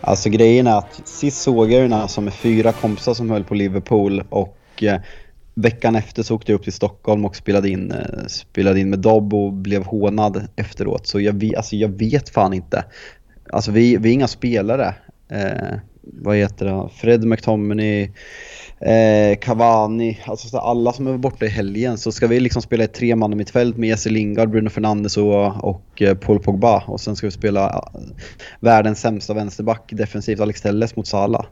Alltså 0.00 0.28
grejen 0.30 0.66
är 0.66 0.78
att 0.78 1.00
sist 1.04 1.42
såg 1.42 1.72
jag 1.72 1.82
den 1.82 1.92
här 1.92 2.06
som 2.06 2.26
är 2.26 2.30
fyra 2.30 2.72
kompisar 2.72 3.14
som 3.14 3.30
höll 3.30 3.44
på 3.44 3.54
Liverpool 3.54 4.24
och 4.28 4.58
eh, 4.82 5.00
veckan 5.54 5.96
efter 5.96 6.22
så 6.22 6.34
åkte 6.34 6.52
jag 6.52 6.58
upp 6.58 6.64
till 6.64 6.72
Stockholm 6.72 7.24
och 7.24 7.36
spelade 7.36 7.68
in, 7.68 7.90
eh, 7.92 8.26
spelade 8.26 8.80
in 8.80 8.90
med 8.90 8.98
Dobb 8.98 9.34
och 9.34 9.52
blev 9.52 9.84
hånad 9.84 10.48
efteråt. 10.56 11.06
Så 11.06 11.20
jag, 11.20 11.32
vet- 11.32 11.56
alltså, 11.56 11.76
jag 11.76 11.88
vet 11.88 12.28
fan 12.28 12.52
inte. 12.52 12.84
Alltså 13.52 13.70
vi, 13.70 13.96
vi 13.96 14.08
är 14.08 14.12
inga 14.12 14.28
spelare. 14.28 14.94
Eh, 15.30 15.78
vad 16.02 16.36
heter 16.36 16.66
det? 16.66 16.88
Fred 16.96 17.24
McTominay, 17.24 18.10
eh, 18.80 19.38
Cavani, 19.40 20.18
alltså 20.26 20.48
så 20.48 20.58
alla 20.58 20.92
som 20.92 21.06
är 21.06 21.18
borta 21.18 21.44
i 21.44 21.48
helgen. 21.48 21.98
Så 21.98 22.12
ska 22.12 22.26
vi 22.26 22.40
liksom 22.40 22.62
spela 22.62 22.84
ett 22.84 22.94
tre 22.94 23.16
man 23.16 23.32
i 23.32 23.36
mittfält 23.36 23.76
med 23.76 23.88
Jesse 23.88 24.10
Lingard, 24.10 24.50
Bruno 24.50 24.70
Fernandes 24.70 25.16
och, 25.16 25.64
och 25.64 26.02
eh, 26.02 26.16
Paul 26.16 26.40
Pogba. 26.40 26.82
Och 26.86 27.00
sen 27.00 27.16
ska 27.16 27.26
vi 27.26 27.30
spela 27.30 27.68
eh, 27.68 28.00
världens 28.60 29.00
sämsta 29.00 29.34
vänsterback 29.34 29.90
defensivt, 29.92 30.40
Alex 30.40 30.62
Telles 30.62 30.96
mot 30.96 31.06
Salah. 31.06 31.44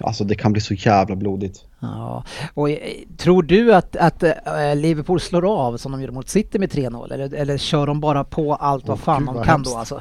Alltså 0.00 0.24
det 0.24 0.34
kan 0.34 0.52
bli 0.52 0.60
så 0.60 0.74
jävla 0.74 1.16
blodigt. 1.16 1.64
Ja, 1.80 2.24
och 2.54 2.70
eh, 2.70 2.78
tror 3.16 3.42
du 3.42 3.74
att, 3.74 3.96
att 3.96 4.22
Liverpool 4.74 5.20
slår 5.20 5.66
av 5.66 5.76
som 5.76 5.92
de 5.92 6.00
gjorde 6.00 6.12
mot 6.12 6.28
City 6.28 6.58
med 6.58 6.70
3-0 6.72 7.12
eller, 7.12 7.34
eller 7.34 7.58
kör 7.58 7.86
de 7.86 8.00
bara 8.00 8.24
på 8.24 8.54
allt 8.54 8.88
vad 8.88 8.98
Åh, 8.98 9.04
fan 9.04 9.18
gud, 9.18 9.28
de 9.28 9.34
vad 9.34 9.44
kan 9.44 9.52
hemskt. 9.54 9.72
då 9.72 9.78
alltså? 9.78 10.00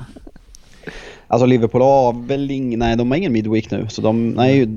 Alltså 1.34 1.45
Liverpool 1.45 1.81
har 1.81 2.27
väl 2.27 2.51
ingen, 2.51 2.79
nej 2.79 2.95
de 2.97 3.11
har 3.11 3.17
ingen 3.17 3.34
midweek 3.34 3.71
nu. 3.71 3.88
Så 3.89 4.01
de, 4.01 4.29
nej 4.29 4.67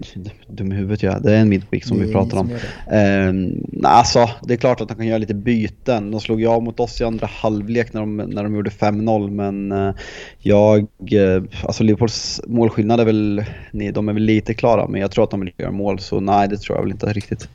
dum 0.48 0.72
i 0.72 0.74
huvudet 0.74 1.02
ja, 1.02 1.18
det 1.18 1.32
är 1.36 1.40
en 1.40 1.48
midweek 1.48 1.84
som 1.84 2.00
vi 2.00 2.12
pratar 2.12 2.38
om. 2.38 2.50
Ehm, 2.90 3.64
nej, 3.72 3.92
alltså 3.92 4.30
det 4.42 4.54
är 4.54 4.58
klart 4.58 4.80
att 4.80 4.88
de 4.88 4.94
kan 4.94 5.06
göra 5.06 5.18
lite 5.18 5.34
byten. 5.34 6.10
De 6.10 6.20
slog 6.20 6.40
ju 6.40 6.46
av 6.46 6.62
mot 6.62 6.80
oss 6.80 7.00
i 7.00 7.04
andra 7.04 7.26
halvlek 7.26 7.92
när 7.92 8.00
de, 8.00 8.16
när 8.16 8.42
de 8.42 8.54
gjorde 8.54 8.70
5-0 8.70 9.30
men 9.30 9.72
eh, 9.72 9.94
jag, 10.38 10.80
eh, 11.12 11.42
alltså 11.62 11.82
Liverpools 11.82 12.40
målskillnad 12.46 13.00
är 13.00 13.04
väl, 13.04 13.44
nej, 13.70 13.92
de 13.92 14.08
är 14.08 14.12
väl 14.12 14.22
lite 14.22 14.54
klara 14.54 14.88
men 14.88 15.00
jag 15.00 15.10
tror 15.10 15.24
att 15.24 15.30
de 15.30 15.40
vill 15.40 15.52
göra 15.58 15.70
mål 15.70 15.98
så 15.98 16.20
nej 16.20 16.48
det 16.48 16.56
tror 16.56 16.78
jag 16.78 16.82
väl 16.82 16.92
inte 16.92 17.12
riktigt. 17.12 17.48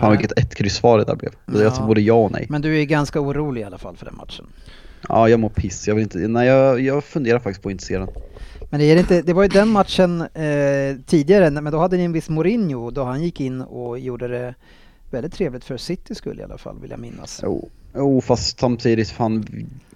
Fan 0.00 0.10
vilket 0.10 0.38
ett 0.38 0.54
kryss 0.54 0.74
svar 0.74 0.98
det 0.98 1.04
där 1.04 1.16
blev. 1.16 1.30
Det 1.46 1.62
Jag 1.62 1.74
tror 1.74 1.84
Ja. 1.84 1.86
både 1.86 2.00
ja 2.00 2.14
och 2.14 2.32
nej. 2.32 2.46
Men 2.48 2.62
du 2.62 2.80
är 2.80 2.84
ganska 2.84 3.20
orolig 3.20 3.60
i 3.60 3.64
alla 3.64 3.78
fall 3.78 3.96
för 3.96 4.04
den 4.06 4.16
matchen. 4.16 4.46
Ja 5.08 5.28
jag 5.28 5.40
mår 5.40 5.48
piss, 5.48 5.88
jag 5.88 5.94
vill 5.94 6.02
inte, 6.02 6.18
nej 6.18 6.46
jag, 6.46 6.80
jag 6.80 7.04
funderar 7.04 7.38
faktiskt 7.38 7.62
på 7.62 7.68
att 7.68 7.72
inte 7.72 7.84
se 7.84 7.98
den. 7.98 8.08
Men 8.70 8.80
det, 8.80 8.86
är 8.86 8.96
inte, 8.96 9.22
det 9.22 9.32
var 9.32 9.42
ju 9.42 9.48
den 9.48 9.68
matchen 9.68 10.20
eh, 10.20 10.96
tidigare, 11.06 11.50
men 11.50 11.72
då 11.72 11.78
hade 11.78 11.96
ni 11.96 12.04
en 12.04 12.12
viss 12.12 12.28
Mourinho 12.28 12.90
då 12.90 13.04
han 13.04 13.22
gick 13.22 13.40
in 13.40 13.60
och 13.60 13.98
gjorde 13.98 14.28
det 14.28 14.54
väldigt 15.10 15.32
trevligt 15.32 15.64
för 15.64 15.76
City 15.76 16.14
skull 16.14 16.40
i 16.40 16.42
alla 16.42 16.58
fall 16.58 16.80
vill 16.80 16.90
jag 16.90 17.00
minnas. 17.00 17.40
Jo, 17.42 17.68
jo 17.94 18.20
fast 18.20 18.58
samtidigt 18.58 19.10
fan 19.10 19.44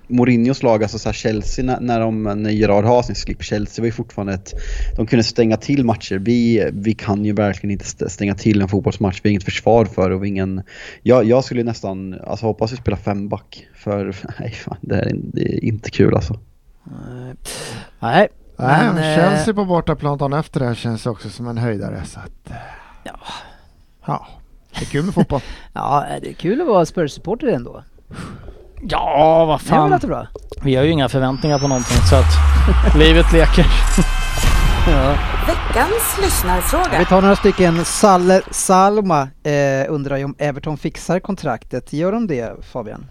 Mourinhos 0.06 0.62
lag, 0.62 0.82
alltså 0.82 0.98
så 0.98 1.08
här 1.08 1.14
Chelsea 1.14 1.64
när, 1.64 1.80
när, 1.80 2.00
de, 2.00 2.22
när 2.22 2.50
Gerard 2.50 2.84
har 2.84 3.02
sin 3.02 3.14
slip, 3.14 3.42
Chelsea 3.42 3.82
var 3.82 3.86
ju 3.86 3.92
fortfarande 3.92 4.32
ett, 4.34 4.52
de 4.96 5.06
kunde 5.06 5.22
stänga 5.24 5.56
till 5.56 5.84
matcher. 5.84 6.18
Vi, 6.18 6.70
vi 6.72 6.94
kan 6.94 7.24
ju 7.24 7.32
verkligen 7.32 7.70
inte 7.72 7.84
st- 7.84 8.08
stänga 8.08 8.34
till 8.34 8.62
en 8.62 8.68
fotbollsmatch, 8.68 9.20
vi 9.22 9.28
har 9.28 9.30
inget 9.30 9.44
försvar 9.44 9.84
för 9.84 10.10
och 10.10 10.26
ingen, 10.26 10.62
jag, 11.02 11.24
jag 11.24 11.44
skulle 11.44 11.62
nästan, 11.64 12.20
alltså 12.26 12.46
hoppas 12.46 12.72
vi 12.72 12.76
spelar 12.76 12.98
femback 12.98 13.66
för 13.74 14.16
nej 14.40 14.50
fan 14.50 14.76
det 14.80 14.94
är, 14.96 15.12
det 15.14 15.42
är 15.54 15.64
inte 15.64 15.90
kul 15.90 16.14
alltså. 16.14 16.38
Nej, 16.84 17.34
Nej, 18.00 18.28
Nej, 18.56 18.84
men, 18.86 18.94
men 18.94 19.04
eh, 19.04 19.16
Chelsea 19.16 19.54
på 19.54 19.64
bortaplan 19.64 20.18
dagen 20.18 20.32
efter 20.32 20.60
det 20.60 20.66
här 20.66 20.74
känns 20.74 21.06
också 21.06 21.30
som 21.30 21.48
en 21.48 21.58
höjdare. 21.58 22.02
Så 22.06 22.18
att, 22.20 22.50
eh, 22.50 22.56
Ja. 23.04 23.18
ja, 24.06 24.26
det 24.74 24.80
är 24.80 24.86
kul 24.90 25.04
med 25.04 25.14
fotboll. 25.14 25.40
ja, 25.72 26.04
det 26.22 26.28
är 26.28 26.32
kul 26.32 26.60
att 26.60 26.66
vara 26.66 26.84
Spurs-supporter 26.84 27.46
ändå. 27.46 27.82
Ja, 28.88 29.44
vad 29.44 29.60
Det 29.60 29.64
fan. 29.64 29.90
väl 29.90 30.00
bra? 30.00 30.26
Vi 30.62 30.76
har 30.76 30.84
ju 30.84 30.90
inga 30.90 31.08
förväntningar 31.08 31.58
på 31.58 31.68
någonting 31.68 31.96
så 32.10 32.16
att 32.16 32.96
livet 32.98 33.32
leker. 33.32 33.66
Ja. 34.86 35.14
Veckans 35.46 36.18
Vi 36.18 36.24
lyssnarfråga. 36.24 37.04
tar 37.04 37.22
några 37.22 37.36
stycken. 37.36 37.84
Salle 37.84 38.42
Salma 38.50 39.28
eh, 39.42 39.86
undrar 39.92 40.16
ju 40.16 40.24
om 40.24 40.34
Everton 40.38 40.76
fixar 40.76 41.20
kontraktet. 41.20 41.92
Gör 41.92 42.12
de 42.12 42.26
det 42.26 42.64
Fabian? 42.72 43.06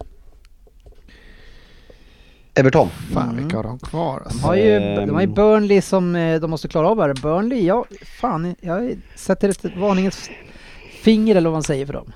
Everton. 2.54 2.88
Fan 3.14 3.22
Mm. 3.22 3.36
vilka 3.36 3.56
har 3.56 3.64
de 3.64 3.78
kvar 3.78 4.18
De 4.20 4.24
alltså. 4.26 4.46
har 4.46 4.54
ju, 4.54 4.76
Ehm. 4.76 5.06
de 5.06 5.14
har 5.14 5.20
ju 5.20 5.26
Burnley 5.26 5.82
som 5.82 6.16
eh, 6.16 6.40
de 6.40 6.50
måste 6.50 6.68
klara 6.68 6.88
av 6.88 7.00
här. 7.00 7.14
Burnley, 7.22 7.66
ja 7.66 7.84
fan, 8.20 8.54
jag 8.60 8.96
sätter 9.16 9.48
ett 9.48 9.64
varningens 9.76 10.30
finger 11.02 11.36
eller 11.36 11.48
vad 11.50 11.54
man 11.56 11.62
säger 11.62 11.86
för 11.86 11.92
dem. 11.92 12.12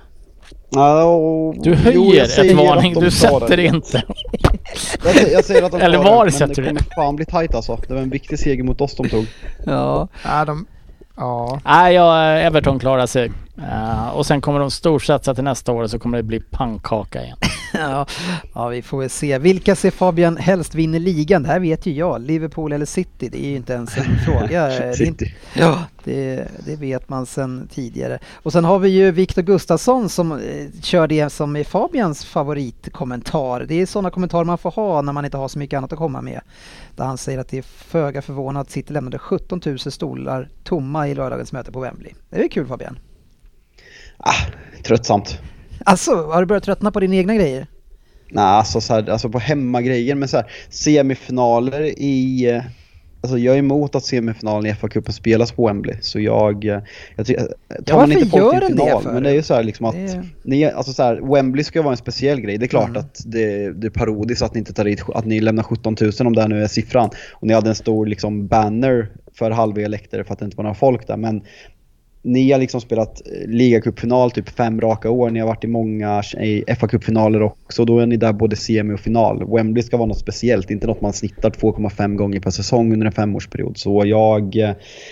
Och- 1.05 1.55
Du 1.63 1.69
jo, 1.69 1.75
höjer 1.75 2.25
säger 2.25 2.51
ett 2.51 2.57
varning, 2.57 2.93
du 2.93 3.11
sätter 3.11 3.57
det 3.57 3.65
inte. 3.65 4.03
Jag 5.03 5.13
säger, 5.15 5.31
jag 5.33 5.45
säger 5.45 5.63
att 5.63 5.71
de 5.71 5.81
Eller 5.81 5.97
var 5.97 6.25
det, 6.25 6.31
sätter 6.31 6.55
du 6.55 6.61
det 6.61 6.67
kommer 6.69 6.95
fan 6.95 7.15
bli 7.15 7.25
tight 7.25 7.55
alltså. 7.55 7.79
Det 7.87 7.93
var 7.93 8.01
en 8.01 8.09
viktig 8.09 8.39
seger 8.39 8.63
mot 8.63 8.81
oss 8.81 8.95
de 8.95 9.09
tog. 9.09 9.25
Ja. 9.65 10.07
Ja, 10.25 10.45
de, 10.45 10.65
ja. 11.17 11.59
Nej, 11.65 11.93
ja, 11.95 12.23
Everton 12.23 12.79
klarar 12.79 13.05
sig. 13.05 13.31
Eh, 13.57 14.09
och 14.09 14.25
sen 14.25 14.41
kommer 14.41 14.59
de 14.59 14.71
storsatsa 14.71 15.35
till 15.35 15.43
nästa 15.43 15.71
år 15.71 15.87
så 15.87 15.99
kommer 15.99 16.17
det 16.17 16.23
bli 16.23 16.39
pannkaka 16.39 17.23
igen. 17.23 17.37
ja, 17.73 18.05
ja, 18.53 18.67
vi 18.67 18.81
får 18.81 18.99
väl 18.99 19.09
se. 19.09 19.37
Vilka 19.37 19.75
ser 19.75 19.91
Fabian 19.91 20.37
helst 20.37 20.75
vinner 20.75 20.99
ligan? 20.99 21.43
Det 21.43 21.49
här 21.49 21.59
vet 21.59 21.85
ju 21.85 21.93
jag. 21.93 22.21
Liverpool 22.21 22.71
eller 22.71 22.85
City? 22.85 23.29
Det 23.29 23.45
är 23.45 23.49
ju 23.49 23.55
inte 23.55 23.73
ens 23.73 23.97
en 23.97 24.17
fråga. 24.25 24.67
Det 24.67 24.93
City. 24.93 25.35
Ja, 25.53 25.83
det, 26.03 26.47
det 26.65 26.75
vet 26.75 27.09
man 27.09 27.25
sedan 27.25 27.69
tidigare. 27.73 28.19
Och 28.33 28.51
sen 28.51 28.65
har 28.65 28.79
vi 28.79 28.89
ju 28.89 29.11
Viktor 29.11 29.41
Gustafsson 29.41 30.09
som 30.09 30.31
eh, 30.31 30.81
kör 30.81 31.07
det 31.07 31.29
som 31.29 31.55
är 31.55 31.63
Fabians 31.63 32.25
favoritkommentar. 32.25 33.65
Det 33.67 33.81
är 33.81 33.85
sådana 33.85 34.09
kommentarer 34.11 34.45
man 34.45 34.57
får 34.57 34.71
ha 34.71 35.01
när 35.01 35.13
man 35.13 35.25
inte 35.25 35.37
har 35.37 35.47
så 35.47 35.59
mycket 35.59 35.77
annat 35.77 35.93
att 35.93 35.99
komma 35.99 36.21
med. 36.21 36.41
Där 36.95 37.05
han 37.05 37.17
säger 37.17 37.39
att 37.39 37.49
det 37.49 37.57
är 37.57 37.61
föga 37.61 38.21
förvånat 38.21 38.67
att 38.67 38.71
City 38.71 38.93
lämnade 38.93 39.19
17 39.19 39.61
000 39.65 39.79
stolar 39.79 40.49
tomma 40.63 41.07
i 41.07 41.15
lördagens 41.15 41.51
möte 41.51 41.71
på 41.71 41.79
Wembley. 41.79 42.13
Det 42.29 42.43
är 42.43 42.47
kul 42.47 42.67
Fabian. 42.67 42.99
Ah, 44.17 44.33
tröttsamt. 44.83 45.39
Alltså, 45.85 46.11
har 46.15 46.39
du 46.41 46.45
börjat 46.45 46.63
tröttna 46.63 46.91
på 46.91 46.99
dina 46.99 47.15
egna 47.15 47.35
grejer? 47.35 47.67
Nej, 48.31 48.43
alltså, 48.45 48.81
så 48.81 48.93
här, 48.93 49.09
alltså 49.09 49.29
på 49.29 49.39
hemmagrejer, 49.39 50.15
men 50.15 50.27
så 50.27 50.37
här, 50.37 50.51
semifinaler 50.69 51.81
i... 51.99 52.49
eh, 52.51 52.61
Alltså 53.21 53.37
jag 53.37 53.55
är 53.55 53.59
emot 53.59 53.95
att 53.95 54.03
semifinalen 54.05 54.65
i 54.71 54.73
FA-cupen 54.73 55.11
spelas 55.11 55.51
på 55.51 55.67
Wembley, 55.67 55.95
så 56.01 56.19
jag... 56.19 56.65
eh, 56.65 56.79
jag 57.15 57.25
tycker, 57.25 57.41
tar 57.85 57.97
man 57.97 58.09
varför 58.09 58.13
inte 58.23 58.29
folk 58.39 58.65
till 58.67 58.75
det 58.75 58.83
final, 58.83 59.03
för? 59.03 59.13
men 59.13 59.23
det 59.23 59.29
är 59.29 59.33
ju 59.33 59.41
så 59.43 59.53
här 59.53 59.63
liksom 59.63 59.85
att... 59.85 59.95
Det- 59.95 60.23
Ni, 60.43 60.65
alltså 60.65 60.93
så 60.93 61.03
här, 61.03 61.33
Wembley 61.33 61.63
ska 61.63 61.81
vara 61.81 61.91
en 61.91 61.97
speciell 61.97 62.41
grej. 62.41 62.57
Det 62.57 62.65
är 62.65 62.67
klart 62.67 62.89
Mm. 62.89 62.99
att 63.01 63.21
det, 63.25 63.71
det 63.73 63.87
är 63.87 63.91
parodiskt 63.91 64.41
att 64.41 64.53
ni 64.53 64.59
inte 64.59 64.73
tar 64.73 64.83
dit, 64.85 65.03
att 65.15 65.25
ni 65.25 65.39
lämnar 65.39 65.63
17 65.63 65.95
000 66.01 66.11
om 66.27 66.35
det 66.35 66.41
här 66.41 66.47
nu 66.49 66.63
är 66.63 66.67
siffran. 66.67 67.09
Och 67.33 67.47
ni 67.47 67.53
hade 67.53 67.69
en 67.69 67.75
stor 67.75 68.05
liksom 68.05 68.47
banner 68.47 69.09
för 69.33 69.51
halva 69.51 69.81
er 69.81 69.87
läktare 69.87 70.23
för 70.23 70.33
att 70.33 70.39
det 70.39 70.45
inte 70.45 70.57
var 70.57 70.63
några 70.63 70.75
folk 70.75 71.07
där. 71.07 71.17
Men 71.17 71.41
ni 72.21 72.51
har 72.51 72.59
liksom 72.59 72.81
spelat 72.81 73.21
eh, 73.27 73.47
ligacupfinal 73.49 74.31
typ 74.31 74.49
fem 74.49 74.81
raka 74.81 75.09
år. 75.09 75.29
Ni 75.29 75.39
har 75.39 75.47
varit 75.47 75.63
i 75.63 75.67
många 75.67 76.21
FA-cupfinaler 76.67 77.41
också. 77.41 77.85
Då 77.85 77.99
är 77.99 78.05
ni 78.05 78.17
där 78.17 78.33
både 78.33 78.55
semi 78.55 78.93
och 78.95 78.99
final. 78.99 79.53
Wembley 79.55 79.83
ska 79.83 79.97
vara 79.97 80.07
något 80.07 80.19
speciellt, 80.19 80.71
inte 80.71 80.87
något 80.87 81.01
man 81.01 81.13
snittar 81.13 81.49
2,5 81.49 82.15
gånger 82.15 82.39
per 82.39 82.51
säsong 82.51 82.93
under 82.93 83.05
en 83.05 83.11
femårsperiod. 83.11 83.77
Så 83.77 84.03
jag, 84.05 84.55
eh, 84.55 84.71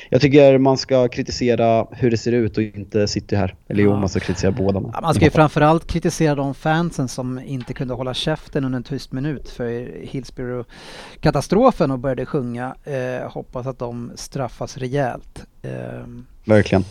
jag 0.10 0.22
tycker 0.22 0.58
man 0.58 0.78
ska 0.78 1.08
kritisera 1.08 1.88
hur 1.92 2.12
det 2.12 2.18
ser 2.18 2.32
ut 2.32 2.58
och 2.58 2.64
inte 2.64 3.08
City 3.08 3.36
här. 3.36 3.56
Eller 3.70 3.84
jo, 3.84 3.90
Ja. 3.90 4.00
man 4.00 4.10
ska 4.10 4.20
kritisera 4.20 4.52
båda. 4.52 4.80
Men 4.80 4.92
man 5.02 5.14
ska 5.14 5.26
ju 5.26 5.32
framförallt 5.32 5.88
kritisera 5.88 6.36
de 6.36 6.54
fansen 6.54 7.08
som 7.08 7.40
inte 7.46 7.74
kunde 7.74 7.94
hålla 7.94 8.14
käften 8.14 8.64
under 8.66 8.78
en 8.78 8.84
tyst 8.84 9.12
minut 9.12 9.50
för 9.50 9.92
Hillsborough-katastrofen 10.04 11.92
och 11.92 12.00
började 12.00 12.26
sjunga. 12.26 12.76
Eh, 12.84 13.32
hoppas 13.32 13.68
att 13.68 13.80
de 13.80 14.12
straffas 14.16 14.78
rejält. 14.78 15.46
Eh, 15.68 16.04
Verkligen. 16.46 16.86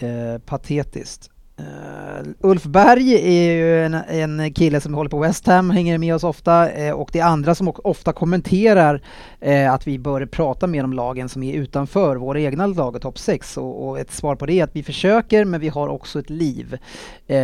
eh, 0.00 0.38
patetiskt. 0.46 1.30
Uh, 1.60 1.94
Ulf 2.40 2.64
Berg 2.64 3.14
är 3.14 3.52
ju 3.52 3.84
en, 3.84 3.94
en 3.94 4.52
kille 4.52 4.80
som 4.80 4.94
håller 4.94 5.10
på 5.10 5.18
West 5.18 5.46
Ham, 5.46 5.70
hänger 5.70 5.98
med 5.98 6.14
oss 6.14 6.24
ofta 6.24 6.70
eh, 6.70 6.92
och 6.92 7.08
det 7.12 7.18
är 7.18 7.24
andra 7.24 7.54
som 7.54 7.72
ofta 7.84 8.12
kommenterar 8.12 9.00
eh, 9.40 9.72
att 9.72 9.86
vi 9.86 9.98
bör 9.98 10.26
prata 10.26 10.66
mer 10.66 10.84
om 10.84 10.92
lagen 10.92 11.28
som 11.28 11.42
är 11.42 11.54
utanför 11.54 12.16
våra 12.16 12.40
egna 12.40 12.66
lag 12.66 12.96
och 12.96 13.02
topp 13.02 13.18
6 13.18 13.56
och, 13.56 13.88
och 13.88 13.98
ett 13.98 14.12
svar 14.12 14.36
på 14.36 14.46
det 14.46 14.60
är 14.60 14.64
att 14.64 14.76
vi 14.76 14.82
försöker 14.82 15.44
men 15.44 15.60
vi 15.60 15.68
har 15.68 15.88
också 15.88 16.18
ett 16.18 16.30
liv 16.30 16.78
eh, 17.26 17.38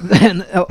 men- 0.00 0.42
och, 0.54 0.70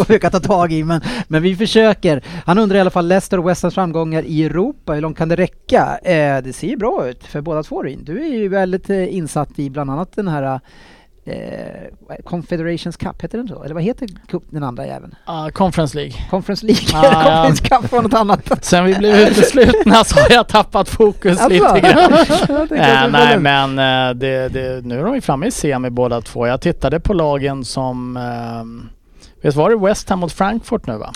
och, 0.00 0.10
och 0.10 0.20
kan 0.20 0.30
ta 0.30 0.40
tag 0.40 0.72
i 0.72 0.84
men, 0.84 1.00
men 1.28 1.42
vi 1.42 1.56
försöker. 1.56 2.24
Han 2.46 2.58
undrar 2.58 2.76
i 2.76 2.80
alla 2.80 2.90
fall 2.90 3.08
Leicester 3.08 3.38
och 3.38 3.48
West 3.48 3.62
Hams 3.62 3.74
framgångar 3.74 4.22
i 4.22 4.44
Europa, 4.44 4.92
hur 4.92 5.00
långt 5.00 5.18
kan 5.18 5.28
det 5.28 5.36
räcka? 5.36 5.98
Eh, 6.02 6.42
det 6.42 6.52
ser 6.52 6.68
ju 6.68 6.76
bra 6.76 7.08
ut 7.08 7.24
för 7.24 7.40
båda 7.40 7.62
två 7.62 7.82
Ryn. 7.82 8.04
Du 8.04 8.24
är 8.24 8.28
ju 8.28 8.48
väldigt 8.48 8.90
eh, 8.90 9.16
insatt 9.16 9.58
i 9.58 9.70
bland 9.70 9.90
annat 9.90 10.16
den 10.16 10.28
här 10.28 10.60
eh, 11.30 12.16
Confederations 12.24 12.96
Cup, 12.96 13.22
heter 13.22 13.38
den 13.38 13.48
så? 13.48 13.62
Eller 13.62 13.74
vad 13.74 13.82
heter 13.82 14.08
cup, 14.28 14.42
den 14.50 14.62
andra 14.62 14.86
jäveln? 14.86 15.14
Ah, 15.24 15.50
Conference 15.50 15.96
League. 15.96 16.12
Conference 16.30 16.66
League? 16.66 16.82
Ah, 16.94 17.02
ja. 17.04 17.42
Conference 17.46 17.62
Cup 17.68 17.92
var 17.92 18.02
något 18.02 18.14
annat. 18.14 18.64
Sen 18.64 18.84
vi 18.84 18.94
blev 18.94 19.16
uteslutna 19.16 20.04
så 20.04 20.20
har 20.20 20.30
jag 20.30 20.48
tappat 20.48 20.88
fokus 20.88 21.40
Alltså. 21.40 21.48
lite 21.74 21.80
grann. 21.80 22.12
Var 22.48 23.08
nej 23.12 23.38
men 23.38 23.78
eh, 23.78 24.14
det, 24.14 24.48
det, 24.48 24.84
nu 24.84 24.98
är 25.00 25.04
de 25.04 25.14
ju 25.14 25.20
framme 25.20 25.46
i 25.46 25.50
semi 25.50 25.90
båda 25.90 26.20
två. 26.20 26.46
Jag 26.46 26.60
tittade 26.60 27.00
på 27.00 27.12
lagen 27.14 27.64
som... 27.64 28.16
Eh, 28.16 28.90
visst 29.42 29.56
var 29.56 29.70
det 29.70 29.76
West 29.76 30.08
Ham 30.08 30.18
mot 30.18 30.32
Frankfurt 30.32 30.86
nu 30.86 30.96
va? 30.96 31.12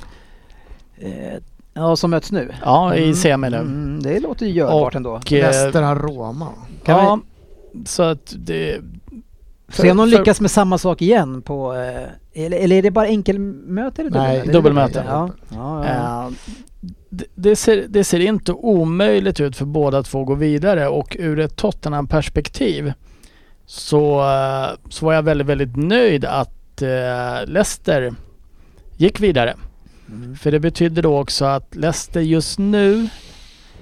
Eh, 0.98 1.38
Ja, 1.76 1.96
som 1.96 2.10
möts 2.10 2.32
nu. 2.32 2.52
Ja, 2.64 2.94
i 2.94 3.02
Mm, 3.02 3.14
semi 3.14 3.50
nu. 3.50 3.56
Mm, 3.56 4.02
det 4.02 4.20
låter 4.20 4.46
ju 4.46 4.52
görbart 4.52 4.94
ändå. 4.94 5.10
Har 5.10 5.96
Roma. 5.96 6.48
Kan 6.84 6.96
ja, 6.98 7.20
så 7.86 8.02
att 8.02 8.34
det... 8.38 8.80
Se 9.82 9.90
om 9.90 9.96
de 9.96 10.08
lyckas 10.08 10.40
med 10.40 10.50
samma 10.50 10.78
sak 10.78 11.02
igen 11.02 11.42
på... 11.42 11.74
eh, 11.74 12.44
Eller, 12.44 12.56
eller 12.56 12.76
är 12.76 12.82
det 12.82 12.90
bara 12.90 13.06
enkelmöte 13.06 14.02
eller 14.02 14.10
Nej, 14.10 14.36
dubbelmöte? 14.46 14.52
dubbelmöte. 14.52 15.04
Ja, 15.08 15.30
ja, 15.48 15.84
ja. 15.86 16.24
Eh, 16.26 16.30
det, 17.10 17.24
det, 17.34 17.56
ser, 17.56 17.84
det 17.88 18.04
ser 18.04 18.20
inte 18.20 18.52
omöjligt 18.52 19.40
ut 19.40 19.56
för 19.56 19.64
båda 19.64 20.02
två 20.02 20.20
att 20.20 20.26
gå 20.26 20.34
vidare 20.34 20.88
och 20.88 21.16
ur 21.18 21.40
ett 21.40 21.56
Tottenham-perspektiv 21.56 22.92
så, 23.66 24.20
eh, 24.20 24.78
så 24.88 25.06
var 25.06 25.12
jag 25.14 25.22
väldigt, 25.22 25.46
väldigt 25.46 25.76
nöjd 25.76 26.24
att 26.24 26.50
Leicester 27.46 28.14
gick 28.96 29.20
vidare. 29.20 29.54
Mm. 30.08 30.36
För 30.36 30.50
det 30.52 30.60
betyder 30.60 31.02
då 31.02 31.18
också 31.18 31.44
att 31.44 31.74
Leicester 31.74 32.20
just 32.20 32.58
nu 32.58 33.08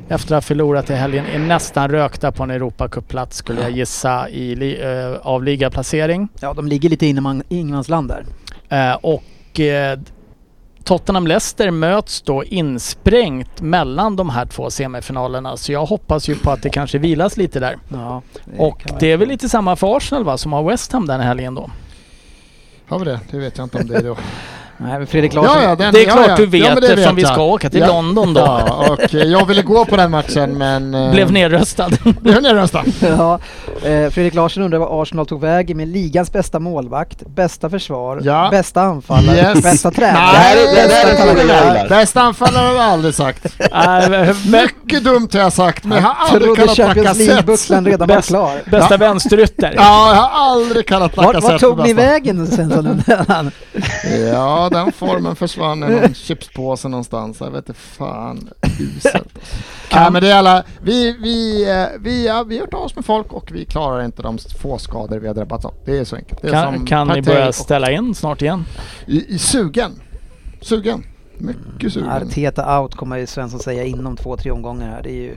efter 0.09 0.35
att 0.35 0.45
ha 0.45 0.49
förlorat 0.49 0.91
i 0.91 0.95
helgen 0.95 1.27
är 1.27 1.39
nästan 1.39 1.91
rökta 1.91 2.33
på 2.33 2.43
en 2.43 2.51
Europacup-plats 2.51 3.37
skulle 3.37 3.61
jag 3.63 3.71
gissa 3.71 4.29
i 4.29 4.55
li, 4.55 4.81
eh, 4.83 5.27
av 5.27 5.45
ligaplacering. 5.45 6.29
ja, 6.41 6.55
de 6.55 6.69
ligger 6.69 6.89
lite 6.89 7.07
inom 7.07 7.43
ingenmansland 7.49 8.09
där. 8.09 8.25
Eh, 8.69 8.95
och 8.95 9.61
eh, 9.61 9.99
Tottenham-Leicester 10.85 11.71
möts 11.71 12.23
då 12.23 12.45
insprängt 12.45 13.61
mellan 13.61 14.17
de 14.17 14.31
här 14.31 14.47
två 14.47 14.71
semifinalerna. 14.71 15.57
Så 15.57 15.73
jag 15.73 15.87
hoppas 15.87 16.29
ju 16.29 16.35
på 16.35 16.51
att 16.51 16.63
det 16.63 16.71
kanske 16.71 16.99
vilas 16.99 17.37
lite 17.37 17.61
där. 17.61 17.77
Ja, 17.89 18.23
Och 18.59 18.81
kan 18.81 18.97
det 19.01 19.13
är 19.13 19.17
väl 19.17 19.29
lite 19.29 19.49
samma 19.49 19.77
för 19.77 19.97
Arsenal 19.97 20.25
va, 20.25 20.39
som 20.39 20.53
har 20.53 20.63
West 20.63 20.93
Ham 20.93 21.07
den 21.07 21.21
helgen 21.21 21.55
då? 21.55 21.71
Har 22.89 22.99
vi 22.99 23.05
det? 23.05 23.21
Det 23.31 23.39
vet 23.39 23.59
jag 23.59 23.65
inte 23.65 23.79
om 23.79 23.87
det 23.87 23.97
är 23.97 24.03
då. 24.03 24.17
Nej, 24.77 25.07
Fredrik 25.07 25.35
Larsson... 25.35 25.63
Ja, 25.63 25.69
ja, 25.69 25.77
den, 25.77 25.93
det 25.95 26.01
är 26.03 26.07
ja, 26.07 26.13
klart 26.13 26.27
ja. 26.29 26.37
du 26.37 26.47
vet 26.47 26.65
ja, 26.65 26.75
det 26.75 26.87
eftersom 26.89 27.17
vet 27.17 27.25
vi 27.25 27.29
ska 27.29 27.43
åka 27.43 27.71
till 27.71 27.81
Ja. 27.81 27.87
London 27.87 28.35
då. 28.35 28.41
Ja, 28.41 28.87
och 28.91 29.15
jag 29.15 29.47
ville 29.47 29.63
gå 29.63 29.85
på 29.85 29.97
den 29.97 30.11
matchen 30.11 30.59
men... 30.59 30.95
eh, 31.07 31.11
Blev 31.13 31.33
nedröstad. 31.33 31.91
Blev 32.21 32.43
nedröstad. 32.43 32.83
Ja, 33.01 33.35
eh, 33.89 34.11
Fredrik 34.11 34.35
Larsson 34.35 34.63
undrar 34.63 34.79
vad 34.79 35.03
Arsenal 35.03 35.27
tog 35.27 35.41
vägen 35.41 35.77
med 35.77 35.89
ligans 35.89 36.33
bästa 36.33 36.59
målvakt, 36.59 37.27
bästa 37.27 37.71
försvar, 37.71 38.21
Ja. 38.25 38.49
bästa 38.51 38.81
anfallare, 38.83 39.37
Yes. 39.37 39.63
bästa 39.63 39.91
tränare. 39.91 40.33
Det 40.33 40.39
här 40.39 40.57
är- 40.57 40.61
det 40.67 40.75
bästa 41.95 42.21
här 42.21 42.25
är 42.25 42.27
anfallare 42.29 42.67
har 42.67 42.75
jag 42.75 42.85
aldrig 42.85 43.15
sagt. 43.15 43.47
Mycket 44.47 45.05
dumt 45.05 45.29
har 45.33 45.41
jag 45.41 45.53
sagt 45.53 45.85
men 45.85 45.99
jag 45.99 46.05
har 46.05 46.27
aldrig 46.35 46.57
kallat 46.57 46.77
Champions 46.77 47.05
Lacazette. 47.07 47.33
League-bucklan 47.35 47.87
redan 47.87 48.09
var 48.09 48.17
Bäst- 48.17 48.29
klar. 48.29 48.63
bästa 48.71 48.97
vänsterytter. 48.97 49.73
Ja, 49.77 50.09
jag 50.15 50.23
har 50.23 50.51
aldrig 50.51 50.87
kallat 50.87 51.17
Lacazette 51.17 51.53
vart 51.53 51.61
tog 51.61 51.79
ni 51.83 51.93
vägen 51.93 52.47
sen? 52.47 53.03
Ja, 54.33 54.69
den 54.73 54.93
formen 54.93 55.37
försvann 55.37 55.85
i 55.85 55.87
någon 56.01 56.15
chipspåse 56.15 56.89
någonstans. 56.89 57.41
Jag 57.41 57.51
vet 57.51 57.69
inte 57.69 57.81
fan. 57.81 58.51
Uselt. 58.81 59.39
Nej, 59.95 60.11
men 60.11 60.23
det 60.23 60.31
är 60.31 60.37
alla, 60.39 60.65
vi, 60.83 61.17
vi, 61.23 61.65
eh, 61.71 61.87
vi, 62.01 62.27
ja, 62.27 62.43
vi 62.43 62.55
har 62.59 62.65
hört 62.67 62.75
oss 62.75 62.97
med 62.97 63.05
folk 63.05 63.33
och 63.33 63.49
vi 63.53 63.65
klarar 63.65 64.05
inte 64.05 64.23
de 64.23 64.39
få 64.63 64.79
skador 64.79 65.19
vi 65.19 65.27
har 65.27 65.35
drabbats 65.35 65.65
av. 65.65 65.75
Det 65.85 65.99
är 65.99 66.05
så 66.05 66.17
enkelt. 66.17 66.43
Det 66.43 66.49
är 66.49 66.53
Kan, 66.53 66.75
som 66.75 66.87
kan 66.87 67.09
ni 67.09 67.23
börja 67.23 67.49
och- 67.49 67.55
ställa 67.55 67.91
in 67.91 68.15
snart 68.15 68.43
igen? 68.43 68.65
I, 69.07 69.35
i 69.35 69.39
sugen. 69.39 69.93
Sugen. 70.61 71.05
Mycket 71.39 71.93
sugen. 71.93 72.09
Arteta 72.11 72.81
out 72.81 72.95
kommer 72.95 73.17
ju 73.17 73.27
Svensson 73.27 73.61
säga 73.61 73.85
inom 73.85 74.17
två, 74.17 74.37
tre 74.37 74.51
omgångar 74.51 74.89
här. 74.91 75.03
Det 75.03 75.11
är 75.11 75.15
ju 75.23 75.37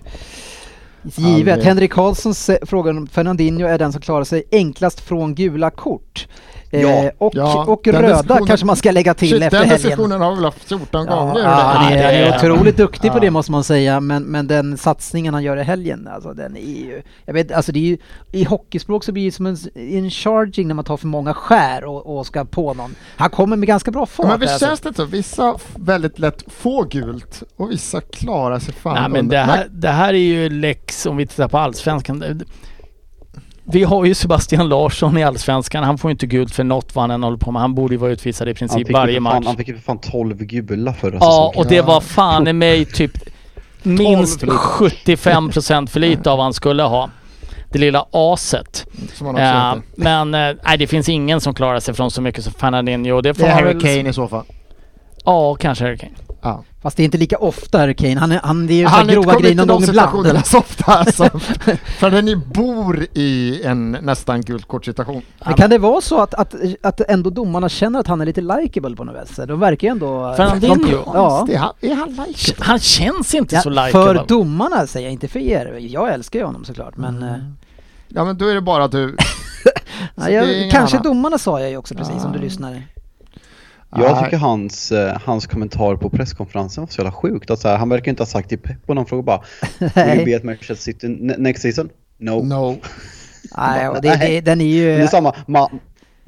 givet. 1.16 1.52
Aldrig. 1.54 1.66
Henrik 1.68 1.92
Karlsson 1.92 2.34
frågar 2.66 2.92
om 2.92 3.08
Fernandinho 3.08 3.68
är 3.68 3.78
den 3.78 3.92
som 3.94 4.02
klarar 4.02 4.24
sig 4.24 4.44
enklast 4.52 5.00
från 5.00 5.36
gula 5.36 5.70
kort. 5.72 6.28
Eh, 6.76 6.82
Ja. 7.06 7.12
och, 7.18 7.32
Ja, 7.36 7.66
och 7.68 7.82
den 7.84 8.02
röda 8.02 8.40
kanske 8.48 8.66
man 8.66 8.76
ska 8.76 8.92
lägga 8.92 9.14
till 9.14 9.30
Shit, 9.30 9.42
efter 9.42 9.60
den 9.60 9.70
helgen. 9.70 9.88
diskussionen 9.88 10.22
har 10.22 10.30
vi 10.32 10.36
väl 10.36 10.46
haft 10.46 10.64
14 10.64 11.06
Ja, 11.10 11.16
gånger. 11.16 11.40
ja, 11.44 11.50
han 11.50 11.94
är, 11.94 11.98
är 11.98 12.36
otroligt 12.38 12.78
duktig 12.78 13.12
på 13.12 13.20
det 13.20 13.32
måste 13.32 13.52
man 13.52 13.64
säga, 13.64 14.00
men, 14.00 14.24
men 14.24 14.48
den 14.48 14.78
satsningen 14.78 15.34
han 15.34 15.44
gör 15.44 15.58
i 15.58 15.64
helgen, 15.64 16.10
alltså 16.14 16.34
den 16.34 16.58
är 16.58 16.60
ju... 16.62 17.02
Jag 17.26 17.34
vet, 17.34 17.52
alltså 17.52 17.72
det 17.72 17.80
är 17.80 17.82
ju, 17.88 17.98
I 18.32 18.44
hockeyspråk 18.44 19.04
så 19.04 19.12
blir 19.12 19.26
det 19.26 19.32
som 19.32 19.46
en, 19.46 19.58
en 19.76 20.10
charging 20.10 20.68
när 20.68 20.76
man 20.76 20.86
tar 20.86 20.98
för 20.98 21.08
många 21.08 21.34
skär 21.34 21.86
och, 21.86 22.18
och 22.18 22.26
ska 22.26 22.46
på 22.46 22.74
någon. 22.74 22.96
Han 23.18 23.30
kommer 23.30 23.56
med 23.58 23.68
ganska 23.68 23.92
bra 23.92 24.06
fart. 24.06 24.28
Men 24.28 24.40
visst 24.40 24.52
alltså. 24.54 24.66
känns 24.66 24.80
det 24.82 24.94
så? 24.94 25.06
Vissa 25.06 25.56
väldigt 25.76 26.20
lätt 26.20 26.44
får 26.48 26.86
gult 26.86 27.44
och 27.56 27.72
vissa 27.72 28.02
klarar 28.02 28.60
sig 28.60 28.74
fan 28.74 28.94
Nej 29.02 29.10
men 29.10 29.30
det 29.30 29.38
här, 29.38 29.68
det 29.72 29.90
här 29.90 30.14
är 30.14 30.18
ju 30.18 30.50
lex 30.50 31.06
om 31.06 31.18
vi 31.18 31.28
tittar 31.28 31.48
på 31.48 31.58
allsvenskan. 31.58 32.44
Vi 33.68 33.84
har 33.84 34.06
ju 34.06 34.14
Sebastian 34.14 34.70
Larsson 34.70 35.18
i 35.18 35.24
allsvenskan. 35.24 35.84
Han 35.84 35.98
får 35.98 36.10
ju 36.10 36.12
inte 36.12 36.28
gult 36.28 36.56
för 36.56 36.64
något 36.64 36.96
vad 36.96 37.04
han 37.04 37.12
än 37.12 37.24
håller 37.24 37.38
på 37.38 37.52
med. 37.52 37.62
Han 37.62 37.76
borde 37.76 37.94
ju 37.94 37.98
vara 37.98 38.12
utvisad 38.12 38.48
i 38.48 38.52
Han 38.52 38.56
princip 38.56 38.92
varje 38.92 39.14
fan, 39.16 39.24
match. 39.24 39.44
han 39.46 39.58
fick 39.58 39.68
ju 39.68 39.74
för 39.76 39.82
fan 39.82 39.98
12 39.98 40.38
gula 40.38 40.94
förra 40.94 41.14
Ja, 41.16 41.20
säsongen. 41.20 41.60
och 41.60 41.66
det 41.68 41.82
var 41.82 42.02
fan 42.02 42.48
i 42.48 42.54
mig 42.64 42.86
typ 42.86 43.12
minst 43.84 44.40
12 44.40 44.52
för 44.52 44.86
lite. 44.86 45.16
75% 45.16 45.88
för 45.88 46.00
lite 46.00 46.32
av 46.32 46.38
vad 46.38 46.46
han 46.46 46.54
skulle 46.54 46.84
ha. 46.84 47.10
Det 47.72 47.80
lilla 47.80 48.06
aset. 48.12 48.86
Som 49.14 49.26
man 49.26 49.36
också 49.36 49.44
heter. 49.44 49.82
men 49.96 50.34
eh, 50.34 50.56
nej, 50.66 50.78
det 50.78 50.88
finns 50.88 51.10
ingen 51.10 51.42
som 51.42 51.54
klarar 51.54 51.80
sig 51.80 51.94
från 51.94 52.12
så 52.12 52.22
mycket 52.22 52.44
som 52.44 52.54
Fernandinho. 52.54 53.22
Det 53.22 53.30
Det 53.30 53.34
får 53.34 53.44
är 53.44 53.48
man 53.48 53.56
Harry 53.58 53.74
väl... 53.74 53.82
Kane 53.82 54.10
i 54.10 54.14
så 54.14 54.28
fall. 54.28 54.44
Ja, 55.26 55.56
kanske 55.56 55.84
Harry 55.86 55.98
Kane. 55.98 56.14
Ja. 56.42 56.64
Fast 56.86 56.98
det 56.98 57.04
är 57.04 57.06
inte 57.06 57.18
lika 57.18 57.38
ofta 57.38 57.78
Harry 57.78 57.94
Kane. 57.96 58.20
Han, 58.20 58.32
är, 58.32 58.40
han 58.44 58.68
det 58.68 58.74
är 58.74 58.76
ju 58.76 58.86
Han 58.86 59.08
grova 59.08 59.24
kommer 59.24 59.40
grejer 59.40 59.52
inte 59.52 59.66
någon 59.66 59.76
gång 59.82 59.90
ibland. 59.90 60.10
situationerna 60.10 60.44
så 60.44 60.58
ofta 60.58 60.94
alltså. 60.94 61.30
För 62.00 62.22
ni 62.22 62.36
bor 62.36 63.06
i 63.14 63.62
en 63.64 63.92
nästan 63.92 64.42
gult 64.42 64.68
kort-situation. 64.68 65.22
Men 65.46 65.54
kan 65.54 65.70
det 65.70 65.78
vara 65.78 66.02
så 66.02 66.22
att, 66.22 66.34
att, 66.34 66.56
att 66.82 67.02
ändå 67.02 67.30
domarna 67.30 67.70
känner 67.70 68.00
att 68.00 68.08
han 68.08 68.22
är 68.22 68.26
lite 68.26 68.42
likeable 68.42 68.96
på 68.96 69.04
något 69.04 69.16
vis? 69.30 69.40
De 69.48 69.60
verkar 69.60 69.88
ju 69.88 69.92
ändå... 69.92 70.34
Fernandinho? 70.38 71.04
Ja. 71.14 71.48
Är 71.52 71.58
han- 71.58 71.74
är 71.82 71.96
han 71.96 72.10
like? 72.28 72.54
Han 72.60 72.80
känns 72.80 73.34
inte 73.36 73.56
Ja, 73.56 73.62
så 73.62 73.74
för 73.74 73.86
likeable. 73.86 74.24
domarna 74.28 74.88
säger 74.88 75.06
jag, 75.08 75.14
inte 75.14 75.28
för 75.28 75.40
er. 75.40 75.78
Jag 75.80 76.14
älskar 76.14 76.40
ju 76.40 76.46
honom 76.46 76.66
såklart 76.66 76.98
men... 76.98 77.24
eh, 77.24 77.36
Ja 78.08 78.26
men 78.26 78.38
då 78.38 78.48
är 78.48 78.56
det 78.56 78.62
bara 78.62 78.84
att 78.84 78.92
du... 78.92 79.16
Ja, 80.16 80.30
jag, 80.30 80.72
kanske 80.72 80.98
annan. 80.98 81.04
domarna 81.12 81.38
sa 81.38 81.60
jag 81.62 81.70
ju 81.70 81.78
också 81.78 81.96
precis 81.96 82.24
om 82.26 82.32
du 82.32 82.38
Ja. 82.38 82.44
lyssnade. 82.44 82.82
Jag 83.90 84.12
Nej. 84.12 84.24
tycker 84.24 84.38
hans, 84.38 84.92
eh, 84.92 85.18
hans 85.26 85.48
kommentar 85.48 85.96
på 85.96 86.10
presskonferensen 86.10 86.82
var 86.82 86.88
så 86.88 87.02
jävla 87.02 87.12
sjukt. 87.12 87.50
Att 87.50 87.60
så 87.60 87.68
här, 87.68 87.78
han 87.78 87.90
verkar 87.90 88.10
inte 88.10 88.22
ha 88.22 88.28
sagt 88.28 88.50
till 88.50 88.60
Pep 88.60 88.78
och 88.86 88.96
någon 88.96 89.06
fråga 89.06 89.24
bara 89.24 89.42
Will 89.80 90.16
you 90.16 90.26
be 90.26 90.36
at 90.36 90.44
Manchester 90.44 90.76
City 90.76 91.08
ne- 91.08 91.38
next 91.38 91.62
season? 91.62 91.90
No. 92.18 92.44
No. 92.44 92.78
nej 93.58 93.90
och 93.90 94.02
det, 94.02 94.16
det, 94.16 94.42
den 94.42 94.62
är 94.62 94.66
ju... 94.66 94.88
Men 94.90 94.98
det 94.98 95.04
är 95.04 95.08
samma, 95.08 95.36
Ma 95.48 95.70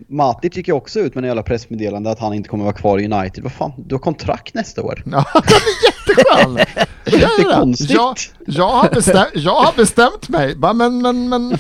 Matic 0.08 0.58
gick 0.58 0.68
ju 0.68 0.74
också 0.74 1.00
ut 1.00 1.16
med 1.16 1.24
en 1.24 1.28
jävla 1.28 1.44
pressmeddelande 1.44 2.12
att 2.12 2.20
han 2.20 2.34
inte 2.34 2.50
kommer 2.50 2.64
vara 2.64 2.76
kvar 2.76 3.00
i 3.00 3.06
United. 3.14 3.44
Vad 3.44 3.52
fan, 3.52 3.72
du 3.78 3.96
har 3.96 4.00
kontrakt 4.00 4.54
nästa 4.54 4.84
år. 4.84 5.04
Ja, 5.06 5.26
han 5.34 6.58
är 6.58 6.60
jätteskön! 6.60 6.86
Jättekonstigt. 7.22 7.92
Jag, 7.92 8.18
jag, 8.46 8.70
har 8.70 8.90
bestämt, 8.90 9.30
jag 9.34 9.56
har 9.56 9.74
bestämt 9.76 10.30
mig. 10.30 10.56
Bara, 10.56 10.74
men, 10.74 11.02
men, 11.02 11.30
men. 11.30 11.58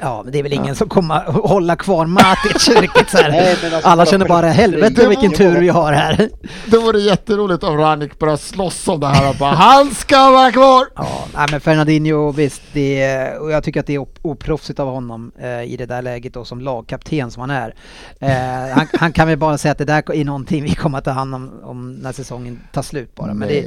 Ja, 0.00 0.20
men 0.24 0.32
det 0.32 0.38
är 0.38 0.42
väl 0.42 0.52
ingen 0.52 0.74
som 0.74 0.88
kommer 0.88 1.14
att 1.14 1.34
hålla 1.34 1.76
kvar 1.76 2.06
Matic 2.06 2.68
riktigt 2.68 3.10
så. 3.10 3.16
Nej, 3.30 3.50
alltså 3.50 3.88
Alla 3.88 3.96
bara 3.96 4.06
känner 4.06 4.28
bara 4.28 4.46
helvete 4.48 5.08
vilken 5.08 5.32
tur 5.32 5.60
vi 5.60 5.68
har 5.68 5.92
här. 5.92 6.28
Det 6.66 6.78
vore 6.78 7.00
jätteroligt 7.00 7.64
om 7.64 7.76
Ranik 7.78 8.18
började 8.18 8.38
slåss 8.38 8.88
om 8.88 9.00
det 9.00 9.06
här 9.06 9.28
och 9.30 9.36
bara 9.36 9.54
han 9.54 9.90
ska 9.94 10.30
vara 10.30 10.52
kvar! 10.52 10.86
Ja, 11.34 11.46
men 11.50 11.60
Fernandinho 11.60 12.32
visst, 12.32 12.62
det 12.72 13.28
och 13.40 13.50
jag 13.50 13.64
tycker 13.64 13.80
att 13.80 13.86
det 13.86 13.94
är 13.94 13.98
op- 13.98 14.18
oproffsigt 14.22 14.80
av 14.80 14.88
honom 14.88 15.32
eh, 15.40 15.62
i 15.62 15.76
det 15.78 15.86
där 15.86 16.02
läget 16.02 16.34
då 16.34 16.44
som 16.44 16.60
lagkapten 16.60 17.30
som 17.30 17.40
han 17.40 17.50
är. 17.50 17.74
Eh, 18.20 18.76
han, 18.76 18.86
han 18.92 19.12
kan 19.12 19.28
väl 19.28 19.38
bara 19.38 19.58
säga 19.58 19.72
att 19.72 19.78
det 19.78 19.84
där 19.84 20.12
är 20.14 20.24
någonting 20.24 20.62
vi 20.62 20.74
kommer 20.74 20.98
att 20.98 21.04
ta 21.04 21.10
hand 21.10 21.34
om, 21.34 21.50
om 21.62 21.92
när 21.92 22.12
säsongen 22.12 22.60
tar 22.72 22.82
slut 22.82 23.14
bara. 23.14 23.34
Men, 23.34 23.48
det, 23.48 23.64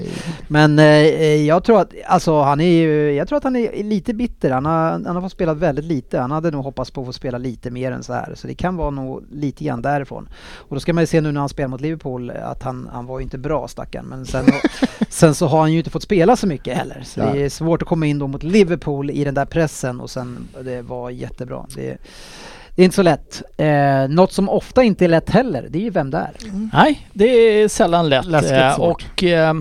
men 0.48 0.80
eh, 0.80 0.86
jag 1.46 1.64
tror 1.64 1.82
att, 1.82 1.92
alltså 2.08 2.42
han 2.42 2.62
är 2.62 2.72
ju, 2.82 3.12
jag 3.14 3.28
tror 3.28 3.38
att 3.38 3.44
han 3.44 3.56
är 3.56 3.84
lite 3.84 4.14
bitter. 4.14 4.52
Han 4.52 4.66
har, 4.66 4.90
han 4.92 5.06
har 5.16 5.22
fått 5.22 5.32
spela 5.32 5.54
väldigt 5.54 5.86
lite. 5.86 6.01
Han 6.14 6.32
hade 6.32 6.52
nog 6.52 6.64
hoppats 6.64 6.92
på 6.92 7.02
att 7.02 7.08
få 7.08 7.14
spela 7.14 7.38
lite 7.38 7.72
mer 7.72 7.92
än 7.92 8.04
så 8.04 8.14
här. 8.14 8.34
Så 8.36 8.48
det 8.48 8.54
kan 8.54 8.76
vara 8.76 8.90
nog 8.90 9.24
lite 9.32 9.64
grann 9.64 9.82
därifrån. 9.82 10.30
Och 10.56 10.76
då 10.76 10.80
ska 10.80 10.94
man 10.94 11.04
ju 11.04 11.08
se 11.08 11.22
nu 11.22 11.32
när 11.32 11.40
han 11.40 11.50
spelar 11.50 11.68
mot 11.68 11.82
Liverpool 11.82 12.32
att 12.32 12.64
han, 12.64 12.90
han 12.94 13.06
var 13.06 13.20
ju 13.20 13.24
inte 13.24 13.38
bra 13.38 13.68
stackaren. 13.68 14.06
Men 14.06 14.26
sen, 14.26 14.46
sen 15.10 15.36
så 15.36 15.48
har 15.48 15.60
han 15.60 15.72
ju 15.72 15.78
inte 15.78 15.90
fått 15.90 16.04
spela 16.04 16.36
så 16.36 16.48
mycket 16.48 16.78
heller. 16.78 17.02
Så 17.06 17.20
det 17.20 17.42
är 17.42 17.50
svårt 17.50 17.82
att 17.82 17.88
komma 17.88 18.06
in 18.06 18.20
då 18.20 18.28
mot 18.28 18.44
Liverpool 18.44 19.10
i 19.10 19.24
den 19.24 19.34
där 19.34 19.46
pressen 19.46 20.02
och 20.02 20.10
sen 20.10 20.48
det 20.62 20.82
var 20.82 21.10
jättebra. 21.10 21.66
Det, 21.76 21.98
det 22.76 22.82
är 22.82 22.84
inte 22.84 22.96
så 22.96 23.04
lätt. 23.04 23.42
Eh, 23.58 24.08
något 24.10 24.32
som 24.32 24.50
ofta 24.50 24.84
inte 24.84 25.06
är 25.06 25.10
lätt 25.10 25.30
heller, 25.30 25.68
det 25.70 25.80
är 25.80 25.84
ju 25.84 25.90
vem 25.90 26.10
det 26.10 26.18
är. 26.18 26.32
Nej, 26.74 27.08
det 27.14 27.26
är 27.26 27.68
sällan 27.68 28.10
lätt. 28.10 28.26
Läskigt 28.26 28.52
Eh, 28.52 28.80
och 28.80 29.24
eh, 29.24 29.54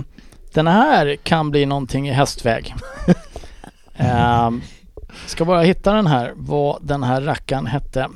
den 0.55 0.67
här 0.67 1.17
kan 1.17 1.51
bli 1.51 1.67
någonting 1.67 2.09
i 2.09 2.13
hästväg. 2.13 2.75
eh, 3.95 4.51
ska 5.27 5.45
bara 5.45 5.63
hitta 5.63 5.93
den 5.93 6.07
här, 6.07 6.33
vad 6.37 6.79
den 6.83 7.03
här 7.03 7.21
rackaren 7.21 7.67
hette. 7.67 8.07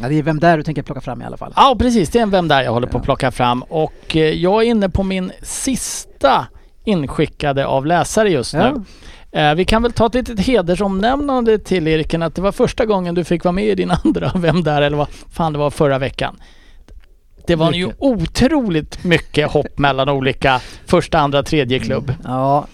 Ja, 0.00 0.08
det 0.08 0.14
är 0.18 0.22
vem 0.22 0.40
det 0.40 0.46
är 0.46 0.56
du 0.56 0.62
tänker 0.62 0.82
plocka 0.82 1.00
fram 1.00 1.22
i 1.22 1.24
alla 1.24 1.36
fall. 1.36 1.52
Ja 1.56 1.76
precis, 1.78 2.10
det 2.10 2.18
är 2.18 2.22
en 2.22 2.30
Vem 2.30 2.48
där 2.48 2.62
jag 2.62 2.72
håller 2.72 2.86
på 2.86 2.96
Ja. 2.96 2.98
att 2.98 3.04
plocka 3.04 3.30
fram 3.30 3.62
och 3.62 4.16
eh, 4.16 4.22
jag 4.22 4.62
är 4.62 4.66
inne 4.70 4.88
på 4.88 5.02
min 5.02 5.32
sista 5.42 6.46
inskickade 6.84 7.66
av 7.66 7.86
läsare 7.86 8.30
just 8.30 8.54
nu. 8.54 8.72
Ja. 9.30 9.40
Eh, 9.40 9.54
vi 9.54 9.64
kan 9.64 9.82
väl 9.82 9.92
ta 9.92 10.06
ett 10.06 10.14
litet 10.14 10.40
hedersomnämnande 10.40 11.58
till 11.58 11.88
Eriken 11.88 12.22
att 12.22 12.34
det 12.34 12.42
var 12.42 12.52
första 12.52 12.86
gången 12.86 13.14
du 13.14 13.24
fick 13.24 13.44
vara 13.44 13.52
med 13.52 13.64
i 13.64 13.74
din 13.74 13.90
andra 14.04 14.32
Vem 14.34 14.62
där 14.62 14.82
eller 14.82 14.96
vad 14.96 15.08
fan 15.30 15.52
det 15.52 15.58
var 15.58 15.70
förra 15.70 15.98
veckan. 15.98 16.36
Det 17.46 17.56
var 17.56 17.72
ju 17.72 17.86
Mycket. 17.86 18.02
otroligt 18.02 19.04
mycket 19.04 19.50
hopp 19.50 19.78
mellan 19.78 20.08
olika 20.08 20.60
första, 20.86 21.18
andra, 21.18 21.42
tredje 21.42 21.78
klubb. 21.78 22.12
Ja, 22.24 22.58
eh, 22.58 22.64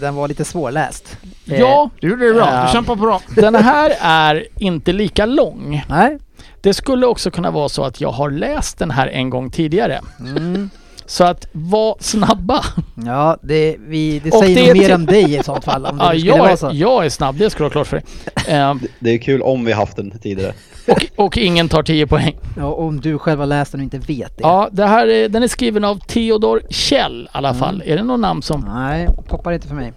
den 0.00 0.14
var 0.14 0.28
lite 0.28 0.44
svårläst. 0.44 1.16
Eh, 1.46 1.60
Ja, 1.60 1.90
Du 2.00 2.08
gjorde 2.10 2.26
det 2.28 2.34
bra, 2.34 2.64
du 2.66 2.72
kämpar 2.72 2.96
bra. 2.96 3.20
den 3.36 3.54
här 3.54 3.92
är 4.00 4.46
inte 4.58 4.92
lika 4.92 5.26
lång. 5.26 5.84
Nej. 5.88 6.18
Det 6.60 6.74
skulle 6.74 7.06
också 7.06 7.30
kunna 7.30 7.50
vara 7.50 7.68
så 7.68 7.84
att 7.84 8.00
jag 8.00 8.10
har 8.10 8.30
läst 8.30 8.78
den 8.78 8.90
här 8.90 9.06
en 9.06 9.30
gång 9.30 9.50
tidigare. 9.50 10.00
Mm. 10.20 10.70
Så 11.06 11.24
att 11.24 11.46
var 11.52 11.96
snabba. 12.00 12.64
Ja, 13.06 13.36
det, 13.42 13.76
vi, 13.88 14.18
det 14.18 14.30
säger 14.30 14.56
det 14.56 14.68
nog 14.74 14.76
mer 14.82 14.94
om 14.94 15.06
dig 15.06 15.34
i 15.38 15.42
sånt 15.42 15.64
fall. 15.64 15.86
Om 15.86 15.98
det 15.98 16.04
Ja, 16.04 16.14
jag, 16.14 16.38
vara 16.38 16.56
så. 16.56 16.66
är, 16.68 16.72
jag 16.74 17.04
är 17.04 17.10
snabb, 17.10 17.36
det 17.36 17.50
ska 17.50 17.58
du 17.58 17.64
ha 17.64 17.70
klart 17.70 17.86
för 17.86 17.96
dig. 17.96 18.04
Ehm, 18.54 18.80
Det 18.98 19.10
är 19.10 19.18
kul 19.18 19.42
om 19.42 19.64
vi 19.64 19.72
haft 19.72 19.96
den 19.96 20.18
tidigare. 20.18 20.52
Och, 20.88 21.24
och 21.24 21.38
ingen 21.38 21.68
tar 21.68 21.82
10 21.82 22.06
poäng. 22.06 22.36
Ja, 22.56 22.72
om 22.72 23.00
du 23.00 23.18
själv 23.18 23.40
har 23.40 23.46
läst 23.46 23.72
den 23.72 23.80
och 23.80 23.84
inte 23.84 23.98
vet 23.98 24.36
det. 24.36 24.42
Ja, 24.42 24.68
det 24.72 24.86
här 24.86 25.06
är, 25.06 25.28
den 25.28 25.42
är 25.42 25.48
skriven 25.48 25.84
av 25.84 25.98
Theodor 25.98 26.62
Kjell 26.70 27.22
i 27.24 27.28
alla 27.36 27.54
fall. 27.54 27.82
Är 27.86 27.96
det 27.96 28.02
någon 28.02 28.20
namn 28.20 28.42
som... 28.42 28.60
Nej, 28.60 29.08
poppar 29.28 29.52
inte 29.52 29.68
för 29.68 29.74
mig. 29.74 29.92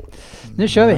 Nu 0.56 0.68
kör 0.68 0.88
vi. 0.88 0.94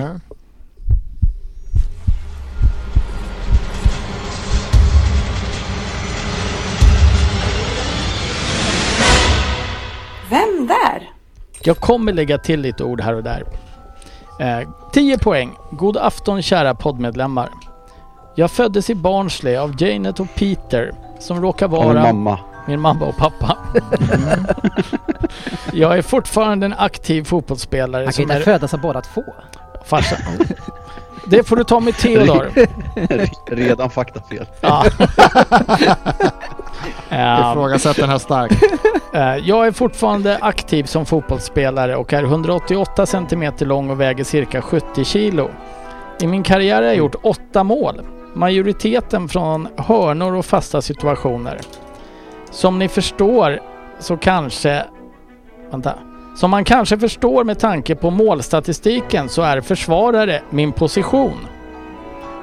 Vem 10.29 10.67
där? 10.67 11.09
Jag 11.63 11.77
kommer 11.77 12.13
lägga 12.13 12.37
till 12.37 12.61
lite 12.61 12.83
ord 12.83 13.01
här 13.01 13.13
och 13.13 13.23
där. 13.23 13.43
Eh, 14.39 14.69
10 14.93 15.17
poäng. 15.17 15.51
God 15.71 15.97
afton 15.97 16.41
kära 16.41 16.75
poddmedlemmar. 16.75 17.49
Jag 18.35 18.51
föddes 18.51 18.89
i 18.89 18.95
Barnsley 18.95 19.55
av 19.55 19.75
Janet 19.83 20.19
och 20.19 20.35
Peter 20.35 20.91
som 21.19 21.41
råkar 21.41 21.65
Och 21.65 21.71
min 21.71 21.93
vara 21.95 22.13
mamma. 22.13 22.39
min 22.67 22.79
mamma 22.79 23.05
och 23.05 23.17
pappa. 23.17 23.57
jag 25.73 25.97
är 25.97 26.01
fortfarande 26.01 26.65
en 26.65 26.73
aktiv 26.77 27.23
fotbollsspelare 27.23 28.03
Han 28.03 28.13
kan 28.13 28.21
inte 28.23 28.33
är 28.35 28.39
födas 28.41 28.73
av 28.73 28.81
båda 28.81 29.01
två. 29.01 29.23
farsa. 29.85 30.15
Det 31.25 31.43
får 31.47 31.55
du 31.55 31.63
ta 31.63 31.79
med 31.79 31.93
Theodor. 31.97 32.51
Redan 33.55 33.89
faktafel. 33.89 34.45
Ja. 37.09 37.51
Ifrågasätter 37.51 38.01
den 38.01 38.09
här 38.09 38.17
starkt. 38.17 38.63
Eh, 39.13 39.35
Jag 39.37 39.67
är 39.67 39.71
fortfarande 39.71 40.37
aktiv 40.41 40.83
som 40.83 41.05
fotbollsspelare 41.05 41.95
och 41.95 42.13
är 42.13 42.23
188 42.23 43.05
cm 43.05 43.53
lång 43.59 43.89
och 43.89 44.01
väger 44.01 44.23
cirka 44.23 44.61
70 44.61 45.03
kilo. 45.05 45.49
I 46.21 46.27
min 46.27 46.43
karriär 46.43 46.75
har 46.75 46.83
jag 46.83 46.95
gjort 46.95 47.15
åtta 47.23 47.63
mål. 47.63 48.01
Majoriteten 48.33 49.29
från 49.29 49.67
hörnor 49.77 50.35
och 50.35 50.45
fasta 50.45 50.81
situationer. 50.81 51.59
Som 52.51 52.79
ni 52.79 52.87
förstår 52.87 53.59
så 53.99 54.17
kanske... 54.17 54.83
Vänta. 55.71 55.93
Som 56.35 56.51
man 56.51 56.63
kanske 56.63 56.97
förstår 56.99 57.43
med 57.43 57.59
tanke 57.59 57.95
på 57.95 58.09
målstatistiken 58.09 59.29
så 59.29 59.41
är 59.41 59.61
försvarare 59.61 60.41
min 60.49 60.71
position. 60.71 61.37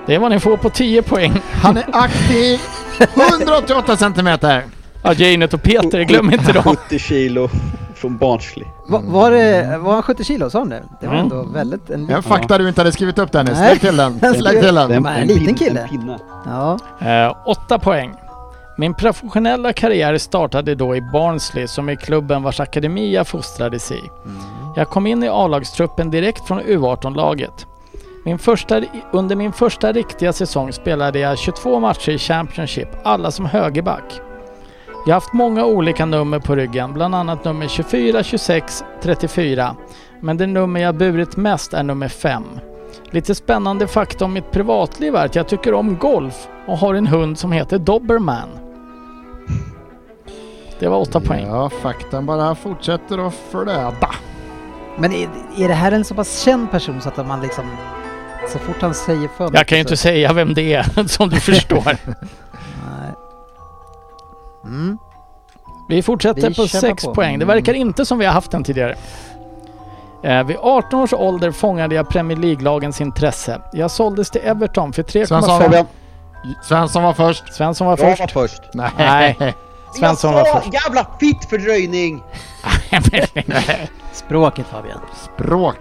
Det 0.07 0.15
är 0.15 0.19
vad 0.19 0.31
ni 0.31 0.41
får 0.41 0.57
på 0.57 0.71
10 0.71 1.03
poäng. 1.03 1.33
Han 1.53 1.77
är 1.77 1.85
aktiv 1.93 2.61
188 3.41 3.97
centimeter. 3.97 4.65
Ja, 5.03 5.13
Janet 5.13 5.55
och 5.55 5.63
Peter, 5.63 6.03
glöm 6.03 6.33
inte 6.33 6.53
dem. 6.53 6.63
70 6.63 6.99
kilo 6.99 7.51
från 7.99 8.17
Barnsley. 8.19 8.67
Va, 8.89 9.01
var, 9.05 9.31
det, 9.31 9.79
var 9.79 9.93
han 9.93 10.03
70 10.03 10.25
kilo, 10.25 10.51
sa 10.51 10.59
han 10.59 10.69
det? 10.69 10.83
Det 11.01 11.07
var 11.07 11.15
Mm. 11.15 11.25
ändå 11.25 11.43
väldigt... 11.43 11.91
En, 11.91 12.11
En 12.11 12.23
fakta 12.23 12.59
du 12.59 12.69
inte 12.69 12.81
hade 12.81 12.93
skrivit 12.93 13.19
upp 13.19 13.33
Dennis. 13.33 13.59
Lägg 13.59 13.81
till 13.81 13.97
den. 13.97 14.13
Lägg 14.23 14.61
till 14.61 14.75
Det 14.75 14.81
är 14.83 14.89
den. 14.89 15.07
En 15.07 15.27
liten 15.29 15.55
kille. 15.55 15.81
En 15.83 15.89
pinne. 15.89 16.19
ja. 16.47 16.79
Eh, 17.01 17.37
åtta 17.47 17.79
poäng. 17.79 18.15
Min 18.79 18.95
professionella 18.95 19.73
karriär 19.73 20.19
startade 20.19 20.75
då 20.75 20.97
i 20.97 21.01
Barnsley 21.01 21.67
som 21.69 21.89
är 21.89 21.95
klubben 21.95 22.43
vars 22.43 22.61
akademi 22.61 23.15
jag 23.15 23.27
fostrades 23.27 23.93
i. 23.93 24.01
Jag 24.77 24.89
kom 24.89 25.07
in 25.07 25.23
i 25.23 25.29
A-lagstruppen 25.29 26.11
direkt 26.11 26.47
från 26.47 26.61
U18-laget. 26.61 27.67
Min 28.25 28.39
första, 28.39 28.83
under 29.13 29.37
min 29.37 29.53
första 29.53 29.93
riktiga 29.93 30.33
säsong 30.33 30.73
spelade 30.73 31.19
jag 31.19 31.39
22 31.39 31.81
matcher 31.81 32.11
i 32.13 32.19
Championship, 32.19 32.89
alla 33.05 33.31
som 33.31 33.47
högerback. 33.47 34.21
Jag 35.09 35.15
har 35.15 35.21
haft 35.21 35.33
många 35.33 35.65
olika 35.65 36.07
nummer 36.07 36.39
på 36.39 36.55
ryggen, 36.57 36.93
bland 36.93 37.15
annat 37.15 37.45
nummer 37.45 37.69
24, 37.69 38.23
26, 38.23 38.85
34. 39.03 39.77
Men 40.21 40.37
det 40.37 40.47
nummer 40.47 40.81
jag 40.81 40.95
burit 40.95 41.37
mest 41.37 41.75
är 41.75 41.83
nummer 41.83 42.09
5. 42.09 42.45
Lite 43.11 43.35
spännande 43.35 43.87
fakta 43.87 44.25
om 44.25 44.33
mitt 44.33 44.51
privatliv 44.51 45.17
är 45.17 45.25
att 45.25 45.35
jag 45.35 45.49
tycker 45.49 45.75
om 45.75 45.97
golf 45.97 46.49
och 46.67 46.79
har 46.79 46.95
en 46.95 47.07
hund 47.07 47.39
som 47.39 47.53
heter 47.53 47.79
Doberman. 47.79 48.49
Det 50.79 50.89
var 50.89 50.99
åtta 50.99 51.21
poäng. 51.21 51.47
Ja, 51.47 51.71
faktan 51.71 52.27
bara 52.27 52.55
fortsätter 52.55 53.27
att 53.27 53.35
flöda. 53.51 54.11
Men 54.99 55.13
är, 55.13 55.29
är 55.59 55.69
det 55.69 55.75
här 55.75 55.93
en 55.93 56.05
så 56.05 56.15
pass 56.15 56.41
känd 56.43 56.71
person 56.71 57.01
så 57.01 57.09
att 57.09 57.27
man 57.27 57.41
liksom... 57.41 57.65
Så 58.49 58.59
fort 58.59 58.77
han 58.81 58.95
säger 58.95 59.29
för 59.37 59.51
Jag 59.53 59.67
kan 59.67 59.79
ju 59.79 59.85
så- 59.85 59.89
inte 59.89 59.97
säga 59.97 60.33
vem 60.33 60.55
det 60.55 60.75
är 60.75 60.83
som 61.09 61.29
du 61.29 61.41
förstår. 61.41 61.97
Mm. 64.65 64.99
Vi 65.89 66.03
fortsätter 66.03 66.49
Vi 66.49 66.55
på 66.55 66.67
kämpar 66.67 66.89
6 66.89 67.05
på. 67.05 67.15
poäng. 67.15 67.39
Det 67.39 67.45
verkar 67.45 67.75
inte 67.75 68.07
som 68.07 68.19
vi 68.19 68.25
har 68.27 68.33
haft 68.33 68.51
den 68.51 68.65
tidigare. 68.65 68.97
Eh, 70.23 70.45
vid 70.47 70.57
18 70.61 71.01
års 71.01 71.13
ålder 71.13 71.51
fångade 71.51 71.95
jag 71.95 72.09
Premier 72.09 72.39
League-lagens 72.39 73.01
intresse. 73.03 73.61
Jag 73.73 73.91
såldes 73.91 74.31
till 74.31 74.41
Everton 74.45 74.93
för 74.93 75.03
Svensson, 75.03 75.41
3,5... 75.41 75.63
Fabian, 75.63 75.87
Svensson 76.63 77.03
var 77.03 77.13
först. 77.13 77.55
Svensson 77.55 77.87
var 77.87 77.99
jag 77.99 78.19
först. 78.19 78.35
var 78.35 78.43
först. 78.43 78.63
Nej. 78.99 79.55
Svensson 79.99 80.35
var 80.35 80.47
Jag 80.47 80.63
först. 80.63 80.75
jävla 80.75 81.07
fittfördröjning! 81.21 82.23
Språket 84.13 84.67
Fabian. 84.67 85.01
Språk. 85.35 85.77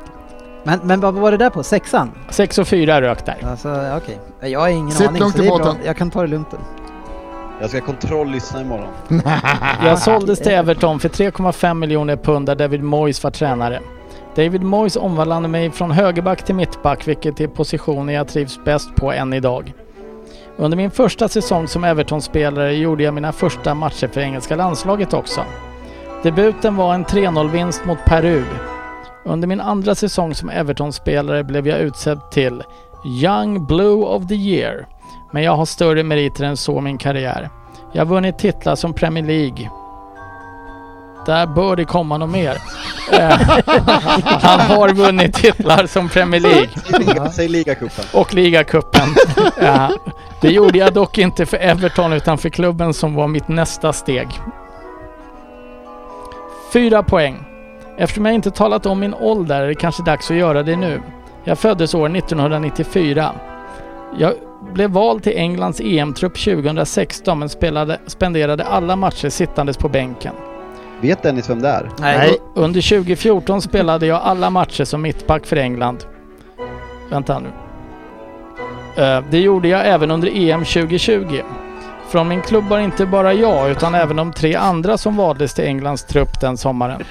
Men, 0.64 0.80
men 0.84 0.99
vad 0.99 1.14
var 1.14 1.32
det 1.32 1.38
där 1.38 1.49
på? 1.49 1.64
Sexan? 1.64 2.12
6 2.30 2.58
och 2.58 2.68
4 2.68 3.02
rök 3.02 3.26
där. 3.26 3.38
Alltså 3.49 3.70
okej. 3.98 4.20
Jag 4.52 4.60
har 4.60 4.68
ingen 4.68 4.91
Sitt 4.91 5.08
aning 5.08 5.20
lugnt 5.20 5.36
så 5.38 5.44
i 5.44 5.49
båten. 5.49 5.76
Jag 5.86 5.98
kan 5.98 6.12
ta 6.12 6.22
det 6.22 6.28
lugnt. 6.28 6.48
då. 6.52 6.58
Jag 7.61 7.69
ska 7.69 7.81
kontrolllyssna 7.81 8.61
imorgon. 8.61 8.89
Jag 9.84 9.99
såldes 9.99 10.39
till 10.39 10.51
Everton 10.51 10.99
för 10.99 11.09
3,5 11.09 11.73
miljoner 11.73 12.15
pund 12.15 12.45
där 12.45 12.55
David 12.55 12.84
Moyes 12.84 13.23
var 13.23 13.31
tränare. 13.31 13.79
David 14.35 14.63
Moyes 14.63 14.95
omvandlade 14.95 15.47
mig 15.47 15.71
från 15.71 15.91
högerback 15.91 16.45
till 16.45 16.55
mittback 16.55 17.07
vilket 17.07 17.39
är 17.39 17.47
positionen 17.47 18.15
jag 18.15 18.27
trivs 18.27 18.59
bäst 18.65 18.95
på 18.95 19.11
än 19.11 19.34
idag. 19.34 19.73
Under 20.57 20.77
min 20.77 20.91
första 20.91 21.27
säsong 21.27 21.67
som 21.67 21.84
Everton-spelare 21.84 22.73
gjorde 22.73 23.03
jag 23.03 23.13
mina 23.13 23.31
första 23.31 23.73
matcher 23.73 24.07
för 24.07 24.21
engelska 24.21 24.55
landslaget 24.55 25.13
också. 25.13 25.41
Debuten 26.23 26.75
var 26.75 26.93
en 26.93 27.05
3-0-vinst 27.05 27.85
mot 27.85 28.05
Peru. 28.05 28.43
Under 29.25 29.47
min 29.47 29.61
andra 29.61 29.95
säsong 29.95 30.35
som 30.35 30.49
Everton-spelare 30.49 31.43
blev 31.43 31.67
jag 31.67 31.79
utsedd 31.79 32.19
till 32.31 32.63
Young 33.05 33.65
Blue 33.65 34.03
of 34.05 34.27
the 34.27 34.35
Year. 34.35 34.88
Men 35.32 35.44
jag 35.44 35.56
har 35.56 35.66
större 35.66 36.04
meriter 36.04 36.44
än 36.44 36.58
så 36.58 36.78
i 36.78 36.82
min 36.82 36.98
karriär. 36.98 37.49
Jag 37.94 38.02
har 38.02 38.06
vunnit 38.06 38.38
titlar 38.38 38.76
som 38.76 38.94
Premier 38.94 39.24
League. 39.24 39.70
Där 41.26 41.48
bör 41.48 41.76
det 41.76 41.86
komma 41.86 42.18
något 42.18 42.30
mer. 42.30 42.58
Eh, 43.12 43.30
Han 44.41 44.60
har 44.60 44.94
vunnit 44.94 45.34
titlar 45.34 45.86
som 45.88 46.10
Premier 46.10 46.41
League 46.41 46.70
Säg 46.86 46.99
liga- 46.99 47.30
Säg 47.32 47.48
ligacupen. 47.48 48.06
och 48.14 48.34
ligacupen. 48.34 49.08
Det 50.41 50.48
gjorde 50.49 50.78
jag 50.78 50.94
dock 50.94 51.18
inte 51.18 51.45
för 51.45 51.58
Everton 51.58 52.14
utan 52.14 52.38
för 52.38 52.49
klubben 52.49 52.94
som 52.94 53.16
var 53.16 53.28
mitt 53.28 53.48
nästa 53.48 53.94
steg. 53.94 54.28
Fyra 56.74 57.04
poäng. 57.04 57.44
Eftersom 57.98 58.26
jag 58.26 58.36
inte 58.36 58.52
talat 58.52 58.86
om 58.86 58.99
min 58.99 59.14
ålder 59.14 59.62
är 59.62 59.68
det 59.68 59.76
kanske 59.76 60.04
dags 60.04 60.32
att 60.32 60.38
göra 60.38 60.64
det 60.64 60.76
nu. 60.76 61.02
Jag 61.44 61.60
föddes 61.60 61.94
år 61.94 62.16
1994. 62.18 63.32
Jag 64.18 64.34
blev 64.73 64.89
vald 64.89 65.23
till 65.23 65.38
Englands 65.38 65.79
EM-trupp 65.79 66.38
2016 66.38 67.39
men 67.39 67.49
spelade, 67.49 67.99
spenderade 68.07 68.63
alla 68.63 68.95
matcher 68.95 69.29
sittandes 69.29 69.77
på 69.77 69.89
bänken. 69.89 70.34
Vet 71.01 71.23
Dennis 71.23 71.49
vem 71.49 71.61
det 71.61 71.69
är? 71.69 71.89
Nej. 71.99 72.38
Under 72.55 72.81
2014 72.89 73.61
spelade 73.61 74.05
jag 74.07 74.21
alla 74.23 74.49
matcher 74.49 74.84
som 74.84 75.01
mittback 75.01 75.45
för 75.45 75.55
England. 75.55 76.05
Vänta 77.09 77.39
nu. 77.39 77.49
Eh, 79.03 79.23
Det 79.31 79.39
gjorde 79.39 79.67
jag 79.67 79.88
även 79.88 80.11
under 80.11 80.27
EM 80.49 80.65
2020. 80.65 81.41
Från 82.09 82.27
min 82.27 82.41
klubb 82.41 82.63
var 82.69 82.79
inte 82.79 83.05
bara 83.05 83.34
jag 83.34 83.69
utan 83.69 83.95
även 83.95 84.15
de 84.15 84.31
tre 84.34 84.55
andra 84.55 84.97
som 84.97 85.15
valdes 85.17 85.53
till 85.53 85.65
Englands 85.65 86.05
trupp 86.05 86.41
den 86.41 86.57
sommaren. 86.57 87.03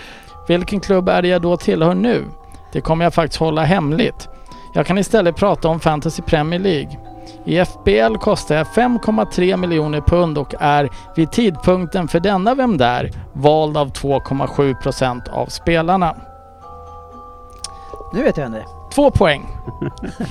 Vilken 0.49 0.81
klubb 0.81 1.09
är 1.09 1.23
det 1.23 1.29
jag 1.29 1.43
då 1.43 1.57
tillhör 1.57 1.95
nu? 1.95 2.25
Det 2.73 2.81
kommer 2.81 3.05
jag 3.05 3.15
faktiskt 3.15 3.41
hålla 3.41 3.65
hemligt. 3.65 4.29
Jag 4.75 4.87
kan 4.87 4.99
istället 4.99 5.37
prata 5.37 5.69
om 5.69 5.81
Fantasy 5.81 6.23
Premier 6.23 6.61
League. 6.61 6.99
I 7.47 7.65
FBL 7.65 8.17
kostar 8.17 8.55
jag 8.55 8.67
5,3 8.67 9.57
miljoner 9.57 10.01
pund 10.01 10.39
och 10.39 10.55
är 10.61 10.89
vid 11.17 11.31
tidpunkten 11.33 12.09
för 12.09 12.21
denna 12.21 12.55
Vem 12.55 12.77
Där 12.79 13.11
vald 13.33 13.77
av 13.77 13.93
2,7 13.93 14.83
procent 14.83 15.29
av 15.29 15.47
spelarna. 15.47 16.17
Nu 18.13 18.23
vet 18.23 18.37
jag 18.37 18.45
vem 18.45 18.53
det 18.53 18.59
är. 18.59 18.67
Två 18.95 19.11
poäng. 19.11 19.47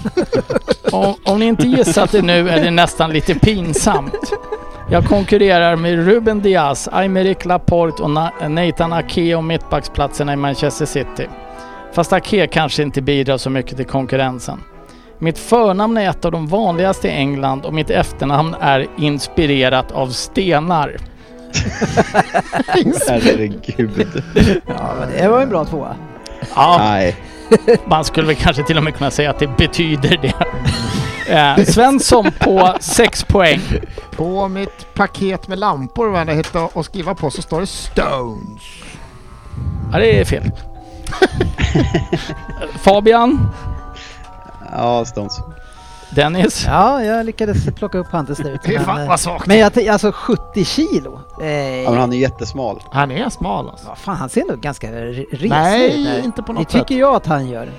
om, 0.92 1.16
om 1.26 1.40
ni 1.40 1.46
inte 1.46 1.68
gissat 1.68 2.12
det 2.12 2.22
nu 2.22 2.50
är 2.50 2.64
det 2.64 2.72
nästan 2.72 3.10
lite 3.14 3.36
pinsamt. 3.36 4.34
Jag 4.90 5.06
konkurrerar 5.06 5.76
med 5.76 6.06
Ruben 6.06 6.42
Diaz, 6.42 6.90
Aymeric 6.92 7.46
Laporte 7.46 8.04
och 8.04 8.10
Na- 8.10 8.50
Nathan 8.50 8.94
Ake 8.94 9.36
om 9.36 9.48
mittbacksplatserna 9.48 10.34
i 10.34 10.36
Manchester 10.36 10.86
City. 10.86 11.28
Fast 11.94 12.14
Ake 12.14 12.48
kanske 12.48 12.84
inte 12.84 13.02
bidrar 13.02 13.38
så 13.38 13.50
mycket 13.50 13.78
till 13.78 13.86
konkurrensen. 13.86 14.62
Mitt 15.20 15.38
förnamn 15.38 15.98
är 15.98 16.10
ett 16.10 16.26
av 16.26 16.32
de 16.32 16.48
vanligaste 16.48 17.08
i 17.08 17.12
England 17.12 17.66
och 17.66 17.74
mitt 17.74 17.90
efternamn 17.90 18.56
är 18.62 18.88
inspirerat 18.98 19.92
av 19.92 20.08
stenar. 20.10 20.98
Herregud. 23.08 24.24
Ja, 24.68 24.94
men 25.00 25.10
det 25.18 25.28
var 25.28 25.42
en 25.42 25.50
bra 25.50 25.66
tvåa. 25.66 25.96
Ja, 26.56 26.78
Nej. 26.80 27.16
man 27.86 28.06
skulle 28.06 28.28
väl 28.28 28.36
kanske 28.36 28.64
till 28.64 28.78
och 28.78 28.84
med 28.84 28.96
kunna 28.96 29.12
säga 29.12 29.30
att 29.30 29.40
det 29.40 29.58
betyder 29.58 30.18
det. 30.22 30.34
Eh, 31.30 31.66
Svensson 31.66 32.32
på 32.40 32.76
6 32.80 33.24
poäng. 33.24 33.62
På 34.12 34.48
mitt 34.48 34.94
paket 34.94 35.48
med 35.48 35.60
lampor 35.60 36.08
vad 36.10 36.30
jag 36.30 36.36
hittade 36.36 36.70
och 36.74 36.86
skriva 36.86 37.16
på 37.16 37.30
så 37.30 37.42
står 37.42 37.60
det 37.60 37.68
Stones. 37.68 38.62
Ja, 39.92 40.00
det 40.00 40.20
är 40.20 40.26
fel. 40.26 40.52
Fabian, 42.84 43.50
Ja, 44.72 45.06
Stones. 45.06 45.40
Dennis. 46.10 46.66
Ja, 46.68 47.04
jag 47.04 47.26
lyckades 47.26 47.66
plocka 47.76 47.98
upp 47.98 48.08
han 48.12 48.26
till 48.26 48.36
slut. 48.36 48.62
Fy 48.66 48.74
Men, 48.76 48.86
fan 48.86 49.02
eh, 49.02 49.08
vad 49.08 49.20
svagt. 49.20 49.48
men 49.48 49.58
jag, 49.60 49.88
alltså 49.88 50.12
70 50.12 50.66
kilo. 50.66 51.20
Eh, 51.42 51.48
Ja, 51.84 51.90
men 51.92 52.00
han 52.00 52.14
är 52.14 52.18
jättesmal. 52.18 52.82
Han 52.92 53.12
är 53.12 53.30
smal 53.30 53.70
alltså. 53.70 53.88
Vad 53.88 53.98
fan, 53.98 54.16
han 54.16 54.30
ser 54.30 54.44
nog 54.46 54.60
ganska 54.60 54.92
resig 54.92 55.50
Nej, 55.50 56.00
ut 56.02 56.06
där. 56.06 56.24
inte 56.24 56.42
på 56.42 56.54
Det 56.54 56.60
något 56.60 56.70
tycker 56.70 56.80
sätt. 56.86 56.98
jag 56.98 57.16
att 57.16 57.26
han 57.26 57.48
gör. 57.50 57.70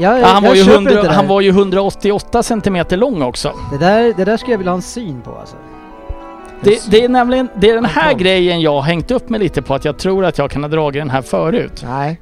Jag, 0.00 0.20
Ja, 0.20 0.26
han, 0.26 0.42
jag 0.44 0.50
var 0.50 0.56
ju 0.56 0.64
köper 0.64 0.74
100, 0.76 0.90
inte 0.92 1.08
det 1.08 1.14
han 1.14 1.28
var 1.28 1.40
ju 1.40 1.48
188 1.48 2.42
centimeter 2.42 2.96
lång 2.96 3.22
också. 3.22 3.52
Det 3.72 3.78
där, 3.78 4.14
det 4.16 4.24
där 4.24 4.36
skulle 4.36 4.52
jag 4.52 4.58
vilja 4.58 4.70
ha 4.70 4.76
en 4.76 4.82
syn 4.82 5.22
på 5.22 5.30
alltså. 5.40 5.56
Det, 6.60 6.90
det 6.90 7.04
är 7.04 7.08
nämligen 7.08 7.48
det 7.56 7.70
är 7.70 7.74
den 7.74 7.84
här 7.84 8.12
grejen 8.14 8.60
jag 8.60 8.72
har 8.72 8.82
hängt 8.82 9.10
upp 9.10 9.28
mig 9.28 9.40
lite 9.40 9.62
på 9.62 9.74
att 9.74 9.84
jag 9.84 9.98
tror 9.98 10.24
att 10.24 10.38
jag 10.38 10.50
kan 10.50 10.62
ha 10.62 10.68
dragit 10.68 11.00
den 11.00 11.10
här 11.10 11.22
förut. 11.22 11.84
Nej, 11.88 12.20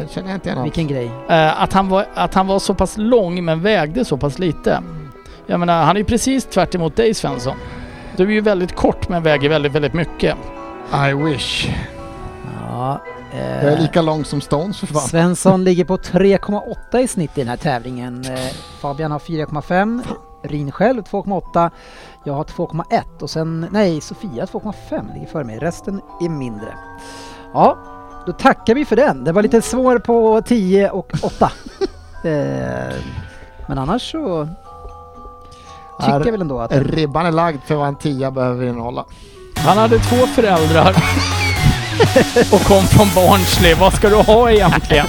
det 0.00 0.12
känner 0.12 0.28
jag 0.28 0.36
inte 0.36 0.48
igen. 0.48 0.62
Vilken 0.62 0.86
grej. 0.86 1.10
Eh, 1.28 1.62
att, 1.62 1.72
han 1.72 1.88
var, 1.88 2.06
att 2.14 2.34
han 2.34 2.46
var 2.46 2.58
så 2.58 2.74
pass 2.74 2.96
lång 2.96 3.44
men 3.44 3.60
vägde 3.62 4.04
så 4.04 4.16
pass 4.16 4.38
lite. 4.38 4.82
Jag 5.46 5.60
menar, 5.60 5.84
han 5.84 5.96
är 5.96 6.00
ju 6.00 6.04
precis 6.04 6.44
tvärt 6.44 6.74
emot 6.74 6.96
dig 6.96 7.14
Svensson. 7.14 7.56
Du 8.16 8.22
är 8.22 8.30
ju 8.30 8.40
väldigt 8.40 8.76
kort 8.76 9.08
men 9.08 9.22
väger 9.22 9.48
väldigt, 9.48 9.72
väldigt 9.72 9.94
mycket. 9.94 10.36
I 11.10 11.14
wish. 11.14 11.68
Ja, 12.70 13.00
eh, 13.32 13.64
Jag 13.64 13.72
är 13.72 13.78
lika 13.78 14.02
lång 14.02 14.24
som 14.24 14.40
Stones 14.40 14.78
för 14.78 14.86
fan. 14.86 15.02
Svensson 15.02 15.64
ligger 15.64 15.84
på 15.84 15.96
3,8 15.96 16.98
i 16.98 17.08
snitt 17.08 17.38
i 17.38 17.40
den 17.40 17.48
här 17.48 17.56
tävlingen. 17.56 18.24
Eh, 18.24 18.38
Fabian 18.80 19.10
har 19.12 19.18
4,5. 19.18 20.02
Rin 20.42 20.72
själv 20.72 21.02
2,8. 21.02 21.70
Jag 22.24 22.34
har 22.34 22.44
2,1 22.44 23.22
och 23.22 23.30
sen, 23.30 23.66
nej, 23.70 24.00
Sofia 24.00 24.44
2,5 24.44 25.14
ligger 25.14 25.26
före 25.26 25.44
mig. 25.44 25.58
Resten 25.58 26.00
är 26.20 26.28
mindre. 26.28 26.68
Ja, 27.54 27.78
då 28.26 28.32
tackar 28.32 28.74
vi 28.74 28.84
för 28.84 28.96
den. 28.96 29.24
Det 29.24 29.32
var 29.32 29.42
lite 29.42 29.62
svår 29.62 29.98
på 29.98 30.42
10 30.46 30.90
och 30.90 31.12
8. 31.22 31.52
eh, 32.24 32.96
men 33.66 33.78
annars 33.78 34.10
så 34.10 34.48
tycker 36.00 36.12
jag 36.12 36.32
väl 36.32 36.40
ändå 36.40 36.60
att... 36.60 36.72
Ribban 36.72 37.26
är 37.26 37.32
lagd 37.32 37.62
för 37.66 37.74
vad 37.74 37.88
en 37.88 37.96
tia 37.96 38.30
behöver 38.30 38.66
innehålla. 38.66 39.04
Han 39.56 39.78
hade 39.78 39.98
två 39.98 40.26
föräldrar 40.26 40.88
och 42.52 42.60
kom 42.60 42.82
från 42.82 43.08
Barnsley. 43.14 43.74
Vad 43.74 43.94
ska 43.94 44.08
du 44.08 44.16
ha 44.16 44.50
egentligen? 44.50 45.06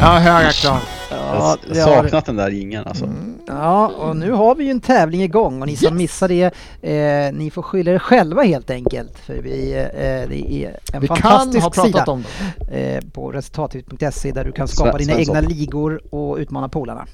Jag 0.00 0.06
har 0.06 0.18
höga 0.18 0.50
krav. 0.50 0.78
Jag 1.26 1.58
Ja, 1.76 1.84
har 1.86 2.02
saknat 2.02 2.26
den 2.26 2.36
där 2.36 2.50
ringen 2.50 2.84
alltså. 2.86 3.08
Ja, 3.46 3.86
och 3.86 4.16
nu 4.16 4.30
har 4.30 4.54
vi 4.54 4.64
ju 4.64 4.70
en 4.70 4.80
tävling 4.80 5.22
igång 5.22 5.60
och 5.60 5.66
ni 5.66 5.76
som 5.76 5.96
missar 5.96 6.28
det, 6.28 6.44
eh, 6.82 7.34
ni 7.34 7.50
får 7.50 7.62
skylla 7.62 7.90
er 7.92 7.98
själva 7.98 8.42
helt 8.42 8.70
enkelt. 8.70 9.18
För 9.18 9.34
vi, 9.42 9.72
eh, 9.72 10.28
det 10.28 10.52
är 10.52 10.78
en 10.92 11.00
Vi 11.00 11.06
kan 11.08 11.16
fantastisk 11.16 11.62
ha 11.64 11.70
pratat 11.70 11.86
sida 11.92 12.04
om 12.06 12.24
det. 12.68 12.94
eh, 12.96 13.00
på 13.12 13.32
resultatet.se 13.32 14.32
där 14.32 14.44
du 14.44 14.52
kan 14.52 14.68
skapa 14.68 14.90
Sve- 14.92 14.98
dina 14.98 15.14
Svensson. 15.14 15.36
egna 15.36 15.48
ligor 15.48 16.00
och 16.14 16.36
utmana 16.36 16.68
polarna. 16.68 17.06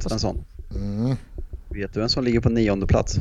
Svensson. 0.00 0.44
Mm. 0.74 1.16
Vet 1.68 1.94
du 1.94 2.00
vem 2.00 2.08
som 2.08 2.24
ligger 2.24 2.40
på 2.40 2.48
nionde 2.48 2.86
plats? 2.86 3.18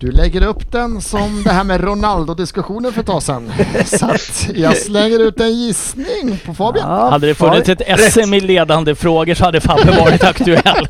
Du 0.00 0.10
lägger 0.10 0.46
upp 0.46 0.72
den 0.72 1.00
som 1.00 1.42
det 1.44 1.50
här 1.50 1.64
med 1.64 1.80
Ronaldo-diskussionen 1.80 2.92
för 2.92 3.00
ett 3.00 3.06
tag 3.06 3.22
sedan. 3.22 3.52
Så 3.86 4.06
att 4.06 4.48
jag 4.54 4.76
slänger 4.76 5.18
ut 5.18 5.40
en 5.40 5.52
gissning 5.52 6.38
på 6.46 6.54
Fabian. 6.54 6.90
Ja, 6.90 7.10
Hade 7.10 7.26
det 7.26 7.34
funnits 7.34 7.68
ett 7.68 8.12
SM 8.12 8.34
i 8.34 8.40
ledande 8.40 8.94
frågor 8.94 9.34
så 9.34 9.44
hade 9.44 9.60
Fabbe 9.60 9.96
varit 10.00 10.24
aktuell. 10.24 10.86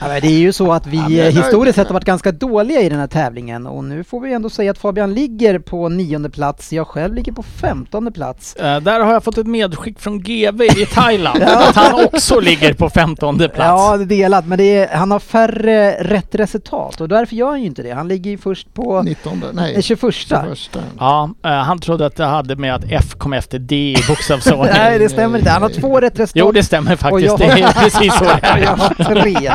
Ja, 0.00 0.08
men 0.08 0.20
det 0.20 0.26
är 0.26 0.38
ju 0.38 0.52
så 0.52 0.72
att 0.72 0.86
vi 0.86 0.96
Ja, 0.96 1.24
historiskt 1.30 1.76
sett 1.76 1.86
har 1.86 1.94
varit 1.94 2.04
ganska 2.04 2.32
dåliga 2.32 2.80
i 2.80 2.88
den 2.88 2.98
här 2.98 3.06
tävlingen 3.06 3.66
och 3.66 3.84
nu 3.84 4.04
får 4.04 4.20
vi 4.20 4.32
ändå 4.32 4.50
säga 4.50 4.70
att 4.70 4.78
Fabian 4.78 5.14
ligger 5.14 5.58
på 5.58 5.88
nionde 5.88 6.30
plats, 6.30 6.72
jag 6.72 6.86
själv 6.86 7.14
ligger 7.14 7.32
på 7.32 7.42
femtonde 7.42 8.10
plats. 8.10 8.56
Eh, 8.56 8.80
där 8.80 9.00
har 9.00 9.12
jag 9.12 9.24
fått 9.24 9.38
ett 9.38 9.46
medskick 9.46 10.00
från 10.00 10.20
GV 10.20 10.62
i 10.62 10.86
Thailand. 10.94 11.42
Att 11.46 11.76
han 11.76 12.04
också 12.04 12.40
ligger 12.40 12.74
på 12.74 12.90
15 12.90 13.38
plats. 13.38 13.52
Ja, 13.58 13.96
det 13.96 14.04
är 14.04 14.06
delat, 14.06 14.46
men 14.46 14.58
det 14.58 14.76
är, 14.76 14.96
han 14.96 15.10
har 15.10 15.18
färre 15.18 15.92
rätt 16.04 16.34
resultat 16.34 17.00
och 17.00 17.08
därför 17.08 17.36
gör 17.36 17.50
han 17.50 17.62
ju 17.62 17.69
inte 17.70 17.82
det. 17.82 17.90
Han 17.90 18.08
ligger 18.08 18.30
ju 18.30 18.38
först 18.38 18.74
på 18.74 19.02
19, 19.02 19.42
eh, 19.42 19.48
nej. 19.52 19.82
21. 19.82 20.14
21. 20.14 20.78
Ja, 20.98 21.30
eh, 21.44 21.50
han 21.50 21.78
trodde 21.78 22.06
att 22.06 22.16
det 22.16 22.24
hade 22.24 22.56
med 22.56 22.74
att 22.74 22.84
F 22.88 23.14
kom 23.18 23.32
efter 23.32 23.58
D 23.58 23.76
i 23.76 23.96
bokstavsordning. 24.08 24.74
Nej, 24.78 24.98
det 24.98 25.08
stämmer 25.08 25.38
inte. 25.38 25.50
Han 25.50 25.62
har 25.62 25.68
två 25.68 26.00
rätt 26.00 26.18
resultat. 26.18 26.32
Jo, 26.46 26.52
det 26.52 26.62
stämmer 26.62 27.12
Och 27.12 27.20
jag 27.20 27.38
faktiskt. 27.38 27.38
Det 27.38 27.62
har- 27.62 27.68
är 27.70 27.72
precis 27.72 28.14
så 28.18 28.24
jag 28.42 28.76
har 28.76 29.04
tre. 29.04 29.46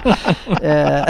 Eh, 0.70 1.06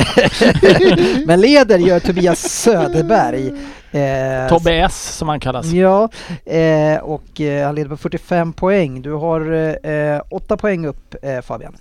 Men 1.27 1.41
leder 1.41 1.79
gör 1.79 1.99
Tobias 1.99 2.39
Söderberg. 2.49 3.51
Eh, 3.91 4.49
Tobbe 4.49 4.71
S 4.73 5.15
som 5.17 5.29
han 5.29 5.39
kallas. 5.39 5.65
Ja, 5.71 6.09
eh, 6.45 6.97
och 7.01 7.41
eh, 7.41 7.65
han 7.65 7.75
leder 7.75 7.89
på 7.89 7.97
45 7.97 8.53
poäng. 8.53 9.01
Du 9.01 9.13
har 9.13 9.51
eh, 9.89 10.21
8 10.29 10.57
poäng 10.57 10.85
upp 10.85 11.15
eh, 11.21 11.41
Fabian. 11.41 11.75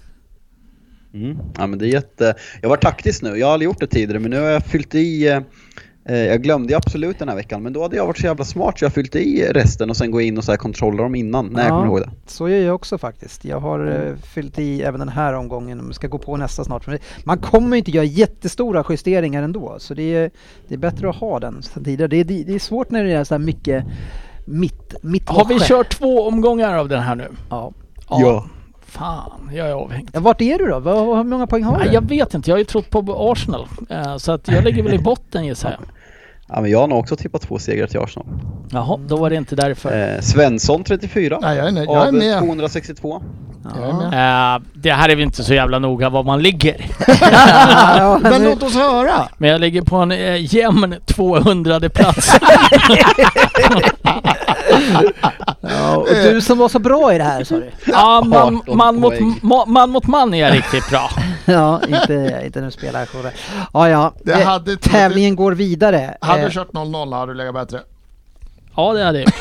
Mm. 1.15 1.39
Ja, 1.59 1.67
men 1.67 1.79
det 1.79 1.87
är 1.87 1.89
jätte... 1.89 2.35
Jag 2.63 2.69
var 2.69 2.77
taktisk 2.77 3.23
nu, 3.23 3.37
jag 3.37 3.47
har 3.47 3.53
aldrig 3.53 3.67
gjort 3.67 3.81
det 3.81 3.87
tidigare 3.87 4.19
men 4.21 4.31
nu 4.31 4.41
har 4.41 4.47
jag 4.47 4.63
fyllt 4.65 4.95
i 4.95 5.29
eh, 6.05 6.17
jag 6.17 6.43
glömde 6.43 6.73
ju 6.73 6.77
absolut 6.77 7.19
den 7.19 7.29
här 7.29 7.37
veckan 7.37 7.63
men 7.63 7.73
då 7.73 7.83
hade 7.83 7.97
jag 7.97 8.07
varit 8.07 8.19
så 8.19 8.27
jävla 8.27 8.45
smart 8.45 8.79
så 8.79 8.85
jag 8.85 8.93
fyllt 8.93 9.17
i 9.17 9.45
resten 9.51 9.91
och 9.91 9.97
sen 9.97 10.11
gå 10.11 10.21
in 10.21 10.39
och 10.39 10.45
så 10.45 10.53
här 10.53 10.57
kontrollera 10.57 11.03
dem 11.03 11.15
innan 11.15 11.47
när 11.47 11.63
jag 11.63 11.71
Ja. 11.71 11.75
kommer 11.75 11.87
ihåg 11.87 12.01
det. 12.01 12.11
Så 12.27 12.49
gör 12.49 12.61
jag 12.61 12.75
också 12.75 12.99
faktiskt. 12.99 13.45
Jag 13.45 13.61
har 13.61 13.87
eh, 13.87 14.17
fyllt 14.17 14.59
i 14.59 14.83
även 14.83 15.01
den 15.01 15.09
här 15.09 15.33
omgången. 15.33 15.89
Vi 15.89 15.95
ska 15.95 16.07
gå 16.09 16.19
på 16.19 16.37
nästa 16.37 16.65
snart. 16.65 16.87
Man 17.25 17.39
kommer 17.39 17.77
ju 17.77 17.79
inte 17.79 17.91
göra 17.91 18.05
jättestora 18.05 18.85
justeringar 18.91 19.43
ändå. 19.43 19.77
Så 19.79 19.95
det 19.95 20.15
är, 20.15 20.31
det 20.69 20.75
är 20.75 20.79
bättre 20.79 21.09
att 21.11 21.17
ha 21.17 21.41
den 21.41 21.63
sen 21.63 21.85
tidigare. 21.85 22.09
Det 22.09 22.17
är, 22.17 22.25
det 22.25 22.55
är 22.55 22.59
svårt 22.59 22.91
när 22.91 23.05
det 23.05 23.13
är 23.13 23.25
så 23.25 23.35
här 23.35 23.39
mycket 23.39 23.85
mitt, 24.47 24.95
mitt 25.03 25.29
Har 25.29 25.45
vi 25.45 25.59
kört 25.61 25.99
två 25.99 26.27
omgångar 26.27 26.79
av 26.79 26.89
den 26.89 27.03
här 27.03 27.15
nu? 27.15 27.29
Ja. 27.51 27.73
Ja. 28.09 28.47
Fan, 28.99 29.51
jag 29.53 29.69
är 29.69 29.73
avhängd. 29.73 30.11
ja. 30.13 30.21
Vart 30.21 30.41
är 30.41 30.59
du 30.59 30.67
då? 30.67 30.79
Vad, 30.79 31.17
hur 31.17 31.25
många 31.25 31.47
poäng 31.47 31.63
har 31.63 31.79
Nej, 31.79 31.89
du? 31.89 31.95
jag 31.95 32.09
vet 32.09 32.35
inte, 32.35 32.51
jag 32.51 32.55
har 32.55 32.59
ju 32.59 32.65
trott 32.65 32.91
på 32.91 33.31
Arsenal. 33.33 33.67
Eh, 33.91 34.17
Så 34.17 34.33
att 34.33 34.49
jag 34.49 34.65
ligger 34.65 34.83
väl 34.83 34.95
i 34.95 34.99
botten 34.99 35.45
gissar 35.45 35.71
jag. 35.71 35.81
Ja, 36.49 36.61
men 36.61 36.71
jag 36.71 36.79
har 36.79 36.89
nog 36.89 36.99
också 36.99 37.17
tippat 37.17 37.43
två 37.43 37.59
segrar 37.59 37.87
till 37.87 38.01
Arsenal. 38.01 38.27
Jaha, 38.71 38.99
då 39.07 39.17
var 39.17 39.31
det 39.31 39.37
inte 39.37 39.57
därför. 39.57 40.15
Eh, 40.15 40.21
Svensson 40.21 40.85
34 40.85 41.39
Nej, 41.43 41.57
jag 41.57 41.69
är, 41.69 41.73
jag 41.85 41.95
är 41.95 42.07
av 42.09 42.15
med. 42.15 42.39
262. 42.39 43.23
Med. 43.65 44.55
Eh, 44.55 44.63
det 44.75 44.93
här 44.93 45.09
är 45.09 45.15
väl 45.17 45.25
inte 45.25 45.45
så 45.45 45.55
jävla 45.55 45.79
noga 45.79 46.09
var 46.11 46.23
man 46.23 46.43
ligger. 46.43 46.87
ja, 47.99 48.19
Men 48.23 48.45
låt 48.45 48.63
oss 48.63 48.75
höra! 48.75 49.29
Men 49.39 49.51
jag 49.51 49.61
ligger 49.61 49.83
på 49.83 49.97
en 49.97 50.13
eh, 50.13 50.55
jämn 50.55 50.95
200 51.07 51.81
plats. 51.95 52.33
ja, 55.61 55.97
och 55.97 56.07
du 56.09 56.41
som 56.41 56.59
var 56.59 56.69
så 56.69 56.79
bra 56.79 57.15
i 57.15 57.19
det 57.19 57.25
här 57.25 57.45
sa 57.45 57.55
du? 57.55 57.71
ja, 57.87 58.23
man, 58.27 58.57
18 58.57 58.77
man, 58.77 59.01
mot, 59.01 59.15
ma, 59.43 59.65
man 59.67 59.91
mot 59.91 60.07
man 60.07 60.35
är 60.35 60.39
jag 60.47 60.55
riktigt 60.57 60.91
bra. 60.91 61.11
Ja, 61.45 61.81
inte, 61.89 62.43
inte 62.45 62.61
nu 62.61 62.71
spelar 62.71 63.01
jag. 63.01 63.33
Ja, 63.73 63.89
ja. 63.89 64.13
Det 64.25 64.33
Eh, 64.33 64.47
hade- 64.47 64.77
Tävlingen 64.77 65.37
går 65.37 65.53
vidare. 65.53 66.17
Hade 66.21 66.41
Eh, 66.41 66.47
du 66.47 66.53
kört 66.53 66.73
0-0 66.73 67.15
hade 67.19 67.33
du 67.33 67.37
legat 67.37 67.55
bättre. 67.55 67.81
Ja, 68.77 68.93
det 68.93 69.05
hade 69.05 69.21
jag. 69.21 69.33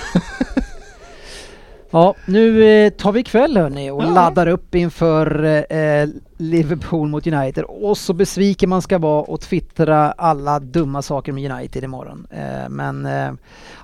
Ja, 1.94 2.16
nu 2.26 2.64
eh, 2.64 2.90
tar 2.90 3.12
vi 3.12 3.24
kväll 3.24 3.58
hörni 3.58 3.90
och 3.92 4.04
Ja. 4.04 4.10
laddar 4.10 4.48
upp 4.48 4.76
inför 4.76 5.44
eh, 5.74 6.08
Liverpool 6.38 7.08
mot 7.08 7.28
United. 7.28 7.64
Och 7.64 7.98
så 7.98 8.14
besviken 8.14 8.70
man 8.70 8.82
ska 8.82 8.98
vara 8.98 9.22
och 9.22 9.42
twittra 9.42 10.12
alla 10.12 10.60
dumma 10.60 11.02
saker 11.02 11.32
med 11.32 11.52
United 11.52 11.84
imorgon. 11.84 12.28
Eh, 12.32 12.70
men 12.70 13.06
eh, 13.06 13.32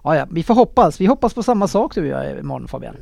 ja, 0.04 0.26
vi 0.32 0.44
får 0.44 0.54
hoppas. 0.56 1.02
Vi 1.02 1.06
hoppas 1.06 1.34
på 1.34 1.44
samma 1.44 1.68
sak 1.68 1.96
du 1.96 2.02
och 2.02 2.08
jag 2.08 2.40
imorgon 2.40 2.68
Fabian. 2.68 2.96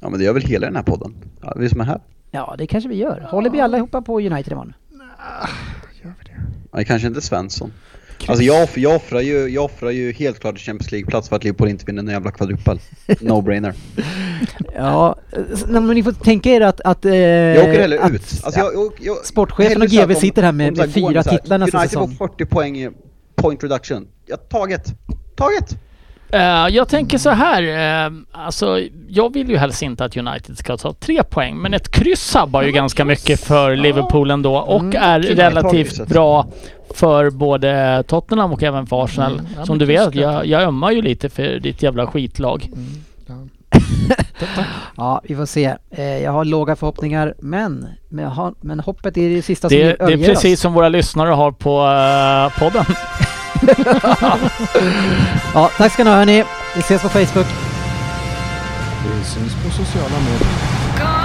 Ja 0.00 0.08
men 0.08 0.18
det 0.18 0.24
gör 0.24 0.32
väl 0.32 0.42
hela 0.42 0.66
den 0.66 0.76
här 0.76 0.82
podden. 0.82 1.14
Ja, 1.42 1.54
vi 1.56 1.68
som 1.68 1.80
är 1.80 1.84
här. 1.84 2.00
Ja, 2.30 2.54
det 2.58 2.66
kanske 2.66 2.88
vi 2.88 2.96
gör. 2.96 3.26
Håller 3.30 3.50
vi 3.50 3.60
allihopa 3.60 4.02
på 4.02 4.20
United 4.20 4.52
imorgon? 4.52 4.74
Nej, 6.72 6.84
kanske 6.84 7.08
inte 7.08 7.20
Svensson. 7.20 7.72
Alltså 8.26 8.44
jag, 8.44 8.62
off- 8.64 8.78
jag, 8.78 8.96
offrar 8.96 9.20
ju, 9.20 9.48
jag 9.48 9.64
offrar 9.64 9.90
ju 9.90 10.12
helt 10.12 10.40
klart 10.40 10.58
Champions 10.58 10.92
League-plats 10.92 11.28
för 11.28 11.36
att 11.36 11.44
Liverpool 11.44 11.68
inte 11.68 11.84
vinner 11.86 12.02
en 12.02 12.08
jävla 12.08 12.30
kvadrupel. 12.30 12.78
No-brainer. 13.06 13.74
Ja, 14.74 15.16
men 15.68 15.86
ni 15.86 16.02
får 16.02 16.12
tänka 16.12 16.50
er 16.50 16.60
att... 16.60 16.80
att 16.80 17.04
eh, 17.04 17.14
Jag 17.16 17.68
åker 17.68 17.80
hellre 17.80 18.00
att, 18.00 18.12
ut. 18.12 18.40
Alltså 18.44 18.60
jag, 18.60 18.74
jag, 18.74 18.92
jag, 19.00 19.16
Sportchefen 19.26 19.82
och 19.82 19.88
GV 19.88 20.14
sitter 20.14 20.42
här 20.42 20.52
med- 20.52 20.76
med 20.76 20.90
fyra 20.92 21.22
titlar 21.22 21.58
nästa 21.58 21.78
United 21.78 21.90
säsong. 21.90 22.14
får 22.16 22.28
40 22.28 22.46
poäng 22.46 22.90
point 23.36 23.62
reduction. 23.64 24.06
Ja, 24.26 24.36
taget. 24.36 24.82
Taget! 25.36 25.76
Eh, 26.32 26.68
jag 26.76 26.88
tänker 26.88 27.18
så 27.18 27.30
här, 27.30 27.62
uh, 28.08 28.18
alltså 28.32 28.80
jag 29.08 29.32
vill 29.32 29.50
ju 29.50 29.56
helst 29.56 29.82
inte 29.82 30.04
att 30.04 30.16
United 30.16 30.58
ska 30.58 30.76
ta 30.76 30.92
tre 30.92 31.22
poäng, 31.22 31.56
men 31.56 31.74
ett 31.74 31.90
kryss 31.90 32.20
sabbar 32.20 32.62
ju 32.62 32.72
ganska 32.72 33.04
mycket 33.04 33.40
för 33.40 33.76
Liverpool 33.76 34.30
ändå 34.30 34.56
och 34.56 34.80
Mm. 34.80 34.96
är 35.02 35.20
relativt 35.20 36.08
bra 36.08 36.46
för 36.94 37.30
både 37.30 38.02
Tottenham 38.06 38.52
och 38.52 38.62
även 38.62 38.86
för 38.86 39.04
Arsenal. 39.04 39.32
Mm. 39.32 39.46
Ja, 39.58 39.66
Som 39.66 39.78
du 39.78 39.84
vet, 39.84 40.14
jag 40.14 40.46
jag, 40.46 40.62
ömmar 40.62 40.90
ju 40.90 41.02
lite 41.02 41.28
för 41.28 41.58
ditt 41.58 41.82
jävla 41.82 42.06
skitlag. 42.06 42.68
Ja, 44.96 45.20
vi 45.24 45.36
får 45.36 45.46
se. 45.46 45.74
Eh, 45.90 46.04
jag 46.04 46.32
har 46.32 46.44
låga 46.44 46.76
förhoppningar, 46.76 47.34
men, 47.38 47.88
men, 48.08 48.80
hoppet 48.80 49.16
är 49.16 49.30
det 49.30 49.42
sista 49.42 49.68
som 49.68 49.78
Det, 49.78 49.84
det 49.84 50.00
överger 50.00 50.28
är 50.28 50.34
precis 50.34 50.58
oss. 50.58 50.60
som 50.62 50.72
våra 50.72 50.88
lyssnare 50.88 51.30
har 51.30 51.52
på 51.52 51.70
podden. 52.58 52.84
Ja, 55.54 55.70
tack 55.76 55.92
ska 55.92 56.04
ni 56.04 56.10
ha 56.10 56.16
hörni. 56.16 56.44
Vi 56.74 56.80
ses 56.80 57.02
på 57.02 57.08
Facebook. 57.08 57.46
Vi 59.04 59.24
syns 59.24 59.54
på 59.54 59.70
sociala 59.70 60.16
medier. 60.20 61.19